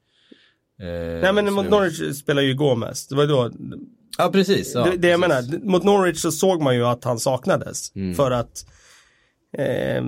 Eh, 0.80 0.86
Nej 1.22 1.32
men 1.32 1.52
mot 1.52 1.70
Norwich 1.70 2.16
spelar 2.16 2.42
ju 2.42 2.54
Gomez. 2.54 3.08
Det 3.08 3.14
var 3.14 3.26
då 3.26 3.50
Ja 4.18 4.30
precis. 4.32 4.72
Ja, 4.74 4.84
det, 4.84 4.96
det 4.96 5.08
jag 5.08 5.20
menar, 5.20 5.64
mot 5.64 5.84
Norwich 5.84 6.18
så 6.18 6.32
såg 6.32 6.62
man 6.62 6.74
ju 6.74 6.84
att 6.84 7.04
han 7.04 7.18
saknades. 7.18 7.94
Mm. 7.94 8.14
För 8.14 8.30
att 8.30 8.66
eh, 9.58 10.02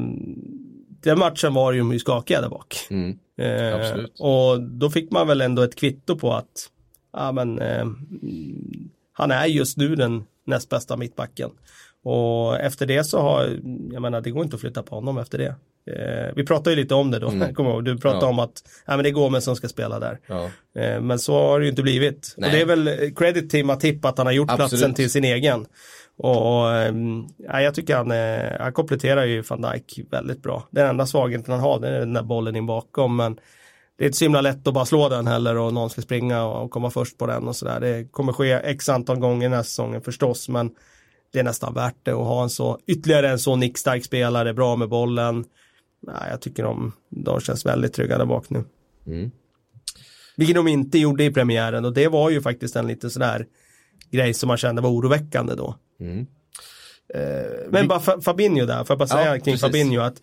den 1.04 1.18
matchen 1.18 1.54
var 1.54 1.72
ju 1.72 1.98
skakiga 1.98 2.40
där 2.40 2.48
bak. 2.48 2.76
Mm. 2.90 3.18
Eh, 3.38 4.04
och 4.18 4.62
då 4.62 4.90
fick 4.90 5.10
man 5.10 5.28
väl 5.28 5.40
ändå 5.40 5.62
ett 5.62 5.76
kvitto 5.76 6.18
på 6.18 6.32
att 6.32 6.70
ja, 7.12 7.32
men, 7.32 7.58
eh, 7.58 7.86
han 9.12 9.30
är 9.30 9.46
just 9.46 9.76
nu 9.76 9.94
den 9.94 10.24
näst 10.46 10.68
bästa 10.68 10.96
mittbacken. 10.96 11.50
Och 12.04 12.60
efter 12.60 12.86
det 12.86 13.04
så 13.04 13.20
har, 13.20 13.58
jag 13.92 14.02
menar 14.02 14.20
det 14.20 14.30
går 14.30 14.44
inte 14.44 14.56
att 14.56 14.60
flytta 14.60 14.82
på 14.82 14.94
honom 14.94 15.18
efter 15.18 15.38
det. 15.38 15.54
Eh, 15.86 16.34
vi 16.36 16.46
pratade 16.46 16.70
ju 16.70 16.82
lite 16.82 16.94
om 16.94 17.10
det 17.10 17.18
då, 17.18 17.28
mm. 17.28 17.54
kommer 17.54 17.70
ihåg. 17.70 17.84
Du 17.84 17.98
pratade 17.98 18.26
ja. 18.26 18.30
om 18.30 18.38
att 18.38 18.62
ja, 18.86 18.96
men 18.96 19.02
det 19.02 19.08
är 19.08 19.12
Gomes 19.12 19.44
som 19.44 19.56
ska 19.56 19.68
spela 19.68 20.00
där. 20.00 20.20
Ja. 20.26 20.50
Eh, 20.76 21.00
men 21.00 21.18
så 21.18 21.34
har 21.34 21.60
det 21.60 21.64
ju 21.64 21.70
inte 21.70 21.82
blivit. 21.82 22.34
Nej. 22.36 22.48
Och 22.48 22.56
det 22.56 22.60
är 22.60 22.66
väl 22.66 23.14
credit 23.16 23.50
till 23.50 23.64
Matip 23.64 24.04
att 24.04 24.18
han 24.18 24.26
har 24.26 24.32
gjort 24.32 24.50
Absolut. 24.50 24.70
platsen 24.70 24.94
till 24.94 25.10
sin 25.10 25.24
egen. 25.24 25.66
Och 26.16 26.72
ehm, 26.72 27.26
ja, 27.36 27.60
jag 27.60 27.74
tycker 27.74 27.96
han, 27.96 28.10
eh, 28.10 28.60
han 28.60 28.72
kompletterar 28.72 29.24
ju 29.24 29.42
van 29.42 29.62
Dijk 29.62 30.00
väldigt 30.10 30.42
bra. 30.42 30.68
Den 30.70 30.86
enda 30.86 31.06
svagheten 31.06 31.52
han 31.52 31.62
har 31.62 31.80
det 31.80 31.88
är 31.88 32.00
den 32.00 32.12
där 32.12 32.22
bollen 32.22 32.56
in 32.56 32.66
bakom. 32.66 33.16
Men 33.16 33.38
det 33.98 34.04
är 34.04 34.06
inte 34.06 34.18
så 34.18 34.24
himla 34.24 34.40
lätt 34.40 34.66
att 34.66 34.74
bara 34.74 34.86
slå 34.86 35.08
den 35.08 35.26
heller 35.26 35.56
och 35.56 35.74
någon 35.74 35.90
ska 35.90 36.02
springa 36.02 36.44
och 36.44 36.70
komma 36.70 36.90
först 36.90 37.18
på 37.18 37.26
den 37.26 37.48
och 37.48 37.56
sådär. 37.56 37.80
Det 37.80 38.12
kommer 38.12 38.32
ske 38.32 38.52
x 38.52 38.88
antal 38.88 39.18
gånger 39.18 39.48
den 39.48 39.56
här 39.56 39.62
säsongen 39.62 40.00
förstås. 40.02 40.48
Men 40.48 40.70
det 41.32 41.38
är 41.38 41.44
nästan 41.44 41.74
värt 41.74 41.96
det 42.02 42.10
att 42.10 42.26
ha 42.26 42.42
en 42.42 42.50
så, 42.50 42.78
ytterligare 42.86 43.30
en 43.30 43.38
så 43.38 43.56
nickstark 43.56 44.04
spelare, 44.04 44.54
bra 44.54 44.76
med 44.76 44.88
bollen. 44.88 45.44
Nej, 46.02 46.30
jag 46.30 46.40
tycker 46.40 46.62
de, 46.62 46.92
de 47.08 47.40
känns 47.40 47.66
väldigt 47.66 47.92
trygga 47.92 48.18
där 48.18 48.26
bak 48.26 48.50
nu. 48.50 48.64
Mm. 49.06 49.30
Vilket 50.36 50.56
de 50.56 50.68
inte 50.68 50.98
gjorde 50.98 51.24
i 51.24 51.32
premiären 51.32 51.84
och 51.84 51.92
det 51.92 52.08
var 52.08 52.30
ju 52.30 52.42
faktiskt 52.42 52.76
en 52.76 52.86
lite 52.86 53.10
sådär 53.10 53.46
grej 54.14 54.34
som 54.34 54.48
man 54.48 54.56
kände 54.56 54.82
var 54.82 54.90
oroväckande 54.90 55.54
då. 55.54 55.74
Mm. 56.00 56.26
Eh, 57.14 57.20
Men 57.68 57.82
vi... 57.82 57.88
bara 57.88 58.20
Fabinho 58.20 58.66
där, 58.66 58.84
får 58.84 58.94
jag 58.94 58.98
bara 58.98 59.08
säga 59.08 59.26
ja, 59.26 59.32
kring 59.32 59.42
precis. 59.54 59.60
Fabinho 59.60 60.00
att 60.00 60.16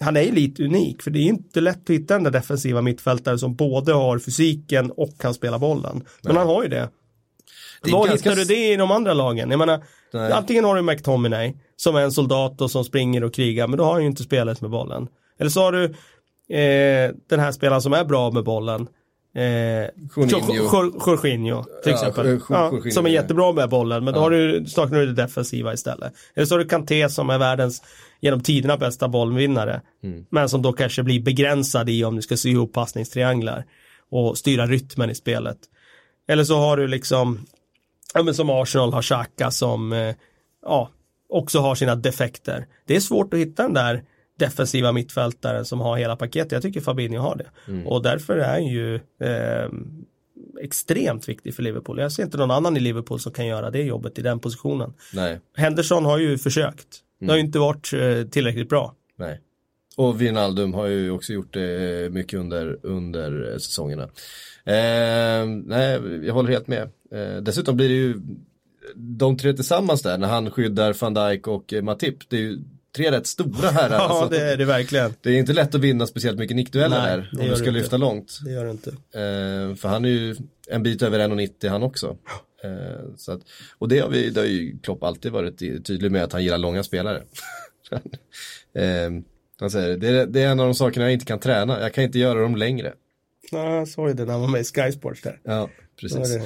han 0.00 0.16
är 0.16 0.32
lite 0.32 0.64
unik 0.64 1.02
för 1.02 1.10
det 1.10 1.18
är 1.18 1.22
inte 1.22 1.60
lätt 1.60 1.82
att 1.82 1.90
hitta 1.90 2.14
den 2.14 2.24
där 2.24 2.30
defensiva 2.30 2.82
mittfältare 2.82 3.38
som 3.38 3.54
både 3.54 3.92
har 3.92 4.18
fysiken 4.18 4.90
och 4.90 5.18
kan 5.18 5.34
spela 5.34 5.58
bollen. 5.58 6.04
Men 6.22 6.34
Nej. 6.34 6.36
han 6.36 6.46
har 6.46 6.62
ju 6.62 6.68
det. 6.68 6.88
det 7.82 7.92
Var 7.92 8.06
ganska... 8.06 8.30
hittar 8.30 8.40
du 8.42 8.44
det 8.44 8.72
i 8.72 8.76
de 8.76 8.90
andra 8.90 9.14
lagen? 9.14 9.50
Jag 9.50 9.58
menar, 9.58 9.84
Nej. 10.12 10.32
antingen 10.32 10.64
har 10.64 10.76
du 10.76 10.82
McTominay 10.82 11.54
som 11.76 11.96
är 11.96 12.00
en 12.00 12.12
soldat 12.12 12.60
och 12.60 12.70
som 12.70 12.84
springer 12.84 13.24
och 13.24 13.34
krigar, 13.34 13.68
men 13.68 13.78
då 13.78 13.84
har 13.84 13.92
han 13.92 14.02
ju 14.02 14.08
inte 14.08 14.22
spelet 14.22 14.60
med 14.60 14.70
bollen. 14.70 15.08
Eller 15.38 15.50
så 15.50 15.60
har 15.60 15.72
du 15.72 15.84
eh, 16.56 17.14
den 17.28 17.40
här 17.40 17.52
spelaren 17.52 17.82
som 17.82 17.92
är 17.92 18.04
bra 18.04 18.30
med 18.30 18.44
bollen, 18.44 18.88
Eh, 19.36 19.88
Jorginho 21.06 21.64
till 21.82 21.92
exempel. 21.92 22.40
Ja, 22.48 22.72
som 22.92 23.06
är 23.06 23.10
jättebra 23.10 23.52
med 23.52 23.68
bollen 23.68 24.04
men 24.04 24.14
då 24.14 24.20
har 24.20 24.30
du, 24.30 24.66
saknar 24.66 24.98
du 24.98 25.06
det 25.06 25.22
defensiva 25.22 25.72
istället. 25.74 26.12
Eller 26.34 26.46
så 26.46 26.54
har 26.54 26.58
du 26.58 26.68
Kanté 26.68 27.08
som 27.08 27.30
är 27.30 27.38
världens 27.38 27.82
genom 28.20 28.40
tiderna 28.40 28.76
bästa 28.76 29.08
bollvinnare. 29.08 29.80
Mm. 30.02 30.26
Men 30.30 30.48
som 30.48 30.62
då 30.62 30.72
kanske 30.72 31.02
blir 31.02 31.20
begränsad 31.20 31.88
i 31.88 32.04
om 32.04 32.16
du 32.16 32.22
ska 32.22 32.36
sy 32.36 32.50
ihop 32.50 32.72
passningstrianglar 32.72 33.64
och 34.10 34.38
styra 34.38 34.66
rytmen 34.66 35.10
i 35.10 35.14
spelet. 35.14 35.58
Eller 36.28 36.44
så 36.44 36.58
har 36.58 36.76
du 36.76 36.88
liksom, 36.88 37.46
ja 38.14 38.22
men 38.22 38.34
som 38.34 38.50
Arsenal 38.50 38.92
har 38.92 39.02
Xhaka 39.02 39.50
som, 39.50 39.92
eh, 39.92 40.14
ja, 40.62 40.90
också 41.28 41.58
har 41.58 41.74
sina 41.74 41.94
defekter. 41.94 42.66
Det 42.86 42.96
är 42.96 43.00
svårt 43.00 43.34
att 43.34 43.40
hitta 43.40 43.62
den 43.62 43.74
där 43.74 44.02
defensiva 44.36 44.92
mittfältaren 44.92 45.64
som 45.64 45.80
har 45.80 45.96
hela 45.96 46.16
paketet. 46.16 46.52
Jag 46.52 46.62
tycker 46.62 46.80
Fabinho 46.80 47.20
har 47.20 47.36
det. 47.36 47.72
Mm. 47.72 47.86
Och 47.86 48.02
därför 48.02 48.38
är 48.38 48.48
han 48.48 48.66
ju 48.66 48.94
eh, 48.94 49.70
extremt 50.60 51.28
viktig 51.28 51.54
för 51.54 51.62
Liverpool. 51.62 51.98
Jag 51.98 52.12
ser 52.12 52.22
inte 52.22 52.36
någon 52.36 52.50
annan 52.50 52.76
i 52.76 52.80
Liverpool 52.80 53.20
som 53.20 53.32
kan 53.32 53.46
göra 53.46 53.70
det 53.70 53.82
jobbet 53.82 54.18
i 54.18 54.22
den 54.22 54.38
positionen. 54.38 54.92
Nej. 55.12 55.40
Henderson 55.56 56.04
har 56.04 56.18
ju 56.18 56.38
försökt. 56.38 56.86
Det 57.20 57.26
har 57.26 57.34
ju 57.34 57.40
mm. 57.40 57.46
inte 57.46 57.58
varit 57.58 57.92
eh, 57.92 58.30
tillräckligt 58.30 58.68
bra. 58.68 58.94
Nej. 59.16 59.40
Och 59.96 60.20
Wijnaldum 60.20 60.74
har 60.74 60.86
ju 60.86 61.10
också 61.10 61.32
gjort 61.32 61.54
det 61.54 62.12
mycket 62.12 62.40
under, 62.40 62.78
under 62.82 63.58
säsongerna. 63.58 64.02
Eh, 64.64 65.46
nej, 65.64 66.00
jag 66.26 66.34
håller 66.34 66.50
helt 66.50 66.66
med. 66.66 66.88
Eh, 67.12 67.42
dessutom 67.42 67.76
blir 67.76 67.88
det 67.88 67.94
ju 67.94 68.20
de 68.94 69.36
tre 69.36 69.52
tillsammans 69.52 70.02
där 70.02 70.18
när 70.18 70.28
han 70.28 70.50
skyddar 70.50 70.96
van 71.00 71.14
Dijk 71.14 71.46
och 71.46 71.74
Matip. 71.82 72.30
Det 72.30 72.36
är 72.36 72.40
ju 72.40 72.58
tre 72.96 73.10
rätt 73.10 73.26
stora 73.26 73.70
här. 73.70 73.90
ja, 73.90 73.96
alltså. 73.96 74.28
det 74.28 74.42
är 74.42 74.56
det 74.56 74.64
verkligen. 74.64 75.14
Det 75.20 75.30
är 75.30 75.38
inte 75.38 75.52
lätt 75.52 75.74
att 75.74 75.80
vinna 75.80 76.06
speciellt 76.06 76.38
mycket 76.38 76.56
nickdueller 76.56 77.00
här 77.00 77.30
om 77.40 77.48
du 77.48 77.56
ska 77.56 77.70
lyfta 77.70 77.96
långt. 77.96 78.38
Det 78.44 78.52
gör 78.52 78.64
det 78.64 78.70
inte. 78.70 78.90
Eh, 78.90 79.76
för 79.76 79.88
han 79.88 80.04
är 80.04 80.08
ju 80.08 80.36
en 80.68 80.82
bit 80.82 81.02
över 81.02 81.18
1,90 81.18 81.68
han 81.68 81.82
också. 81.82 82.16
Eh, 82.64 82.70
så 83.16 83.32
att, 83.32 83.40
och 83.78 83.88
det 83.88 83.98
har, 83.98 84.08
vi, 84.08 84.30
det 84.30 84.40
har 84.40 84.46
ju 84.46 84.78
Klopp 84.78 85.02
alltid 85.02 85.32
varit 85.32 85.58
tydlig 85.58 86.12
med 86.12 86.24
att 86.24 86.32
han 86.32 86.44
gillar 86.44 86.58
långa 86.58 86.82
spelare. 86.82 87.22
eh, 88.74 89.10
han 89.60 89.70
säger, 89.70 89.96
det 89.96 90.08
är, 90.08 90.26
det 90.26 90.42
är 90.42 90.48
en 90.48 90.60
av 90.60 90.66
de 90.66 90.74
sakerna 90.74 91.04
jag 91.04 91.12
inte 91.12 91.24
kan 91.24 91.38
träna, 91.38 91.80
jag 91.80 91.94
kan 91.94 92.04
inte 92.04 92.18
göra 92.18 92.40
dem 92.40 92.56
längre. 92.56 92.92
Ja, 93.50 93.74
jag 93.74 93.88
såg 93.88 94.16
det 94.16 94.24
när 94.24 94.32
han 94.32 94.40
var 94.40 94.48
med 94.48 94.60
i 94.60 94.64
Sky 94.64 94.92
Sports 94.92 95.22
där. 95.22 95.40
Ja, 95.42 95.70
precis. 96.00 96.38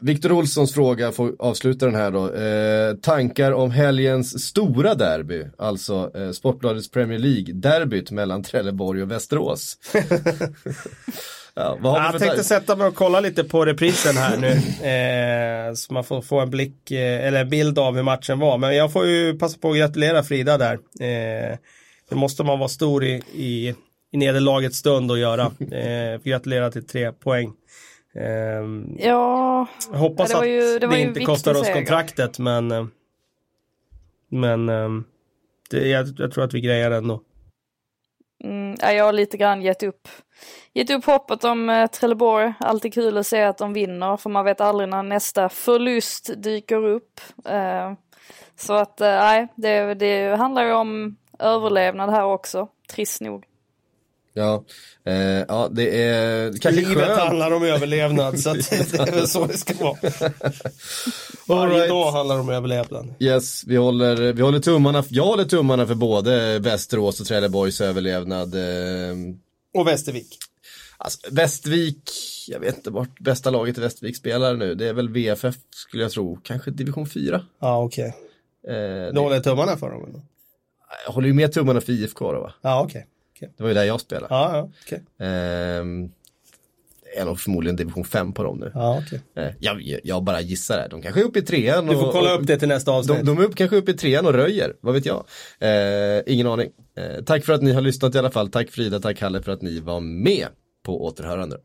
Viktor 0.00 0.32
Olssons 0.32 0.74
fråga 0.74 1.12
får 1.12 1.32
avsluta 1.38 1.86
den 1.86 1.94
här 1.94 2.10
då. 2.10 2.34
Eh, 2.34 2.96
tankar 2.96 3.52
om 3.52 3.70
helgens 3.70 4.44
stora 4.44 4.94
derby, 4.94 5.44
alltså 5.58 6.10
eh, 6.14 6.30
Sportbladets 6.30 6.90
Premier 6.90 7.18
League-derbyt 7.18 8.10
mellan 8.10 8.42
Trelleborg 8.42 9.02
och 9.02 9.10
Västerås. 9.10 9.78
Ja, 11.58 11.78
jag 11.82 12.18
tänkte 12.18 12.44
sätta 12.44 12.76
mig 12.76 12.86
och 12.86 12.94
kolla 12.94 13.20
lite 13.20 13.44
på 13.44 13.64
reprisen 13.64 14.16
här 14.16 14.36
nu. 14.36 14.50
Eh, 14.88 15.74
så 15.74 15.94
man 15.94 16.04
får 16.04 16.22
få 16.22 16.40
en 16.40 16.50
blick, 16.50 16.90
eh, 16.90 17.26
eller 17.26 17.40
en 17.40 17.48
bild 17.48 17.78
av 17.78 17.96
hur 17.96 18.02
matchen 18.02 18.38
var. 18.38 18.58
Men 18.58 18.76
jag 18.76 18.92
får 18.92 19.06
ju 19.06 19.38
passa 19.38 19.58
på 19.58 19.70
att 19.70 19.76
gratulera 19.76 20.22
Frida 20.22 20.58
där. 20.58 20.74
Eh, 20.74 21.58
det 22.08 22.14
måste 22.14 22.44
man 22.44 22.58
vara 22.58 22.68
stor 22.68 23.04
i, 23.04 23.22
i 23.34 23.74
i 24.12 24.18
nederlagets 24.18 24.78
stund 24.78 25.12
att 25.12 25.18
göra. 25.18 25.52
Eh, 25.70 26.20
gratulerar 26.24 26.70
till 26.70 26.86
tre 26.86 27.12
poäng. 27.12 27.52
Eh, 28.16 28.64
ja, 28.98 29.66
hoppas 29.90 30.30
det 30.30 30.38
att 30.38 30.48
ju, 30.48 30.78
det, 30.78 30.86
det 30.86 31.00
inte 31.00 31.20
kostar 31.20 31.54
oss 31.54 31.66
seger. 31.66 31.74
kontraktet 31.74 32.38
men 32.38 32.70
eh, 32.70 32.86
men 34.28 34.68
eh, 34.68 34.88
det, 35.70 35.88
jag, 35.88 36.06
jag, 36.18 36.32
tror 36.32 36.44
att 36.44 36.54
vi 36.54 36.60
grejar 36.60 36.90
det 36.90 36.96
ändå. 36.96 37.20
Mm, 38.44 38.76
jag 38.80 39.04
har 39.04 39.12
lite 39.12 39.36
grann 39.36 39.62
gett 39.62 39.82
upp, 39.82 40.08
gett 40.72 40.90
upp 40.90 41.04
hoppet 41.04 41.44
om 41.44 41.70
eh, 41.70 41.86
Trelleborg. 41.86 42.52
Alltid 42.60 42.94
kul 42.94 43.18
att 43.18 43.26
se 43.26 43.42
att 43.42 43.58
de 43.58 43.72
vinner 43.72 44.16
för 44.16 44.30
man 44.30 44.44
vet 44.44 44.60
aldrig 44.60 44.88
när 44.88 45.02
nästa 45.02 45.48
förlust 45.48 46.30
dyker 46.42 46.84
upp. 46.84 47.20
Eh, 47.44 47.92
så 48.56 48.72
att 48.72 49.00
eh, 49.00 49.08
nej, 49.08 49.48
det, 49.54 49.94
det 49.94 50.36
handlar 50.36 50.64
ju 50.64 50.72
om 50.72 51.16
överlevnad 51.38 52.10
här 52.10 52.24
också, 52.24 52.68
trist 52.88 53.20
nog. 53.20 53.44
Ja, 54.36 54.64
eh, 55.04 55.14
ja 55.48 55.68
det 55.70 56.02
är 56.02 56.52
kanske 56.52 56.80
Livet 56.80 57.04
skönt. 57.04 57.20
handlar 57.20 57.50
om 57.50 57.62
överlevnad 57.62 58.40
så 58.40 58.52
det 58.54 58.72
är 58.98 59.12
väl 59.12 59.28
så 59.28 59.46
det 59.46 59.58
ska 59.58 59.74
vara. 59.74 59.96
Varje 61.46 61.78
right. 61.78 61.88
dag 61.88 62.12
handlar 62.12 62.38
om 62.38 62.48
överlevnad. 62.48 63.14
Yes, 63.18 63.64
vi 63.66 63.76
håller, 63.76 64.32
vi 64.32 64.42
håller 64.42 64.58
tummarna, 64.58 65.04
jag 65.08 65.24
håller 65.24 65.44
tummarna 65.44 65.86
för 65.86 65.94
både 65.94 66.58
Västerås 66.58 67.20
och 67.20 67.26
Trelleborgs 67.26 67.80
överlevnad. 67.80 68.54
Eh. 68.54 69.16
Och 69.74 69.86
Västervik. 69.86 70.38
Alltså, 70.98 71.18
Västervik, 71.30 72.10
jag 72.48 72.60
vet 72.60 72.76
inte 72.76 72.90
vart 72.90 73.20
bästa 73.20 73.50
laget 73.50 73.78
i 73.78 73.80
Västervik 73.80 74.16
spelar 74.16 74.54
nu. 74.54 74.74
Det 74.74 74.88
är 74.88 74.92
väl 74.92 75.08
VFF 75.08 75.54
skulle 75.70 76.02
jag 76.02 76.12
tro, 76.12 76.40
kanske 76.42 76.70
division 76.70 77.06
4. 77.06 77.42
Ja, 77.60 77.82
okej. 77.82 78.14
Okay. 78.62 78.76
Eh, 78.76 79.12
du 79.12 79.20
håller 79.20 79.40
tummarna 79.40 79.76
för 79.76 79.90
dem? 79.90 80.04
Eller? 80.08 80.20
jag 81.06 81.12
håller 81.12 81.28
ju 81.28 81.34
med 81.34 81.52
tummarna 81.52 81.80
för 81.80 81.92
IFK 81.92 82.32
då 82.32 82.40
va? 82.40 82.52
Ja, 82.62 82.82
okej. 82.82 83.06
Okej. 83.36 83.52
Det 83.56 83.62
var 83.62 83.68
ju 83.70 83.74
där 83.74 83.84
jag 83.84 84.00
spelade. 84.00 84.26
Ja, 84.34 84.56
ja, 84.56 84.70
okej. 84.86 85.02
Ehm, 85.28 86.10
är 87.16 87.24
nog 87.24 87.40
förmodligen 87.40 87.76
division 87.76 88.04
5 88.04 88.32
på 88.32 88.42
dem 88.42 88.58
nu. 88.58 88.70
Ja, 88.74 89.02
okej. 89.06 89.20
Eh, 89.36 89.52
jag, 89.60 90.00
jag 90.04 90.22
bara 90.24 90.40
gissar 90.40 90.78
här. 90.78 90.88
De 90.88 91.02
kanske 91.02 91.20
är 91.20 91.24
uppe 91.24 91.38
i 91.38 91.42
trean. 91.42 91.86
Du 91.86 91.94
får 91.94 92.06
och- 92.06 92.12
kolla 92.12 92.34
upp 92.34 92.46
det 92.46 92.58
till 92.58 92.68
nästa 92.68 92.92
avsnitt. 92.92 93.18
De, 93.18 93.24
de 93.26 93.38
är 93.38 93.44
upp, 93.44 93.54
kanske 93.56 93.76
uppe 93.76 93.90
i 93.90 93.94
trean 93.94 94.26
och 94.26 94.32
röjer, 94.32 94.76
vad 94.80 94.94
vet 94.94 95.06
jag. 95.06 95.24
Eh, 95.58 96.22
ingen 96.26 96.46
aning. 96.46 96.70
Eh, 96.96 97.24
tack 97.24 97.44
för 97.44 97.52
att 97.52 97.62
ni 97.62 97.72
har 97.72 97.80
lyssnat 97.80 98.14
i 98.14 98.18
alla 98.18 98.30
fall. 98.30 98.48
Tack 98.50 98.70
Frida, 98.70 99.00
tack 99.00 99.16
Kalle 99.16 99.42
för 99.42 99.52
att 99.52 99.62
ni 99.62 99.80
var 99.80 100.00
med 100.00 100.46
på 100.84 101.04
återhörande. 101.04 101.56